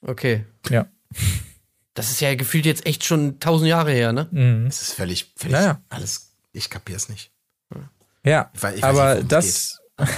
Okay. 0.00 0.44
Ja. 0.70 0.86
Das 1.94 2.10
ist 2.10 2.20
ja 2.20 2.34
gefühlt 2.34 2.64
jetzt 2.64 2.86
echt 2.86 3.04
schon 3.04 3.40
tausend 3.40 3.68
Jahre 3.68 3.90
her, 3.90 4.12
ne? 4.12 4.28
Mhm. 4.30 4.66
Es 4.66 4.82
ist 4.82 4.94
völlig, 4.94 5.32
völlig 5.36 5.54
naja. 5.54 5.82
alles, 5.88 6.32
ich 6.52 6.70
kapier's 6.70 7.08
nicht. 7.08 7.32
Ja, 8.24 8.50
ich 8.54 8.62
weiß, 8.62 8.76
ich 8.76 8.84
aber 8.84 9.16
nicht, 9.16 9.32
das, 9.32 9.80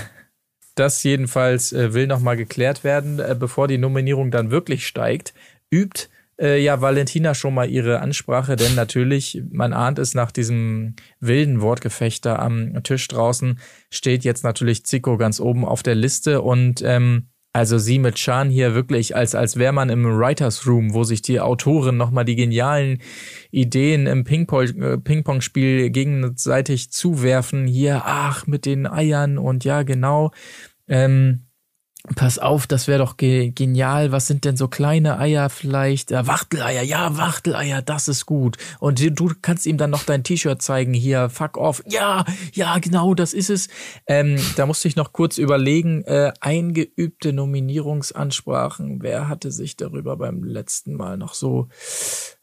das 0.74 1.02
jedenfalls 1.02 1.72
äh, 1.72 1.94
will 1.94 2.06
nochmal 2.06 2.36
geklärt 2.36 2.84
werden, 2.84 3.18
äh, 3.18 3.36
bevor 3.38 3.68
die 3.68 3.78
Nominierung 3.78 4.30
dann 4.30 4.50
wirklich 4.50 4.86
steigt, 4.86 5.32
übt 5.70 6.08
äh, 6.40 6.62
ja 6.62 6.80
Valentina 6.80 7.34
schon 7.34 7.54
mal 7.54 7.68
ihre 7.68 8.00
Ansprache, 8.00 8.56
denn 8.56 8.74
natürlich, 8.74 9.42
man 9.50 9.72
ahnt 9.72 9.98
es 9.98 10.14
nach 10.14 10.32
diesem 10.32 10.94
wilden 11.20 11.60
Wortgefecht 11.60 12.24
da 12.24 12.36
am 12.36 12.82
Tisch 12.82 13.06
draußen, 13.08 13.58
steht 13.90 14.24
jetzt 14.24 14.42
natürlich 14.42 14.86
Zico 14.86 15.16
ganz 15.16 15.40
oben 15.40 15.64
auf 15.64 15.82
der 15.82 15.94
Liste 15.94 16.40
und 16.42 16.82
ähm, 16.82 17.26
also 17.52 17.78
sie 17.78 17.98
mit 17.98 18.14
Chan 18.14 18.48
hier 18.48 18.74
wirklich, 18.74 19.16
als, 19.16 19.34
als 19.34 19.56
wäre 19.56 19.72
man 19.72 19.88
im 19.88 20.04
Writers 20.04 20.68
Room, 20.68 20.94
wo 20.94 21.02
sich 21.02 21.20
die 21.20 21.40
Autoren 21.40 21.96
nochmal 21.96 22.24
die 22.24 22.36
genialen 22.36 23.00
Ideen 23.50 24.06
im 24.06 24.20
äh, 24.20 24.98
Ping-Pong-Spiel 24.98 25.90
gegenseitig 25.90 26.92
zuwerfen. 26.92 27.66
Hier, 27.66 28.02
ach, 28.04 28.46
mit 28.46 28.66
den 28.66 28.86
Eiern 28.86 29.36
und 29.36 29.64
ja, 29.64 29.82
genau. 29.82 30.30
Ähm, 30.86 31.40
Pass 32.16 32.38
auf, 32.38 32.66
das 32.66 32.88
wäre 32.88 32.98
doch 32.98 33.18
ge 33.18 33.50
genial. 33.50 34.10
Was 34.10 34.26
sind 34.26 34.46
denn 34.46 34.56
so 34.56 34.68
kleine 34.68 35.18
Eier 35.18 35.50
vielleicht? 35.50 36.10
Äh, 36.10 36.26
Wachteleier, 36.26 36.82
ja, 36.82 37.18
Wachteleier, 37.18 37.82
das 37.82 38.08
ist 38.08 38.24
gut. 38.24 38.56
Und 38.78 39.00
du 39.18 39.32
kannst 39.42 39.66
ihm 39.66 39.76
dann 39.76 39.90
noch 39.90 40.04
dein 40.04 40.24
T-Shirt 40.24 40.62
zeigen 40.62 40.94
hier, 40.94 41.28
fuck 41.28 41.58
off. 41.58 41.82
Ja, 41.86 42.24
ja, 42.54 42.78
genau, 42.78 43.14
das 43.14 43.34
ist 43.34 43.50
es. 43.50 43.68
Ähm, 44.06 44.38
da 44.56 44.64
musste 44.64 44.88
ich 44.88 44.96
noch 44.96 45.12
kurz 45.12 45.36
überlegen, 45.36 46.02
äh, 46.04 46.32
eingeübte 46.40 47.34
Nominierungsansprachen. 47.34 49.02
Wer 49.02 49.28
hatte 49.28 49.52
sich 49.52 49.76
darüber 49.76 50.16
beim 50.16 50.42
letzten 50.42 50.94
Mal 50.94 51.18
noch 51.18 51.34
so 51.34 51.68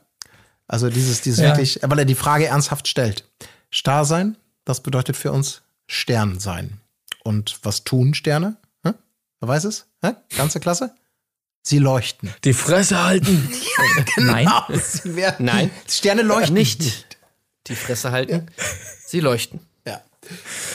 Also 0.68 0.90
dieses, 0.90 1.22
dieses 1.22 1.42
ja. 1.42 1.50
wirklich, 1.50 1.80
weil 1.84 2.00
er 2.00 2.06
die 2.06 2.16
Frage 2.16 2.48
ernsthaft 2.48 2.88
stellt. 2.88 3.30
Star 3.74 4.06
sein, 4.06 4.38
das 4.66 4.82
bedeutet 4.82 5.16
für 5.16 5.32
uns 5.32 5.62
Stern 5.86 6.40
sein. 6.40 6.82
Und 7.24 7.60
was 7.64 7.84
tun 7.84 8.16
Sterne? 8.16 8.58
Hm? 8.84 8.96
Wer 9.40 9.48
weiß 9.48 9.66
es? 9.66 9.86
Hm? 10.04 10.16
Ganze 10.36 10.60
Klasse? 10.60 10.96
Sie 11.62 11.78
leuchten. 11.80 12.34
Die 12.46 12.54
Fresse 12.54 13.04
halten. 13.04 13.52
genau. 14.16 14.32
Nein. 14.32 14.48
Nein. 15.40 15.70
Sterne 15.88 16.22
leuchten 16.22 16.54
nicht 16.54 17.08
die 17.68 17.76
Fresse 17.76 18.11
halten. 18.11 18.47
Ja. 18.57 18.63
Sie 19.05 19.20
leuchten. 19.20 19.59
Ja. 19.86 20.01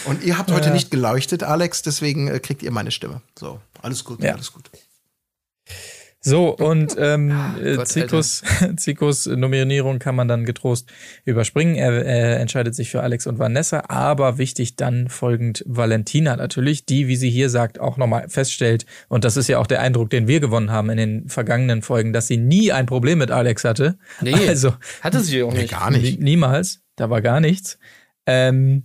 Und 0.05 0.23
ihr 0.23 0.39
habt 0.39 0.51
heute 0.51 0.71
nicht 0.71 0.91
geleuchtet, 0.91 1.43
Alex, 1.43 1.83
deswegen 1.83 2.29
äh, 2.29 2.39
kriegt 2.41 2.63
ihr 2.63 2.71
meine 2.71 2.91
Stimme. 2.91 3.23
So, 3.39 3.61
alles 3.83 4.05
gut, 4.05 4.23
ja. 4.23 4.33
alles 4.35 4.53
gut. 4.53 4.71
So, 6.25 6.57
und 6.57 6.95
ähm, 6.99 7.33
ah, 7.33 7.57
Gott, 7.75 7.89
Zikos, 7.89 8.45
Zikos 8.77 9.27
Nominierung 9.27 9.99
kann 9.99 10.15
man 10.15 10.29
dann 10.29 10.45
getrost 10.45 10.89
überspringen. 11.25 11.75
Er, 11.75 12.07
er 12.07 12.39
entscheidet 12.39 12.77
sich 12.77 12.91
für 12.91 13.03
Alex 13.03 13.27
und 13.27 13.41
Vanessa, 13.41 13.83
aber 13.89 14.39
wichtig 14.39 14.77
dann 14.77 15.09
folgend 15.09 15.65
Valentina 15.67 16.37
natürlich, 16.37 16.87
die, 16.87 17.09
wie 17.09 17.17
sie 17.17 17.29
hier 17.29 17.51
sagt, 17.51 17.81
auch 17.81 17.97
nochmal 17.97 18.29
feststellt, 18.29 18.87
und 19.09 19.25
das 19.25 19.37
ist 19.37 19.49
ja 19.49 19.59
auch 19.59 19.67
der 19.67 19.81
Eindruck, 19.81 20.11
den 20.11 20.29
wir 20.29 20.39
gewonnen 20.39 20.71
haben 20.71 20.91
in 20.91 20.97
den 20.97 21.29
vergangenen 21.29 21.83
Folgen, 21.83 22.13
dass 22.13 22.29
sie 22.29 22.37
nie 22.37 22.71
ein 22.71 22.87
Problem 22.87 23.19
mit 23.19 23.33
Alex 23.33 23.65
hatte. 23.65 23.99
Nee, 24.21 24.35
also, 24.49 24.75
hatte 25.01 25.21
sie 25.21 25.43
auch 25.43 25.53
nicht. 25.53 25.73
gar 25.73 25.91
nicht. 25.91 26.21
Niemals, 26.21 26.82
da 26.97 27.11
war 27.11 27.23
gar 27.23 27.41
nichts. 27.41 27.79
Ähm, 28.27 28.85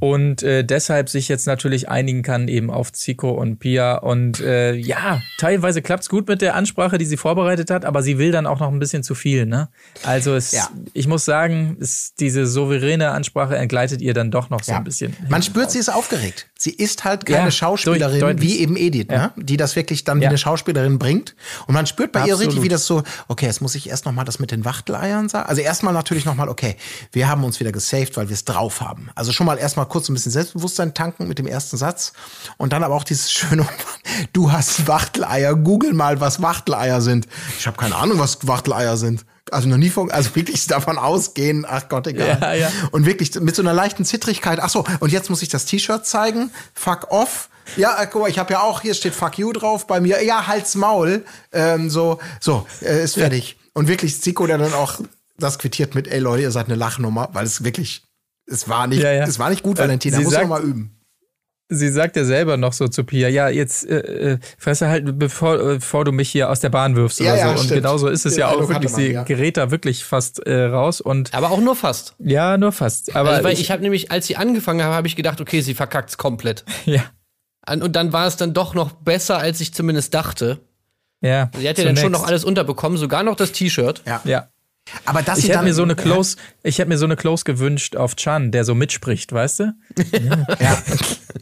und 0.00 0.42
äh, 0.42 0.64
deshalb 0.64 1.08
sich 1.08 1.28
jetzt 1.28 1.46
natürlich 1.46 1.88
einigen 1.88 2.22
kann 2.22 2.48
eben 2.48 2.70
auf 2.70 2.92
Zico 2.92 3.30
und 3.30 3.58
Pia 3.58 3.96
und 3.96 4.40
äh, 4.40 4.74
ja, 4.74 5.22
teilweise 5.38 5.82
klappt's 5.82 6.08
gut 6.08 6.26
mit 6.26 6.42
der 6.42 6.56
Ansprache, 6.56 6.98
die 6.98 7.04
sie 7.04 7.16
vorbereitet 7.16 7.70
hat, 7.70 7.84
aber 7.84 8.02
sie 8.02 8.18
will 8.18 8.32
dann 8.32 8.46
auch 8.46 8.58
noch 8.58 8.72
ein 8.72 8.80
bisschen 8.80 9.04
zu 9.04 9.14
viel, 9.14 9.46
ne? 9.46 9.68
Also 10.02 10.34
es, 10.34 10.52
ja. 10.52 10.68
ich 10.92 11.06
muss 11.06 11.24
sagen, 11.24 11.76
es, 11.80 12.14
diese 12.18 12.46
souveräne 12.46 13.12
Ansprache 13.12 13.56
entgleitet 13.56 14.02
ihr 14.02 14.14
dann 14.14 14.30
doch 14.30 14.50
noch 14.50 14.64
so 14.64 14.72
ja. 14.72 14.78
ein 14.78 14.84
bisschen. 14.84 15.16
Man 15.28 15.42
spürt, 15.42 15.70
sie 15.70 15.78
ist 15.78 15.88
aufgeregt. 15.88 16.48
Sie 16.58 16.70
ist 16.70 17.04
halt 17.04 17.24
keine 17.24 17.44
ja, 17.44 17.50
Schauspielerin 17.50 18.20
durch, 18.20 18.40
wie 18.40 18.58
eben 18.58 18.76
Edith, 18.76 19.08
ne? 19.08 19.32
Die 19.36 19.56
das 19.56 19.76
wirklich 19.76 20.04
dann 20.04 20.20
wie 20.20 20.26
eine 20.26 20.38
Schauspielerin 20.38 20.98
bringt 20.98 21.36
und 21.66 21.74
man 21.74 21.86
spürt 21.86 22.10
bei 22.10 22.20
Absolut. 22.20 22.40
ihr 22.40 22.46
richtig, 22.46 22.62
wie 22.64 22.68
das 22.68 22.86
so, 22.86 23.02
okay, 23.28 23.46
jetzt 23.46 23.60
muss 23.60 23.74
ich 23.74 23.88
erst 23.88 24.06
noch 24.06 24.12
mal 24.12 24.24
das 24.24 24.38
mit 24.38 24.50
den 24.50 24.64
Wachteleiern 24.64 25.28
sagen. 25.28 25.48
Also 25.48 25.62
erstmal 25.62 25.94
natürlich 25.94 26.24
noch 26.24 26.34
mal, 26.34 26.48
okay, 26.48 26.76
wir 27.12 27.28
haben 27.28 27.44
uns 27.44 27.60
wieder 27.60 27.70
gesaved, 27.70 28.16
weil 28.16 28.28
wir 28.28 28.34
es 28.34 28.44
drauf 28.44 28.80
haben. 28.80 29.10
Also 29.14 29.32
schon 29.32 29.46
mal 29.46 29.58
erstmal 29.58 29.83
kurz 29.88 30.08
ein 30.08 30.14
bisschen 30.14 30.32
Selbstbewusstsein 30.32 30.94
tanken 30.94 31.28
mit 31.28 31.38
dem 31.38 31.46
ersten 31.46 31.76
Satz. 31.76 32.12
Und 32.56 32.72
dann 32.72 32.82
aber 32.82 32.94
auch 32.94 33.04
dieses 33.04 33.32
schöne, 33.32 33.66
du 34.32 34.52
hast 34.52 34.86
Wachteleier, 34.86 35.54
google 35.54 35.92
mal, 35.92 36.20
was 36.20 36.42
Wachteleier 36.42 37.00
sind. 37.00 37.26
Ich 37.58 37.66
habe 37.66 37.76
keine 37.76 37.96
Ahnung, 37.96 38.18
was 38.18 38.46
Wachteleier 38.46 38.96
sind. 38.96 39.24
Also 39.50 39.68
noch 39.68 39.76
nie 39.76 39.90
von, 39.90 40.10
also 40.10 40.34
wirklich 40.34 40.66
davon 40.68 40.98
ausgehen, 40.98 41.66
ach 41.68 41.88
Gott, 41.88 42.06
egal. 42.06 42.38
Ja, 42.40 42.54
ja. 42.54 42.70
Und 42.90 43.06
wirklich 43.06 43.38
mit 43.40 43.54
so 43.54 43.62
einer 43.62 43.74
leichten 43.74 44.04
Zittrigkeit, 44.04 44.60
ach 44.60 44.70
so, 44.70 44.84
und 45.00 45.12
jetzt 45.12 45.30
muss 45.30 45.42
ich 45.42 45.48
das 45.48 45.66
T-Shirt 45.66 46.06
zeigen, 46.06 46.50
fuck 46.74 47.10
off. 47.10 47.48
Ja, 47.76 48.00
äh, 48.00 48.06
guck 48.10 48.22
mal, 48.22 48.30
ich 48.30 48.38
habe 48.38 48.52
ja 48.52 48.60
auch, 48.60 48.82
hier 48.82 48.94
steht 48.94 49.14
fuck 49.14 49.38
you 49.38 49.52
drauf 49.52 49.86
bei 49.86 50.00
mir. 50.00 50.22
Ja, 50.22 50.46
halt's 50.46 50.74
Maul. 50.74 51.24
Ähm, 51.52 51.88
so, 51.88 52.18
so, 52.40 52.66
äh, 52.82 53.02
ist 53.02 53.14
fertig. 53.14 53.56
Ja. 53.58 53.70
Und 53.74 53.88
wirklich 53.88 54.20
Zico, 54.20 54.46
der 54.46 54.58
dann 54.58 54.74
auch 54.74 55.00
das 55.38 55.58
quittiert 55.58 55.94
mit, 55.94 56.08
ey 56.08 56.20
Leute, 56.20 56.42
ihr 56.42 56.50
seid 56.50 56.66
eine 56.66 56.76
Lachnummer, 56.76 57.28
weil 57.32 57.44
es 57.44 57.64
wirklich 57.64 58.03
es 58.46 58.68
war 58.68 58.86
nicht, 58.86 59.02
ja, 59.02 59.12
ja. 59.12 59.24
Es 59.24 59.38
war 59.38 59.50
nicht 59.50 59.62
gut, 59.62 59.78
Valentina. 59.78 60.18
Sie 60.18 60.24
muss 60.24 60.32
sagt, 60.32 60.48
mal 60.48 60.62
üben. 60.62 61.00
Sie 61.70 61.88
sagt 61.88 62.14
ja 62.16 62.24
selber 62.24 62.58
noch 62.58 62.74
so 62.74 62.88
zu 62.88 63.04
Pia, 63.04 63.28
ja, 63.28 63.48
jetzt 63.48 63.88
äh, 63.88 64.32
äh 64.32 64.38
fresse 64.58 64.88
halt, 64.88 65.18
bevor, 65.18 65.54
äh, 65.54 65.74
bevor 65.76 66.04
du 66.04 66.12
mich 66.12 66.28
hier 66.28 66.50
aus 66.50 66.60
der 66.60 66.68
Bahn 66.68 66.94
wirfst 66.94 67.20
oder 67.22 67.36
ja, 67.36 67.56
so. 67.56 67.62
und 67.62 67.70
genauso 67.70 68.08
ist 68.08 68.26
es 68.26 68.36
ja, 68.36 68.48
auch 68.48 68.68
wirklich. 68.68 68.92
Man, 68.92 69.00
sie 69.00 69.18
gerät 69.24 69.56
da 69.56 69.70
wirklich 69.70 70.04
fast 70.04 70.46
äh, 70.46 70.64
raus 70.64 71.00
und. 71.00 71.32
Aber 71.32 71.50
auch 71.50 71.60
nur 71.60 71.74
fast. 71.74 72.16
Ja, 72.18 72.58
nur 72.58 72.72
fast. 72.72 73.16
Aber 73.16 73.30
also, 73.30 73.44
weil 73.44 73.54
ich, 73.54 73.62
ich 73.62 73.70
habe 73.70 73.80
nämlich, 73.80 74.10
als 74.10 74.26
sie 74.26 74.36
angefangen 74.36 74.82
habe, 74.82 74.94
habe 74.94 75.06
ich 75.06 75.16
gedacht, 75.16 75.40
okay, 75.40 75.62
sie 75.62 75.74
verkackt's 75.74 76.18
komplett. 76.18 76.64
Ja. 76.84 77.02
Und 77.66 77.96
dann 77.96 78.12
war 78.12 78.26
es 78.26 78.36
dann 78.36 78.52
doch 78.52 78.74
noch 78.74 78.92
besser, 78.92 79.38
als 79.38 79.58
ich 79.58 79.72
zumindest 79.72 80.12
dachte. 80.12 80.60
Ja. 81.22 81.50
Sie 81.56 81.66
hat 81.66 81.78
ja 81.78 81.84
dann 81.84 81.96
schon 81.96 82.12
noch 82.12 82.26
alles 82.26 82.44
unterbekommen, 82.44 82.98
sogar 82.98 83.22
noch 83.22 83.36
das 83.36 83.52
T-Shirt. 83.52 84.02
Ja. 84.04 84.20
ja. 84.24 84.48
Aber 85.04 85.22
das 85.22 85.38
ich 85.38 85.48
hätte 85.48 85.62
mir 85.62 85.74
so 85.74 85.82
eine 85.82 85.96
Close, 85.96 86.36
ja. 86.36 86.42
ich 86.62 86.78
hätte 86.78 86.88
mir 86.88 86.98
so 86.98 87.04
eine 87.04 87.16
Close 87.16 87.44
gewünscht 87.44 87.96
auf 87.96 88.16
Chan, 88.16 88.52
der 88.52 88.64
so 88.64 88.74
mitspricht, 88.74 89.32
weißt 89.32 89.60
du? 89.60 89.74
Ja. 90.12 90.46
ja. 90.60 90.82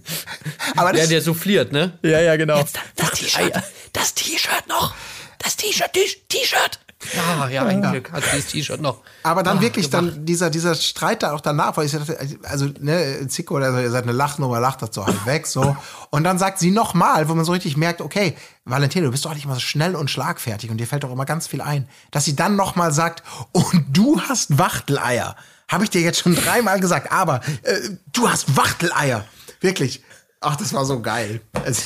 Aber 0.76 0.92
der, 0.92 1.06
der 1.06 1.20
souffliert, 1.20 1.72
ne? 1.72 1.98
Ja, 2.02 2.20
ja, 2.20 2.36
genau. 2.36 2.58
Jetzt 2.58 2.78
das 2.96 3.10
T-Shirt, 3.10 3.52
das 3.92 4.14
T-Shirt 4.14 4.68
noch, 4.68 4.94
das 5.38 5.56
T-Shirt, 5.56 5.92
T-Shirt. 5.92 6.80
Ja, 7.14 7.48
ja, 7.48 7.64
ein 7.66 7.82
Glück 7.82 8.12
hat 8.12 8.22
dieses 8.32 8.46
T-Shirt 8.46 8.80
noch. 8.80 9.00
Aber 9.22 9.42
dann 9.42 9.58
ah, 9.58 9.60
wirklich 9.60 9.90
gemacht. 9.90 10.14
dann 10.14 10.24
dieser, 10.24 10.50
dieser 10.50 10.74
Streit 10.74 11.22
da 11.22 11.32
auch 11.32 11.40
danach, 11.40 11.76
weil 11.76 11.86
ich 11.86 11.92
dachte, 11.92 12.16
also, 12.44 12.68
ne, 12.80 13.26
Zico, 13.28 13.56
also, 13.56 13.78
ihr 13.78 13.90
seid 13.90 14.04
eine 14.04 14.12
Lachnummer, 14.12 14.60
lacht 14.60 14.82
das 14.82 14.90
so 14.92 15.06
halt 15.06 15.26
weg, 15.26 15.46
so. 15.46 15.76
Und 16.10 16.24
dann 16.24 16.38
sagt 16.38 16.58
sie 16.58 16.70
nochmal, 16.70 17.28
wo 17.28 17.34
man 17.34 17.44
so 17.44 17.52
richtig 17.52 17.76
merkt, 17.76 18.00
okay, 18.00 18.36
Valentino, 18.64 19.06
du 19.06 19.10
bist 19.10 19.24
doch 19.24 19.34
nicht 19.34 19.44
immer 19.44 19.54
so 19.54 19.60
schnell 19.60 19.96
und 19.96 20.10
schlagfertig 20.10 20.70
und 20.70 20.78
dir 20.78 20.86
fällt 20.86 21.04
doch 21.04 21.12
immer 21.12 21.26
ganz 21.26 21.46
viel 21.46 21.60
ein. 21.60 21.88
Dass 22.10 22.24
sie 22.24 22.36
dann 22.36 22.56
nochmal 22.56 22.92
sagt, 22.92 23.22
und 23.52 23.84
du 23.92 24.20
hast 24.20 24.58
Wachteleier. 24.58 25.36
Habe 25.68 25.84
ich 25.84 25.90
dir 25.90 26.02
jetzt 26.02 26.20
schon 26.20 26.34
dreimal 26.34 26.80
gesagt, 26.80 27.10
aber 27.10 27.40
äh, 27.62 27.76
du 28.12 28.28
hast 28.28 28.56
Wachteleier. 28.56 29.24
Wirklich. 29.60 30.02
Ach, 30.42 30.56
das 30.56 30.74
war 30.74 30.84
so 30.84 31.00
geil. 31.00 31.40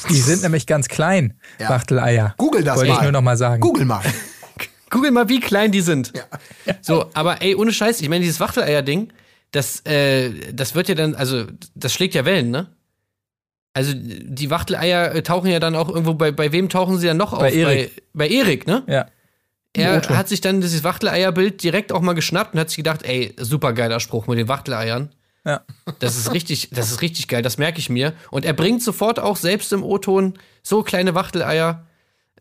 Die 0.09 0.21
sind 0.21 0.43
nämlich 0.43 0.67
ganz 0.67 0.89
klein, 0.89 1.39
ja. 1.59 1.69
Wachteleier. 1.69 2.35
Google 2.39 2.65
das 2.65 2.77
Wollte 2.77 2.89
mal. 2.89 2.95
Wollte 2.95 3.07
ich 3.07 3.13
nur 3.13 3.13
noch 3.13 3.25
mal 3.25 3.37
sagen. 3.37 3.61
Google 3.61 3.85
mal. 3.85 4.03
Google 4.91 5.11
mal, 5.11 5.29
wie 5.29 5.41
klein 5.41 5.73
die 5.73 5.81
sind. 5.81 6.13
Ja. 6.15 6.75
So, 6.81 7.11
aber 7.15 7.43
ey, 7.43 7.55
ohne 7.55 7.73
Scheiß, 7.73 8.01
ich 8.01 8.09
meine, 8.09 8.25
dieses 8.25 8.41
Wachteleier-Ding, 8.41 9.13
das, 9.51 9.81
äh, 9.87 10.53
das 10.53 10.75
wird 10.75 10.89
ja 10.89 10.95
dann, 10.95 11.15
also, 11.15 11.47
das 11.75 11.93
schlägt 11.93 12.15
ja 12.15 12.25
Wellen, 12.25 12.51
ne? 12.51 12.69
Also, 13.73 13.93
die 13.95 14.51
Wachteleier 14.51 15.15
äh, 15.15 15.23
tauchen 15.23 15.51
ja 15.51 15.61
dann 15.61 15.75
auch 15.75 15.89
irgendwo, 15.89 16.15
bei, 16.15 16.33
bei 16.33 16.53
wem 16.53 16.69
tauchen 16.69 16.99
sie 16.99 17.07
dann 17.07 17.17
noch 17.17 17.39
bei 17.39 17.49
auf? 17.49 17.55
Erik. 17.55 17.97
Bei, 18.13 18.27
bei 18.27 18.29
Erik, 18.29 18.67
ne? 18.67 18.83
Ja. 18.87 19.07
Er 19.77 20.09
hat 20.09 20.29
sich 20.29 20.41
dann 20.41 20.63
dieses 20.63 20.85
Wachteleierbild 20.85 21.63
direkt 21.63 21.93
auch 21.93 22.01
mal 22.01 22.15
geschnappt 22.15 22.55
und 22.55 22.61
hat 22.61 22.71
sich 22.71 22.79
gedacht, 22.79 23.03
ey, 23.03 23.35
super 23.39 23.73
geiler 23.75 24.01
Spruch 24.01 24.27
mit 24.27 24.39
den 24.39 24.49
Wachteleiern. 24.49 25.11
Ja. 25.45 25.63
Das 26.01 26.17
ist 26.17 26.33
richtig, 26.33 26.71
das 26.73 26.91
ist 26.91 27.03
richtig 27.03 27.29
geil, 27.29 27.43
das 27.43 27.59
merke 27.59 27.79
ich 27.79 27.89
mir. 27.89 28.15
Und 28.31 28.45
er 28.45 28.53
bringt 28.53 28.83
sofort 28.83 29.21
auch 29.21 29.37
selbst 29.37 29.73
im 29.73 29.85
O-Ton 29.85 30.35
so 30.63 30.83
kleine 30.83 31.15
Wachteleier. 31.15 31.86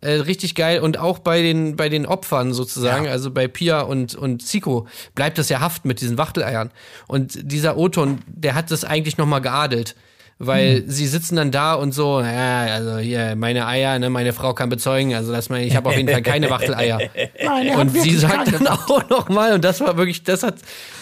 Äh, 0.02 0.12
richtig 0.14 0.56
geil. 0.56 0.80
Und 0.80 0.98
auch 1.00 1.20
bei 1.20 1.42
den, 1.42 1.76
bei 1.76 1.90
den 1.90 2.06
Opfern 2.06 2.54
sozusagen, 2.54 3.06
Ja. 3.06 3.12
also 3.12 3.32
bei 3.32 3.48
Pia 3.48 3.82
und, 3.82 4.14
und 4.16 4.46
Zico, 4.46 4.88
bleibt 5.16 5.38
das 5.38 5.50
ja 5.50 5.62
haften 5.62 5.88
mit 5.88 6.02
diesen 6.02 6.18
Wachteleiern. 6.18 6.72
Und 7.08 7.40
dieser 7.52 7.78
O-Ton, 7.78 8.20
der 8.28 8.56
hat 8.56 8.72
das 8.72 8.84
eigentlich 8.84 9.18
nochmal 9.18 9.42
geadelt. 9.42 9.96
Weil 10.38 10.84
sie 10.86 11.08
sitzen 11.08 11.38
dann 11.38 11.50
da 11.50 11.76
und 11.76 11.94
so, 11.94 12.20
ja, 12.20 12.66
also 12.66 12.98
hier, 12.98 13.38
meine 13.38 13.68
Eier, 13.68 13.98
ne, 14.00 14.10
meine 14.10 14.34
Frau 14.34 14.54
kann 14.54 14.68
bezeugen, 14.68 15.16
also 15.16 15.32
dass 15.32 15.48
man, 15.48 15.62
ich 15.62 15.78
habe 15.78 15.88
auf 15.88 15.96
jeden 15.96 16.10
Fall 16.10 16.22
keine 16.24 16.50
Wachteleier. 16.50 17.00
und 17.78 17.92
sie 17.92 18.18
sagt 18.18 18.52
dann 18.52 18.68
auch 18.68 19.10
noch 19.10 19.30
mal, 19.30 19.54
und 19.54 19.64
das 19.64 19.80
war 19.80 19.96
wirklich, 19.96 20.24
das 20.24 20.44
hat, 20.44 20.56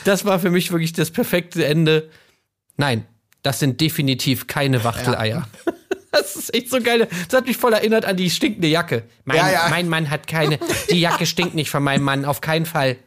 das 0.06 0.24
war 0.26 0.38
für 0.38 0.52
mich 0.52 0.72
wirklich 0.72 0.94
das 0.94 1.10
perfekte 1.10 1.66
Ende. 1.66 2.12
Nein, 2.78 3.06
das 3.42 3.58
sind 3.58 3.82
definitiv 3.82 4.46
keine 4.46 4.84
Wachteleier. 4.84 5.48
Das 6.14 6.36
ist 6.36 6.54
echt 6.54 6.70
so 6.70 6.80
geil. 6.80 7.08
Das 7.28 7.40
hat 7.40 7.48
mich 7.48 7.58
voll 7.58 7.74
erinnert 7.74 8.06
an 8.06 8.16
die 8.16 8.30
stinkende 8.30 8.68
Jacke. 8.68 9.04
Mein, 9.26 9.38
Ja, 9.38 9.52
ja. 9.52 9.68
mein 9.70 9.90
Mann 9.90 10.10
hat 10.10 10.28
keine, 10.28 10.60
die 10.90 11.02
Jacke 11.02 11.26
stinkt 11.26 11.56
nicht 11.56 11.72
von 11.72 11.82
meinem 11.82 12.04
Mann, 12.04 12.24
auf 12.24 12.40
keinen 12.40 12.68
Fall. 12.68 12.98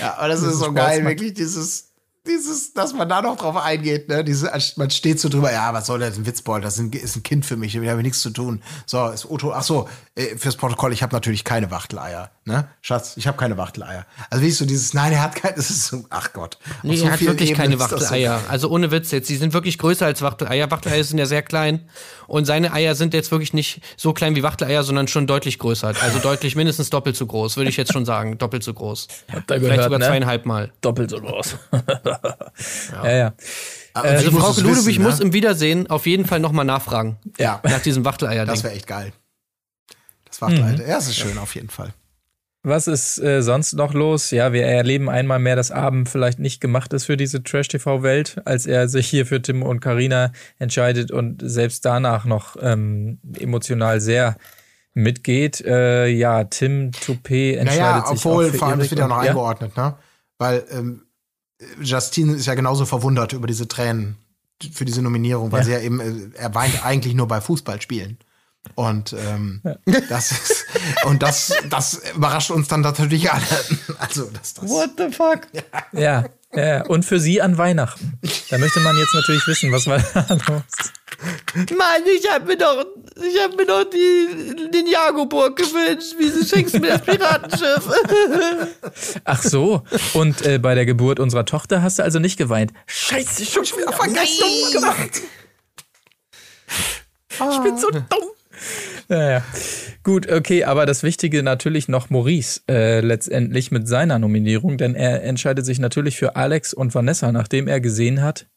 Ja, 0.00 0.16
aber 0.18 0.28
das, 0.28 0.42
ist 0.42 0.58
so 0.58 0.66
Spaß 0.66 0.74
geil, 0.74 1.02
macht. 1.02 1.10
wirklich 1.10 1.34
dieses, 1.34 1.92
dieses, 2.26 2.72
dass 2.72 2.94
man 2.94 3.08
da 3.08 3.20
noch 3.20 3.36
drauf 3.36 3.56
eingeht, 3.56 4.08
ne? 4.08 4.22
Diese, 4.22 4.50
man 4.76 4.90
steht 4.90 5.18
so 5.20 5.28
drüber, 5.28 5.52
ja, 5.52 5.74
was 5.74 5.86
soll 5.86 5.98
das, 5.98 6.16
ein 6.16 6.24
Witzbold, 6.24 6.64
das 6.64 6.74
ist 6.74 6.80
ein, 6.80 6.92
ist 6.92 7.16
ein 7.16 7.22
Kind 7.22 7.44
für 7.44 7.56
mich, 7.56 7.72
damit 7.72 7.90
habe 7.90 8.00
ich 8.00 8.04
nichts 8.04 8.20
zu 8.20 8.30
tun. 8.30 8.62
So, 8.86 9.08
ist 9.08 9.28
Otto, 9.28 9.52
ach 9.52 9.64
so, 9.64 9.88
äh, 10.14 10.36
fürs 10.36 10.56
Protokoll, 10.56 10.92
ich 10.92 11.02
habe 11.02 11.12
natürlich 11.14 11.44
keine 11.44 11.70
Wachteleier, 11.70 12.30
ne? 12.44 12.68
Schatz, 12.80 13.16
ich 13.16 13.26
habe 13.26 13.36
keine 13.36 13.56
Wachteleier. 13.56 14.06
Also 14.30 14.42
wie 14.44 14.48
ist 14.48 14.58
so 14.58 14.64
dieses, 14.66 14.94
nein, 14.94 15.12
er 15.12 15.22
hat 15.22 15.34
keine, 15.36 15.54
das 15.56 15.70
ist 15.70 15.86
so, 15.86 16.04
ach 16.10 16.32
Gott. 16.32 16.58
Nee, 16.82 16.96
so 16.96 17.06
er 17.06 17.12
hat 17.12 17.20
wirklich 17.20 17.50
Ebenen 17.50 17.62
keine 17.70 17.76
so 17.76 17.80
Wachteleier. 17.96 18.36
geil. 18.38 18.44
also 18.48 18.68
ohne 18.70 18.90
Witz 18.90 19.10
jetzt. 19.10 19.28
Die 19.28 19.36
sind 19.36 19.52
wirklich 19.52 19.78
größer 19.78 20.06
als 20.06 20.22
Wachteleier. 20.22 20.70
Wachteleier 20.70 21.04
sind 21.04 21.18
ja 21.18 21.26
sehr 21.26 21.42
klein. 21.42 21.88
Und 22.26 22.44
seine 22.46 22.72
Eier 22.72 22.94
sind 22.94 23.14
jetzt 23.14 23.30
wirklich 23.30 23.52
nicht 23.52 23.82
so 23.96 24.12
klein 24.12 24.34
wie 24.36 24.42
Wachteleier, 24.42 24.82
sondern 24.84 25.08
schon 25.08 25.26
deutlich 25.26 25.58
größer. 25.58 25.92
Also 26.02 26.18
deutlich 26.18 26.56
mindestens 26.56 26.88
doppelt 26.90 27.16
so 27.16 27.26
groß, 27.26 27.56
würde 27.56 27.70
ich 27.70 27.76
jetzt 27.76 27.92
schon 27.92 28.04
sagen. 28.04 28.38
Doppelt 28.38 28.62
so 28.64 28.72
groß. 28.74 29.08
Habt 29.32 29.50
ihr 29.50 29.56
Vielleicht 29.56 29.60
gehört, 29.60 29.84
sogar 29.84 29.98
ne? 29.98 30.06
zweieinhalb 30.06 30.46
Mal. 30.46 30.72
Doppelt 30.80 31.10
so 31.10 31.20
groß. 31.20 31.56
ja, 33.04 33.10
ja. 33.12 33.32
Aber 33.94 34.08
Also 34.08 34.26
ich 34.26 34.32
muss 34.32 34.42
Frau 34.42 34.60
Ludwig 34.62 34.86
wissen, 34.86 35.02
muss 35.02 35.18
ne? 35.18 35.24
im 35.26 35.32
Wiedersehen 35.34 35.90
auf 35.90 36.06
jeden 36.06 36.24
Fall 36.24 36.40
nochmal 36.40 36.64
nachfragen. 36.64 37.18
Ja. 37.38 37.60
Nach 37.62 37.80
diesem 37.80 38.04
Wachteleier-Ding. 38.04 38.46
Das 38.54 38.64
wäre 38.64 38.74
echt 38.74 38.86
geil. 38.86 39.12
Das 40.24 40.40
Wachteleier, 40.40 40.72
Mhm. 40.72 40.80
ja, 40.80 40.86
das 40.96 41.08
ist 41.08 41.16
schön 41.16 41.36
auf 41.36 41.54
jeden 41.54 41.68
Fall. 41.68 41.92
Was 42.64 42.86
ist 42.86 43.18
äh, 43.18 43.42
sonst 43.42 43.72
noch 43.72 43.92
los? 43.92 44.30
Ja, 44.30 44.52
wir 44.52 44.64
erleben 44.66 45.10
einmal 45.10 45.40
mehr, 45.40 45.56
dass 45.56 45.72
Abend 45.72 46.08
vielleicht 46.08 46.38
nicht 46.38 46.60
gemacht 46.60 46.92
ist 46.92 47.06
für 47.06 47.16
diese 47.16 47.42
Trash-TV-Welt, 47.42 48.40
als 48.44 48.66
er 48.66 48.88
sich 48.88 49.08
hier 49.08 49.26
für 49.26 49.42
Tim 49.42 49.64
und 49.64 49.80
Karina 49.80 50.30
entscheidet 50.60 51.10
und 51.10 51.42
selbst 51.44 51.84
danach 51.84 52.24
noch 52.24 52.56
ähm, 52.60 53.18
emotional 53.36 54.00
sehr 54.00 54.36
mitgeht. 54.94 55.60
Äh, 55.62 56.06
ja, 56.08 56.44
Tim 56.44 56.92
Toupet 56.92 57.56
entscheidet 57.56 57.80
Naja, 58.04 58.06
sich 58.06 58.24
obwohl, 58.24 58.46
auch 58.46 58.50
für 58.52 58.58
vor 58.58 58.68
allem, 58.68 58.78
das 58.78 58.88
Erik 58.88 58.90
wird 58.92 59.00
ja 59.00 59.08
noch 59.08 59.18
eingeordnet, 59.18 59.76
ne? 59.76 59.96
Weil 60.38 60.64
ähm, 60.70 61.02
Justine 61.80 62.34
ist 62.34 62.46
ja 62.46 62.54
genauso 62.54 62.84
verwundert 62.86 63.32
über 63.32 63.46
diese 63.48 63.66
Tränen 63.66 64.16
für 64.72 64.84
diese 64.84 65.02
Nominierung, 65.02 65.50
weil 65.50 65.60
Ja. 65.60 65.64
sie 65.64 65.72
ja 65.72 65.80
eben, 65.80 65.98
äh, 65.98 66.12
er 66.38 66.54
weint 66.54 66.84
eigentlich 66.84 67.14
nur 67.14 67.26
bei 67.26 67.40
Fußballspielen. 67.40 68.18
Und 68.74 69.12
ähm, 69.12 69.60
das 70.08 70.32
ist, 70.32 70.64
und 71.04 71.22
das, 71.22 71.52
das 71.68 72.00
überrascht 72.14 72.50
uns 72.50 72.68
dann 72.68 72.80
natürlich 72.80 73.30
alle. 73.30 73.42
Also, 73.98 74.30
das, 74.30 74.54
das. 74.54 74.70
the 74.96 75.10
fuck? 75.10 75.48
Ja, 75.52 75.62
ja, 75.92 76.24
ja, 76.54 76.86
und 76.86 77.04
für 77.04 77.18
sie 77.18 77.42
an 77.42 77.58
Weihnachten. 77.58 78.18
Da 78.50 78.58
möchte 78.58 78.80
man 78.80 78.96
jetzt 78.96 79.14
natürlich 79.14 79.46
wissen, 79.46 79.72
was 79.72 79.86
war 79.86 79.98
da 79.98 80.34
los? 80.34 80.62
Mann, 81.54 82.02
ich 82.06 82.30
hab 82.30 82.46
mir 82.46 82.56
doch, 82.56 82.84
ich 83.16 83.40
hab 83.42 83.56
mir 83.56 83.66
doch 83.66 83.84
die, 83.84 84.70
den 84.70 84.86
Jagoburg 84.86 85.56
gewünscht. 85.56 86.14
Wieso 86.18 86.44
schenkst 86.44 86.74
du 86.74 86.78
mir 86.80 86.98
das 86.98 87.02
Piratenschiff? 87.02 87.88
Ach 89.24 89.42
so, 89.42 89.82
und 90.14 90.42
äh, 90.42 90.58
bei 90.58 90.74
der 90.74 90.86
Geburt 90.86 91.20
unserer 91.20 91.44
Tochter 91.44 91.82
hast 91.82 91.98
du 91.98 92.02
also 92.02 92.18
nicht 92.18 92.38
geweint. 92.38 92.72
Scheiße, 92.86 93.44
schon 93.44 93.64
wieder 93.64 93.92
vergessen 93.92 94.72
gemacht. 94.72 95.22
Ich 97.30 97.58
bin 97.62 97.78
so 97.78 97.90
dumm. 97.90 98.32
Naja. 99.08 99.44
Gut, 100.02 100.30
okay, 100.30 100.64
aber 100.64 100.86
das 100.86 101.02
Wichtige 101.02 101.42
natürlich 101.42 101.88
noch 101.88 102.10
Maurice 102.10 102.60
äh, 102.68 103.00
letztendlich 103.00 103.70
mit 103.70 103.86
seiner 103.86 104.18
Nominierung, 104.18 104.78
denn 104.78 104.94
er 104.94 105.22
entscheidet 105.22 105.64
sich 105.64 105.78
natürlich 105.78 106.16
für 106.16 106.36
Alex 106.36 106.74
und 106.74 106.94
Vanessa, 106.94 107.30
nachdem 107.32 107.68
er 107.68 107.80
gesehen 107.80 108.22
hat, 108.22 108.48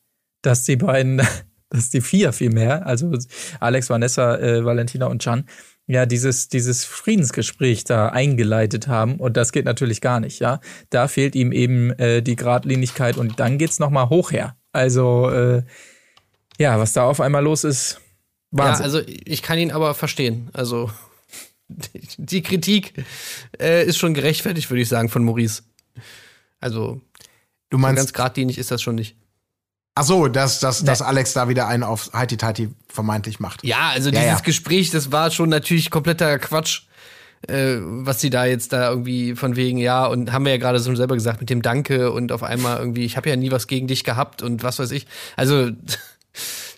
dass 0.42 0.64
die 0.64 0.76
beiden, 0.76 1.22
dass 1.70 1.90
die 1.90 2.02
vier 2.02 2.34
vielmehr, 2.34 2.86
also 2.86 3.12
Alex, 3.60 3.90
Vanessa, 3.90 4.38
äh, 4.38 4.66
Valentina 4.66 5.08
und 5.08 5.22
Chan, 5.22 5.46
ja, 5.88 6.06
dieses, 6.08 6.50
dieses 6.50 6.84
Friedensgespräch 6.84 7.84
da 7.84 8.10
eingeleitet 8.10 8.88
haben 8.88 9.18
und 9.18 9.38
das 9.38 9.52
geht 9.52 9.66
natürlich 9.66 10.02
gar 10.02 10.20
nicht, 10.20 10.40
ja. 10.40 10.60
Da 10.90 11.08
fehlt 11.08 11.36
ihm 11.36 11.52
eben 11.52 11.92
äh, 12.00 12.24
die 12.24 12.36
Gradlinigkeit 12.36 13.18
und 13.18 13.40
dann 13.40 13.60
geht's 13.60 13.78
nochmal 13.78 14.10
hoch 14.10 14.32
her. 14.32 14.56
Also, 14.72 15.30
äh, 15.30 15.64
ja, 16.58 16.80
was 16.80 16.94
da 16.94 17.04
auf 17.04 17.22
einmal 17.22 17.44
los 17.44 17.64
ist, 17.64 18.02
Ja, 18.58 18.64
Wahnsinn. 18.64 18.84
also 18.86 19.02
ich 19.06 19.42
kann 19.42 19.58
ihn 19.60 19.72
aber 19.72 19.94
verstehen. 19.94 20.50
Also 20.54 20.90
die 22.18 22.42
Kritik 22.44 22.94
äh, 23.60 23.86
ist 23.86 23.98
schon 23.98 24.14
gerechtfertigt, 24.14 24.70
würde 24.70 24.82
ich 24.82 24.90
sagen, 24.90 25.10
von 25.10 25.24
Maurice. 25.24 25.64
Also 26.60 27.02
Du 27.70 27.78
so 27.78 27.82
meinst, 27.82 27.98
ganz 27.98 28.14
geradlinig 28.14 28.58
ist 28.58 28.72
das 28.72 28.82
schon 28.82 28.96
nicht. 28.96 29.16
ach 29.96 30.04
so, 30.04 30.28
dass, 30.28 30.60
dass, 30.60 30.84
dass 30.84 31.00
Nee. 31.00 31.06
Alex 31.08 31.34
da 31.34 31.50
wieder 31.50 31.68
einen 31.68 31.84
auf 31.84 32.12
Heiti 32.14 32.38
Tati 32.38 32.70
vermeintlich 32.88 33.40
macht. 33.40 33.64
Ja, 33.64 33.90
also 33.90 34.10
Ja, 34.10 34.20
dieses 34.22 34.40
ja. 34.40 34.46
Gespräch, 34.46 34.92
das 34.92 35.12
war 35.12 35.32
schon 35.32 35.50
natürlich 35.50 35.90
kompletter 35.90 36.38
Quatsch, 36.38 36.84
äh, 37.48 37.78
was 37.80 38.22
sie 38.22 38.30
da 38.30 38.46
jetzt 38.46 38.72
da 38.74 38.90
irgendwie 38.90 39.36
von 39.36 39.56
wegen, 39.56 39.78
ja, 39.80 40.06
und 40.06 40.32
haben 40.32 40.46
wir 40.46 40.52
ja 40.52 40.58
gerade 40.60 40.80
so 40.80 40.94
selber 40.96 41.16
gesagt, 41.16 41.40
mit 41.40 41.50
dem 41.50 41.62
Danke 41.64 42.12
und 42.12 42.32
auf 42.32 42.44
einmal 42.44 42.78
irgendwie, 42.78 43.06
ich 43.06 43.18
habe 43.18 43.30
ja 43.30 43.36
nie 43.36 43.52
was 43.52 43.68
gegen 43.68 43.88
dich 43.88 44.04
gehabt 44.04 44.42
und 44.44 44.62
was 44.64 44.78
weiß 44.80 44.92
ich. 44.92 45.08
Also 45.36 45.72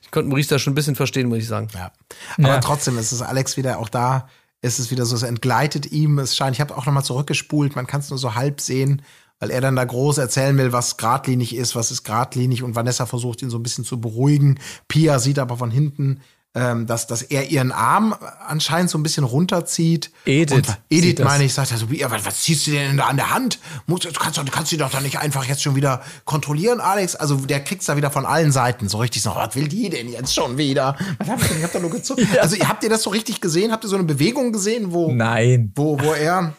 ich 0.07 0.11
konnte 0.11 0.29
Maurice 0.29 0.49
da 0.49 0.57
schon 0.59 0.71
ein 0.71 0.75
bisschen 0.75 0.95
verstehen, 0.95 1.27
muss 1.29 1.37
ich 1.39 1.47
sagen. 1.47 1.67
Ja. 1.75 1.91
Aber 2.37 2.47
Ja. 2.47 2.59
trotzdem 2.59 2.97
ist 2.97 3.11
es 3.11 3.21
Alex 3.21 3.57
wieder 3.57 3.77
auch 3.77 3.89
da. 3.89 4.27
Ist 4.61 4.79
es 4.79 4.89
wieder 4.89 5.05
so, 5.05 5.15
es 5.15 5.21
entgleitet 5.23 5.91
ihm. 5.91 6.17
Es 6.17 6.35
scheint, 6.35 6.55
ich 6.55 6.61
habe 6.61 6.75
auch 6.75 6.85
nochmal 6.87 7.03
zurückgespult, 7.03 7.75
man 7.75 7.85
kann 7.85 7.99
es 7.99 8.09
nur 8.09 8.17
so 8.17 8.33
halb 8.33 8.59
sehen, 8.59 9.03
weil 9.39 9.51
er 9.51 9.61
dann 9.61 9.75
da 9.75 9.85
groß 9.85 10.17
erzählen 10.17 10.57
will, 10.57 10.71
was 10.73 10.97
geradlinig 10.97 11.55
ist, 11.55 11.75
was 11.75 11.91
ist 11.91 12.03
geradlinig 12.03 12.63
und 12.63 12.73
Vanessa 12.73 13.05
versucht 13.05 13.43
ihn 13.43 13.51
so 13.51 13.59
ein 13.59 13.63
bisschen 13.63 13.83
zu 13.85 14.01
beruhigen. 14.01 14.59
Pia 14.87 15.19
sieht 15.19 15.37
aber 15.37 15.57
von 15.57 15.69
hinten, 15.69 16.21
ähm, 16.57 16.87
dass, 16.87 17.05
dass 17.05 17.21
er 17.21 17.49
ihren 17.51 17.71
Arm 17.71 18.15
anscheinend 18.47 18.89
so 18.89 18.97
ein 18.97 19.03
bisschen 19.03 19.23
runterzieht. 19.23 20.09
Edith 20.25 20.55
Und 20.55 20.77
Edith 20.89 21.19
meine 21.23 21.43
ich, 21.43 21.53
sagt 21.53 21.71
er 21.71 21.77
so, 21.77 21.91
wie, 21.91 22.03
was, 22.03 22.25
was 22.25 22.41
ziehst 22.41 22.65
du 22.65 22.71
denn 22.71 22.97
da 22.97 23.05
an 23.05 23.15
der 23.17 23.29
Hand? 23.33 23.59
Muss, 23.85 23.99
du 24.01 24.11
kannst, 24.11 24.37
doch- 24.39 24.43
du 24.45 24.51
kannst 24.51 24.71
sie 24.71 24.77
doch 24.77 24.89
da 24.89 24.99
nicht 24.99 25.19
einfach 25.19 25.45
jetzt 25.45 25.61
schon 25.61 25.75
wieder 25.75 26.01
kontrollieren, 26.25 26.79
Alex. 26.79 27.15
Also 27.15 27.35
der 27.35 27.63
kriegt's 27.63 27.85
da 27.85 27.95
wieder 27.95 28.09
von 28.09 28.25
allen 28.25 28.51
Seiten. 28.51 28.89
So 28.89 28.97
richtig 28.97 29.21
so, 29.21 29.35
was 29.35 29.55
will 29.55 29.67
die 29.67 29.89
denn 29.89 30.09
jetzt 30.11 30.33
schon 30.33 30.57
wieder? 30.57 30.97
Was 31.19 31.27
hab 31.29 31.41
ich 31.41 31.47
denn? 31.47 31.57
Ich 31.59 31.63
hab 31.63 31.71
da 31.73 31.79
nur 31.79 31.91
gezogen. 31.91 32.27
Also 32.41 32.57
habt 32.67 32.83
ihr 32.83 32.89
das 32.89 33.03
so 33.03 33.11
richtig 33.11 33.39
gesehen? 33.41 33.71
Habt 33.71 33.83
ihr 33.85 33.89
so 33.89 33.95
eine 33.95 34.05
Bewegung 34.05 34.51
gesehen, 34.51 34.91
wo, 34.93 35.11
Nein. 35.13 35.71
wo, 35.75 35.99
wo 35.99 36.13
er. 36.13 36.53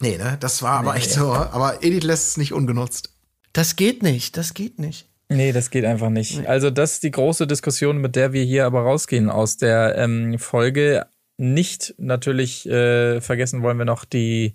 Nee, 0.00 0.16
ne? 0.16 0.36
Das 0.40 0.62
war 0.62 0.78
aber 0.80 0.96
echt 0.96 1.10
so. 1.12 1.32
Aber 1.32 1.82
Edith 1.84 2.02
lässt 2.04 2.28
es 2.28 2.36
nicht 2.36 2.52
ungenutzt. 2.52 3.10
Das 3.52 3.76
geht 3.76 4.02
nicht, 4.02 4.36
das 4.36 4.54
geht 4.54 4.78
nicht. 4.78 5.06
Nee, 5.36 5.52
das 5.52 5.70
geht 5.70 5.84
einfach 5.84 6.10
nicht. 6.10 6.46
Also 6.46 6.70
das 6.70 6.92
ist 6.94 7.02
die 7.02 7.10
große 7.10 7.46
Diskussion, 7.46 7.98
mit 7.98 8.16
der 8.16 8.32
wir 8.32 8.44
hier 8.44 8.66
aber 8.66 8.82
rausgehen 8.82 9.30
aus 9.30 9.56
der 9.56 9.96
ähm, 9.98 10.38
Folge. 10.38 11.06
Nicht 11.38 11.94
natürlich 11.98 12.68
äh, 12.68 13.20
vergessen 13.20 13.62
wollen 13.62 13.78
wir 13.78 13.84
noch 13.84 14.04
die 14.04 14.54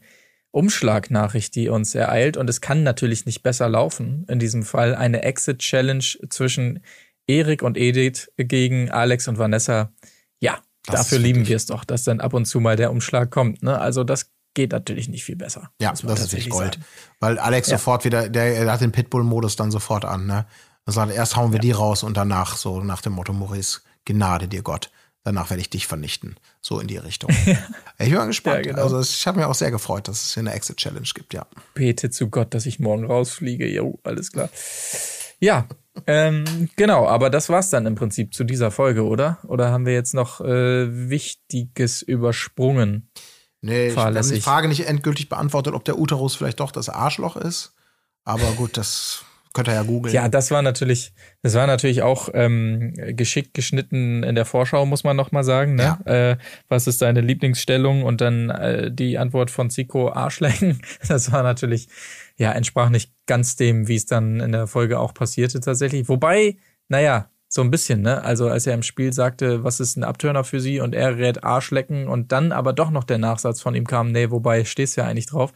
Umschlagnachricht, 0.51 1.53
die 1.55 1.69
uns 1.69 1.93
ereilt. 1.95 2.38
Und 2.38 2.49
es 2.49 2.61
kann 2.61 2.84
natürlich 2.84 3.25
nicht 3.25 3.43
besser 3.43 3.69
laufen. 3.69 4.25
In 4.30 4.39
diesem 4.39 4.63
Fall 4.63 4.95
eine 4.95 5.21
Exit-Challenge 5.23 6.03
zwischen 6.30 6.82
Erik 7.28 7.61
und 7.61 7.78
Edith 7.78 8.32
gegen 8.38 8.89
Alex 8.89 9.28
und 9.28 9.38
Vanessa. 9.38 9.91
Ja, 10.39 10.59
Das 10.86 10.95
dafür 11.01 11.19
lieben 11.19 11.47
wir 11.47 11.55
es 11.55 11.65
doch, 11.65 11.84
dass 11.84 12.03
dann 12.03 12.21
ab 12.21 12.34
und 12.34 12.45
zu 12.45 12.59
mal 12.59 12.75
der 12.75 12.91
Umschlag 12.91 13.30
kommt. 13.32 13.61
Ne? 13.63 13.80
Also 13.80 14.03
das 14.03 14.32
geht 14.53 14.71
natürlich 14.71 15.07
nicht 15.09 15.23
viel 15.23 15.36
besser. 15.36 15.69
Ja, 15.80 15.91
das 15.91 16.01
ist 16.01 16.07
tatsächlich 16.07 16.49
Gold. 16.49 16.75
sagen. 16.75 16.86
Weil 17.19 17.38
Alex 17.38 17.67
Ja. 17.69 17.78
sofort 17.78 18.05
wieder, 18.05 18.28
der, 18.30 18.63
der 18.63 18.71
hat 18.71 18.82
den 18.82 18.91
Pitbull-Modus 18.91 19.55
dann 19.55 19.69
sofort 19.69 20.05
an, 20.05 20.25
ne? 20.25 20.45
Er 20.88 20.93
sagt, 20.93 21.13
erst 21.13 21.35
hauen 21.35 21.51
wir 21.51 21.59
die 21.59 21.71
raus 21.71 22.01
und 22.01 22.15
danach 22.15 22.55
so 22.55 22.81
nach 22.81 23.01
dem 23.01 23.13
Motto, 23.13 23.33
Maurice, 23.33 23.81
Gnade 24.05 24.47
dir 24.47 24.61
Gott. 24.61 24.89
danach 25.25 25.49
werde 25.49 25.59
ich 25.59 25.69
dich 25.69 25.85
vernichten. 25.85 26.38
So 26.61 26.79
in 26.79 26.88
die 26.88 26.95
Richtung. 26.95 27.29
ich 27.99 28.09
bin 28.09 28.27
gespannt. 28.27 28.65
Ja, 28.65 28.71
genau. 28.71 28.83
Also 28.83 29.01
ich 29.01 29.27
habe 29.27 29.39
mich 29.39 29.45
auch 29.45 29.53
sehr 29.53 29.69
gefreut, 29.69 30.07
dass 30.07 30.23
es 30.23 30.33
hier 30.33 30.41
eine 30.41 30.53
Exit-Challenge 30.53 31.09
gibt, 31.13 31.33
ja. 31.33 31.45
Bete 31.73 32.09
zu 32.09 32.29
Gott, 32.29 32.53
dass 32.53 32.65
ich 32.65 32.79
morgen 32.79 33.05
rausfliege. 33.05 33.67
Jo, 33.67 33.99
alles 34.03 34.31
klar. 34.31 34.49
Ja, 35.41 35.67
ähm, 36.05 36.69
genau, 36.77 37.05
aber 37.05 37.29
das 37.29 37.49
war's 37.49 37.69
dann 37.69 37.85
im 37.85 37.95
Prinzip 37.95 38.33
zu 38.33 38.45
dieser 38.45 38.71
Folge, 38.71 39.03
oder? 39.03 39.39
Oder 39.45 39.71
haben 39.71 39.85
wir 39.85 39.93
jetzt 39.93 40.13
noch 40.13 40.39
äh, 40.39 41.09
Wichtiges 41.09 42.01
übersprungen? 42.01 43.09
Nee, 43.59 43.89
ich 43.89 43.97
habe 43.97 44.21
die 44.21 44.39
Frage 44.39 44.69
nicht 44.69 44.88
endgültig 44.88 45.27
beantwortet, 45.27 45.73
ob 45.73 45.83
der 45.83 45.99
Uterus 45.99 46.35
vielleicht 46.35 46.61
doch 46.61 46.71
das 46.71 46.88
Arschloch 46.88 47.35
ist. 47.35 47.73
Aber 48.23 48.51
gut, 48.53 48.77
das 48.77 49.25
Könnt 49.58 49.70
ihr 49.70 49.74
ja 49.74 49.82
googeln. 49.82 50.14
Ja, 50.14 50.30
das 50.30 50.51
war 50.51 50.62
natürlich, 50.62 51.14
das 51.41 51.55
war 51.55 51.66
natürlich 51.66 52.03
auch 52.03 52.30
ähm, 52.36 52.93
geschickt 52.93 53.55
geschnitten 53.55 54.22
in 54.22 54.36
der 54.36 54.45
Vorschau, 54.45 54.86
muss 54.86 55.03
man 55.03 55.18
noch 55.18 55.32
mal 55.32 55.43
sagen. 55.43 55.74
Ne? 55.74 55.97
Ja. 56.05 56.32
Äh, 56.32 56.38
was 56.68 56.86
ist 56.86 57.01
deine 57.01 57.22
Lieblingsstellung? 57.22 58.03
Und 58.03 58.22
dann 58.22 58.51
äh, 58.51 58.91
die 58.91 59.18
Antwort 59.18 59.49
von 59.49 59.72
Zico 59.72 60.12
Arschlecken. 60.12 60.80
Das 61.08 61.32
war 61.32 61.41
natürlich, 61.41 61.88
ja, 62.38 62.51
entsprach 62.51 62.89
nicht 62.89 63.12
ganz 63.26 63.55
dem, 63.55 63.88
wie 63.88 63.95
es 63.95 64.05
dann 64.05 64.41
in 64.41 64.51
der 64.51 64.68
Folge 64.68 64.99
auch 64.99 65.16
passierte 65.16 65.60
tatsächlich. 65.60 66.08
Wobei, 66.08 66.58
naja, 66.88 67.32
so 67.49 67.62
ein 67.62 67.72
bisschen, 67.72 68.03
ne? 68.03 68.24
Also 68.24 68.49
als 68.49 68.68
er 68.68 68.76
im 68.76 68.84
Spiel 68.84 69.12
sagte, 69.12 69.64
was 69.64 69.80
ist 69.80 69.95
ein 69.95 70.03
Abtörner 70.03 70.43
für 70.43 70.60
sie 70.60 70.82
und 70.82 70.93
er 70.93 71.18
rät 71.18 71.43
Arschlecken 71.43 72.08
und 72.08 72.32
dann 72.32 72.51
aber 72.51 72.74
doch 72.74 72.91
noch 72.91 73.05
der 73.05 73.18
Nachsatz 73.18 73.60
von 73.60 73.74
ihm 73.74 73.88
kam, 73.88 74.12
nee, 74.12 74.30
wobei 74.30 74.66
stehst 74.66 74.97
ja 74.97 75.05
eigentlich 75.05 75.26
drauf. 75.26 75.51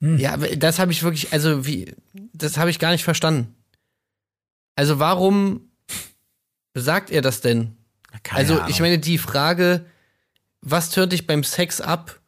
Hm. 0.00 0.18
Ja, 0.18 0.36
das 0.36 0.78
habe 0.78 0.92
ich 0.92 1.02
wirklich, 1.02 1.32
also 1.32 1.66
wie, 1.66 1.94
das 2.32 2.56
habe 2.56 2.70
ich 2.70 2.78
gar 2.78 2.92
nicht 2.92 3.04
verstanden. 3.04 3.54
Also 4.76 4.98
warum 4.98 5.70
sagt 6.74 7.10
er 7.10 7.22
das 7.22 7.40
denn? 7.40 7.76
Keine 8.22 8.38
also 8.38 8.54
Ahnung. 8.54 8.68
ich 8.68 8.80
meine, 8.80 8.98
die 8.98 9.18
Frage, 9.18 9.84
was 10.60 10.90
tönt 10.90 11.12
dich 11.12 11.26
beim 11.26 11.44
Sex 11.44 11.80
ab? 11.80 12.20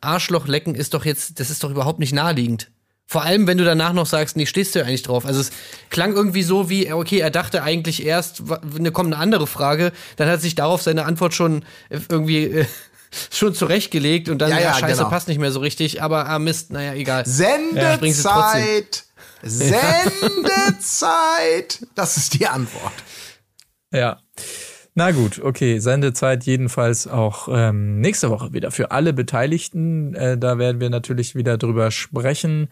Arschloch 0.00 0.48
lecken 0.48 0.74
ist 0.74 0.94
doch 0.94 1.04
jetzt, 1.04 1.38
das 1.38 1.50
ist 1.50 1.62
doch 1.62 1.70
überhaupt 1.70 2.00
nicht 2.00 2.12
naheliegend. 2.12 2.70
Vor 3.06 3.22
allem, 3.22 3.46
wenn 3.46 3.58
du 3.58 3.64
danach 3.64 3.92
noch 3.92 4.06
sagst, 4.06 4.36
nee, 4.36 4.46
stehst 4.46 4.74
du 4.74 4.78
ja 4.78 4.86
eigentlich 4.86 5.02
drauf. 5.02 5.26
Also 5.26 5.40
es 5.40 5.50
klang 5.90 6.14
irgendwie 6.14 6.42
so 6.42 6.70
wie, 6.70 6.92
okay, 6.92 7.18
er 7.18 7.30
dachte 7.30 7.62
eigentlich 7.62 8.04
erst, 8.04 8.42
ne, 8.78 8.90
kommt 8.90 9.12
eine 9.12 9.22
andere 9.22 9.46
Frage, 9.46 9.92
dann 10.16 10.28
hat 10.28 10.40
sich 10.40 10.54
darauf 10.54 10.82
seine 10.82 11.04
Antwort 11.04 11.34
schon 11.34 11.64
irgendwie 11.90 12.44
äh, 12.44 12.66
schon 13.30 13.54
zurechtgelegt 13.54 14.28
und 14.28 14.38
dann, 14.38 14.50
ja, 14.50 14.56
ja, 14.56 14.62
ja 14.62 14.74
scheiße, 14.74 14.98
genau. 14.98 15.10
passt 15.10 15.28
nicht 15.28 15.38
mehr 15.38 15.52
so 15.52 15.60
richtig, 15.60 16.02
aber 16.02 16.28
ah, 16.28 16.38
Mist, 16.38 16.72
naja, 16.72 16.94
egal. 16.94 17.24
Sendezeit! 17.26 19.04
Sendezeit! 19.42 19.86
Das 21.94 22.16
ist 22.16 22.34
die 22.34 22.46
Antwort. 22.46 22.92
Ja. 23.92 24.20
Na 24.94 25.10
gut, 25.10 25.40
okay. 25.42 25.78
Sendezeit 25.78 26.44
jedenfalls 26.44 27.06
auch 27.06 27.48
ähm, 27.50 28.00
nächste 28.00 28.28
Woche 28.30 28.52
wieder 28.52 28.70
für 28.70 28.90
alle 28.90 29.12
Beteiligten. 29.14 30.14
Äh, 30.14 30.36
da 30.36 30.58
werden 30.58 30.80
wir 30.80 30.90
natürlich 30.90 31.34
wieder 31.34 31.56
drüber 31.56 31.90
sprechen. 31.90 32.68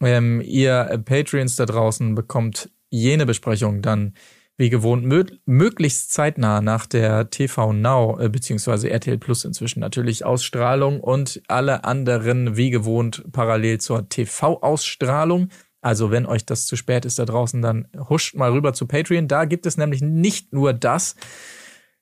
Ähm, 0.00 0.42
ihr 0.42 1.02
Patreons 1.04 1.56
da 1.56 1.64
draußen 1.66 2.14
bekommt 2.14 2.70
jene 2.90 3.26
Besprechung 3.26 3.80
dann 3.80 4.14
wie 4.56 4.70
gewohnt 4.70 5.04
mö 5.04 5.24
möglichst 5.46 6.12
zeitnah 6.12 6.60
nach 6.60 6.86
der 6.86 7.30
TV 7.30 7.72
Now 7.72 8.18
äh, 8.20 8.28
beziehungsweise 8.28 8.90
RTL 8.90 9.18
Plus 9.18 9.44
inzwischen 9.44 9.80
natürlich 9.80 10.24
Ausstrahlung 10.24 11.00
und 11.00 11.42
alle 11.48 11.84
anderen 11.84 12.56
wie 12.56 12.70
gewohnt 12.70 13.24
parallel 13.32 13.80
zur 13.80 14.08
TV 14.08 14.60
Ausstrahlung. 14.62 15.48
Also 15.80 16.10
wenn 16.10 16.24
euch 16.24 16.46
das 16.46 16.66
zu 16.66 16.76
spät 16.76 17.04
ist 17.04 17.18
da 17.18 17.24
draußen, 17.24 17.60
dann 17.60 17.88
huscht 18.08 18.34
mal 18.34 18.52
rüber 18.52 18.72
zu 18.72 18.86
Patreon. 18.86 19.28
Da 19.28 19.44
gibt 19.44 19.66
es 19.66 19.76
nämlich 19.76 20.00
nicht 20.00 20.52
nur 20.52 20.72
das, 20.72 21.14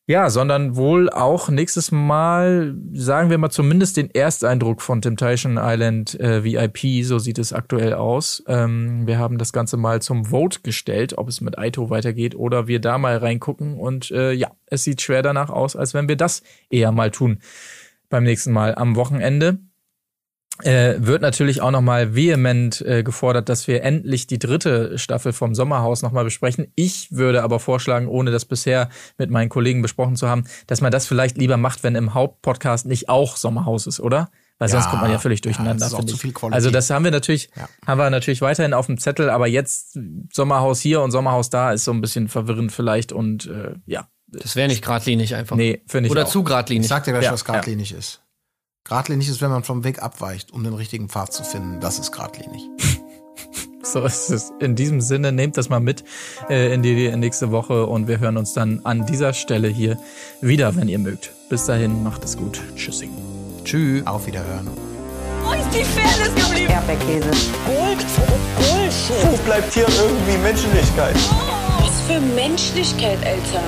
ja, 0.07 0.31
sondern 0.31 0.75
wohl 0.75 1.11
auch 1.11 1.49
nächstes 1.49 1.93
Mal, 1.93 2.75
sagen 2.93 3.31
wir 3.31 3.39
mal 3.39 3.51
zumindest 3.51 3.97
den 3.97 4.11
Ersteindruck 4.11 4.83
von 4.83 5.01
Temptation 5.01 5.59
Island 5.61 6.19
äh, 6.19 6.43
VIP, 6.43 7.05
so 7.05 7.19
sieht 7.21 7.39
es 7.39 7.53
aktuell 7.53 7.95
aus. 7.95 8.43
Ähm, 8.49 9.07
wir 9.07 9.19
haben 9.19 9.39
das 9.39 9.53
Ganze 9.53 9.77
mal 9.77 10.03
zum 10.03 10.27
Vote 10.27 10.61
gestellt, 10.63 11.19
ob 11.19 11.29
es 11.29 11.41
mit 11.41 11.57
Aito 11.57 11.89
weitergeht 11.89 12.35
oder 12.35 12.67
wir 12.67 12.81
da 12.81 12.99
mal 12.99 13.17
reingucken. 13.17 13.79
Und 13.79 14.11
äh, 14.11 14.33
ja, 14.33 14.51
es 14.67 14.83
sieht 14.83 15.01
schwer 15.03 15.23
danach 15.23 15.51
aus, 15.51 15.77
als 15.77 15.95
wenn 15.95 16.09
wir 16.09 16.17
das 16.17 16.43
eher 16.69 16.91
mal 16.91 17.13
tun 17.13 17.39
beim 18.09 18.25
nächsten 18.25 18.53
Mal 18.53 18.75
am 18.75 18.97
Wochenende 18.97 19.59
äh, 20.65 20.97
wird 20.99 21.23
natürlich 21.23 21.61
auch 21.61 21.71
nochmal 21.71 22.15
vehement 22.15 22.81
äh, 22.83 23.03
gefordert, 23.03 23.49
dass 23.49 23.67
wir 23.67 23.83
endlich 23.83 24.27
die 24.27 24.39
dritte 24.39 24.99
Staffel 24.99 25.33
vom 25.33 25.55
Sommerhaus 25.55 26.03
nochmal 26.03 26.25
besprechen. 26.25 26.69
Ich 26.75 27.13
würde 27.13 27.43
aber 27.43 27.61
vorschlagen, 27.61 28.09
ohne 28.09 28.31
das 28.31 28.45
bisher 28.45 28.89
mit 29.19 29.31
meinen 29.31 29.49
Kollegen 29.49 29.83
besprochen 29.83 30.17
zu 30.17 30.29
haben, 30.29 30.45
dass 30.67 30.81
man 30.81 30.93
das 30.93 31.07
vielleicht 31.07 31.39
lieber 31.39 31.57
macht, 31.57 31.83
wenn 31.83 31.95
im 31.95 32.15
Hauptpodcast 32.15 32.87
nicht 32.87 33.09
auch 33.09 33.37
Sommerhaus 33.37 33.87
ist, 33.87 34.01
oder? 34.01 34.31
Weil 34.59 34.69
sonst 34.69 34.91
kommt 34.91 35.03
man 35.03 35.11
ja 35.11 35.19
völlig 35.19 35.41
durcheinander. 35.41 35.89
Ja, 35.89 35.99
das 36.01 36.13
ist 36.13 36.43
also 36.53 36.71
das 36.71 36.89
haben 36.91 37.05
wir 37.05 37.11
natürlich, 37.11 37.51
ja. 37.57 37.69
haben 37.85 37.99
wir 37.99 38.11
natürlich 38.11 38.43
weiterhin 38.43 38.75
auf 38.75 38.87
dem 38.87 38.97
Zettel, 38.97 39.29
aber 39.29 39.49
jetzt 39.49 39.99
Sommerhaus 40.33 40.81
hier 40.81 41.01
und 41.03 41.11
Sommerhaus 41.11 41.51
da 41.51 41.73
ist 41.73 41.83
so 41.83 41.91
ein 41.91 42.01
bisschen 42.01 42.29
verwirrend 42.29 42.71
vielleicht 42.71 43.11
und 43.13 43.47
äh, 43.47 43.75
ja. 43.87 44.07
Das 44.29 44.55
wäre 44.55 44.69
nicht 44.69 44.83
geradlinig 44.83 45.35
einfach. 45.35 45.57
Nee, 45.57 45.83
finde 45.89 46.07
ich 46.07 46.13
Oder 46.13 46.25
auch. 46.25 46.31
zu 46.31 46.45
geradlinig. 46.45 46.85
Ich 46.85 46.89
sag 46.89 47.05
dir 47.05 47.13
gleich, 47.13 47.31
was 47.31 47.45
geradlinig 47.45 47.93
ist. 47.93 48.23
Gradlinig 48.85 49.29
ist, 49.29 49.41
wenn 49.41 49.51
man 49.51 49.63
vom 49.63 49.85
Weg 49.85 50.03
abweicht, 50.03 50.53
um 50.53 50.65
den 50.65 50.75
richtigen 50.75 51.09
Pfad 51.09 51.33
zu 51.33 51.45
finden. 51.45 51.81
Das 51.81 51.99
ist 51.99 52.13
gradlinig. 52.13 52.63
So 53.85 54.05
ist 54.05 54.31
es. 54.31 54.53
In 54.61 54.77
diesem 54.77 55.01
Sinne, 55.01 55.33
nehmt 55.33 55.57
das 55.57 55.69
mal 55.69 55.81
mit 55.81 56.05
äh, 56.49 56.73
in 56.73 56.83
die 56.83 57.15
nächste 57.17 57.51
Woche 57.51 57.85
und 57.87 58.07
wir 58.07 58.21
hören 58.21 58.37
uns 58.37 58.55
dann 58.55 58.81
an 58.85 59.07
dieser 59.07 59.35
Stelle 59.35 59.67
hier 59.67 59.99
wieder, 60.41 60.77
wenn 60.77 60.89
ihr 60.89 61.01
mögt. 61.01 61.33
Bis 61.51 61.67
dahin, 61.67 62.05
macht 62.05 62.25
es 62.25 62.37
gut. 62.37 62.63
Tschüssing. 62.77 63.11
Tschüss. 63.65 64.07
Auf 64.07 64.27
Wiederhören. 64.27 64.71
Wo 65.43 65.53
ist 65.53 65.69
die 65.75 65.85
Fairness 65.85 66.33
geblieben? 66.33 66.71
Erdbeerkäse. 66.71 67.31
Gold. 67.67 68.07
Bullshit. 68.57 69.33
Wo 69.33 69.37
bleibt 69.45 69.75
hier 69.75 69.87
irgendwie 69.89 70.39
Menschlichkeit? 70.39 71.17
Was 71.81 72.01
für 72.07 72.21
Menschlichkeit, 72.21 73.19
Alter. 73.27 73.65